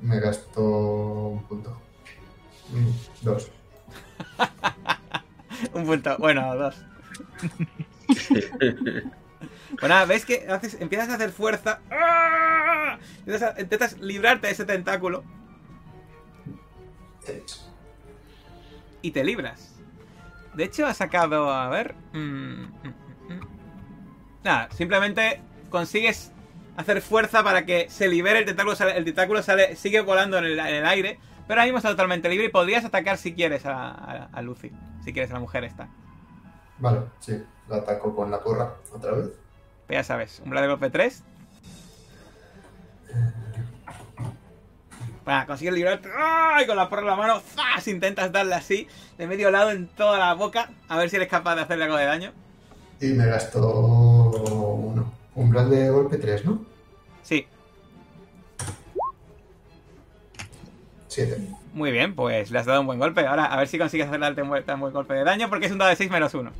Me 0.00 0.18
gasto 0.20 0.60
un 1.28 1.42
punto. 1.44 1.80
Mm, 2.72 3.24
Dos. 3.24 3.50
Un 5.74 5.86
punto, 5.86 6.16
bueno, 6.18 6.54
dos. 6.56 6.74
Bueno, 9.80 10.06
ves 10.06 10.26
que 10.26 10.46
haces, 10.50 10.76
empiezas 10.80 11.08
a 11.08 11.14
hacer 11.14 11.30
fuerza. 11.32 11.80
¡Ah! 11.90 12.98
Intentas, 13.20 13.58
intentas 13.58 13.98
librarte 14.00 14.46
de 14.48 14.52
ese 14.52 14.64
tentáculo 14.66 15.24
y 19.00 19.10
te 19.12 19.24
libras. 19.24 19.74
De 20.54 20.64
hecho, 20.64 20.86
ha 20.86 20.92
sacado. 20.94 21.50
A 21.50 21.68
ver. 21.70 21.94
mm, 22.12 22.18
mm, 22.18 22.72
mm, 22.82 22.88
mm. 22.88 23.01
Nada, 24.44 24.68
simplemente 24.76 25.40
consigues 25.70 26.32
hacer 26.76 27.00
fuerza 27.02 27.42
para 27.44 27.64
que 27.64 27.88
se 27.90 28.08
libere 28.08 28.40
el 28.40 28.44
tentáculo. 28.44 28.74
sale- 28.76 28.96
el 28.96 29.04
tentáculo 29.04 29.42
sale, 29.42 29.76
sigue 29.76 30.00
volando 30.00 30.38
en 30.38 30.44
el, 30.44 30.58
en 30.58 30.66
el 30.74 30.86
aire. 30.86 31.18
Pero 31.46 31.60
ahora 31.60 31.64
mismo 31.64 31.78
está 31.78 31.90
totalmente 31.90 32.28
libre 32.28 32.46
y 32.46 32.50
podrías 32.50 32.84
atacar 32.84 33.18
si 33.18 33.34
quieres 33.34 33.66
a, 33.66 33.90
a- 33.90 34.28
a 34.32 34.42
Lucy. 34.42 34.70
Si 35.04 35.12
quieres 35.12 35.30
a 35.30 35.34
la 35.34 35.40
mujer 35.40 35.64
esta. 35.64 35.88
Vale, 36.78 37.00
sí. 37.20 37.42
Lo 37.68 37.76
ataco 37.76 38.14
con 38.14 38.30
la 38.30 38.40
porra 38.40 38.74
otra 38.92 39.12
vez. 39.12 39.26
Pero 39.86 40.00
ya 40.00 40.04
sabes, 40.04 40.40
umbral 40.44 40.62
de 40.64 40.68
golpe 40.68 40.90
3. 40.90 41.22
Para 45.24 45.46
consigues 45.46 45.74
librarte. 45.74 46.08
¡ay! 46.16 46.66
Con 46.66 46.76
la 46.76 46.88
porra 46.88 47.02
en 47.02 47.08
la 47.08 47.16
mano. 47.16 47.40
¡zas! 47.40 47.86
Intentas 47.86 48.32
darle 48.32 48.54
así, 48.56 48.88
de 49.18 49.26
medio 49.26 49.50
lado 49.50 49.70
en 49.70 49.86
toda 49.88 50.18
la 50.18 50.34
boca. 50.34 50.70
A 50.88 50.96
ver 50.96 51.10
si 51.10 51.16
eres 51.16 51.28
capaz 51.28 51.54
de 51.54 51.62
hacerle 51.62 51.84
algo 51.84 51.96
de 51.96 52.04
daño. 52.06 52.32
Y 53.00 53.06
me 53.08 53.26
gasto 53.26 53.58
uno. 53.58 54.11
Umbral 55.34 55.70
de 55.70 55.90
golpe 55.90 56.18
3, 56.18 56.44
¿no? 56.44 56.64
Sí, 57.22 57.46
Siete. 61.08 61.36
muy 61.74 61.90
bien, 61.92 62.14
pues 62.14 62.50
le 62.50 62.58
has 62.58 62.66
dado 62.66 62.80
un 62.80 62.86
buen 62.86 62.98
golpe. 62.98 63.26
Ahora 63.26 63.44
a 63.44 63.56
ver 63.58 63.68
si 63.68 63.78
consigues 63.78 64.06
hacerle 64.06 64.26
darte 64.26 64.42
un 64.42 64.48
buen, 64.48 64.92
golpe 64.92 65.14
de 65.14 65.24
daño, 65.24 65.48
porque 65.48 65.66
es 65.66 65.72
un 65.72 65.78
dado 65.78 65.90
de 65.90 65.96
6 65.96 66.10
menos 66.10 66.34
1. 66.34 66.50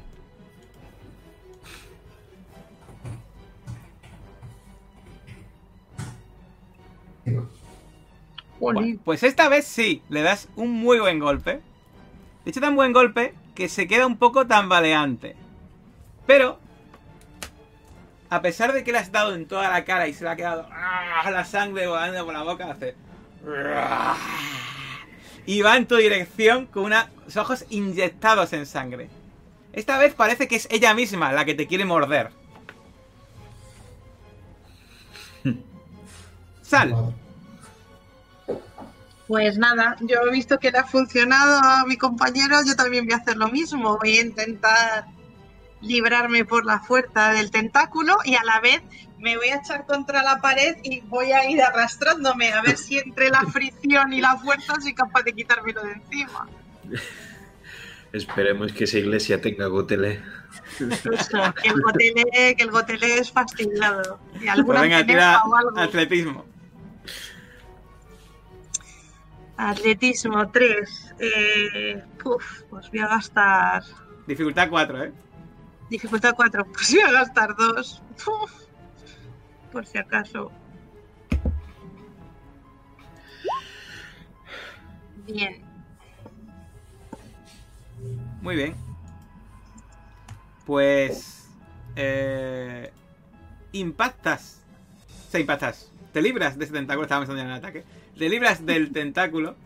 Cinco. 7.24 7.48
Jolín. 8.60 8.98
Pues 9.04 9.22
esta 9.22 9.48
vez 9.48 9.66
sí, 9.66 10.02
le 10.08 10.22
das 10.22 10.48
un 10.56 10.70
muy 10.72 10.98
buen 11.00 11.18
golpe. 11.18 11.60
De 12.44 12.50
hecho, 12.50 12.60
tan 12.60 12.76
buen 12.76 12.92
golpe 12.92 13.34
que 13.54 13.68
se 13.68 13.86
queda 13.86 14.06
un 14.06 14.18
poco 14.18 14.46
tambaleante. 14.46 15.36
Pero, 16.26 16.58
a 18.32 18.40
pesar 18.40 18.72
de 18.72 18.82
que 18.82 18.92
le 18.92 18.98
has 18.98 19.12
dado 19.12 19.34
en 19.34 19.44
toda 19.44 19.68
la 19.68 19.84
cara 19.84 20.08
y 20.08 20.14
se 20.14 20.24
le 20.24 20.30
ha 20.30 20.36
quedado 20.36 20.66
¡ah! 20.72 21.30
la 21.30 21.44
sangre 21.44 21.86
volando 21.86 22.24
por 22.24 22.32
la 22.32 22.42
boca, 22.42 22.70
hace. 22.70 22.94
¡ah! 23.46 24.16
Y 25.44 25.60
va 25.60 25.76
en 25.76 25.84
tu 25.84 25.96
dirección 25.96 26.64
con 26.64 26.84
unos 26.84 27.04
ojos 27.36 27.66
inyectados 27.68 28.54
en 28.54 28.64
sangre. 28.64 29.10
Esta 29.74 29.98
vez 29.98 30.14
parece 30.14 30.48
que 30.48 30.56
es 30.56 30.66
ella 30.70 30.94
misma 30.94 31.30
la 31.30 31.44
que 31.44 31.52
te 31.52 31.66
quiere 31.66 31.84
morder. 31.84 32.30
Sal. 36.62 37.14
Pues 39.28 39.58
nada, 39.58 39.96
yo 40.00 40.22
he 40.22 40.30
visto 40.30 40.58
que 40.58 40.70
le 40.70 40.78
ha 40.78 40.84
funcionado 40.84 41.60
a 41.62 41.84
mi 41.84 41.98
compañero, 41.98 42.60
yo 42.66 42.74
también 42.76 43.04
voy 43.04 43.12
a 43.12 43.18
hacer 43.18 43.36
lo 43.36 43.48
mismo. 43.48 43.98
Voy 43.98 44.16
a 44.16 44.22
intentar 44.22 45.04
librarme 45.82 46.44
por 46.44 46.64
la 46.64 46.80
fuerza 46.80 47.32
del 47.32 47.50
tentáculo 47.50 48.16
y 48.24 48.34
a 48.36 48.44
la 48.44 48.60
vez 48.60 48.80
me 49.18 49.36
voy 49.36 49.48
a 49.48 49.56
echar 49.56 49.84
contra 49.86 50.22
la 50.22 50.40
pared 50.40 50.76
y 50.82 51.00
voy 51.02 51.32
a 51.32 51.48
ir 51.48 51.62
arrastrándome 51.62 52.52
a 52.52 52.62
ver 52.62 52.76
si 52.76 52.98
entre 52.98 53.28
la 53.30 53.42
fricción 53.42 54.12
y 54.12 54.20
la 54.20 54.36
fuerza 54.36 54.74
soy 54.80 54.94
capaz 54.94 55.22
de 55.22 55.32
quitármelo 55.32 55.82
de 55.82 55.92
encima. 55.92 56.48
Esperemos 58.12 58.72
que 58.72 58.84
esa 58.84 58.98
iglesia 58.98 59.40
tenga 59.40 59.66
gotele. 59.68 60.20
Eso, 60.78 61.54
que 61.62 61.68
el 61.68 61.80
gotele, 61.80 62.54
que 62.56 62.62
el 62.62 62.70
gotele 62.70 63.18
es 63.18 63.32
fastidiado. 63.32 64.20
Y 64.34 64.38
Pues 64.40 64.50
alguna 64.50 64.80
venga, 64.82 64.98
veneno 64.98 65.12
tira 65.14 65.42
o 65.44 65.56
algo. 65.56 65.78
atletismo. 65.78 66.44
Atletismo 69.56 70.50
3. 70.50 71.14
Eh, 71.20 72.02
puf, 72.22 72.62
pues 72.68 72.90
voy 72.90 72.98
a 73.00 73.06
gastar. 73.08 73.82
Dificultad 74.26 74.68
4, 74.68 75.04
¿eh? 75.04 75.12
Dificultad 75.92 76.32
4. 76.34 76.64
Pues 76.72 76.90
voy 76.90 77.00
a 77.06 77.12
gastar 77.12 77.54
2. 77.54 78.02
Por 79.70 79.84
si 79.86 79.98
acaso. 79.98 80.50
Bien. 85.26 85.62
Muy 88.40 88.56
bien. 88.56 88.74
Pues. 90.64 91.48
Eh, 91.94 92.90
impactas. 93.72 94.62
O 95.28 95.30
sea, 95.30 95.40
impactas. 95.40 95.90
Te 96.14 96.22
libras 96.22 96.56
de 96.58 96.64
ese 96.64 96.72
tentáculo. 96.72 97.02
Estábamos 97.04 97.28
en 97.28 97.38
el 97.38 97.52
ataque. 97.52 97.84
Te 98.18 98.30
libras 98.30 98.64
del 98.64 98.92
tentáculo. 98.94 99.56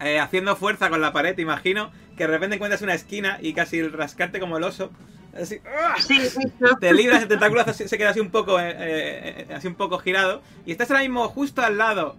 eh, 0.00 0.20
haciendo 0.20 0.56
fuerza 0.56 0.90
con 0.90 1.00
la 1.00 1.14
pared, 1.14 1.38
imagino. 1.38 1.90
Que 2.16 2.24
de 2.24 2.26
repente 2.28 2.56
encuentras 2.56 2.82
una 2.82 2.94
esquina 2.94 3.38
y 3.40 3.52
casi 3.54 3.78
el 3.78 3.92
rascarte 3.92 4.38
como 4.40 4.56
el 4.56 4.64
oso. 4.64 4.90
Así, 5.36 5.60
¡ah! 5.66 5.96
Sí, 6.00 6.16
eso. 6.20 6.40
te 6.80 6.94
libras, 6.94 7.22
el 7.22 7.28
tentáculo 7.28 7.64
se 7.72 7.98
queda 7.98 8.10
así 8.10 8.20
un 8.20 8.30
poco 8.30 8.60
eh, 8.60 8.70
eh, 8.70 9.46
eh, 9.48 9.54
así 9.54 9.66
un 9.66 9.74
poco 9.74 9.98
girado 9.98 10.42
y 10.64 10.70
estás 10.70 10.88
ahora 10.92 11.02
mismo 11.02 11.26
justo 11.28 11.60
al 11.60 11.76
lado 11.76 12.14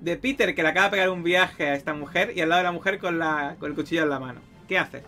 de 0.00 0.16
Peter 0.16 0.54
que 0.54 0.62
le 0.62 0.68
acaba 0.68 0.86
de 0.86 0.90
pegar 0.92 1.10
un 1.10 1.24
viaje 1.24 1.66
a 1.68 1.74
esta 1.74 1.94
mujer 1.94 2.32
y 2.36 2.40
al 2.42 2.48
lado 2.48 2.60
de 2.60 2.64
la 2.64 2.72
mujer 2.72 3.00
con 3.00 3.18
la 3.18 3.56
con 3.58 3.70
el 3.70 3.76
cuchillo 3.76 4.04
en 4.04 4.08
la 4.10 4.20
mano. 4.20 4.40
¿Qué 4.68 4.78
haces? 4.78 5.02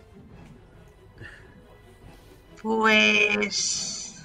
Pues. 2.61 4.15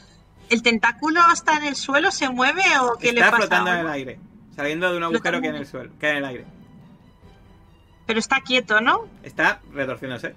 ¿El 0.50 0.62
tentáculo 0.62 1.20
está 1.32 1.56
en 1.58 1.64
el 1.64 1.76
suelo? 1.76 2.10
¿Se 2.10 2.28
mueve 2.28 2.62
o 2.80 2.96
qué 2.98 3.12
le 3.12 3.20
Está 3.20 3.30
pasa? 3.32 3.42
flotando 3.42 3.72
en 3.72 3.78
el 3.80 3.88
aire, 3.88 4.18
saliendo 4.56 4.90
de 4.90 4.96
un 4.96 5.02
agujero 5.04 5.38
Flotando. 5.38 5.42
que 5.42 5.48
hay 5.48 5.54
en 5.54 5.60
el 5.60 5.66
suelo, 5.66 5.90
que 6.00 6.06
hay 6.06 6.12
en 6.12 6.18
el 6.18 6.24
aire. 6.24 6.44
Pero 8.08 8.20
está 8.20 8.40
quieto, 8.40 8.80
¿no? 8.80 9.06
Está 9.22 9.60
retorciéndose. 9.70 10.34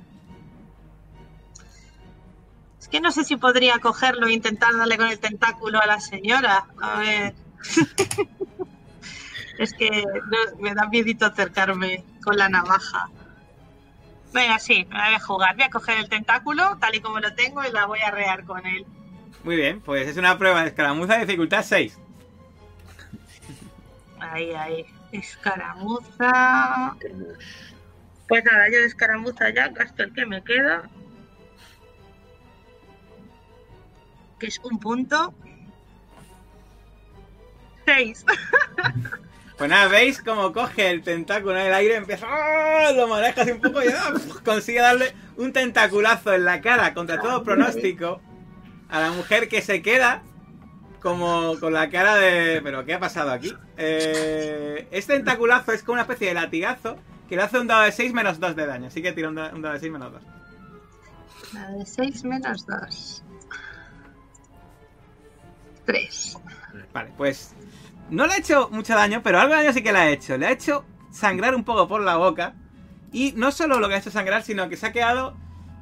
Es 2.81 2.89
que 2.89 2.99
no 2.99 3.14
sé 3.14 3.23
si 3.23 3.38
podría 3.38 3.80
cogerlo 3.80 4.27
e 4.27 4.34
intentar 4.34 4.76
darle 4.76 4.98
con 4.98 5.07
el 5.07 5.19
tentáculo 5.19 5.80
a 5.80 5.85
la 5.85 6.02
señora. 6.02 6.65
A 6.81 6.99
ver. 6.99 7.34
es 9.57 9.72
que 9.72 9.89
no- 9.89 10.57
me 10.60 10.73
da 10.76 10.89
miedito 10.89 11.26
acercarme 11.26 12.03
con 12.22 12.35
la 12.35 12.49
navaja. 12.49 13.07
Venga, 14.34 14.60
sí, 14.60 14.85
me 14.89 14.98
voy 15.06 15.14
a 15.15 15.19
jugar. 15.22 15.56
Voy 15.56 15.64
a 15.64 15.69
coger 15.69 15.98
el 15.99 16.10
tentáculo 16.10 16.77
tal 16.77 16.93
y 16.93 16.99
como 16.99 17.22
lo 17.22 17.34
tengo 17.35 17.64
y 17.64 17.72
la 17.72 17.85
voy 17.85 17.99
a 18.02 18.10
arrear 18.10 18.43
con 18.43 18.65
él. 18.68 18.85
Muy 19.45 19.56
bien, 19.56 19.80
pues 19.80 20.10
es 20.10 20.18
una 20.18 20.38
prueba 20.38 20.61
de 20.64 20.68
escaramuza 20.68 21.14
de 21.14 21.26
dificultad 21.26 21.64
6. 21.65 21.98
Ahí, 24.19 24.52
ahí. 24.52 24.85
Escaramuza. 25.12 26.96
Pues 28.28 28.44
nada, 28.46 28.70
yo 28.70 28.80
de 28.80 28.86
escaramuza 28.86 29.50
ya 29.50 29.68
gasto 29.70 30.04
el 30.04 30.14
que 30.14 30.26
me 30.26 30.44
queda. 30.44 30.90
Que 34.40 34.48
es 34.48 34.60
un 34.64 34.80
punto. 34.80 35.34
Seis. 37.86 38.26
Pues 39.62 39.70
nada, 39.70 39.90
veis 39.90 40.20
cómo 40.24 40.52
coge 40.54 40.90
el 40.90 41.04
tentáculo 41.04 41.56
en 41.56 41.68
el 41.68 41.74
aire, 41.76 41.96
empieza, 41.96 42.26
¡ah! 42.28 42.92
lo 42.96 43.08
maneja 43.08 43.44
así 43.44 43.52
un 43.52 43.62
poco 43.62 43.84
y 43.84 43.90
¡ah! 43.90 44.12
consigue 44.44 44.80
darle 44.80 45.14
un 45.38 45.54
tentaculazo 45.54 46.34
en 46.34 46.46
la 46.46 46.62
cara 46.62 46.96
contra 46.96 47.22
todo 47.22 47.44
pronóstico 47.44 48.20
a 48.90 49.02
la 49.02 49.12
mujer 49.12 49.48
que 49.50 49.62
se 49.62 49.84
queda 49.84 50.24
como 51.02 51.60
con 51.60 51.73
la 51.73 51.90
cara 51.90 52.15
de... 52.15 52.61
¿Pero 52.64 52.86
qué 52.86 52.94
ha 52.94 52.99
pasado 52.99 53.32
aquí? 53.32 53.53
Eh, 53.78 54.88
este 54.91 55.14
tentaculazo 55.15 55.72
es 55.72 55.82
como 55.84 55.94
una 55.94 56.03
especie 56.03 56.28
de 56.30 56.34
latigazo 56.36 56.98
que 57.28 57.36
le 57.36 57.41
hace 57.44 57.60
un 57.60 57.68
dado 57.68 57.84
de 57.84 57.91
6 57.91 58.14
menos 58.14 58.40
2 58.40 58.56
de 58.56 58.65
daño, 58.65 58.88
así 58.88 59.02
que 59.02 59.11
tira 59.14 59.30
un 59.30 59.36
da- 59.36 59.52
un 59.53 59.61
dado 59.61 59.73
de 59.73 59.80
6 59.80 59.91
menos 59.91 60.11
2. 60.11 60.22
La 61.53 61.69
de 61.72 61.86
6 61.86 62.23
menos 62.26 62.65
2. 62.65 63.23
3. 65.86 66.38
Vale, 66.94 67.11
pues 67.18 67.53
no 68.10 68.28
le 68.28 68.34
ha 68.34 68.38
hecho 68.38 68.69
mucho 68.72 68.94
daño, 68.95 69.22
pero 69.23 69.40
algo 69.40 69.53
de 69.56 69.61
daño 69.61 69.73
sí 69.73 69.82
que 69.82 69.91
le 69.91 69.98
ha 69.99 70.10
hecho. 70.10 70.38
Le 70.38 70.48
ha 70.48 70.52
hecho 70.52 70.86
sangrar 71.11 71.56
un 71.56 71.64
poco 71.64 71.88
por 71.88 72.02
la 72.02 72.18
boca. 72.18 72.53
Y 73.14 73.34
no 73.36 73.52
solo 73.52 73.80
lo 73.80 73.90
que 73.90 73.95
ha 73.95 73.98
hecho 73.98 74.11
sangrar, 74.11 74.44
sino 74.44 74.69
que 74.69 74.78
se 74.78 74.88
ha 74.88 74.91
quedado 74.94 75.36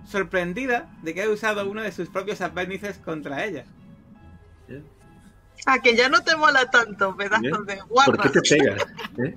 sorprendida 0.06 0.90
de 1.04 1.14
que 1.14 1.22
haya 1.22 1.32
usado 1.32 1.70
uno 1.70 1.82
de 1.84 1.92
sus 1.92 2.10
propios 2.10 2.42
apéndices 2.42 2.98
contra 2.98 3.46
ella. 3.46 3.66
Ah, 5.66 5.80
que 5.80 5.96
ya 5.96 6.10
no 6.10 6.24
te 6.24 6.36
mola 6.36 6.70
tanto, 6.72 7.16
pedazos 7.16 7.42
Bien. 7.42 7.66
de 7.66 7.76
¿Por 7.78 7.88
guarra. 7.88 8.24
qué 8.24 8.30
te 8.30 8.42
pegas? 8.42 8.88
eh? 9.18 9.36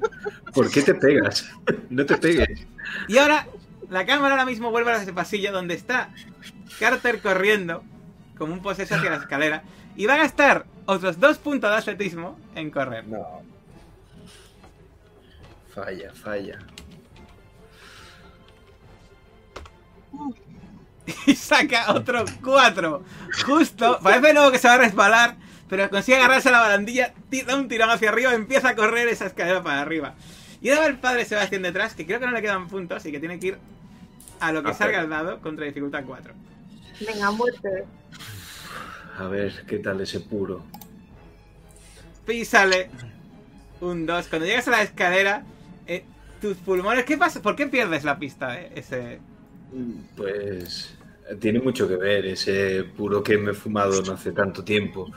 ¿Por 0.54 0.70
qué 0.70 0.82
te 0.82 0.94
pegas? 0.94 1.50
No 1.90 2.06
te 2.06 2.16
pegues. 2.16 2.66
Y 3.08 3.18
ahora, 3.18 3.46
la 3.90 4.06
cámara 4.06 4.34
ahora 4.34 4.46
mismo 4.46 4.70
vuelve 4.70 4.92
a 4.92 5.02
ese 5.02 5.12
pasillo 5.12 5.52
donde 5.52 5.74
está 5.74 6.08
Carter 6.78 7.20
corriendo 7.20 7.82
como 8.38 8.52
un 8.54 8.62
poseso 8.62 8.94
hacia 8.94 9.10
la 9.10 9.16
escalera. 9.16 9.62
Y 9.96 10.06
va 10.06 10.14
a 10.14 10.18
gastar 10.18 10.64
otros 10.86 11.20
dos 11.20 11.36
puntos 11.38 11.70
de 11.70 11.76
atletismo 11.76 12.38
en 12.54 12.70
correr. 12.70 13.06
No. 13.06 13.42
Falla, 15.74 16.12
falla. 16.14 16.58
y 21.26 21.34
saca 21.34 21.92
otro 21.92 22.24
4. 22.42 23.02
Justo, 23.46 23.98
parece 24.02 24.32
luego 24.32 24.50
que 24.52 24.58
se 24.58 24.68
va 24.68 24.74
a 24.74 24.78
resbalar, 24.78 25.36
pero 25.72 25.88
consigue 25.88 26.18
agarrarse 26.18 26.50
a 26.50 26.52
la 26.52 26.60
barandilla, 26.60 27.14
da 27.46 27.56
un 27.56 27.66
tirón 27.66 27.88
hacia 27.88 28.10
arriba 28.10 28.32
y 28.32 28.34
empieza 28.34 28.68
a 28.68 28.76
correr 28.76 29.08
esa 29.08 29.24
escalera 29.24 29.62
para 29.62 29.80
arriba. 29.80 30.14
Y 30.60 30.68
ahora 30.68 30.82
va 30.82 30.86
el 30.88 30.98
padre 30.98 31.24
Sebastián 31.24 31.62
detrás, 31.62 31.94
que 31.94 32.04
creo 32.04 32.20
que 32.20 32.26
no 32.26 32.32
le 32.32 32.42
quedan 32.42 32.68
puntos 32.68 33.06
y 33.06 33.10
que 33.10 33.18
tiene 33.18 33.40
que 33.40 33.46
ir 33.46 33.58
a 34.40 34.52
lo 34.52 34.62
que 34.62 34.74
salga 34.74 35.00
el 35.00 35.08
dado 35.08 35.40
contra 35.40 35.64
dificultad 35.64 36.04
4. 36.06 36.34
Venga, 37.06 37.30
muerte. 37.30 37.86
A 39.16 39.28
ver, 39.28 39.64
¿qué 39.66 39.78
tal 39.78 40.02
ese 40.02 40.20
puro? 40.20 40.62
Y 42.28 42.44
sale 42.44 42.90
un 43.80 44.04
2. 44.04 44.28
Cuando 44.28 44.46
llegas 44.46 44.68
a 44.68 44.72
la 44.72 44.82
escalera, 44.82 45.42
eh, 45.86 46.04
tus 46.42 46.58
pulmones. 46.58 47.06
¿Qué 47.06 47.16
pasa? 47.16 47.40
¿Por 47.40 47.56
qué 47.56 47.66
pierdes 47.66 48.04
la 48.04 48.18
pista? 48.18 48.60
eh? 48.60 48.72
Ese. 48.74 49.20
Pues 50.18 50.98
tiene 51.40 51.60
mucho 51.60 51.88
que 51.88 51.96
ver 51.96 52.26
ese 52.26 52.84
puro 52.94 53.22
que 53.22 53.38
me 53.38 53.52
he 53.52 53.54
fumado 53.54 54.02
no 54.02 54.12
hace 54.12 54.32
tanto 54.32 54.62
tiempo. 54.62 55.10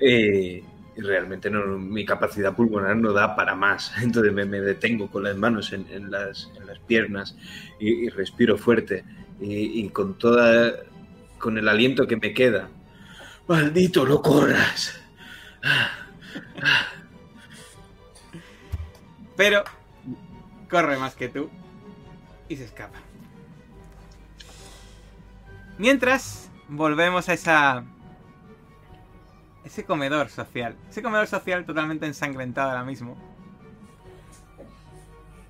Eh, 0.00 0.62
realmente 0.96 1.50
no, 1.50 1.78
mi 1.78 2.04
capacidad 2.04 2.54
pulmonar 2.54 2.96
no 2.96 3.12
da 3.12 3.36
para 3.36 3.54
más. 3.54 3.92
Entonces 4.02 4.32
me, 4.32 4.44
detengo 4.46 5.10
con 5.10 5.24
las 5.24 5.36
manos 5.36 5.72
en, 5.72 6.10
las, 6.10 6.50
en 6.56 6.66
las 6.66 6.78
piernas 6.80 7.36
y, 7.78 8.06
y 8.06 8.08
respiro 8.08 8.56
fuerte. 8.56 9.04
Y, 9.40 9.84
y 9.84 9.88
con 9.90 10.18
toda. 10.18 10.72
con 11.38 11.58
el 11.58 11.68
aliento 11.68 12.06
que 12.06 12.16
me 12.16 12.32
queda. 12.32 12.68
¡Maldito, 13.46 14.06
no 14.06 14.22
corras! 14.22 15.00
Pero 19.36 19.64
corre 20.70 20.96
más 20.96 21.14
que 21.14 21.28
tú 21.28 21.50
y 22.48 22.56
se 22.56 22.64
escapa. 22.64 22.98
Mientras 25.78 26.50
volvemos 26.68 27.28
a 27.28 27.34
esa 27.34 27.84
ese 29.66 29.84
comedor 29.84 30.28
social, 30.28 30.76
ese 30.88 31.02
comedor 31.02 31.26
social 31.26 31.66
totalmente 31.66 32.06
ensangrentado 32.06 32.70
ahora 32.70 32.84
mismo. 32.84 33.16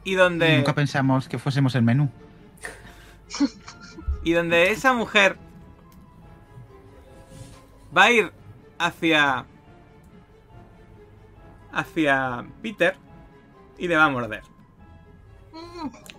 Y 0.04 0.14
donde 0.14 0.56
Nunca 0.56 0.74
pensamos 0.74 1.28
que 1.28 1.38
fuésemos 1.38 1.74
el 1.74 1.82
menú. 1.82 2.10
y 4.24 4.32
donde 4.32 4.70
esa 4.70 4.94
mujer 4.94 5.36
va 7.96 8.04
a 8.04 8.10
ir 8.10 8.32
hacia 8.78 9.44
hacia 11.72 12.46
Peter 12.62 12.96
y 13.76 13.86
le 13.86 13.96
va 13.96 14.04
a 14.04 14.08
morder. 14.08 14.42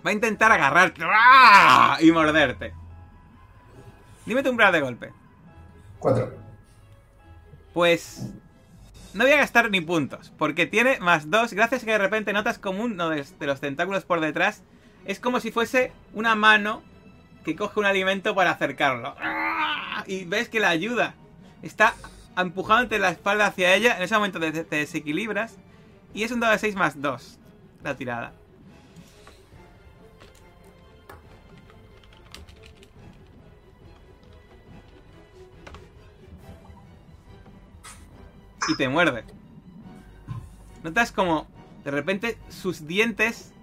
Va 0.06 0.10
a 0.10 0.12
intentar 0.12 0.52
agarrarte 0.52 1.02
¡Ah! 1.04 1.98
y 2.00 2.12
morderte. 2.12 2.72
Dime 4.24 4.44
tu 4.44 4.50
umbral 4.50 4.72
de 4.72 4.80
golpe. 4.80 5.12
Cuatro. 5.98 6.47
Pues 7.72 8.30
no 9.14 9.24
voy 9.24 9.32
a 9.32 9.38
gastar 9.38 9.70
ni 9.70 9.80
puntos, 9.80 10.32
porque 10.38 10.66
tiene 10.66 10.98
más 11.00 11.30
dos, 11.30 11.52
gracias 11.52 11.82
a 11.82 11.86
que 11.86 11.92
de 11.92 11.98
repente 11.98 12.32
notas 12.32 12.58
como 12.58 12.84
uno 12.84 13.10
de, 13.10 13.24
los 13.40 13.60
tentáculos 13.60 14.04
por 14.04 14.20
detrás 14.20 14.62
es 15.04 15.20
como 15.20 15.40
si 15.40 15.50
fuese 15.50 15.92
una 16.12 16.34
mano 16.34 16.82
que 17.44 17.56
coge 17.56 17.80
un 17.80 17.86
alimento 17.86 18.34
para 18.34 18.50
acercarlo. 18.50 19.14
¡Ah! 19.18 20.04
Y 20.06 20.24
ves 20.24 20.48
que 20.48 20.60
la 20.60 20.68
ayuda. 20.68 21.14
Está 21.62 21.94
empujándote 22.36 22.98
la 22.98 23.10
espalda 23.10 23.46
hacia 23.46 23.74
ella, 23.74 23.96
en 23.96 24.02
ese 24.02 24.14
momento 24.14 24.38
te 24.38 24.64
desequilibras 24.64 25.56
y 26.14 26.22
es 26.24 26.30
un 26.30 26.40
dado 26.40 26.52
de 26.52 26.58
6 26.58 26.74
más 26.76 27.00
2 27.00 27.38
la 27.82 27.96
tirada. 27.96 28.32
Y 38.68 38.76
te 38.76 38.88
muerde. 38.88 39.24
Notas 40.82 41.12
como 41.12 41.48
de 41.84 41.90
repente 41.90 42.38
sus 42.48 42.86
dientes 42.86 43.54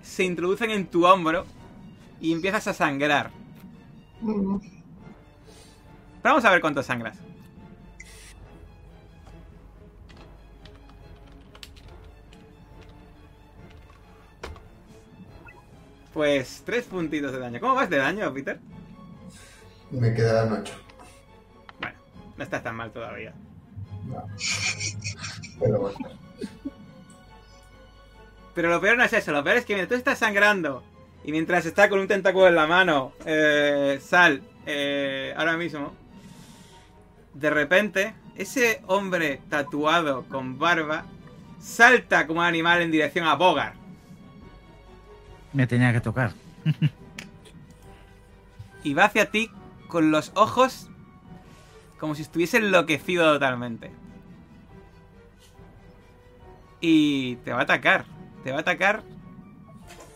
se 0.00 0.24
introducen 0.24 0.70
en 0.70 0.88
tu 0.90 1.06
hombro 1.06 1.46
y 2.20 2.32
empiezas 2.32 2.66
a 2.68 2.74
sangrar. 2.74 3.34
Mm, 4.20 4.58
Pero 6.22 6.34
vamos 6.34 6.44
a 6.44 6.50
ver 6.50 6.60
cuánto 6.60 6.82
sangras. 6.82 7.24
Pues 16.12 16.62
tres 16.64 16.86
puntitos 16.88 17.32
de 17.32 17.38
daño. 17.38 17.60
¿Cómo 17.60 17.74
vas 17.74 17.90
de 17.90 17.98
daño, 17.98 18.32
Peter? 18.34 18.60
Me 19.90 20.14
quedan 20.14 20.52
8. 20.52 20.74
Bueno, 21.78 21.98
no 22.36 22.44
estás 22.44 22.62
tan 22.62 22.76
mal 22.76 22.92
todavía. 22.92 23.38
No. 24.08 24.26
Pero 25.58 25.80
bueno. 25.80 25.98
Pero 28.54 28.70
lo 28.70 28.80
peor 28.80 28.96
no 28.96 29.04
es 29.04 29.12
eso, 29.12 29.32
lo 29.32 29.44
peor 29.44 29.58
es 29.58 29.66
que 29.66 29.74
mientras 29.74 29.96
tú 29.96 29.98
estás 29.98 30.18
sangrando 30.18 30.82
y 31.24 31.30
mientras 31.30 31.66
está 31.66 31.90
con 31.90 31.98
un 31.98 32.08
tentáculo 32.08 32.48
en 32.48 32.54
la 32.54 32.66
mano, 32.66 33.12
eh, 33.26 34.00
Sal, 34.02 34.42
eh, 34.64 35.34
ahora 35.36 35.58
mismo, 35.58 35.92
de 37.34 37.50
repente, 37.50 38.14
ese 38.34 38.80
hombre 38.86 39.42
tatuado 39.50 40.24
con 40.24 40.58
barba 40.58 41.04
salta 41.60 42.26
como 42.26 42.40
un 42.40 42.46
animal 42.46 42.80
en 42.80 42.90
dirección 42.90 43.26
a 43.26 43.34
Bogar. 43.34 43.74
Me 45.52 45.66
tenía 45.66 45.92
que 45.92 46.00
tocar. 46.00 46.32
y 48.84 48.94
va 48.94 49.04
hacia 49.04 49.30
ti 49.30 49.50
con 49.88 50.10
los 50.10 50.32
ojos 50.34 50.88
como 51.98 52.14
si 52.14 52.22
estuviese 52.22 52.58
enloquecido 52.58 53.32
totalmente. 53.32 53.90
Y 56.80 57.36
te 57.36 57.52
va 57.52 57.60
a 57.60 57.62
atacar. 57.62 58.04
Te 58.44 58.50
va 58.50 58.58
a 58.58 58.60
atacar 58.60 59.02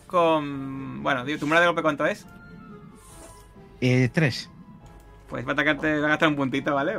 con... 0.06 1.02
Bueno, 1.02 1.24
digo, 1.24 1.38
¿tu 1.38 1.46
número 1.46 1.60
de 1.60 1.66
golpe 1.68 1.82
cuánto 1.82 2.06
es? 2.06 2.26
Eh, 3.80 4.10
tres. 4.12 4.50
Pues 5.28 5.46
va 5.46 5.50
a 5.50 5.52
atacarte, 5.52 6.00
va 6.00 6.06
a 6.06 6.10
gastar 6.10 6.28
un 6.28 6.36
puntito, 6.36 6.74
¿vale? 6.74 6.94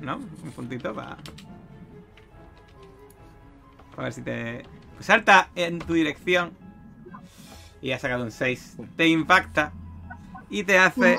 ¿No? 0.00 0.16
Un 0.16 0.52
puntito 0.52 0.94
para... 0.94 1.16
A 3.96 4.02
ver 4.02 4.12
si 4.12 4.22
te... 4.22 4.62
Pues 4.94 5.06
salta 5.06 5.50
en 5.54 5.78
tu 5.78 5.94
dirección. 5.94 6.52
Y 7.82 7.92
ha 7.92 7.98
sacado 7.98 8.24
un 8.24 8.30
6. 8.30 8.76
Te 8.96 9.08
impacta. 9.08 9.72
Y 10.48 10.64
te 10.64 10.78
hace... 10.78 11.18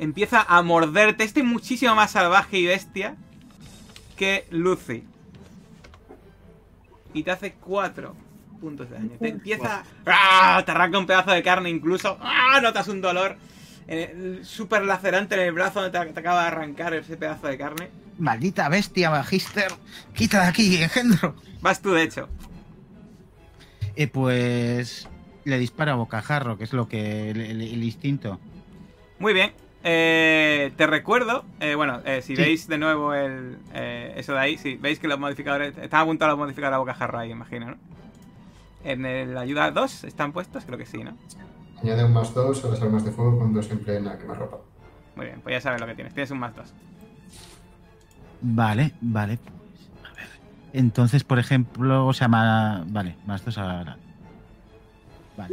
Empieza 0.00 0.42
a 0.42 0.62
morderte. 0.62 1.22
Este 1.24 1.40
es 1.40 1.46
muchísimo 1.46 1.94
más 1.94 2.10
salvaje 2.10 2.58
y 2.58 2.66
bestia 2.66 3.14
que 4.16 4.46
Lucy. 4.50 5.04
Y 7.14 7.22
te 7.22 7.30
hace 7.30 7.52
4 7.52 8.14
puntos 8.60 8.88
de 8.90 8.96
daño. 8.96 9.10
Te 9.20 9.28
empieza... 9.28 9.84
¡Ah! 10.06 10.62
Te 10.64 10.72
arranca 10.72 10.98
un 10.98 11.06
pedazo 11.06 11.30
de 11.30 11.42
carne 11.42 11.70
incluso. 11.70 12.18
¡Ah! 12.20 12.60
Notas 12.62 12.88
un 12.88 13.00
dolor 13.00 13.36
súper 14.42 14.84
lacerante 14.84 15.34
en 15.34 15.40
el 15.40 15.52
brazo 15.52 15.82
donde 15.82 15.98
te, 15.98 16.12
te 16.12 16.20
acaba 16.20 16.42
de 16.42 16.46
arrancar 16.48 16.94
ese 16.94 17.16
pedazo 17.16 17.46
de 17.48 17.58
carne. 17.58 17.90
Maldita 18.18 18.68
bestia, 18.68 19.10
Magister. 19.10 19.72
Quita 20.14 20.42
de 20.42 20.48
aquí, 20.48 20.76
engendro. 20.82 21.34
Vas 21.60 21.82
tú, 21.82 21.90
de 21.92 22.02
hecho. 22.04 22.28
Eh, 23.96 24.06
pues 24.06 25.08
le 25.44 25.58
dispara 25.58 25.92
a 25.92 25.96
bocajarro, 25.96 26.56
que 26.56 26.64
es 26.64 26.72
lo 26.72 26.86
que 26.88 27.30
el, 27.30 27.40
el- 27.40 27.60
el 27.62 27.82
instinto. 27.84 28.38
Muy 29.18 29.32
bien. 29.34 29.52
Eh, 29.82 30.72
te 30.76 30.86
recuerdo, 30.86 31.44
eh, 31.58 31.74
bueno, 31.74 32.00
eh, 32.04 32.20
si 32.22 32.36
Sí. 32.36 32.42
veis 32.42 32.68
de 32.68 32.76
nuevo 32.78 33.14
el, 33.14 33.56
eh, 33.72 34.12
eso 34.16 34.34
de 34.34 34.38
ahí, 34.38 34.58
si 34.58 34.76
veis 34.76 34.98
que 34.98 35.08
los 35.08 35.18
modificadores, 35.18 35.76
están 35.78 36.02
apuntados 36.02 36.32
los 36.32 36.38
modificadores 36.38 36.76
a 36.76 36.78
bocajarro 36.80 37.18
ahí, 37.18 37.30
imagino, 37.30 37.70
¿no? 37.70 37.76
En 38.84 39.04
el 39.06 39.36
ayuda 39.38 39.70
2 39.70 40.04
están 40.04 40.32
puestos, 40.32 40.64
creo 40.64 40.78
que 40.78 40.86
sí, 40.86 41.02
¿no? 41.02 41.16
Añade 41.82 42.04
un 42.04 42.12
más 42.12 42.34
2 42.34 42.62
a 42.64 42.68
las 42.68 42.82
armas 42.82 43.04
de 43.04 43.10
fuego 43.10 43.38
cuando 43.38 43.62
se 43.62 43.72
empleen 43.72 44.06
a 44.06 44.18
quemarropa. 44.18 44.58
Muy 45.16 45.26
bien, 45.26 45.40
pues 45.40 45.54
ya 45.54 45.60
sabes 45.62 45.80
lo 45.80 45.86
que 45.86 45.94
tienes. 45.94 46.12
Tienes 46.14 46.30
un 46.30 46.38
más 46.38 46.54
2. 46.54 46.72
Vale, 48.42 48.92
vale. 49.00 49.38
Pues, 49.38 49.88
a 50.10 50.14
ver. 50.14 50.28
Entonces, 50.72 51.24
por 51.24 51.38
ejemplo, 51.38 52.06
o 52.06 52.12
sea, 52.12 52.28
ma- 52.28 52.84
vale, 52.88 53.16
más 53.26 53.44
dos 53.44 53.56
ahora. 53.58 53.96
Vale. 55.36 55.52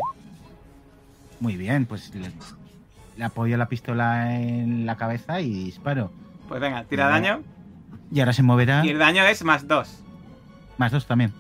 Muy 1.40 1.56
bien, 1.56 1.86
pues 1.86 2.12
le, 3.18 3.24
apoyo 3.24 3.58
la 3.58 3.68
pistola 3.68 4.36
en 4.36 4.86
la 4.86 4.96
cabeza 4.96 5.42
y 5.42 5.66
disparo. 5.66 6.12
Pues 6.48 6.62
venga, 6.62 6.84
tira 6.86 7.08
daño. 7.08 7.44
Y 8.12 8.20
ahora 8.20 8.34
se 8.34 8.44
moverá. 8.44 8.86
Y 8.86 8.90
el 8.90 9.00
daño 9.00 9.24
es 9.24 9.44
más 9.44 9.68
2. 9.68 10.04
Más 10.78 10.92
dos 10.92 11.06
también. 11.06 11.34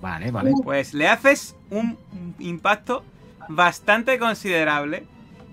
Vale, 0.00 0.30
vale. 0.30 0.52
Pues 0.62 0.94
le 0.94 1.08
haces 1.08 1.56
un 1.70 1.98
impacto 2.38 3.04
bastante 3.48 4.18
considerable 4.18 5.06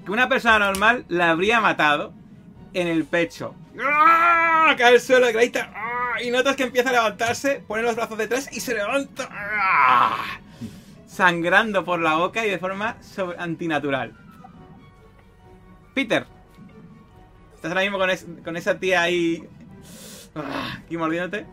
que 0.06 0.12
una 0.12 0.28
persona 0.28 0.60
normal 0.60 1.06
la 1.10 1.30
habría 1.30 1.62
matado 1.62 2.14
en 2.74 2.88
el 2.88 3.06
pecho. 3.06 3.54
¡Ah! 3.82 4.74
Cae 4.78 4.96
al 4.96 5.00
suelo, 5.00 5.28
grita 5.34 5.72
¡ah! 5.76 6.22
y 6.24 6.32
notas 6.32 6.56
que 6.56 6.64
empieza 6.64 6.90
a 6.90 6.94
levantarse, 6.94 7.64
pone 7.68 7.84
los 7.84 7.96
brazos 7.96 8.18
detrás 8.18 8.50
y 8.52 8.60
se 8.60 8.74
levanta 8.74 9.30
¡ah! 9.32 10.40
Sangrando 11.12 11.84
por 11.84 12.00
la 12.00 12.16
boca 12.16 12.46
y 12.46 12.50
de 12.50 12.58
forma 12.58 12.96
sobre- 13.02 13.38
antinatural. 13.38 14.14
Peter, 15.94 16.26
estás 17.54 17.70
ahora 17.72 17.82
mismo 17.82 17.98
con, 17.98 18.10
es- 18.10 18.26
con 18.46 18.56
esa 18.56 18.80
tía 18.80 19.02
ahí 19.02 19.46
¡ah! 20.36 20.78
aquí 20.86 20.96
mordiéndote. 20.98 21.46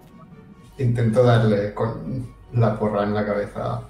Intento 0.79 1.25
darle 1.25 1.75
con 1.75 2.29
la 2.53 2.79
porra 2.79 3.03
en 3.03 3.15
la 3.15 3.27
cabeza, 3.27 3.83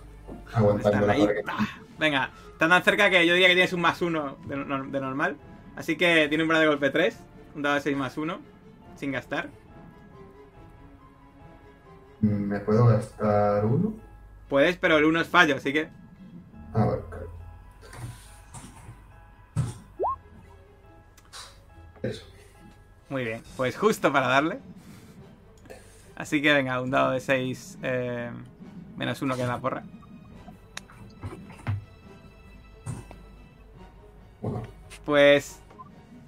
para 0.82 1.14
que... 1.14 1.42
¡pah! 1.44 1.68
Venga, 1.98 2.30
está 2.52 2.66
tan 2.66 2.82
cerca 2.82 3.10
que 3.10 3.26
yo 3.26 3.34
diría 3.34 3.48
que 3.48 3.54
tienes 3.54 3.72
un 3.74 3.82
más 3.82 4.00
uno 4.00 4.38
de, 4.46 4.56
nor- 4.56 4.90
de 4.90 5.00
normal. 5.00 5.36
Así 5.76 5.96
que 5.96 6.28
tiene 6.28 6.44
un 6.44 6.48
grado 6.48 6.62
de 6.62 6.68
golpe 6.68 6.88
3, 6.88 7.14
un 7.56 7.62
dado 7.62 7.74
de 7.74 7.82
6 7.82 7.94
más 7.96 8.16
1, 8.16 8.38
sin 8.96 9.12
gastar. 9.12 9.50
¿Me 12.22 12.58
puedo 12.60 12.86
gastar 12.86 13.64
uno? 13.66 13.94
Puedes, 14.48 14.76
pero 14.76 14.96
el 14.98 15.04
1 15.04 15.20
es 15.20 15.28
fallo, 15.28 15.56
así 15.56 15.72
que 15.72 15.88
Ah, 16.74 16.84
bueno, 16.84 17.02
claro. 17.10 17.28
Eso. 22.02 22.24
muy 23.08 23.24
bien. 23.24 23.42
Pues 23.56 23.76
justo 23.76 24.12
para 24.12 24.28
darle. 24.28 24.58
Así 26.16 26.42
que 26.42 26.52
venga, 26.52 26.80
un 26.80 26.90
dado 26.90 27.12
de 27.12 27.20
6 27.20 27.78
menos 28.96 29.22
1 29.22 29.36
que 29.36 29.42
es 29.42 29.48
la 29.48 29.58
porra. 29.58 29.82
Pues 35.04 35.58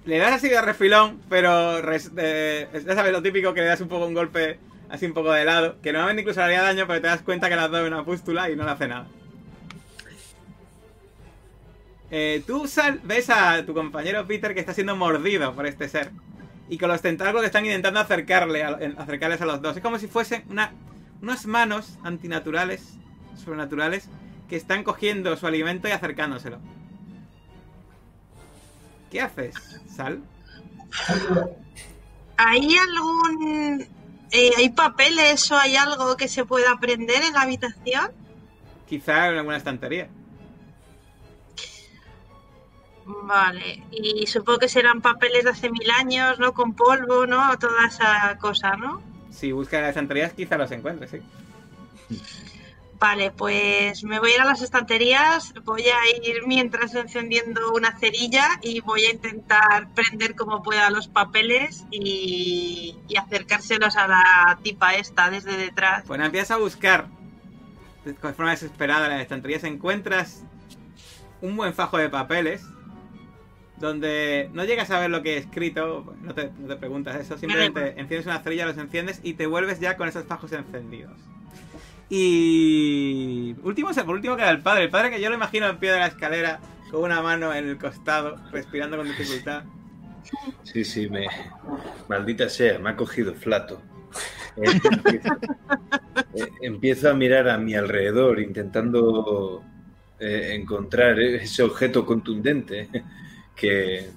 le 0.05 0.17
das 0.17 0.33
así 0.33 0.49
de 0.49 0.61
refilón, 0.61 1.21
pero 1.29 1.81
res- 1.81 2.11
eh, 2.17 2.67
ya 2.85 2.95
sabes 2.95 3.11
lo 3.11 3.21
típico 3.21 3.53
que 3.53 3.61
le 3.61 3.67
das 3.67 3.81
un 3.81 3.87
poco 3.87 4.05
un 4.07 4.13
golpe 4.13 4.59
así 4.91 5.05
un 5.05 5.13
poco 5.13 5.31
de 5.31 5.45
lado, 5.45 5.77
que 5.81 5.91
normalmente 5.91 6.21
incluso 6.21 6.39
le 6.41 6.45
haría 6.45 6.61
daño, 6.61 6.85
pero 6.87 7.01
te 7.01 7.07
das 7.07 7.21
cuenta 7.21 7.49
que 7.49 7.55
le 7.55 7.61
has 7.61 7.69
una 7.69 8.03
pústula 8.03 8.49
y 8.49 8.55
no 8.55 8.63
le 8.63 8.71
hace 8.71 8.87
nada. 8.87 9.07
Eh, 12.11 12.43
tú 12.45 12.67
sal- 12.67 12.99
ves 13.03 13.29
a 13.29 13.65
tu 13.65 13.73
compañero 13.73 14.27
Peter 14.27 14.53
que 14.53 14.59
está 14.59 14.73
siendo 14.73 14.95
mordido 14.95 15.55
por 15.55 15.65
este 15.65 15.87
ser. 15.87 16.11
Y 16.67 16.77
con 16.77 16.89
los 16.89 17.01
tentáculos 17.01 17.45
están 17.45 17.65
intentando 17.65 17.99
acercarle 17.99 18.63
acercarles 18.63 19.41
a 19.41 19.45
los 19.45 19.61
dos. 19.61 19.75
Es 19.77 19.83
como 19.83 19.97
si 19.97 20.07
fuesen 20.07 20.43
una, 20.49 20.71
unas 21.21 21.45
manos 21.45 21.97
antinaturales, 22.03 22.93
sobrenaturales, 23.43 24.09
que 24.49 24.55
están 24.57 24.83
cogiendo 24.83 25.35
su 25.37 25.47
alimento 25.47 25.87
y 25.87 25.91
acercándoselo. 25.91 26.59
¿Qué 29.09 29.21
haces, 29.21 29.55
Sal? 29.93 30.21
¿Hay 32.37 32.75
algún... 32.77 33.85
eh, 34.31 34.51
¿Hay 34.57 34.69
papeles 34.69 35.51
o 35.51 35.57
hay 35.57 35.75
algo 35.75 36.15
que 36.15 36.27
se 36.27 36.45
pueda 36.45 36.71
aprender 36.71 37.21
en 37.23 37.33
la 37.33 37.41
habitación? 37.41 38.11
Quizá 38.87 39.27
en 39.27 39.37
alguna 39.37 39.57
estantería. 39.57 40.09
Vale, 43.05 43.83
y 43.91 44.25
supongo 44.27 44.59
que 44.59 44.69
serán 44.69 45.01
papeles 45.01 45.43
de 45.43 45.49
hace 45.49 45.69
mil 45.69 45.89
años, 45.91 46.39
¿no? 46.39 46.53
Con 46.53 46.73
polvo, 46.73 47.25
¿no? 47.25 47.57
Toda 47.57 47.87
esa 47.87 48.37
cosa, 48.39 48.77
¿no? 48.77 49.01
Si 49.31 49.51
buscas 49.51 49.79
en 49.79 49.81
las 49.81 49.89
estanterías, 49.89 50.33
quizá 50.33 50.57
los 50.57 50.71
encuentres, 50.71 51.11
sí. 51.11 51.21
Vale, 53.01 53.31
pues 53.31 54.03
me 54.03 54.19
voy 54.19 54.29
a 54.29 54.35
ir 54.35 54.41
a 54.41 54.45
las 54.45 54.61
estanterías, 54.61 55.55
voy 55.65 55.81
a 55.81 56.27
ir 56.27 56.45
mientras 56.45 56.93
encendiendo 56.93 57.73
una 57.73 57.97
cerilla 57.97 58.47
y 58.61 58.79
voy 58.81 59.05
a 59.05 59.11
intentar 59.11 59.91
prender 59.95 60.35
como 60.35 60.61
pueda 60.61 60.87
los 60.91 61.07
papeles 61.07 61.83
y, 61.89 62.95
y 63.07 63.17
acercárselos 63.17 63.95
a 63.97 64.07
la 64.07 64.59
tipa 64.61 64.93
esta 64.93 65.31
desde 65.31 65.57
detrás. 65.57 66.05
Bueno, 66.05 66.25
empiezas 66.25 66.51
a 66.51 66.57
buscar 66.57 67.07
de 68.05 68.13
forma 68.13 68.51
desesperada 68.51 69.07
en 69.07 69.13
las 69.13 69.21
estanterías. 69.21 69.63
Encuentras 69.63 70.43
un 71.41 71.57
buen 71.57 71.73
fajo 71.73 71.97
de 71.97 72.07
papeles 72.07 72.63
donde 73.77 74.51
no 74.53 74.63
llegas 74.63 74.91
a 74.91 74.99
ver 74.99 75.09
lo 75.09 75.23
que 75.23 75.33
he 75.33 75.37
escrito. 75.37 76.13
No 76.21 76.35
te, 76.35 76.51
no 76.55 76.67
te 76.67 76.75
preguntas 76.75 77.15
eso. 77.15 77.35
Simplemente 77.35 77.99
enciendes 77.99 78.27
una 78.27 78.43
cerilla, 78.43 78.67
los 78.67 78.77
enciendes 78.77 79.19
y 79.23 79.33
te 79.33 79.47
vuelves 79.47 79.79
ya 79.79 79.97
con 79.97 80.07
esos 80.07 80.25
fajos 80.25 80.51
encendidos. 80.51 81.17
Y. 82.13 83.55
Último, 83.63 83.89
por 83.93 84.15
último 84.15 84.35
queda 84.35 84.51
el 84.51 84.61
padre. 84.61 84.83
El 84.83 84.89
padre 84.89 85.11
que 85.11 85.21
yo 85.21 85.29
lo 85.29 85.35
imagino 85.35 85.67
en 85.69 85.77
pie 85.79 85.93
de 85.93 85.99
la 85.99 86.07
escalera 86.07 86.59
con 86.91 87.03
una 87.03 87.21
mano 87.21 87.53
en 87.53 87.69
el 87.69 87.77
costado, 87.77 88.37
respirando 88.51 88.97
con 88.97 89.07
dificultad. 89.07 89.63
Sí, 90.63 90.83
sí, 90.83 91.09
me. 91.09 91.25
Maldita 92.09 92.49
sea, 92.49 92.79
me 92.79 92.89
ha 92.89 92.95
cogido 92.97 93.33
flato. 93.33 93.81
Eh, 94.57 96.47
empiezo, 96.61 97.09
a 97.09 97.13
mirar 97.13 97.47
a 97.47 97.57
mi 97.57 97.75
alrededor 97.75 98.41
intentando 98.41 99.63
eh, 100.19 100.49
encontrar 100.53 101.17
ese 101.17 101.63
objeto 101.63 102.05
contundente 102.05 102.89
que, 103.55 104.09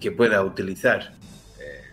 que 0.00 0.10
pueda 0.10 0.42
utilizar. 0.42 1.14
Eh, 1.60 1.84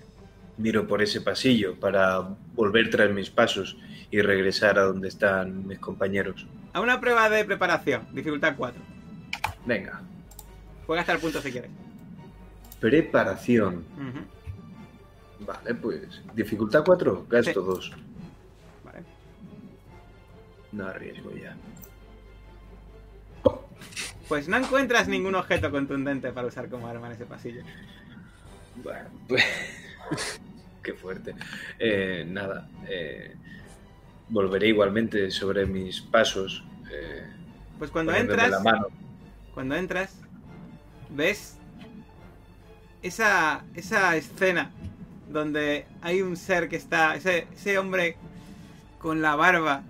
miro 0.58 0.88
por 0.88 1.04
ese 1.04 1.22
pasillo 1.22 1.80
para 1.80 2.28
volver 2.56 2.90
tras 2.90 3.12
mis 3.12 3.30
pasos 3.30 3.78
y 4.12 4.22
regresar 4.22 4.80
a 4.80 4.84
donde 4.84 5.08
están 5.08 5.68
mis 5.68 5.80
compañeros. 5.80 6.46
A 6.74 6.80
una 6.82 7.00
prueba 7.00 7.30
de 7.30 7.44
preparación, 7.46 8.08
dificultad 8.14 8.54
4. 8.58 8.82
Venga, 9.66 10.02
Juega 10.86 11.02
hasta 11.02 11.14
el 11.14 11.20
punto 11.20 11.42
si 11.42 11.52
quieres. 11.52 11.70
preparación. 12.80 13.84
Vale, 15.40 15.74
pues 15.76 16.22
dificultad 16.34 16.84
4, 16.86 17.26
gasto 17.30 17.52
Sí. 17.62 17.66
2. 17.68 17.92
Vale. 18.86 19.00
No 20.72 20.88
arriesgo 20.88 21.32
ya. 21.36 21.56
Pues 24.28 24.48
no 24.50 24.58
encuentras 24.58 25.08
ningún 25.08 25.36
objeto 25.36 25.72
contundente 25.72 26.32
para 26.34 26.48
usar 26.48 26.70
como 26.70 26.88
arma 26.88 27.08
en 27.08 27.14
ese 27.14 27.26
pasillo. 27.26 27.62
Bueno, 28.84 29.10
pues. 29.28 29.44
Qué 30.84 30.94
fuerte. 30.94 31.34
Eh, 31.80 32.26
nada. 32.28 32.70
eh, 32.88 33.36
volveré 34.30 34.68
igualmente 34.70 35.32
sobre 35.32 35.66
mis 35.66 36.02
pasos. 36.02 36.64
eh, 36.92 37.28
Pues 37.78 37.92
cuando 37.92 38.14
entras, 38.14 38.50
la 38.50 38.60
mano. 38.60 38.88
cuando 39.54 39.76
entras, 39.76 40.26
ves 41.10 41.58
esa, 43.02 43.66
esa 43.76 44.16
escena 44.16 44.72
donde 45.28 45.86
hay 46.02 46.22
un 46.22 46.38
ser 46.38 46.70
que 46.70 46.76
está, 46.76 47.16
ese, 47.16 47.48
ese 47.56 47.78
hombre 47.78 48.18
con 48.98 49.22
la 49.22 49.36
barba, 49.36 49.84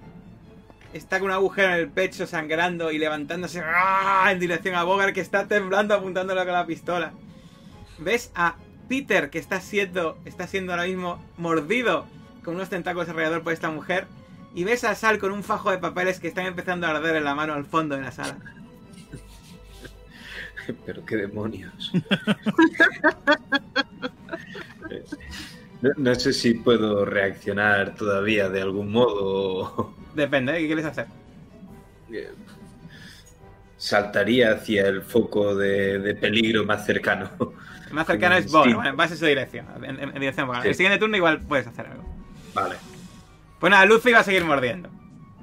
está 0.93 1.19
con 1.19 1.27
un 1.29 1.33
agujero 1.33 1.69
en 1.69 1.75
el 1.75 1.89
pecho 1.89 2.27
sangrando 2.27 2.91
y 2.91 2.97
levantándose 2.97 3.61
¡ah! 3.63 4.29
en 4.31 4.39
dirección 4.39 4.75
a 4.75 4.83
Bogart 4.83 5.13
que 5.13 5.21
está 5.21 5.47
temblando 5.47 5.93
apuntándolo 5.93 6.43
con 6.43 6.53
la 6.53 6.65
pistola. 6.65 7.13
Ves 7.99 8.31
a 8.35 8.55
Peter 8.87 9.29
que 9.29 9.39
está 9.39 9.59
siendo, 9.61 10.17
está 10.25 10.47
siendo 10.47 10.71
ahora 10.73 10.85
mismo 10.85 11.21
mordido 11.37 12.05
con 12.43 12.55
unos 12.55 12.69
tentáculos 12.69 13.09
alrededor 13.09 13.43
por 13.43 13.53
esta 13.53 13.69
mujer. 13.69 14.07
Y 14.55 14.63
ves 14.63 14.83
a 14.83 14.95
Sal 14.95 15.19
con 15.19 15.31
un 15.31 15.43
fajo 15.43 15.69
de 15.71 15.77
papeles 15.77 16.19
que 16.19 16.27
están 16.27 16.45
empezando 16.45 16.87
a 16.87 16.91
arder 16.91 17.15
en 17.15 17.23
la 17.23 17.35
mano 17.35 17.53
al 17.53 17.65
fondo 17.65 17.95
de 17.95 18.01
la 18.01 18.11
sala. 18.11 18.37
Pero 20.85 21.05
qué 21.05 21.15
demonios. 21.17 21.91
No, 25.81 25.91
no 25.95 26.15
sé 26.15 26.33
si 26.33 26.55
puedo 26.55 27.05
reaccionar 27.05 27.93
todavía 27.93 28.49
de 28.49 28.61
algún 28.61 28.91
modo. 28.91 29.93
Depende, 30.15 30.53
¿eh? 30.57 30.61
¿qué 30.61 30.65
quieres 30.67 30.85
hacer? 30.85 31.05
Eh, 32.11 32.31
Saltaría 33.77 34.53
hacia 34.53 34.87
el 34.87 35.03
foco 35.03 35.55
de, 35.55 35.99
de 35.99 36.15
peligro 36.15 36.65
más 36.65 36.83
cercano. 36.83 37.29
El 37.87 37.93
más 37.93 38.07
cercano 38.07 38.37
es 38.37 38.45
instinto. 38.45 38.75
bueno, 38.77 38.95
vas 38.95 39.11
en 39.11 39.17
su 39.17 39.25
dirección, 39.27 39.67
en, 39.83 39.99
en- 40.01 40.09
en 40.09 40.19
dirección 40.19 40.49
a. 40.55 40.63
Sí. 40.63 40.69
El 40.69 40.75
siguiente 40.75 40.97
turno 40.99 41.15
igual 41.15 41.41
puedes 41.41 41.67
hacer 41.67 41.85
algo. 41.85 42.03
Vale. 42.55 42.75
Pues 43.59 43.71
nada, 43.71 43.85
Luffy 43.85 44.11
va 44.11 44.19
a 44.19 44.23
seguir 44.23 44.45
mordiendo. 44.45 44.89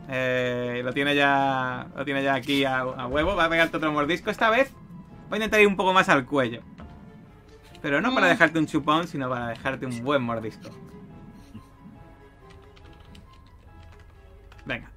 Eh, 0.09 0.83
lo 0.85 0.93
tiene 0.93 1.15
ya 1.15 1.89
lo 1.97 2.05
tiene 2.05 2.23
ya 2.23 2.35
aquí 2.35 2.65
a, 2.65 2.81
a 2.81 3.07
huevo, 3.07 3.35
va 3.35 3.47
a 3.47 3.49
pegarte 3.49 3.77
otro 3.77 3.93
mordisco. 3.93 4.31
Esta 4.31 4.51
vez 4.51 4.73
voy 5.29 5.37
a 5.37 5.37
intentar 5.37 5.61
ir 5.61 5.67
un 5.67 5.77
poco 5.77 5.93
más 5.93 6.09
al 6.09 6.27
cuello. 6.27 6.63
Pero 7.83 8.01
no 8.01 8.15
para 8.15 8.29
dejarte 8.29 8.59
un 8.59 8.67
chupón, 8.67 9.09
sino 9.09 9.29
para 9.29 9.49
dejarte 9.49 9.85
un 9.85 10.03
buen 10.03 10.23
mordisco. 10.23 10.71
Venga. 14.65 14.91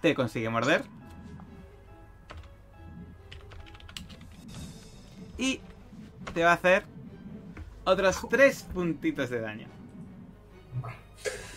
Te 0.00 0.14
consigue 0.14 0.48
morder. 0.48 0.84
Y 5.36 5.60
te 6.32 6.42
va 6.44 6.52
a 6.52 6.54
hacer 6.54 6.84
otros 7.84 8.20
tres 8.30 8.62
puntitos 8.74 9.30
de 9.30 9.40
daño. 9.40 9.66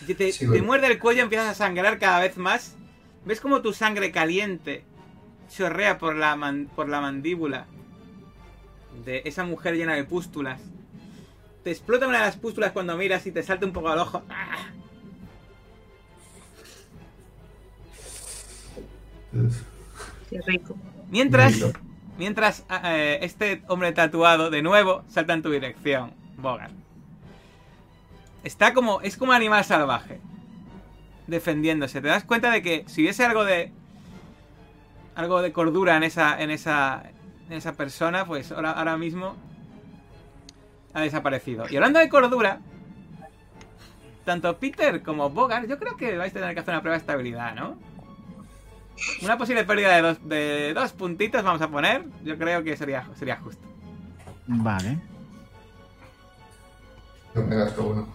Y 0.06 0.14
te, 0.14 0.30
Sí, 0.32 0.46
te 0.48 0.62
muerde 0.62 0.86
el 0.86 0.98
cuello, 0.98 1.22
empiezas 1.22 1.48
a 1.48 1.54
sangrar 1.54 1.98
cada 1.98 2.20
vez 2.20 2.36
más. 2.36 2.76
¿Ves 3.24 3.40
como 3.40 3.60
tu 3.62 3.72
sangre 3.72 4.12
caliente 4.12 4.84
chorrea 5.50 5.98
por 5.98 6.14
la, 6.14 6.36
man- 6.36 6.68
por 6.76 6.88
la 6.88 7.00
mandíbula 7.00 7.66
de 9.04 9.22
esa 9.24 9.44
mujer 9.44 9.74
llena 9.76 9.94
de 9.94 10.04
pústulas? 10.04 10.60
Te 11.64 11.72
explota 11.72 12.06
una 12.06 12.18
de 12.18 12.26
las 12.26 12.36
pústulas 12.36 12.70
cuando 12.72 12.96
miras 12.96 13.26
y 13.26 13.32
te 13.32 13.42
salta 13.42 13.66
un 13.66 13.72
poco 13.72 13.88
al 13.88 13.98
ojo. 13.98 14.22
¡Ah! 14.28 14.70
Qué 20.30 20.40
rico. 20.42 20.76
Mientras. 21.10 21.54
Mientras 22.18 22.64
eh, 22.84 23.18
este 23.22 23.62
hombre 23.68 23.92
tatuado 23.92 24.50
de 24.50 24.62
nuevo 24.62 25.04
salta 25.08 25.32
en 25.34 25.42
tu 25.42 25.50
dirección, 25.50 26.12
Bogart. 26.36 26.72
Está 28.44 28.74
como, 28.74 29.00
es 29.00 29.16
como 29.16 29.30
un 29.30 29.36
animal 29.36 29.64
salvaje, 29.64 30.20
defendiéndose. 31.26 32.00
Te 32.00 32.08
das 32.08 32.24
cuenta 32.24 32.50
de 32.50 32.62
que 32.62 32.84
si 32.86 33.02
hubiese 33.02 33.24
algo 33.24 33.44
de, 33.44 33.72
algo 35.14 35.42
de 35.42 35.52
cordura 35.52 35.96
en 35.96 36.04
esa, 36.04 36.40
en 36.40 36.50
esa, 36.50 37.02
en 37.48 37.54
esa 37.54 37.72
persona, 37.72 38.24
pues 38.24 38.52
ahora, 38.52 38.70
ahora 38.72 38.96
mismo 38.96 39.34
ha 40.94 41.00
desaparecido. 41.00 41.66
Y 41.68 41.76
hablando 41.76 41.98
de 41.98 42.08
cordura, 42.08 42.60
tanto 44.24 44.58
Peter 44.58 45.02
como 45.02 45.30
Bogart, 45.30 45.68
yo 45.68 45.78
creo 45.78 45.96
que 45.96 46.16
vais 46.16 46.30
a 46.32 46.40
tener 46.40 46.54
que 46.54 46.60
hacer 46.60 46.74
una 46.74 46.82
prueba 46.82 46.96
de 46.96 47.00
estabilidad, 47.00 47.54
¿no? 47.54 47.76
Una 49.22 49.38
posible 49.38 49.64
pérdida 49.64 49.96
de 49.96 50.02
dos, 50.02 50.28
de 50.28 50.74
dos 50.74 50.92
puntitos 50.92 51.42
vamos 51.42 51.60
a 51.62 51.68
poner. 51.68 52.04
Yo 52.24 52.38
creo 52.38 52.62
que 52.64 52.76
sería, 52.76 53.06
sería 53.14 53.36
justo. 53.36 53.66
Vale. 54.46 54.98
Yo 57.34 57.42
me 57.42 57.56
gasto 57.56 57.84
uno. 57.84 58.08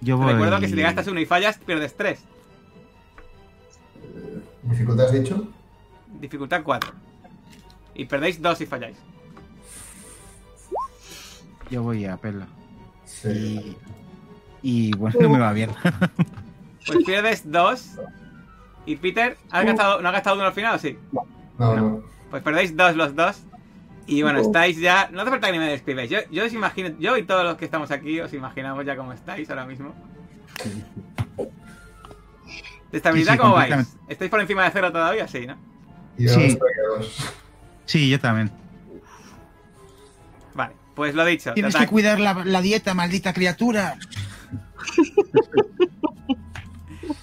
Yo 0.00 0.16
voy... 0.16 0.32
recuerdo 0.32 0.60
que 0.60 0.68
si 0.68 0.74
te 0.74 0.82
gastas 0.82 1.06
uno 1.06 1.20
y 1.20 1.26
fallas, 1.26 1.58
pierdes 1.58 1.96
tres. 1.96 2.20
¿Dificultad 4.62 5.06
has 5.06 5.12
dicho? 5.12 5.48
Dificultad 6.20 6.62
4. 6.64 6.92
Y 7.94 8.04
perdéis 8.04 8.40
dos 8.40 8.58
si 8.58 8.66
falláis. 8.66 8.96
Yo 11.70 11.82
voy 11.82 12.04
a 12.04 12.16
pela. 12.16 12.46
Sí. 13.04 13.76
Y... 14.62 14.88
y 14.88 14.96
bueno, 14.96 15.18
no 15.20 15.28
me 15.30 15.38
va 15.38 15.52
bien. 15.52 15.70
Pues 16.86 17.04
pierdes 17.04 17.50
dos. 17.50 17.98
Y 18.86 18.96
Peter, 18.96 19.36
¿has 19.50 19.64
gastado, 19.64 20.00
¿no 20.00 20.08
has 20.08 20.14
gastado 20.14 20.36
uno 20.36 20.46
al 20.46 20.52
final 20.52 20.76
o 20.76 20.78
sí? 20.78 20.96
No, 21.58 21.76
no. 21.76 22.02
Pues 22.30 22.42
perdéis 22.42 22.76
dos 22.76 22.96
los 22.96 23.14
dos. 23.14 23.42
Y 24.06 24.22
bueno, 24.22 24.40
estáis 24.40 24.78
ya. 24.78 25.08
No 25.12 25.22
hace 25.22 25.30
falta 25.30 25.48
que 25.48 25.52
ni 25.54 25.58
me 25.58 25.68
describáis. 25.68 26.08
Yo, 26.08 26.18
yo 26.30 26.44
os 26.44 26.52
imagino, 26.52 26.90
yo 27.00 27.16
y 27.16 27.24
todos 27.24 27.44
los 27.44 27.56
que 27.56 27.64
estamos 27.64 27.90
aquí 27.90 28.20
os 28.20 28.32
imaginamos 28.32 28.86
ya 28.86 28.96
cómo 28.96 29.12
estáis 29.12 29.50
ahora 29.50 29.66
mismo. 29.66 29.92
¿De 32.92 32.98
estabilidad 32.98 33.32
Sí, 33.32 33.36
sí, 33.36 33.42
cómo 33.42 33.54
vais? 33.54 33.96
¿Estáis 34.08 34.30
por 34.30 34.40
encima 34.40 34.64
de 34.64 34.70
cero 34.70 34.92
todavía? 34.92 35.26
Sí, 35.26 35.46
¿no? 35.46 35.56
Yo 36.16 36.32
Sí. 36.32 36.56
Sí, 37.84 38.08
yo 38.08 38.20
también. 38.20 38.50
Vale, 40.54 40.74
pues 40.94 41.14
lo 41.14 41.24
dicho. 41.24 41.52
Tienes 41.54 41.74
que 41.74 41.86
cuidar 41.88 42.20
la, 42.20 42.44
la 42.44 42.60
dieta, 42.60 42.94
maldita 42.94 43.32
criatura. 43.32 43.96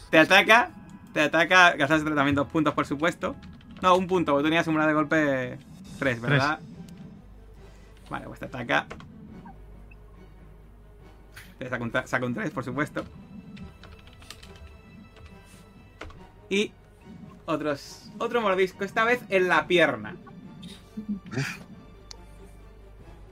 Te 0.10 0.20
ataca, 0.20 0.70
te 1.14 1.22
ataca, 1.22 1.74
gastaste 1.76 2.10
también 2.12 2.36
dos 2.36 2.48
puntos, 2.48 2.74
por 2.74 2.86
supuesto. 2.86 3.36
No, 3.82 3.96
un 3.96 4.08
punto, 4.08 4.32
porque 4.32 4.44
tú 4.44 4.50
tenías 4.50 4.68
una 4.68 4.88
de 4.88 4.94
golpe 4.94 5.58
tres, 6.00 6.20
¿verdad? 6.22 6.60
Vale, 8.10 8.26
pues 8.28 8.40
te 8.40 8.46
ataca. 8.46 8.86
Te 11.60 11.70
saca 11.70 11.84
un, 11.84 11.92
saca 12.06 12.26
un 12.26 12.34
3, 12.34 12.52
por 12.52 12.64
supuesto. 12.64 13.04
Y 16.50 16.72
otros, 17.46 18.10
otro 18.18 18.42
mordisco, 18.42 18.84
esta 18.84 19.04
vez 19.06 19.22
en 19.30 19.48
la 19.48 19.66
pierna. 19.68 20.16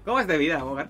¿Cómo 0.05 0.19
es 0.19 0.27
de 0.27 0.37
vida, 0.37 0.63
Bogart? 0.63 0.89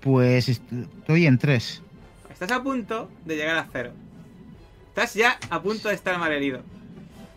Pues 0.00 0.48
est- 0.48 0.72
estoy 0.72 1.26
en 1.26 1.38
tres. 1.38 1.82
Estás 2.30 2.50
a 2.52 2.62
punto 2.62 3.10
de 3.24 3.36
llegar 3.36 3.56
a 3.56 3.66
cero. 3.72 3.92
Estás 4.96 5.12
ya 5.12 5.38
a 5.50 5.60
punto 5.60 5.90
de 5.90 5.94
estar 5.94 6.18
malherido. 6.18 6.62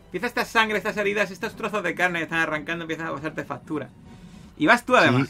Empieza 0.05 0.27
esta 0.27 0.45
sangre, 0.45 0.77
estas 0.77 0.95
heridas, 0.95 1.29
estos 1.29 1.57
trozos 1.57 1.83
de 1.83 1.93
carne 1.93 2.19
que 2.19 2.23
están 2.23 2.39
arrancando, 2.39 2.85
empiezan 2.85 3.07
a 3.07 3.11
pasarte 3.11 3.43
factura. 3.43 3.89
Y 4.55 4.65
vas 4.65 4.85
tú 4.85 4.95
además. 4.95 5.27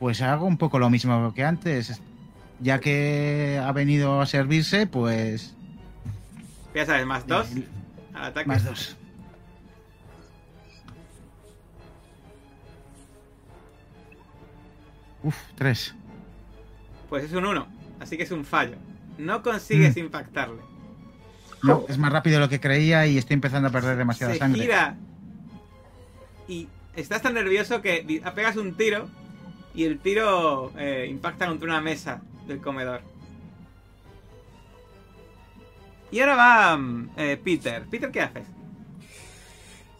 Pues 0.00 0.20
hago 0.20 0.46
un 0.46 0.58
poco 0.58 0.80
lo 0.80 0.90
mismo 0.90 1.32
que 1.32 1.44
antes. 1.44 2.02
Ya 2.58 2.80
que 2.80 3.62
ha 3.64 3.70
venido 3.70 4.20
a 4.20 4.26
servirse, 4.26 4.88
pues. 4.88 5.54
Ya 6.74 6.84
sabes, 6.84 7.06
más 7.06 7.24
dos 7.24 7.46
al 8.12 8.24
ataque. 8.24 8.48
Más 8.48 8.64
dos. 8.64 8.96
Uf, 15.22 15.36
tres. 15.54 15.94
Pues 17.08 17.22
es 17.22 17.32
un 17.32 17.46
1, 17.46 17.64
así 18.00 18.16
que 18.16 18.24
es 18.24 18.32
un 18.32 18.44
fallo. 18.44 18.76
No 19.18 19.42
consigues 19.42 19.96
Mm. 19.96 20.00
impactarle. 20.00 20.62
No, 21.62 21.84
es 21.88 21.96
más 21.98 22.12
rápido 22.12 22.36
de 22.36 22.40
lo 22.44 22.48
que 22.50 22.60
creía 22.60 23.06
y 23.06 23.16
estoy 23.16 23.34
empezando 23.34 23.68
a 23.68 23.72
perder 23.72 23.96
demasiada 23.96 24.32
Se 24.34 24.38
sangre. 24.38 24.62
gira 24.62 24.96
y 26.46 26.68
estás 26.94 27.22
tan 27.22 27.32
nervioso 27.34 27.80
que 27.80 28.20
pegas 28.34 28.56
un 28.56 28.74
tiro 28.76 29.08
y 29.74 29.84
el 29.84 29.98
tiro 29.98 30.72
eh, 30.78 31.06
impacta 31.08 31.46
contra 31.46 31.66
una 31.68 31.80
mesa 31.80 32.20
del 32.46 32.60
comedor. 32.60 33.00
Y 36.10 36.20
ahora 36.20 36.36
va 36.36 36.76
mm, 36.76 37.10
eh, 37.16 37.40
Peter. 37.42 37.84
Peter, 37.90 38.10
¿qué 38.10 38.20
haces? 38.20 38.44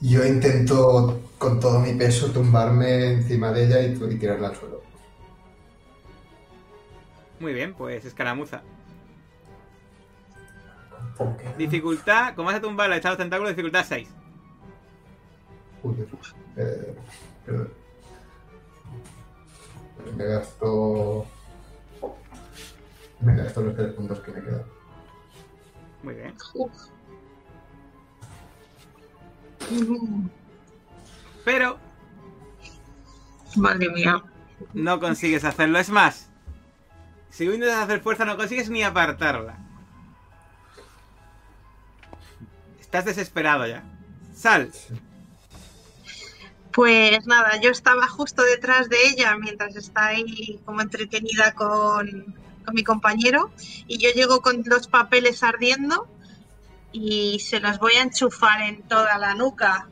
Yo 0.01 0.25
intento 0.25 1.19
con 1.39 1.59
todo 1.61 1.81
mi 1.81 1.95
peso 1.95 2.31
tumbarme 2.31 3.07
encima 3.15 3.53
de 3.53 3.65
ella 3.67 3.81
y, 3.81 4.15
y 4.15 4.19
tirarla 4.19 4.49
al 4.49 4.57
suelo. 4.57 4.83
Muy 7.41 7.55
bien, 7.55 7.73
pues 7.75 8.05
escaramuza. 8.05 8.63
Dificultad, 11.57 12.35
como 12.35 12.47
vas 12.47 12.57
a 12.57 12.61
tumbarla, 12.61 12.97
echar 12.97 13.13
los 13.13 13.19
tentáculos, 13.19 13.51
dificultad 13.51 13.85
6. 13.87 14.09
Uy, 15.83 15.95
eh, 16.57 16.97
perdón. 17.45 17.71
Me 20.17 20.25
gasto. 20.25 21.27
Me 23.21 23.37
gasto 23.37 23.61
los 23.63 23.75
tres 23.77 23.93
puntos 23.93 24.21
que 24.21 24.33
me 24.33 24.43
quedan. 24.43 24.63
Muy 26.03 26.15
bien. 26.15 26.35
Pero 31.45 31.79
Madre 33.57 33.89
mía. 33.91 34.23
no 34.75 35.01
consigues 35.01 35.45
hacerlo. 35.45 35.79
Es 35.79 35.91
más, 35.91 36.31
si 37.31 37.45
intentas 37.45 37.85
hacer 37.85 38.01
fuerza, 38.01 38.25
no 38.25 38.37
consigues 38.37 38.69
ni 38.69 38.83
apartarla. 38.83 39.64
Estás 42.95 43.17
desesperado 43.17 43.67
ya. 43.67 43.83
Sal. 44.37 44.71
Pues 46.71 47.27
nada, 47.27 47.61
yo 47.61 47.71
estaba 47.71 48.07
justo 48.07 48.45
detrás 48.45 48.89
de 48.89 48.97
ella 49.09 49.37
mientras 49.37 49.75
está 49.75 50.07
ahí 50.07 50.61
como 50.65 50.81
entretenida 50.81 51.55
con, 51.55 52.37
con 52.65 52.73
mi 52.73 52.85
compañero 52.85 53.51
y 53.89 53.99
yo 53.99 54.11
llego 54.15 54.43
con 54.43 54.63
los 54.65 54.87
papeles 54.87 55.43
ardiendo 55.43 56.07
y 56.93 57.41
se 57.41 57.59
los 57.59 57.81
voy 57.81 57.95
a 57.95 58.03
enchufar 58.03 58.63
en 58.63 58.83
toda 58.83 59.19
la 59.19 59.35
nuca. 59.35 59.89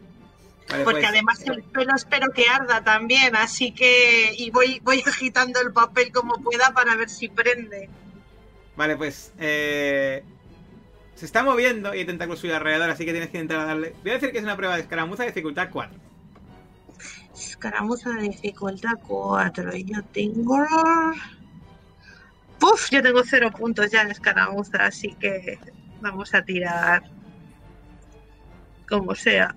Vale, 0.71 0.85
Porque 0.85 1.01
pues, 1.01 1.11
además 1.11 1.43
el 1.43 1.65
pelo 1.65 1.97
espero 1.97 2.31
que 2.33 2.49
arda 2.49 2.85
también, 2.85 3.35
así 3.35 3.73
que 3.73 4.33
y 4.39 4.53
voy, 4.53 4.79
voy 4.85 5.03
agitando 5.09 5.61
el 5.61 5.73
papel 5.73 6.13
como 6.13 6.35
pueda 6.35 6.73
para 6.73 6.95
ver 6.95 7.11
si 7.11 7.29
prende. 7.29 7.91
Vale, 8.77 8.97
pues. 8.97 9.33
eh, 9.41 10.23
se 11.15 11.27
está 11.27 11.43
moviendo 11.43 11.95
y 11.95 11.99
hay 11.99 12.05
tentáculos 12.05 12.41
suyo 12.41 12.57
alrededor, 12.57 12.91
así 12.91 13.05
que 13.05 13.13
tienes 13.13 13.31
que 13.31 13.39
intentar 13.39 13.67
darle. 13.67 13.95
Voy 14.03 14.11
a 14.11 14.15
decir 14.15 14.33
que 14.33 14.39
es 14.39 14.45
una 14.45 14.57
prueba 14.57 14.77
de 14.77 14.83
escaramuza 14.83 15.23
de 15.23 15.29
dificultad 15.29 15.69
4. 15.71 15.99
Escaramuza 17.35 18.11
de 18.11 18.23
dificultad 18.23 18.95
4. 19.07 19.77
Y 19.77 19.85
yo 19.85 20.03
tengo. 20.13 20.67
Puf, 22.59 22.91
yo 22.91 23.03
tengo 23.03 23.23
cero 23.25 23.51
puntos 23.51 23.91
ya 23.91 24.03
en 24.03 24.11
escaramuza, 24.11 24.87
así 24.87 25.15
que 25.15 25.59
vamos 26.01 26.35
a 26.35 26.43
tirar. 26.43 27.03
Como 28.89 29.15
sea. 29.15 29.55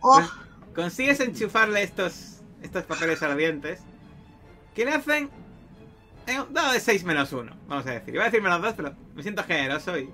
Oh, 0.00 0.16
Pues, 0.16 0.30
consigues 0.74 1.20
enchufarle 1.20 1.82
estos, 1.82 2.42
estos 2.62 2.84
papeles 2.84 3.22
ardientes 3.22 3.80
que 4.74 4.84
le 4.84 4.92
hacen 4.92 5.30
eh, 6.26 6.40
un 6.40 6.52
dado 6.52 6.72
de 6.72 6.80
6 6.80 7.04
menos 7.04 7.32
1, 7.32 7.52
vamos 7.66 7.86
a 7.86 7.90
decir. 7.90 8.14
Iba 8.14 8.24
a 8.24 8.26
decir 8.26 8.42
menos 8.42 8.62
2, 8.62 8.74
pero 8.76 8.94
me 9.14 9.22
siento 9.22 9.44
generoso 9.44 9.98
y 9.98 10.10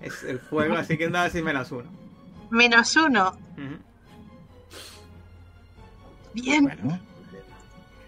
es 0.00 0.22
el 0.24 0.38
fuego, 0.38 0.74
así 0.76 0.96
que 0.96 1.06
un 1.06 1.12
dado 1.12 1.26
de 1.26 1.30
6 1.30 1.44
menos 1.44 1.72
1. 1.72 1.84
menos 2.50 2.96
uno. 2.96 3.36
Bien. 6.34 6.64
Bueno. 6.64 7.00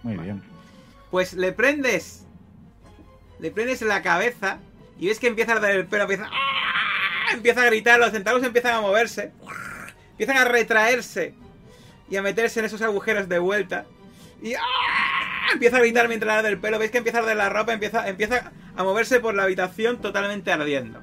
Muy 0.02 0.16
bien. 0.16 0.42
Pues 1.10 1.32
le 1.32 1.52
prendes. 1.52 2.24
Le 3.38 3.50
prendes 3.50 3.82
en 3.82 3.88
la 3.88 4.02
cabeza 4.02 4.58
y 4.98 5.06
ves 5.06 5.18
que 5.18 5.28
empieza 5.28 5.52
a 5.52 5.56
arder 5.56 5.76
el 5.76 5.86
pelo, 5.86 6.02
empieza, 6.02 6.28
¡ah! 6.30 7.32
empieza 7.32 7.62
a 7.62 7.66
gritar, 7.66 8.00
los 8.00 8.10
centauros 8.10 8.42
empiezan 8.44 8.74
a 8.74 8.80
moverse, 8.80 9.32
empiezan 10.10 10.38
a 10.38 10.44
retraerse 10.44 11.34
y 12.10 12.16
a 12.16 12.22
meterse 12.22 12.58
en 12.60 12.66
esos 12.66 12.82
agujeros 12.82 13.28
de 13.28 13.38
vuelta. 13.38 13.86
Y 14.42 14.54
¡ah! 14.54 14.60
Empieza 15.52 15.76
a 15.76 15.80
gritar 15.80 16.08
mientras 16.08 16.38
arde 16.38 16.48
el 16.50 16.58
pelo, 16.58 16.78
veis 16.78 16.90
que 16.90 16.98
empieza 16.98 17.18
a 17.18 17.22
arder 17.22 17.36
la 17.36 17.48
ropa, 17.48 17.72
empieza, 17.72 18.08
empieza 18.08 18.52
a 18.76 18.84
moverse 18.84 19.20
por 19.20 19.34
la 19.34 19.44
habitación 19.44 20.00
totalmente 20.00 20.52
ardiendo. 20.52 21.00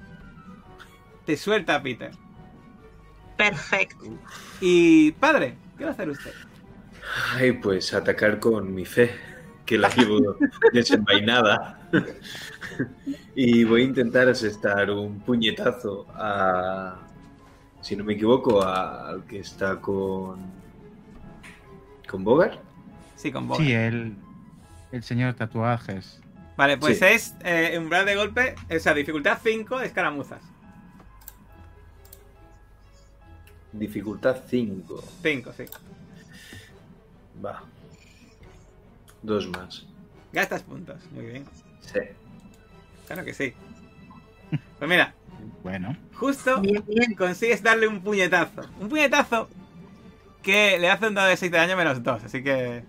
Te 1.26 1.38
suelta 1.38 1.82
Peter. 1.82 2.12
Perfecto. 3.38 4.06
Y 4.62 5.12
padre, 5.14 5.56
¿qué 5.78 5.84
va 5.84 5.90
a 5.92 5.94
hacer 5.94 6.10
usted? 6.10 6.32
Ay, 7.36 7.54
pues 7.54 7.94
atacar 7.94 8.40
con 8.40 8.74
mi 8.74 8.86
fe, 8.86 9.12
que 9.66 9.78
la 9.78 9.90
llevo 9.90 10.38
desenvainada. 10.74 11.80
y 13.36 13.64
voy 13.64 13.82
a 13.82 13.86
intentar 13.86 14.28
asestar 14.30 14.90
un 14.92 15.20
puñetazo 15.20 16.08
a. 16.16 17.00
Si 17.82 17.96
no 17.96 18.04
me 18.04 18.14
equivoco, 18.14 18.64
a- 18.64 19.10
al 19.10 19.24
que 19.26 19.40
está 19.40 19.80
con. 19.82 20.40
¿Con 22.10 22.24
Bogart? 22.24 22.60
Sí, 23.16 23.32
con 23.32 23.48
vos. 23.48 23.58
Sí, 23.58 23.72
el, 23.74 24.16
el 24.98 25.04
señor 25.04 25.34
tatuajes. 25.34 26.22
Vale, 26.58 26.78
pues 26.78 27.00
Sí. 27.00 27.06
es 27.06 27.36
eh, 27.44 27.76
umbral 27.78 28.06
de 28.06 28.16
golpe, 28.16 28.56
o 28.74 28.80
sea, 28.80 28.94
dificultad 28.94 29.40
5 29.44 29.80
de 29.80 29.88
escaramuzas. 29.88 30.42
Dificultad 33.74 34.38
5. 34.50 35.04
5, 35.22 35.54
sí. 35.54 35.66
Va. 37.44 37.62
Dos 39.22 39.48
más. 39.50 39.86
Gastas 40.32 40.64
puntos, 40.64 40.98
muy 41.12 41.26
bien. 41.26 41.46
Sí. 41.82 42.00
Claro 43.08 43.26
que 43.26 43.34
sí. 43.34 43.54
Pues 44.80 44.90
mira, 44.90 45.14
Bueno. 45.64 45.96
justo 46.14 46.62
Bien, 46.62 46.84
bien. 46.88 47.14
consigues 47.16 47.62
darle 47.62 47.88
un 47.88 48.02
puñetazo. 48.02 48.62
Un 48.80 48.88
puñetazo 48.88 49.50
que 50.42 50.78
le 50.80 50.90
hace 50.90 51.08
un 51.08 51.16
dado 51.16 51.28
de 51.28 51.38
6 51.38 51.52
de 51.52 51.58
daño 51.58 51.76
menos 51.76 52.02
2, 52.04 52.24
así 52.24 52.44
que... 52.44 52.84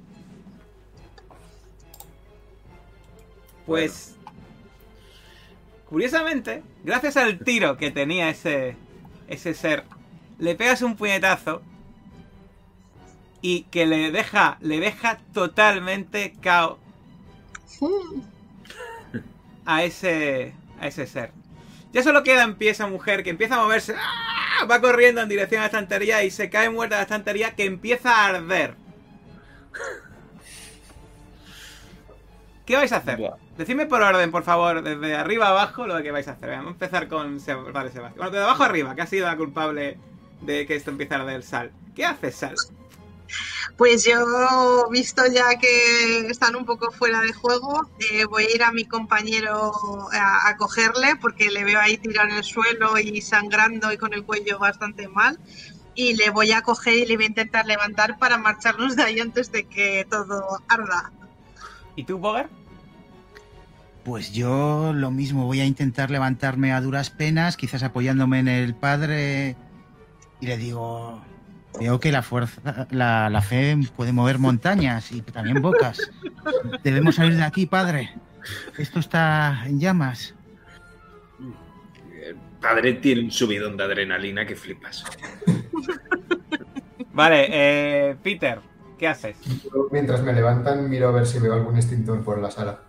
Pues... 3.67 4.17
Curiosamente, 5.89 6.65
gracias 6.83 7.17
al 7.17 7.39
tiro 7.39 7.77
que 7.77 7.93
tenía 7.93 8.29
ese, 8.29 8.77
ese 9.29 9.55
ser, 9.55 9.85
le 10.39 10.57
pegas 10.57 10.83
un 10.83 10.97
puñetazo 10.97 11.63
y 13.41 13.63
que 13.65 13.87
le 13.87 14.11
deja, 14.11 14.59
le 14.61 14.81
deja 14.81 15.19
totalmente 15.33 16.35
cao 16.41 16.81
a 19.65 19.85
ese, 19.85 20.55
a 20.81 20.89
ese 20.89 21.07
ser. 21.07 21.31
Ya 21.93 22.03
solo 22.03 22.25
queda 22.25 22.43
en 22.43 22.57
pie 22.57 22.71
esa 22.71 22.89
mujer 22.89 23.23
que 23.23 23.31
empieza 23.31 23.55
a 23.55 23.63
moverse, 23.63 23.95
¡ah! 23.97 24.65
va 24.69 24.81
corriendo 24.81 25.21
en 25.21 25.29
dirección 25.29 25.61
a 25.61 25.63
la 25.63 25.67
estantería 25.67 26.25
y 26.25 26.33
se 26.33 26.51
cae 26.51 26.69
muerta 26.69 26.97
de 26.97 27.01
la 27.01 27.05
estantería 27.05 27.55
que 27.55 27.65
empieza 27.65 28.11
a 28.11 28.27
arder. 28.27 28.75
¿Qué 32.67 32.75
vais 32.75 32.91
a 32.91 32.97
hacer? 32.97 33.19
Buah. 33.19 33.46
Decidme 33.59 33.87
por 33.87 34.03
orden, 34.03 34.31
por 34.31 34.43
favor, 34.43 34.83
desde 34.83 35.15
arriba 35.15 35.47
a 35.47 35.51
abajo 35.51 35.87
lo 35.87 36.03
que 36.03 36.11
vais 36.11 36.29
a 36.29 36.33
hacer. 36.33 36.51
Vamos 36.51 36.67
a 36.67 36.71
empezar 36.73 37.09
con 37.09 37.41
vale, 37.73 37.91
Sebastián. 37.91 38.15
Bueno, 38.17 38.31
de 38.31 38.43
abajo 38.43 38.65
arriba, 38.65 38.95
que 38.95 39.03
ha 39.03 39.07
sido 39.07 39.27
la 39.27 39.37
culpable 39.37 39.99
de 40.43 40.67
que 40.67 40.77
esto 40.77 40.91
empiece 40.91 41.15
a 41.15 41.21
arder 41.21 41.43
Sal. 41.43 41.73
¿Qué 41.95 42.05
haces, 42.05 42.37
Sal? 42.37 42.55
Pues 43.79 44.05
yo, 44.05 44.89
visto 44.91 45.23
ya 45.27 45.59
que 45.59 46.27
están 46.29 46.55
un 46.55 46.67
poco 46.67 46.91
fuera 46.93 47.21
de 47.23 47.33
juego, 47.33 47.89
eh, 48.11 48.27
voy 48.27 48.45
a 48.45 48.55
ir 48.55 48.63
a 48.63 48.73
mi 48.73 48.85
compañero 48.85 49.73
a, 50.13 50.49
a 50.49 50.57
cogerle 50.57 51.17
porque 51.17 51.51
le 51.51 51.65
veo 51.65 51.81
ahí 51.81 51.97
tirado 51.97 52.29
en 52.29 52.37
el 52.37 52.45
suelo 52.45 52.99
y 52.99 53.23
sangrando 53.23 53.91
y 53.91 53.97
con 53.97 54.13
el 54.13 54.25
cuello 54.25 54.59
bastante 54.59 55.09
mal. 55.09 55.39
Y 55.95 56.15
le 56.15 56.29
voy 56.29 56.53
a 56.53 56.61
coger 56.61 56.95
y 56.95 57.07
le 57.07 57.17
voy 57.17 57.25
a 57.25 57.29
intentar 57.29 57.67
levantar 57.67 58.19
para 58.19 58.37
marcharnos 58.37 58.97
de 58.97 59.03
ahí 59.03 59.19
antes 59.19 59.51
de 59.51 59.65
que 59.65 60.07
todo 60.11 60.61
arda. 60.69 61.11
¿Y 61.97 62.05
tú, 62.05 62.19
Bogart? 62.19 62.51
Pues 64.07 64.33
yo 64.33 64.93
lo 64.95 65.11
mismo, 65.11 65.47
voy 65.47 65.59
a 65.61 65.65
intentar 65.65 66.13
levantarme 66.13 66.73
a 66.73 66.81
duras 66.81 67.11
penas, 67.11 67.57
quizás 67.57 67.83
apoyándome 67.83 68.39
en 68.39 68.47
el 68.47 68.73
padre. 68.77 69.57
Y 70.41 70.47
le 70.47 70.57
digo, 70.57 71.21
veo 71.81 71.99
que 71.99 72.13
la 72.13 72.23
fuerza, 72.23 72.87
la, 72.93 73.29
la 73.29 73.43
fe 73.43 73.77
puede 73.97 74.13
mover 74.13 74.39
montañas 74.39 75.11
y 75.11 75.23
también 75.23 75.61
bocas. 75.61 75.99
Debemos 76.85 77.17
salir 77.17 77.35
de 77.35 77.43
aquí, 77.43 77.67
padre. 77.67 78.15
Esto 78.79 79.01
está 79.01 79.65
en 79.67 79.81
llamas. 79.81 80.37
El 82.23 82.37
padre 82.61 82.93
tiene 82.93 83.23
un 83.23 83.33
subidón 83.33 83.77
de 83.77 83.83
adrenalina 83.83 84.47
que 84.47 84.55
flipas. 84.55 85.05
Vale, 87.13 87.49
eh, 87.51 88.17
Peter. 88.23 88.61
¿Qué 88.97 89.09
haces? 89.09 89.37
Yo, 89.65 89.89
mientras 89.91 90.23
me 90.23 90.33
levantan, 90.33 90.89
miro 90.89 91.09
a 91.09 91.11
ver 91.11 91.27
si 91.27 91.41
veo 91.41 91.55
algún 91.55 91.75
extintor 91.75 92.23
por 92.23 92.39
la 92.39 92.53
sala. 92.53 92.83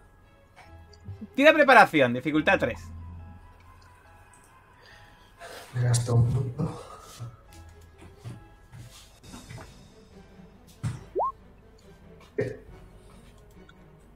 Tira 1.38 1.54
preparación, 1.54 2.14
dificultad 2.14 2.58
3. 2.58 2.80
Me 5.76 5.84
gasto 5.84 6.16
un 6.16 6.34
punto. 6.34 6.82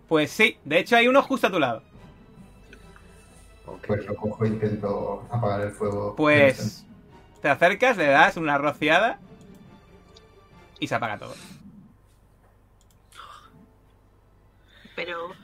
Pues 0.08 0.32
sí, 0.32 0.58
de 0.66 0.80
hecho 0.80 0.96
hay 0.96 1.08
uno 1.08 1.22
justo 1.22 1.46
a 1.46 1.52
tu 1.52 1.60
lado. 1.60 1.84
Ok. 3.68 3.86
Pues 3.86 4.04
lo 4.08 4.16
cojo 4.16 4.44
e 4.44 4.48
intento 4.48 5.28
apagar 5.30 5.62
el 5.62 5.72
fuego. 5.74 6.16
Pues 6.16 6.88
te 7.40 7.50
acercas, 7.50 7.98
le 7.98 8.08
das 8.08 8.36
una 8.36 8.58
rociada 8.58 9.20
y 10.80 10.88
se 10.88 10.96
apaga 10.96 11.20
todo. 11.20 11.36
Pero 14.96 15.36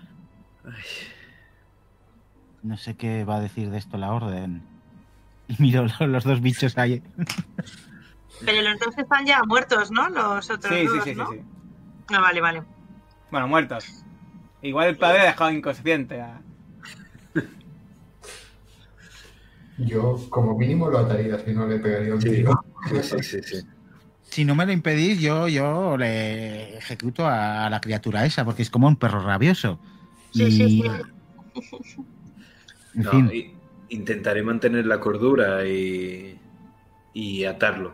No 2.67 2.75
sé 2.77 2.95
qué 2.95 3.23
va 3.23 3.37
a 3.37 3.39
decir 3.39 3.69
de 3.71 3.77
esto 3.77 3.97
la 3.97 4.11
orden. 4.11 4.61
Y 5.47 5.55
miro 5.61 5.85
lo- 5.99 6.07
los 6.07 6.25
dos 6.25 6.41
bichos 6.41 6.77
ahí. 6.77 7.01
Pero 8.45 8.61
los 8.61 8.77
dos 8.79 8.97
están 8.97 9.25
ya 9.25 9.41
muertos, 9.43 9.89
¿no? 9.91 10.09
Los 10.09 10.49
otros 10.49 10.73
Sí, 10.73 10.81
sí, 10.87 10.93
dos, 10.95 11.03
sí, 11.05 11.09
sí, 11.11 11.15
¿no? 11.15 11.31
sí. 11.31 11.39
Ah, 12.13 12.19
vale, 12.19 12.41
vale. 12.41 12.63
Bueno, 13.31 13.47
muertos. 13.47 14.03
Igual 14.61 14.89
el 14.89 14.97
padre 14.97 15.21
ha 15.21 15.25
dejado 15.25 15.51
inconsciente 15.51 16.19
a... 16.21 16.41
Yo, 19.77 20.27
como 20.29 20.57
mínimo, 20.57 20.89
lo 20.89 20.99
ataría, 20.99 21.37
si 21.39 21.53
no 21.53 21.67
le 21.67 21.79
pegaría 21.79 22.13
un 22.15 22.19
tiro. 22.19 22.59
Sí, 22.89 23.01
sí, 23.03 23.23
sí, 23.23 23.43
sí. 23.43 23.67
Si 24.23 24.43
no 24.43 24.55
me 24.55 24.65
lo 24.65 24.71
impedís, 24.73 25.19
yo, 25.21 25.47
yo 25.47 25.95
le 25.97 26.77
ejecuto 26.77 27.25
a 27.27 27.69
la 27.69 27.79
criatura 27.79 28.25
esa, 28.25 28.43
porque 28.43 28.63
es 28.63 28.69
como 28.69 28.87
un 28.87 28.95
perro 28.97 29.21
rabioso. 29.21 29.79
Sí, 30.31 30.43
Y- 30.45 30.51
sí, 30.51 30.69
sí. 30.81 30.83
En 32.97 33.03
No, 33.03 33.11
fin, 33.11 33.31
intentaré 33.89 34.43
mantener 34.43 34.85
la 34.85 34.99
cordura 34.99 35.65
y, 35.65 36.39
y 37.13 37.45
atarlo, 37.45 37.93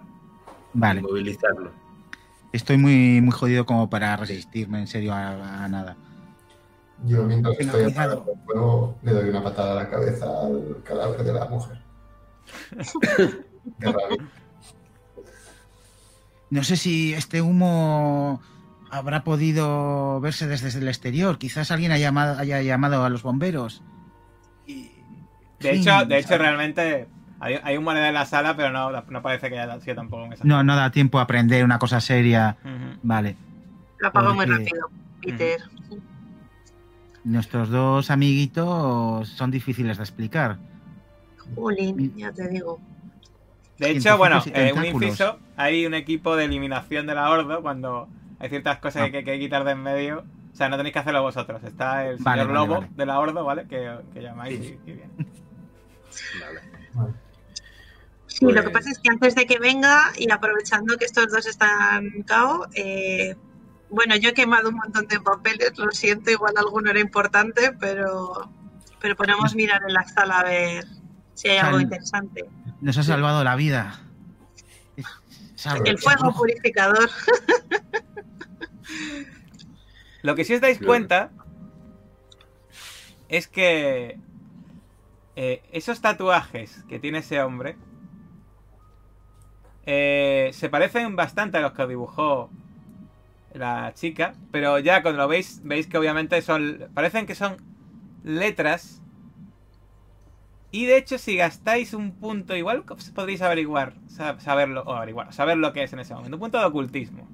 vale. 0.73 1.01
inmovilizarlo. 1.01 1.71
Estoy 2.51 2.77
muy, 2.77 3.21
muy 3.21 3.31
jodido 3.31 3.65
como 3.65 3.89
para 3.89 4.15
resistirme 4.17 4.79
en 4.79 4.87
serio 4.87 5.13
a, 5.13 5.63
a 5.63 5.67
nada. 5.67 5.97
Yo, 7.05 7.23
mientras 7.23 7.59
estoy 7.59 7.83
apagando 7.83 8.25
el 8.33 8.39
fuego, 8.45 8.97
le 9.03 9.11
doy 9.11 9.29
una 9.29 9.43
patada 9.43 9.73
a 9.73 9.83
la 9.83 9.89
cabeza 9.89 10.25
al 10.25 10.81
cadáver 10.83 11.23
de 11.23 11.33
la 11.33 11.45
mujer. 11.45 11.81
Rabia. 13.79 14.17
No 16.49 16.63
sé 16.63 16.77
si 16.77 17.13
este 17.13 17.41
humo 17.41 18.41
habrá 18.91 19.23
podido 19.23 20.19
verse 20.21 20.47
desde 20.47 20.77
el 20.79 20.87
exterior. 20.87 21.37
Quizás 21.39 21.71
alguien 21.71 21.91
haya 21.91 22.07
llamado, 22.07 22.39
haya 22.39 22.61
llamado 22.61 23.03
a 23.03 23.09
los 23.09 23.23
bomberos. 23.23 23.81
De 25.63 25.71
en 25.71 25.79
hecho, 25.81 26.05
de 26.05 26.17
hecho 26.19 26.37
realmente 26.37 27.07
hay, 27.39 27.55
hay 27.63 27.77
un 27.77 27.83
moneda 27.83 28.07
en 28.09 28.13
la 28.13 28.25
sala, 28.25 28.55
pero 28.55 28.69
no, 28.71 28.91
no 28.91 29.21
parece 29.21 29.49
que 29.49 29.59
haya 29.59 29.79
sido 29.79 29.95
tampoco 29.95 30.23
un 30.23 30.35
No, 30.43 30.63
no 30.63 30.75
da 30.75 30.91
tiempo 30.91 31.19
a 31.19 31.23
aprender 31.23 31.63
una 31.63 31.79
cosa 31.79 31.99
seria. 31.99 32.57
Vale. 33.01 33.35
Lo 33.99 34.07
apago 34.09 34.33
muy 34.33 34.45
rápido, 34.45 34.89
Peter. 35.21 35.59
Nuestros 37.23 37.69
dos 37.69 38.11
amiguitos 38.11 39.29
son 39.29 39.49
difíciles 39.49 39.97
de 39.97 40.03
explicar. 40.03 40.57
Jolín, 41.55 42.13
ya 42.17 42.31
te 42.31 42.47
digo. 42.49 42.79
De 43.79 43.91
hecho, 43.91 44.17
bueno, 44.17 44.41
eh, 44.53 44.73
un 44.75 44.85
inciso, 44.85 45.39
hay 45.57 45.85
un 45.85 45.93
equipo 45.93 46.35
de 46.35 46.45
eliminación 46.45 47.07
de 47.07 47.15
la 47.15 47.29
Ordo 47.29 47.61
cuando 47.61 48.07
hay 48.39 48.49
ciertas 48.49 48.77
cosas 48.79 49.03
Ah. 49.03 49.05
que, 49.11 49.23
que 49.23 49.31
hay 49.31 49.39
que 49.39 49.45
quitar 49.45 49.63
de 49.63 49.71
en 49.71 49.81
medio. 49.83 50.25
O 50.51 50.55
sea, 50.55 50.69
no 50.69 50.77
tenéis 50.77 50.93
que 50.93 50.99
hacerlo 50.99 51.21
vosotros. 51.23 51.63
Está 51.63 52.05
el 52.07 52.17
señor 52.17 52.25
Vale, 52.25 52.41
vale, 52.43 52.53
Lobo 52.53 52.73
vale. 52.81 52.89
de 52.95 53.05
la 53.05 53.19
Ordo, 53.19 53.43
¿vale? 53.43 53.65
Que, 53.67 53.91
que 54.13 54.21
llamáis 54.21 54.59
y, 54.59 54.79
y 54.85 54.93
bien. 54.93 55.11
Vale. 56.39 56.61
Vale. 56.93 57.13
Sí, 58.27 58.45
lo 58.45 58.53
que 58.53 58.61
Pues- 58.69 58.73
pasa 58.73 58.89
es 58.91 58.99
que 58.99 59.09
antes 59.09 59.35
de 59.35 59.45
que 59.45 59.59
venga 59.59 60.11
y 60.17 60.31
aprovechando 60.31 60.97
que 60.97 61.05
estos 61.05 61.31
dos 61.31 61.45
están 61.45 62.23
cao, 62.23 62.67
eh, 62.73 63.35
bueno, 63.89 64.15
yo 64.15 64.29
he 64.29 64.33
quemado 64.33 64.69
un 64.69 64.75
montón 64.75 65.07
de 65.07 65.19
papeles, 65.19 65.77
lo 65.77 65.91
siento, 65.91 66.31
igual 66.31 66.53
alguno 66.57 66.89
era 66.89 66.99
importante, 66.99 67.73
pero, 67.79 68.49
pero 68.99 69.15
podemos 69.15 69.53
mirar 69.55 69.83
en 69.87 69.93
la 69.93 70.03
sala 70.07 70.39
a 70.39 70.43
ver 70.45 70.85
si 71.35 71.49
hay 71.49 71.57
algo 71.59 71.79
interesante. 71.79 72.45
Nos 72.81 72.97
ha 72.97 73.03
salvado 73.03 73.43
la 73.43 73.55
vida. 73.55 73.99
El 75.85 75.97
fuego 75.99 76.33
purificador. 76.35 77.09
Lo 80.23 80.35
que 80.35 80.43
sí 80.45 80.53
os 80.55 80.61
dais 80.61 80.79
cuenta 80.79 81.31
es 83.29 83.47
que 83.47 84.19
eh, 85.35 85.63
esos 85.71 86.01
tatuajes 86.01 86.83
que 86.89 86.99
tiene 86.99 87.19
ese 87.19 87.41
hombre 87.41 87.77
eh, 89.85 90.49
se 90.53 90.69
parecen 90.69 91.15
bastante 91.15 91.57
a 91.57 91.61
los 91.61 91.73
que 91.73 91.87
dibujó 91.87 92.49
la 93.53 93.93
chica, 93.93 94.33
pero 94.51 94.79
ya 94.79 95.01
cuando 95.01 95.21
lo 95.21 95.27
veis, 95.27 95.61
veis 95.63 95.87
que 95.87 95.97
obviamente 95.97 96.41
son. 96.41 96.89
parecen 96.93 97.25
que 97.25 97.35
son 97.35 97.57
letras. 98.23 99.01
Y 100.71 100.85
de 100.87 100.97
hecho, 100.97 101.17
si 101.17 101.37
gastáis 101.37 101.93
un 101.93 102.11
punto, 102.11 102.53
igual 102.55 102.83
podréis 103.15 103.41
averiguar, 103.41 103.93
sa- 104.07 104.39
saberlo, 104.41 104.81
o 104.85 104.93
averiguar, 104.93 105.31
saber 105.33 105.57
lo 105.57 105.71
que 105.71 105.83
es 105.83 105.93
en 105.93 105.99
ese 105.99 106.13
momento. 106.15 106.35
Un 106.35 106.41
punto 106.41 106.59
de 106.59 106.65
ocultismo. 106.65 107.27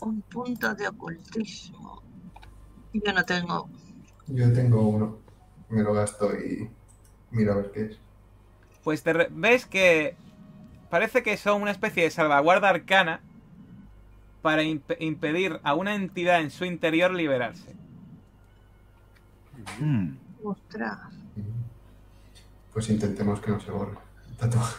Un 0.00 0.22
punto 0.22 0.74
de 0.74 0.88
ocultismo. 0.88 2.02
Yo 2.92 3.12
no 3.12 3.24
tengo. 3.24 3.70
Yo 4.28 4.52
tengo 4.52 4.88
uno. 4.88 5.25
Me 5.68 5.82
lo 5.82 5.92
gasto 5.92 6.32
y 6.38 6.68
miro 7.30 7.52
a 7.52 7.56
ver 7.56 7.70
qué 7.72 7.82
es. 7.86 7.98
Pues 8.84 9.02
te 9.02 9.12
re- 9.12 9.28
ves 9.30 9.66
que 9.66 10.16
parece 10.90 11.22
que 11.22 11.36
son 11.36 11.62
una 11.62 11.70
especie 11.72 12.04
de 12.04 12.10
salvaguarda 12.10 12.68
arcana 12.68 13.20
para 14.42 14.62
imp- 14.62 14.96
impedir 15.00 15.58
a 15.64 15.74
una 15.74 15.94
entidad 15.96 16.40
en 16.40 16.50
su 16.50 16.64
interior 16.64 17.12
liberarse. 17.12 17.74
Mm. 19.80 20.10
Ostras. 20.44 20.98
Pues 22.72 22.88
intentemos 22.90 23.40
que 23.40 23.50
no 23.50 23.60
se 23.60 23.70
borre. 23.70 23.96
el 24.30 24.36
tatuaje. 24.36 24.76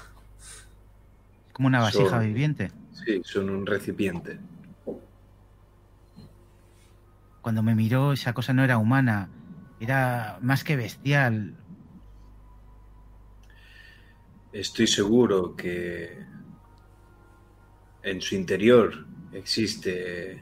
Como 1.51 1.67
una 1.67 1.79
vasija 1.81 2.09
Son- 2.09 2.21
viviente. 2.25 2.71
Sí, 2.93 3.21
son 3.25 3.49
un 3.49 3.65
recipiente. 3.65 4.39
Cuando 7.41 7.63
me 7.63 7.75
miró, 7.75 8.13
esa 8.13 8.33
cosa 8.33 8.53
no 8.53 8.63
era 8.63 8.77
humana. 8.77 9.29
Era 9.79 10.39
más 10.41 10.63
que 10.63 10.75
bestial. 10.75 11.55
Estoy 14.51 14.87
seguro 14.87 15.55
que 15.55 16.25
en 18.01 18.21
su 18.21 18.35
interior 18.35 19.05
existe 19.33 20.41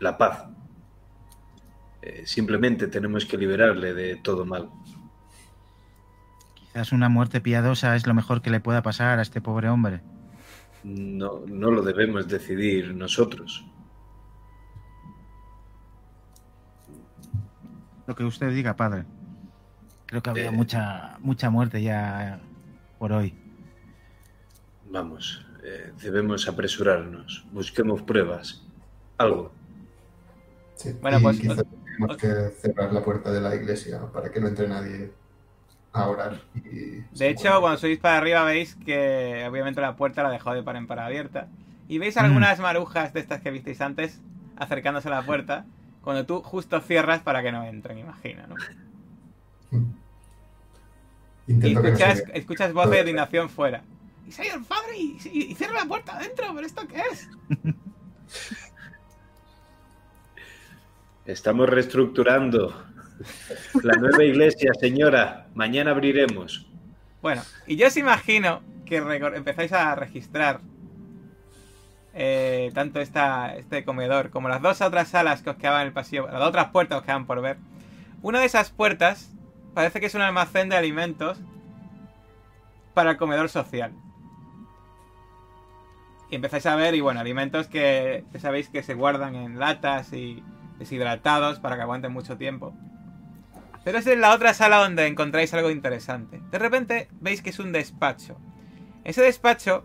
la 0.00 0.18
paz. 0.18 0.46
Eh, 2.02 2.22
simplemente 2.26 2.88
tenemos 2.88 3.24
que 3.24 3.38
liberarle 3.38 3.94
de 3.94 4.16
todo 4.16 4.44
mal. 4.44 4.68
Quizás 6.54 6.92
una 6.92 7.08
muerte 7.08 7.40
piadosa 7.40 7.96
es 7.96 8.06
lo 8.06 8.14
mejor 8.14 8.42
que 8.42 8.50
le 8.50 8.60
pueda 8.60 8.82
pasar 8.82 9.18
a 9.18 9.22
este 9.22 9.40
pobre 9.40 9.68
hombre. 9.68 10.02
No, 10.84 11.40
no 11.46 11.70
lo 11.70 11.82
debemos 11.82 12.28
decidir 12.28 12.94
nosotros. 12.94 13.64
Lo 18.06 18.14
que 18.14 18.24
usted 18.24 18.50
diga, 18.50 18.74
padre. 18.76 19.04
Creo 20.06 20.22
que 20.22 20.30
había 20.30 20.46
Eh. 20.46 20.50
mucha, 20.50 21.16
mucha 21.20 21.50
muerte 21.50 21.82
ya 21.82 22.38
por 22.98 23.12
hoy. 23.12 23.34
Vamos, 24.90 25.44
eh, 25.64 25.92
debemos 26.00 26.48
apresurarnos. 26.48 27.44
Busquemos 27.52 28.02
pruebas. 28.02 28.62
Algo. 29.18 29.52
Sí, 30.76 30.92
Bueno, 31.00 31.18
pues- 31.20 31.40
quizás 31.40 31.64
tenemos 31.84 32.16
que 32.16 32.28
cerrar 32.60 32.92
la 32.92 33.02
puerta 33.02 33.32
de 33.32 33.40
la 33.40 33.54
iglesia 33.54 34.00
para 34.12 34.30
que 34.30 34.40
no 34.40 34.48
entre 34.48 34.68
nadie 34.68 35.10
a 35.92 36.08
orar. 36.08 36.40
Y 36.54 37.00
De 37.18 37.28
hecho, 37.30 37.58
cuando 37.60 37.78
subís 37.78 37.98
para 37.98 38.18
arriba 38.18 38.44
veis 38.44 38.76
que 38.76 39.46
obviamente 39.50 39.80
la 39.80 39.96
puerta 39.96 40.22
la 40.22 40.30
dejó 40.30 40.52
de 40.52 40.62
par 40.62 40.76
en 40.76 40.86
par 40.86 41.00
abierta. 41.00 41.48
Y 41.88 41.98
veis 41.98 42.16
algunas 42.18 42.60
marujas 42.60 43.12
de 43.14 43.20
estas 43.20 43.40
que 43.40 43.50
visteis 43.50 43.80
antes 43.80 44.20
acercándose 44.56 45.08
a 45.08 45.12
la 45.12 45.22
puerta 45.22 45.64
cuando 46.06 46.24
tú 46.24 46.40
justo 46.40 46.80
cierras 46.80 47.20
para 47.22 47.42
que 47.42 47.50
no 47.50 47.64
entren, 47.64 47.98
imagino, 47.98 48.46
¿no? 48.46 48.54
Y 51.48 51.52
no 51.74 51.80
escuchas, 51.80 52.22
escuchas 52.32 52.72
voces 52.72 52.92
de 52.92 53.00
indignación 53.00 53.48
fuera. 53.48 53.82
Y 54.24 54.30
el 54.46 54.62
padre 54.64 54.96
y, 54.98 55.18
y- 55.32 55.50
y 55.50 55.54
cierra 55.56 55.74
la 55.80 55.84
puerta 55.86 56.16
adentro, 56.16 56.46
¿pero 56.54 56.64
esto 56.64 56.86
qué 56.86 57.02
es? 57.10 57.28
Estamos 61.26 61.68
reestructurando 61.68 62.84
la 63.82 63.94
nueva 63.94 64.22
iglesia, 64.22 64.70
señora. 64.80 65.48
Mañana 65.54 65.90
abriremos. 65.90 66.68
Bueno, 67.20 67.42
y 67.66 67.74
yo 67.74 67.88
os 67.88 67.96
imagino 67.96 68.62
que 68.84 68.98
empezáis 68.98 69.72
a 69.72 69.92
registrar 69.96 70.60
eh, 72.18 72.70
tanto 72.72 72.98
este 72.98 73.84
comedor 73.84 74.30
como 74.30 74.48
las 74.48 74.62
dos 74.62 74.80
otras 74.80 75.08
salas 75.08 75.42
que 75.42 75.50
os 75.50 75.56
quedaban 75.56 75.82
en 75.82 75.88
el 75.88 75.92
pasillo, 75.92 76.26
las 76.28 76.40
otras 76.40 76.70
puertas 76.70 76.96
que 76.96 77.00
os 77.00 77.04
quedaban 77.04 77.26
por 77.26 77.42
ver. 77.42 77.58
Una 78.22 78.40
de 78.40 78.46
esas 78.46 78.70
puertas 78.70 79.30
parece 79.74 80.00
que 80.00 80.06
es 80.06 80.14
un 80.14 80.22
almacén 80.22 80.70
de 80.70 80.76
alimentos 80.76 81.38
para 82.94 83.10
el 83.10 83.16
comedor 83.18 83.50
social. 83.50 83.92
Y 86.30 86.36
empezáis 86.36 86.64
a 86.64 86.74
ver, 86.74 86.94
y 86.94 87.02
bueno, 87.02 87.20
alimentos 87.20 87.68
que, 87.68 88.24
que 88.32 88.40
sabéis 88.40 88.70
que 88.70 88.82
se 88.82 88.94
guardan 88.94 89.34
en 89.34 89.58
latas 89.58 90.14
y 90.14 90.42
deshidratados 90.78 91.60
para 91.60 91.76
que 91.76 91.82
aguanten 91.82 92.12
mucho 92.12 92.38
tiempo. 92.38 92.74
Pero 93.84 93.98
es 93.98 94.06
en 94.06 94.22
la 94.22 94.34
otra 94.34 94.54
sala 94.54 94.78
donde 94.78 95.06
encontráis 95.06 95.52
algo 95.52 95.70
interesante. 95.70 96.40
De 96.50 96.58
repente 96.58 97.08
veis 97.20 97.42
que 97.42 97.50
es 97.50 97.58
un 97.58 97.72
despacho. 97.72 98.38
Ese 99.04 99.20
despacho 99.20 99.84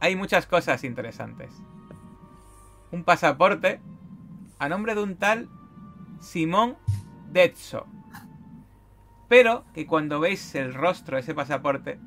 hay 0.00 0.16
muchas 0.16 0.46
cosas 0.46 0.84
interesantes. 0.84 1.50
Un 2.90 3.04
pasaporte 3.04 3.80
a 4.58 4.68
nombre 4.68 4.94
de 4.94 5.02
un 5.02 5.16
tal 5.16 5.48
Simón 6.20 6.76
Detso. 7.30 7.86
Pero 9.28 9.64
que 9.74 9.86
cuando 9.86 10.20
veis 10.20 10.54
el 10.54 10.72
rostro 10.74 11.16
de 11.16 11.22
ese 11.22 11.34
pasaporte 11.34 11.98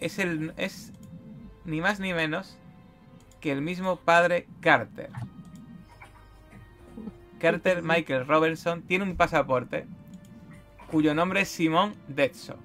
es 0.00 0.18
el 0.18 0.54
es 0.56 0.92
ni 1.64 1.80
más 1.80 2.00
ni 2.00 2.14
menos 2.14 2.56
que 3.40 3.52
el 3.52 3.60
mismo 3.60 3.96
padre 3.96 4.46
Carter. 4.60 5.10
Carter 7.38 7.82
Michael 7.82 8.26
Robertson 8.26 8.82
tiene 8.82 9.04
un 9.04 9.16
pasaporte 9.16 9.86
cuyo 10.90 11.14
nombre 11.14 11.42
es 11.42 11.48
Simón 11.48 11.94
Detso. 12.08 12.56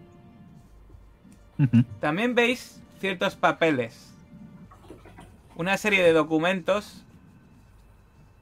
También 2.02 2.36
veis 2.36 2.82
ciertos 3.00 3.36
papeles, 3.36 4.15
una 5.56 5.78
serie 5.78 6.04
de 6.04 6.14
documentos 6.14 7.06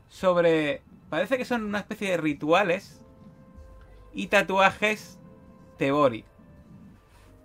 sobre, 0.09 0.81
parece 1.09 1.37
que 1.37 1.45
son 1.45 1.63
una 1.63 1.79
especie 1.79 2.11
de 2.11 2.17
rituales 2.17 3.01
y 4.13 4.27
tatuajes 4.27 5.19
Tebori. 5.77 6.25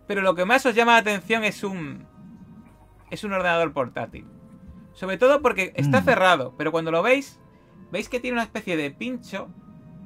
Pero 0.06 0.22
lo 0.22 0.34
que 0.34 0.44
más 0.44 0.64
os 0.66 0.74
llama 0.74 0.92
la 0.92 0.98
atención 0.98 1.44
es 1.44 1.64
un 1.64 2.06
es 3.10 3.24
un 3.24 3.32
ordenador 3.32 3.72
portátil. 3.72 4.26
Sobre 4.92 5.16
todo 5.16 5.40
porque 5.40 5.72
está 5.76 6.00
Mm. 6.02 6.04
cerrado, 6.04 6.54
pero 6.58 6.72
cuando 6.72 6.90
lo 6.90 7.02
veis, 7.02 7.38
veis 7.90 8.08
que 8.10 8.20
tiene 8.20 8.34
una 8.34 8.42
especie 8.42 8.76
de 8.76 8.90
pincho 8.90 9.48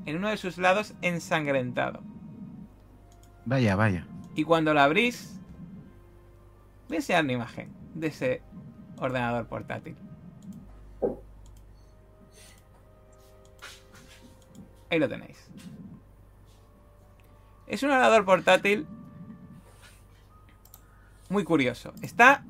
en 0.06 0.16
uno 0.16 0.28
de 0.28 0.36
sus 0.36 0.56
lados 0.58 0.94
ensangrentado. 1.02 2.00
Vaya, 3.44 3.74
vaya. 3.74 4.06
Y 4.36 4.44
cuando 4.44 4.72
lo 4.72 4.80
abrís, 4.80 5.40
voy 6.88 6.96
a 6.96 7.00
enseñar 7.00 7.24
una 7.24 7.32
imagen 7.32 7.72
de 7.94 8.06
ese 8.06 8.42
ordenador 9.04 9.46
portátil. 9.46 9.96
Ahí 14.90 14.98
lo 14.98 15.08
tenéis. 15.08 15.50
Es 17.66 17.82
un 17.82 17.90
ordenador 17.90 18.24
portátil 18.24 18.86
muy 21.28 21.44
curioso. 21.44 21.94
Está 22.02 22.44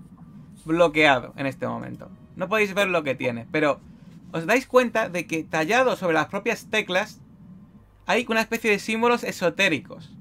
bloqueado 0.65 1.33
en 1.37 1.47
este 1.47 1.67
momento. 1.67 2.11
No 2.35 2.49
podéis 2.49 2.75
ver 2.75 2.89
lo 2.89 3.03
que 3.03 3.15
tiene, 3.15 3.47
pero 3.53 3.81
os 4.33 4.47
dais 4.47 4.67
cuenta 4.67 5.09
de 5.09 5.27
que 5.27 5.45
tallado 5.45 5.97
sobre 5.97 6.15
las 6.15 6.27
propias 6.27 6.67
teclas 6.71 7.21
hay 8.07 8.27
una 8.29 8.41
especie 8.41 8.71
de 8.71 8.79
símbolos 8.79 9.23
esotéricos. 9.23 10.13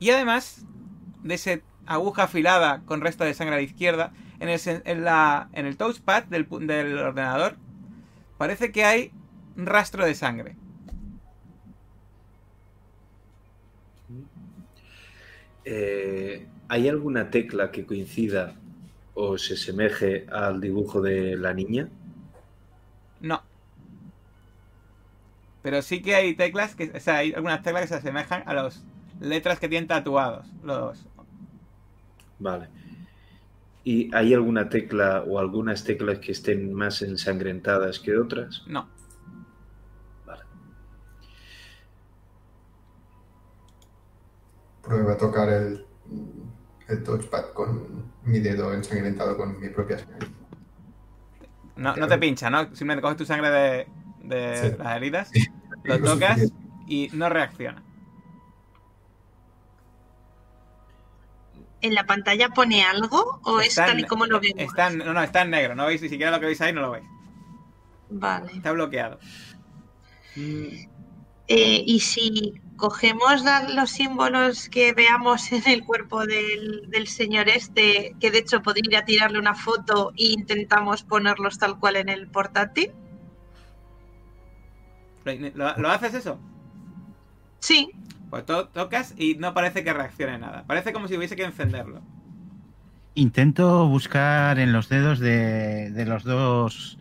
Y 0.00 0.10
además 0.10 0.64
de 1.22 1.34
esa 1.34 1.60
aguja 1.94 2.24
afilada 2.24 2.82
con 2.86 3.00
resto 3.02 3.24
de 3.24 3.34
sangre 3.34 3.56
a 3.56 3.58
la 3.58 3.64
izquierda, 3.64 4.12
en 4.40 4.48
el, 4.48 4.60
en 4.84 5.04
la- 5.04 5.48
en 5.52 5.66
el 5.66 5.76
touchpad 5.76 6.24
del, 6.24 6.48
del 6.66 6.98
ordenador 6.98 7.56
parece 8.38 8.72
que 8.72 8.84
hay 8.84 9.12
un 9.56 9.66
rastro 9.66 10.04
de 10.06 10.14
sangre. 10.14 10.56
Eh, 15.64 16.46
¿Hay 16.68 16.88
alguna 16.88 17.30
tecla 17.30 17.70
que 17.70 17.86
coincida 17.86 18.54
o 19.14 19.38
se 19.38 19.56
semeje 19.56 20.26
al 20.30 20.60
dibujo 20.60 21.00
de 21.02 21.36
la 21.36 21.54
niña? 21.54 21.88
No. 23.20 23.42
Pero 25.62 25.82
sí 25.82 26.02
que 26.02 26.14
hay 26.14 26.34
teclas 26.36 26.74
que. 26.74 26.90
O 26.94 27.00
sea, 27.00 27.18
hay 27.18 27.32
algunas 27.34 27.62
teclas 27.62 27.82
que 27.82 27.88
se 27.88 27.94
asemejan 27.96 28.42
a 28.46 28.54
las 28.54 28.84
letras 29.20 29.58
que 29.60 29.68
tienen 29.68 29.88
tatuados. 29.88 30.46
Los. 30.62 31.06
Vale. 32.40 32.68
¿Y 33.84 34.14
hay 34.14 34.34
alguna 34.34 34.68
tecla 34.68 35.22
o 35.26 35.38
algunas 35.38 35.84
teclas 35.84 36.18
que 36.18 36.32
estén 36.32 36.72
más 36.74 37.00
ensangrentadas 37.02 37.98
que 37.98 38.16
otras? 38.16 38.62
No. 38.66 38.88
Vale. 40.26 40.42
Pruebo 44.82 45.10
a 45.10 45.16
tocar 45.16 45.48
el, 45.50 45.86
el 46.88 47.02
touchpad 47.04 47.52
con 47.54 48.10
mi 48.24 48.40
dedo 48.40 48.72
ensangrentado 48.72 49.36
con 49.36 49.58
mi 49.60 49.68
propia 49.68 49.98
sangre. 49.98 50.28
No, 51.76 51.96
no 51.96 52.06
te 52.06 52.18
pincha, 52.18 52.50
¿no? 52.50 52.64
Simplemente 52.74 53.00
coges 53.02 53.16
tu 53.16 53.24
sangre 53.24 53.50
de, 53.50 53.86
de 54.24 54.56
Sí. 54.70 54.76
las 54.78 54.96
heridas, 54.96 55.28
Sí. 55.32 55.46
lo 55.84 55.98
tocas 56.02 56.52
y 56.86 57.08
no 57.14 57.28
reacciona. 57.30 57.82
¿En 61.82 61.94
la 61.94 62.04
pantalla 62.04 62.50
pone 62.50 62.82
algo 62.84 63.40
o 63.44 63.60
es 63.60 63.74
tal 63.74 64.00
y 64.00 64.04
como 64.04 64.26
lo 64.26 64.38
vemos? 64.40 64.58
Está 64.60 64.88
en- 64.88 64.98
no, 64.98 65.12
no, 65.14 65.22
está 65.22 65.42
en 65.42 65.50
negro. 65.50 65.74
No 65.74 65.86
veis 65.86 66.02
ni 66.02 66.08
siquiera 66.08 66.30
lo 66.30 66.38
que 66.40 66.46
veis 66.46 66.60
ahí, 66.60 66.72
no 66.72 66.82
lo 66.82 66.90
veis. 66.92 67.06
Vale. 68.10 68.52
Está 68.52 68.72
bloqueado. 68.72 69.18
Eh, 70.36 71.82
y 71.86 72.00
si 72.00 72.60
cogemos 72.76 73.42
los 73.74 73.90
símbolos 73.90 74.68
que 74.68 74.92
veamos 74.94 75.50
en 75.52 75.66
el 75.68 75.84
cuerpo 75.84 76.24
del, 76.24 76.88
del 76.88 77.06
señor 77.08 77.48
este, 77.48 78.14
que 78.20 78.30
de 78.30 78.38
hecho 78.38 78.62
podría 78.62 79.04
tirarle 79.04 79.38
una 79.38 79.54
foto 79.54 80.12
e 80.16 80.26
intentamos 80.32 81.02
ponerlos 81.02 81.58
tal 81.58 81.78
cual 81.78 81.96
en 81.96 82.08
el 82.08 82.28
portátil. 82.28 82.92
¿Lo, 85.24 85.76
lo 85.76 85.88
haces 85.90 86.14
eso? 86.14 86.38
Sí, 87.58 87.90
Pues 88.30 88.46
to- 88.46 88.68
tocas 88.68 89.14
y 89.16 89.34
no 89.34 89.52
parece 89.54 89.82
que 89.84 89.92
reaccione 89.92 90.38
nada. 90.38 90.64
Parece 90.66 90.92
como 90.92 91.08
si 91.08 91.16
hubiese 91.16 91.36
que 91.36 91.44
encenderlo. 91.44 92.00
Intento 93.14 93.88
buscar 93.88 94.58
en 94.60 94.72
los 94.72 94.88
dedos 94.88 95.18
de, 95.18 95.90
de 95.90 96.04
los 96.06 96.22
dos 96.24 96.96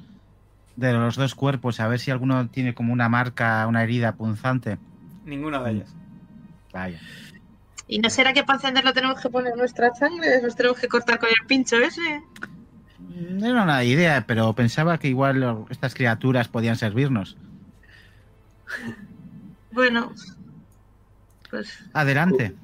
de 0.76 0.94
los 0.94 1.16
dos 1.18 1.36
cuerpos 1.36 1.80
a 1.82 1.88
ver 1.88 2.00
si 2.00 2.10
alguno 2.10 2.48
tiene 2.48 2.74
como 2.74 2.94
una 2.94 3.10
marca, 3.10 3.68
una 3.68 3.84
herida 3.84 4.14
punzante. 4.14 4.78
Ninguno 5.26 5.62
de 5.64 5.72
ellos. 5.72 5.90
Vaya. 6.74 7.00
¿y 7.88 8.00
no 8.00 8.10
será 8.10 8.34
que 8.34 8.44
para 8.44 8.58
encenderlo 8.58 8.94
tenemos 8.94 9.20
que 9.20 9.30
poner 9.30 9.56
nuestra 9.58 9.94
sangre? 9.96 10.42
¿Nos 10.42 10.56
tenemos 10.56 10.80
que 10.80 10.88
cortar 10.88 11.20
con 11.20 11.30
el 11.30 11.46
pincho 11.48 11.76
ese? 11.78 12.22
No 13.00 13.46
era 13.48 13.64
una 13.64 13.84
idea, 13.84 14.26
pero 14.28 14.54
pensaba 14.54 14.98
que 15.00 15.08
igual 15.08 15.66
estas 15.70 15.96
criaturas 15.96 16.48
podían 16.48 16.76
servirnos. 16.76 17.36
Bueno, 19.72 20.14
pues 21.50 21.78
Adelante. 21.94 22.56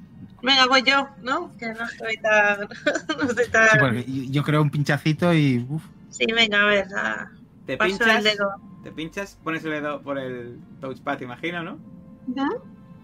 venga, 0.42 0.66
voy 0.66 0.82
yo, 0.82 1.08
¿no? 1.22 1.56
Que 1.56 1.68
no 1.72 1.84
estoy 1.84 2.16
tan... 2.18 2.60
no 3.18 3.24
estoy 3.24 3.48
tan- 3.50 3.68
Sí, 3.70 3.76
porque 3.80 4.04
yo- 4.30 4.42
creo 4.42 4.62
un 4.62 4.70
pinchacito 4.70 5.32
y 5.34 5.64
uf, 5.68 5.82
Sí, 6.10 6.26
venga, 6.34 6.62
a 6.62 6.66
ver, 6.66 6.86
a- 6.96 7.30
Te 7.66 7.76
paso 7.76 7.88
pinchas, 7.98 8.16
el 8.18 8.24
dedo. 8.24 8.50
te 8.82 8.92
pinchas, 8.92 9.38
pones 9.42 9.64
el 9.64 9.70
dedo 9.72 10.00
por 10.02 10.18
el 10.18 10.58
touchpad, 10.80 11.20
imagino, 11.20 11.62
¿no? 11.62 11.78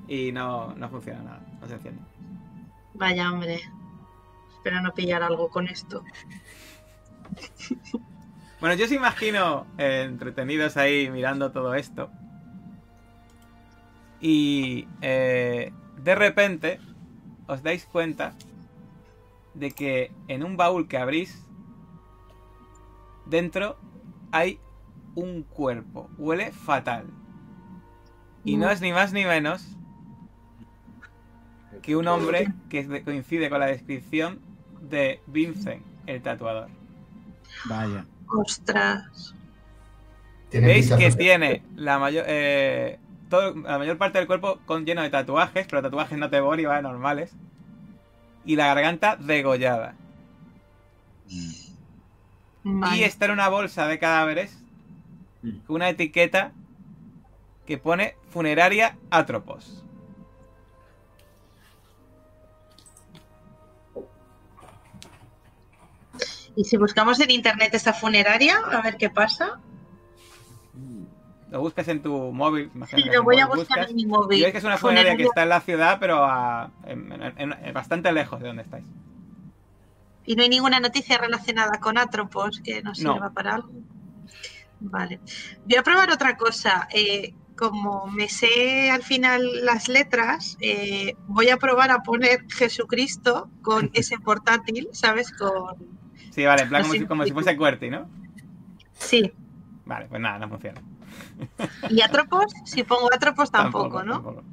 Y 0.09 0.33
no, 0.33 0.75
no 0.75 0.89
funciona 0.89 1.23
nada. 1.23 1.41
No 1.61 1.67
se 1.69 1.75
enciende. 1.75 2.01
Vaya, 2.95 3.31
hombre. 3.33 3.61
Espero 4.55 4.81
no 4.81 4.93
pillar 4.95 5.23
algo 5.23 5.49
con 5.49 5.69
esto. 5.69 6.05
Bueno, 8.61 8.77
yo 8.77 8.85
os 8.85 8.93
imagino 8.93 9.67
eh, 9.77 10.05
entretenidos 10.09 10.77
ahí 10.77 11.11
mirando 11.11 11.51
todo 11.51 11.75
esto. 11.75 12.13
Y 14.23 14.87
eh, 15.03 15.73
de 16.03 16.15
repente 16.15 16.79
os 17.49 17.63
dais 17.63 17.85
cuenta 17.85 18.33
de 19.55 19.73
que 19.73 20.11
en 20.29 20.45
un 20.45 20.57
baúl 20.57 20.87
que 20.89 20.97
abrís, 20.97 21.45
dentro 23.27 23.77
hay 24.31 24.59
un 25.15 25.43
cuerpo. 25.43 26.09
Huele 26.19 26.53
fatal. 26.53 27.05
Y 28.45 28.57
no 28.57 28.71
es 28.71 28.81
ni 28.81 28.93
más 28.93 29.13
ni 29.13 29.25
menos 29.25 29.67
que 31.83 31.97
un 31.97 32.07
hombre 32.09 32.53
que 32.71 32.85
de- 32.85 33.03
coincide 33.03 33.51
con 33.51 33.61
la 33.61 33.67
descripción 33.67 34.41
de 34.81 35.21
Vincent, 35.27 35.83
el 36.07 36.23
tatuador. 36.23 36.69
vaya. 37.67 38.07
Ostras. 38.29 39.35
Tiene 40.49 40.67
Veis 40.69 40.93
que 40.93 41.11
tiene 41.13 41.63
la 41.77 41.99
mayor, 41.99 42.25
eh, 42.27 42.99
todo- 43.33 43.55
la 43.55 43.79
mayor 43.79 43.97
parte 43.97 44.19
del 44.19 44.27
cuerpo 44.27 44.59
con, 44.67 44.85
lleno 44.85 45.01
de 45.01 45.09
tatuajes, 45.09 45.67
pero 45.67 45.81
tatuajes 45.81 46.19
no 46.19 46.29
te 46.29 46.37
y 46.37 46.41
¿vale? 46.67 46.83
normales. 46.83 47.33
Y 48.45 48.57
la 48.57 48.67
garganta 48.67 49.17
degollada. 49.17 49.95
Y 52.65 53.03
está 53.03 53.25
en 53.25 53.31
una 53.31 53.49
bolsa 53.49 53.87
de 53.87 53.99
cadáveres 53.99 54.59
con 55.67 55.77
una 55.77 55.89
etiqueta 55.89 56.53
que 57.67 57.79
pone 57.79 58.17
funeraria 58.29 58.99
Atropos. 59.11 59.83
Y 66.55 66.65
si 66.65 66.77
buscamos 66.77 67.19
en 67.21 67.31
internet 67.31 67.73
esta 67.73 67.95
funeraria, 67.95 68.59
a 68.71 68.83
ver 68.83 68.99
qué 68.99 69.09
pasa. 69.09 69.59
Lo 71.53 71.61
buscas 71.61 71.87
en 71.89 72.01
tu 72.03 72.33
móvil. 72.33 72.71
Sí, 72.89 73.03
lo 73.13 73.23
voy 73.23 73.39
a 73.39 73.47
buscar 73.47 73.67
buscas. 73.79 73.91
en 73.91 73.97
mi 73.97 74.03
Y 74.03 74.07
móvil. 74.07 74.43
ves 74.43 74.53
que 74.53 74.59
es 74.59 74.65
una 74.65 74.79
funeraria 74.79 75.17
que 75.17 75.25
está 75.25 75.43
en 75.43 75.51
la 75.51 75.61
ciudad, 75.61 75.99
pero 76.01 76.25
a- 76.25 76.71
en- 76.87 77.13
en- 77.13 77.23
en- 77.39 77.53
en- 77.53 77.75
bastante 77.75 78.11
lejos 78.11 78.41
de 78.41 78.47
donde 78.47 78.63
estáis. 78.63 78.87
Y 80.25 80.35
no 80.35 80.43
hay 80.43 80.49
ninguna 80.49 80.81
noticia 80.81 81.19
relacionada 81.19 81.79
con 81.79 81.99
Atropos 81.99 82.61
que 82.65 82.83
nos 82.83 82.99
No. 83.01 83.13
sirva 83.15 83.31
para 83.31 83.57
algo. 83.57 83.71
Vale. 84.81 85.21
Voy 85.67 85.77
a 85.77 85.83
probar 85.83 86.11
otra 86.11 86.37
cosa. 86.39 86.89
Eh, 86.93 87.35
como 87.57 88.07
me 88.07 88.29
sé 88.31 88.91
al 88.91 89.03
final 89.03 89.65
las 89.67 89.89
letras, 89.89 90.57
eh, 90.61 91.15
voy 91.29 91.51
a 91.51 91.59
probar 91.59 91.91
a 91.91 92.03
poner 92.03 92.47
Jesucristo 92.51 93.51
con 93.61 93.91
ese 93.95 94.19
portátil, 94.19 94.89
¿sabes? 94.93 95.31
Con. 95.33 95.77
Sí, 96.31 96.47
vale, 96.47 96.63
en 96.63 96.69
plan 96.71 96.83
como 96.83 96.95
si, 96.95 97.05
como 97.05 97.25
si 97.25 97.31
fuese 97.33 97.55
QWERTY, 97.59 97.91
¿no? 97.91 98.09
Sí. 98.95 99.31
Vale, 99.85 100.07
pues 100.09 100.21
nada, 100.21 100.39
no 100.39 100.49
funciona. 100.49 100.81
Y 101.91 102.01
Atropos, 102.01 102.53
si 102.65 102.83
pongo 102.83 103.09
Atropos 103.13 103.51
tampoco, 103.51 104.03
¿no? 104.03 104.15
tampoco. 104.15 104.45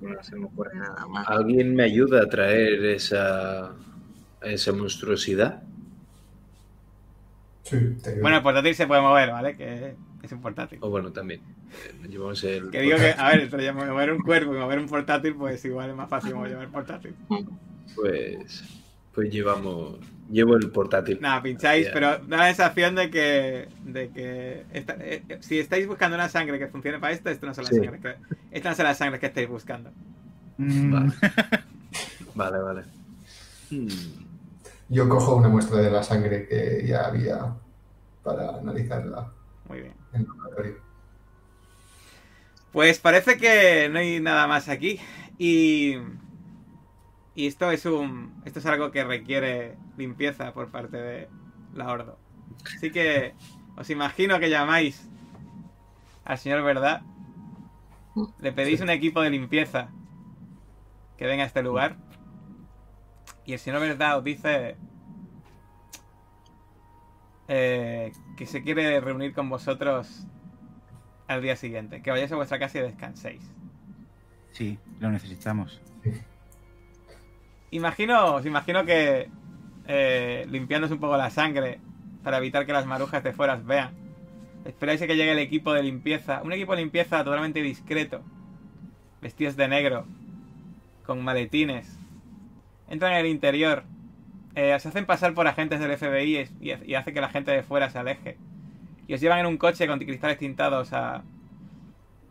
No 0.00 0.22
se 0.22 0.36
me 0.36 0.46
ocurre 0.46 0.76
nada 0.76 1.06
más. 1.06 1.28
¿Alguien 1.28 1.74
me 1.74 1.82
ayuda 1.82 2.22
a 2.22 2.28
traer 2.28 2.84
esa, 2.84 3.72
esa 4.42 4.72
monstruosidad? 4.72 5.62
Sí. 7.64 7.76
Bueno, 8.22 8.38
el 8.38 8.42
portátil 8.42 8.74
se 8.74 8.86
puede 8.86 9.00
mover, 9.00 9.30
¿vale? 9.30 9.56
Que 9.56 9.96
es 10.22 10.32
un 10.32 10.40
portátil. 10.40 10.78
O 10.82 10.90
bueno, 10.90 11.12
también. 11.12 11.40
eh, 11.40 12.08
llevamos 12.08 12.42
el. 12.44 12.70
Que 12.70 12.80
digo 12.80 12.96
que, 12.96 13.14
a 13.16 13.28
ver, 13.28 13.48
pero 13.50 13.62
ya 13.62 13.72
mover 13.72 14.12
un 14.12 14.22
cuerpo 14.22 14.54
y 14.54 14.58
mover 14.58 14.78
un 14.78 14.86
portátil, 14.86 15.34
pues 15.34 15.64
igual 15.64 15.90
es 15.90 15.96
más 15.96 16.08
fácil 16.08 16.34
mover 16.34 16.52
el 16.52 16.68
portátil. 16.68 17.14
Pues. 17.94 18.64
Pues 19.12 19.30
llevamos. 19.30 19.96
Llevo 20.30 20.56
el 20.56 20.70
portátil. 20.70 21.18
Nada, 21.22 21.40
pincháis, 21.42 21.88
pero 21.92 22.18
da 22.18 22.36
la 22.36 22.46
sensación 22.48 22.94
de 22.94 23.10
que, 23.10 23.68
de 23.84 24.10
que 24.10 24.64
esta- 24.72 24.96
eh, 25.00 25.22
eh, 25.28 25.38
si 25.40 25.58
estáis 25.58 25.86
buscando 25.86 26.16
una 26.16 26.28
sangre 26.28 26.58
que 26.58 26.66
funcione 26.68 26.98
para 26.98 27.14
esto, 27.14 27.30
esto 27.30 27.46
no 27.46 27.54
son 27.54 27.64
las 27.64 27.74
Sí. 27.74 27.80
sangres 27.80 28.00
que, 28.02 28.36
estas 28.50 28.72
no 28.72 28.76
son 28.76 28.84
las 28.84 28.98
sangres 28.98 29.20
que 29.20 29.26
estáis 29.26 29.48
buscando. 29.48 29.90
Mm, 30.58 30.92
Vale. 30.92 31.12
Vale, 32.34 32.58
vale. 32.58 32.82
Hmm, 33.70 33.88
Yo 34.90 35.08
cojo 35.08 35.34
una 35.36 35.48
muestra 35.48 35.78
de 35.78 35.90
la 35.90 36.02
sangre 36.04 36.46
que 36.46 36.84
ya 36.86 37.06
había 37.06 37.54
para 38.22 38.50
analizarla 38.58 39.32
Muy 39.68 39.80
bien. 39.80 39.94
en 40.12 40.20
el. 40.20 40.76
Pues 42.72 42.98
parece 42.98 43.38
que 43.38 43.88
no 43.90 43.98
hay 43.98 44.20
nada 44.20 44.46
más 44.46 44.68
aquí. 44.68 45.00
Y. 45.38 45.96
Y 47.38 47.46
esto 47.46 47.70
es 47.70 47.86
un. 47.86 48.32
Esto 48.44 48.58
es 48.58 48.66
algo 48.66 48.90
que 48.90 49.04
requiere 49.04 49.76
limpieza 49.96 50.52
por 50.52 50.72
parte 50.72 50.96
de 50.96 51.28
la 51.72 51.86
Ordo. 51.88 52.18
Así 52.76 52.90
que 52.90 53.32
os 53.76 53.88
imagino 53.90 54.40
que 54.40 54.50
llamáis 54.50 55.08
al 56.24 56.36
señor 56.36 56.64
Verdad. 56.64 57.02
Le 58.40 58.50
pedís 58.50 58.78
Sí. 58.78 58.82
un 58.82 58.90
equipo 58.90 59.20
de 59.22 59.30
limpieza 59.30 59.88
que 61.16 61.26
venga 61.26 61.44
a 61.44 61.46
este 61.46 61.62
lugar. 61.62 61.96
Y 63.44 63.52
el 63.52 63.60
señor 63.60 63.78
Verdad 63.82 64.18
os 64.18 64.24
dice 64.24 64.76
eh, 67.46 68.10
que 68.36 68.46
se 68.46 68.64
quiere 68.64 69.00
reunir 69.00 69.32
con 69.32 69.48
vosotros 69.48 70.26
al 71.28 71.40
día 71.40 71.54
siguiente. 71.54 72.02
Que 72.02 72.10
vayáis 72.10 72.32
a 72.32 72.34
vuestra 72.36 72.58
casa 72.58 72.78
y 72.78 72.82
descanséis. 72.82 73.48
Sí, 74.50 74.76
lo 74.98 75.08
necesitamos. 75.12 75.80
Imagino, 77.70 78.40
imagino 78.46 78.84
que 78.84 79.30
eh, 79.86 80.46
limpiándose 80.48 80.94
un 80.94 81.00
poco 81.00 81.16
la 81.16 81.30
sangre 81.30 81.80
para 82.22 82.38
evitar 82.38 82.66
que 82.66 82.72
las 82.72 82.86
marujas 82.86 83.22
de 83.22 83.32
fuera 83.32 83.54
os 83.54 83.64
vean. 83.64 83.96
Esperáis 84.64 85.02
a 85.02 85.06
que 85.06 85.16
llegue 85.16 85.32
el 85.32 85.38
equipo 85.38 85.72
de 85.74 85.82
limpieza. 85.82 86.42
Un 86.42 86.52
equipo 86.52 86.72
de 86.74 86.82
limpieza 86.82 87.24
totalmente 87.24 87.62
discreto. 87.62 88.22
Vestidos 89.20 89.56
de 89.56 89.68
negro. 89.68 90.06
Con 91.02 91.22
maletines. 91.24 91.98
Entran 92.88 93.12
en 93.14 93.18
el 93.20 93.26
interior. 93.26 93.84
eh, 94.54 94.78
se 94.80 94.88
hacen 94.88 95.06
pasar 95.06 95.34
por 95.34 95.46
agentes 95.48 95.80
del 95.80 95.92
FBI 95.98 96.50
y, 96.60 96.72
y 96.92 96.94
hace 96.94 97.12
que 97.12 97.20
la 97.20 97.28
gente 97.30 97.52
de 97.52 97.62
fuera 97.62 97.90
se 97.90 97.98
aleje. 97.98 98.38
Y 99.06 99.14
os 99.14 99.20
llevan 99.20 99.40
en 99.40 99.46
un 99.46 99.58
coche 99.58 99.86
con 99.86 99.98
cristales 100.00 100.38
tintados 100.38 100.92
a, 100.92 101.24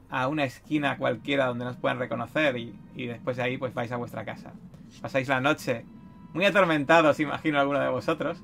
a 0.10 0.28
una 0.28 0.44
esquina 0.46 0.98
cualquiera 0.98 1.46
donde 1.48 1.66
nos 1.66 1.78
puedan 1.78 2.00
reconocer. 2.00 2.58
Y, 2.58 2.80
y 2.96 3.08
después 3.08 3.38
de 3.38 3.44
ahí 3.44 3.58
pues 3.58 3.74
vais 3.74 3.92
a 3.92 3.98
vuestra 3.98 4.26
casa. 4.26 4.54
Pasáis 5.02 5.28
la 5.28 5.42
noche 5.42 5.86
muy 6.34 6.46
atormentados, 6.46 7.20
imagino 7.20 7.60
alguno 7.60 7.80
de 7.80 7.90
vosotros. 7.90 8.42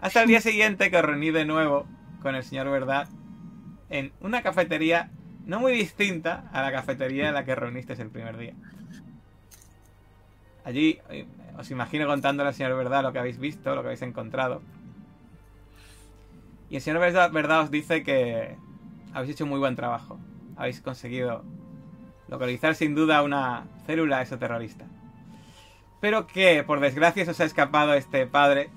Hasta 0.00 0.22
el 0.22 0.28
día 0.28 0.40
siguiente 0.40 0.90
que 0.90 0.96
os 0.96 1.04
reunís 1.04 1.34
de 1.34 1.44
nuevo 1.44 1.86
con 2.22 2.34
el 2.34 2.42
señor 2.42 2.70
Verdad 2.70 3.08
en 3.88 4.12
una 4.20 4.42
cafetería 4.42 5.10
no 5.44 5.60
muy 5.60 5.72
distinta 5.72 6.48
a 6.52 6.62
la 6.62 6.72
cafetería 6.72 7.28
en 7.28 7.34
la 7.34 7.44
que 7.44 7.54
reunisteis 7.54 7.98
el 7.98 8.10
primer 8.10 8.36
día. 8.36 8.54
Allí 10.64 10.98
eh, 11.08 11.26
os 11.58 11.70
imagino 11.70 12.06
contándole 12.06 12.48
al 12.48 12.54
señor 12.54 12.76
Verdad 12.76 13.02
lo 13.02 13.12
que 13.12 13.18
habéis 13.18 13.38
visto, 13.38 13.74
lo 13.74 13.82
que 13.82 13.88
habéis 13.88 14.02
encontrado. 14.02 14.62
Y 16.68 16.76
el 16.76 16.82
señor 16.82 17.00
Verdad, 17.00 17.32
Verdad 17.32 17.62
os 17.62 17.70
dice 17.70 18.02
que 18.04 18.56
habéis 19.12 19.32
hecho 19.32 19.46
muy 19.46 19.58
buen 19.58 19.76
trabajo. 19.76 20.18
Habéis 20.56 20.80
conseguido 20.80 21.42
localizar 22.28 22.74
sin 22.74 22.94
duda 22.94 23.22
una 23.22 23.66
célula 23.86 24.22
exoterrorista. 24.22 24.86
Pero 26.00 26.26
que, 26.26 26.64
por 26.64 26.80
desgracia, 26.80 27.24
se 27.24 27.30
os 27.30 27.40
ha 27.40 27.44
escapado 27.44 27.94
este 27.94 28.26
padre, 28.26 28.70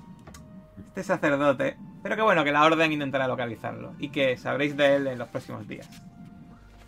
este 0.88 1.02
sacerdote. 1.02 1.76
Pero 2.02 2.16
que 2.16 2.22
bueno, 2.22 2.44
que 2.44 2.52
la 2.52 2.64
orden 2.64 2.92
intentará 2.92 3.26
localizarlo. 3.26 3.94
Y 3.98 4.10
que 4.10 4.36
sabréis 4.36 4.76
de 4.76 4.96
él 4.96 5.06
en 5.06 5.18
los 5.18 5.28
próximos 5.28 5.66
días. 5.66 5.88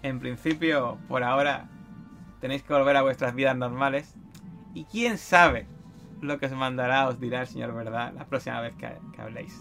En 0.02 0.20
principio, 0.20 0.98
por 1.08 1.24
ahora, 1.24 1.68
tenéis 2.40 2.62
que 2.62 2.74
volver 2.74 2.96
a 2.96 3.02
vuestras 3.02 3.34
vidas 3.34 3.56
normales. 3.56 4.14
Y 4.74 4.84
quién 4.84 5.16
sabe 5.16 5.66
lo 6.20 6.38
que 6.38 6.46
os 6.46 6.52
mandará, 6.52 7.08
os 7.08 7.18
dirá 7.18 7.40
el 7.40 7.46
señor 7.46 7.74
verdad 7.74 8.12
la 8.14 8.26
próxima 8.26 8.60
vez 8.60 8.74
que, 8.76 8.92
que 9.14 9.22
habléis. 9.22 9.58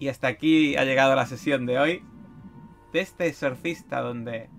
Y 0.00 0.08
hasta 0.08 0.26
aquí 0.26 0.76
ha 0.76 0.84
llegado 0.84 1.14
la 1.14 1.26
sesión 1.26 1.66
de 1.66 1.78
hoy. 1.78 2.04
De 2.92 3.00
este 3.00 3.26
exorcista 3.26 4.00
donde 4.00 4.50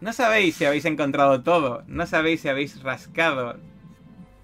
no 0.00 0.12
sabéis 0.12 0.56
si 0.56 0.64
habéis 0.64 0.84
encontrado 0.84 1.42
todo, 1.42 1.82
no 1.86 2.06
sabéis 2.06 2.40
si 2.40 2.48
habéis 2.48 2.82
rascado 2.82 3.56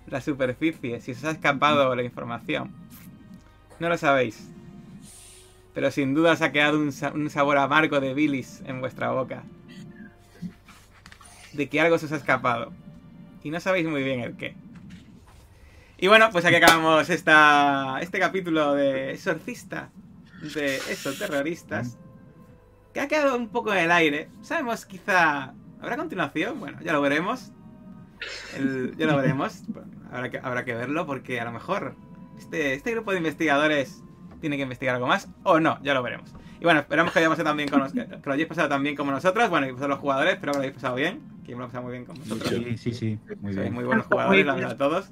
la 0.07 0.21
superficie, 0.21 1.01
si 1.01 1.13
os 1.13 1.25
ha 1.25 1.31
escapado 1.33 1.95
la 1.95 2.03
información. 2.03 2.73
No 3.81 3.89
lo 3.89 3.99
sabéis. 3.99 4.49
Pero 5.75 5.91
sin 5.91 6.15
duda 6.15 6.33
os 6.33 6.43
ha 6.43 6.53
quedado 6.53 6.79
un, 6.79 6.93
sa- 6.93 7.13
un 7.13 7.29
sabor 7.29 7.59
amargo 7.59 8.01
de 8.01 8.15
bilis 8.15 8.63
en 8.67 8.81
vuestra 8.81 9.11
boca. 9.11 9.43
De 11.53 11.69
que 11.69 11.81
algo 11.81 11.99
se 11.99 12.07
os 12.07 12.13
ha 12.13 12.17
escapado. 12.17 12.73
Y 13.43 13.51
no 13.51 13.61
sabéis 13.61 13.87
muy 13.87 14.03
bien 14.03 14.21
el 14.21 14.37
qué. 14.37 14.55
Y 15.99 16.09
bueno, 16.09 16.29
pues 16.31 16.45
aquí 16.45 16.57
acabamos 16.57 17.09
esta, 17.11 17.99
este 18.01 18.19
capítulo 18.19 18.75
de 18.75 19.13
Exorcista 19.13 19.91
de 20.55 20.77
esos 20.77 21.19
terroristas. 21.19 21.97
Que 22.97 23.03
ha 23.03 23.09
quedado 23.09 23.37
un 23.37 23.49
poco 23.51 23.75
en 23.75 23.81
el 23.81 23.93
aire. 23.93 24.31
Sabemos, 24.41 24.87
quizá. 24.87 25.53
¿Habrá 25.83 25.99
continuación? 25.99 26.59
Bueno, 26.59 26.79
ya 26.83 26.95
lo 26.95 27.03
veremos. 27.03 27.53
El- 28.57 28.97
ya 28.97 29.05
lo 29.07 29.19
veremos. 29.19 29.65
Bueno, 29.69 29.89
habrá, 30.11 30.31
que, 30.31 30.39
habrá 30.39 30.65
que 30.65 30.75
verlo 30.75 31.05
porque 31.05 31.39
a 31.39 31.45
lo 31.45 31.53
mejor 31.53 31.95
este, 32.39 32.73
este 32.73 32.93
grupo 32.93 33.11
de 33.11 33.19
investigadores 33.19 34.03
tiene 34.41 34.57
que 34.57 34.63
investigar 34.63 34.95
algo 34.95 35.07
más 35.07 35.29
o 35.43 35.61
no, 35.61 35.79
ya 35.83 35.93
lo 35.93 36.03
veremos. 36.03 36.33
Y 36.59 36.65
bueno, 36.65 36.81
esperamos 36.81 37.13
que, 37.13 37.19
hayamos 37.19 37.37
pasado 37.37 37.51
también 37.51 37.69
con 37.69 37.81
los- 37.81 37.93
que 37.93 38.07
lo 38.25 38.33
hayáis 38.33 38.49
pasado 38.49 38.71
tan 38.71 38.83
bien 38.83 38.97
como 38.97 39.11
nosotros. 39.11 39.51
Bueno, 39.51 39.67
y 39.67 39.73
vosotros 39.73 39.91
los 39.91 39.99
jugadores, 39.99 40.33
espero 40.33 40.53
que 40.53 40.57
lo 40.59 40.63
hayáis 40.63 40.75
pasado 40.77 40.95
bien. 40.97 41.21
Que 41.45 41.51
yo 41.51 41.59
me 41.59 41.65
lo 41.65 41.65
he 41.65 41.69
pasado 41.69 41.83
muy 41.85 41.93
bien 41.93 42.07
con 42.07 42.17
vosotros. 42.19 42.49
Sí, 42.49 42.79
sí, 42.79 42.93
sí. 42.95 43.19
Muy 43.43 43.53
Sois 43.53 43.57
bien. 43.65 43.75
muy 43.75 43.85
buenos 43.85 44.07
Muy 44.07 44.11
jugadores, 44.15 44.47
la 44.47 44.55
verdad, 44.55 44.77
todos. 44.79 45.11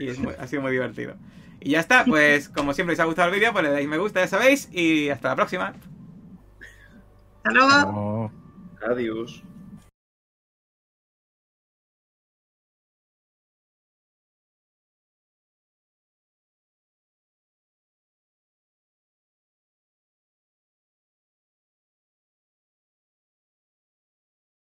Y 0.00 0.08
es 0.08 0.18
muy- 0.18 0.34
ha 0.36 0.48
sido 0.48 0.62
muy 0.62 0.72
divertido. 0.72 1.14
Y 1.60 1.70
ya 1.70 1.78
está, 1.78 2.04
pues 2.04 2.48
como 2.48 2.74
siempre 2.74 2.94
os 2.94 2.98
ha 3.00 3.04
gustado 3.04 3.28
el 3.28 3.36
vídeo, 3.36 3.52
pues 3.52 3.62
le 3.62 3.70
dais 3.70 3.86
me 3.86 3.98
gusta, 3.98 4.18
ya 4.18 4.26
sabéis. 4.26 4.68
Y 4.72 5.10
hasta 5.10 5.28
la 5.28 5.36
próxima. 5.36 5.74
Hasta 7.44 7.84
luego. 7.84 8.32
Adiós. 8.82 9.44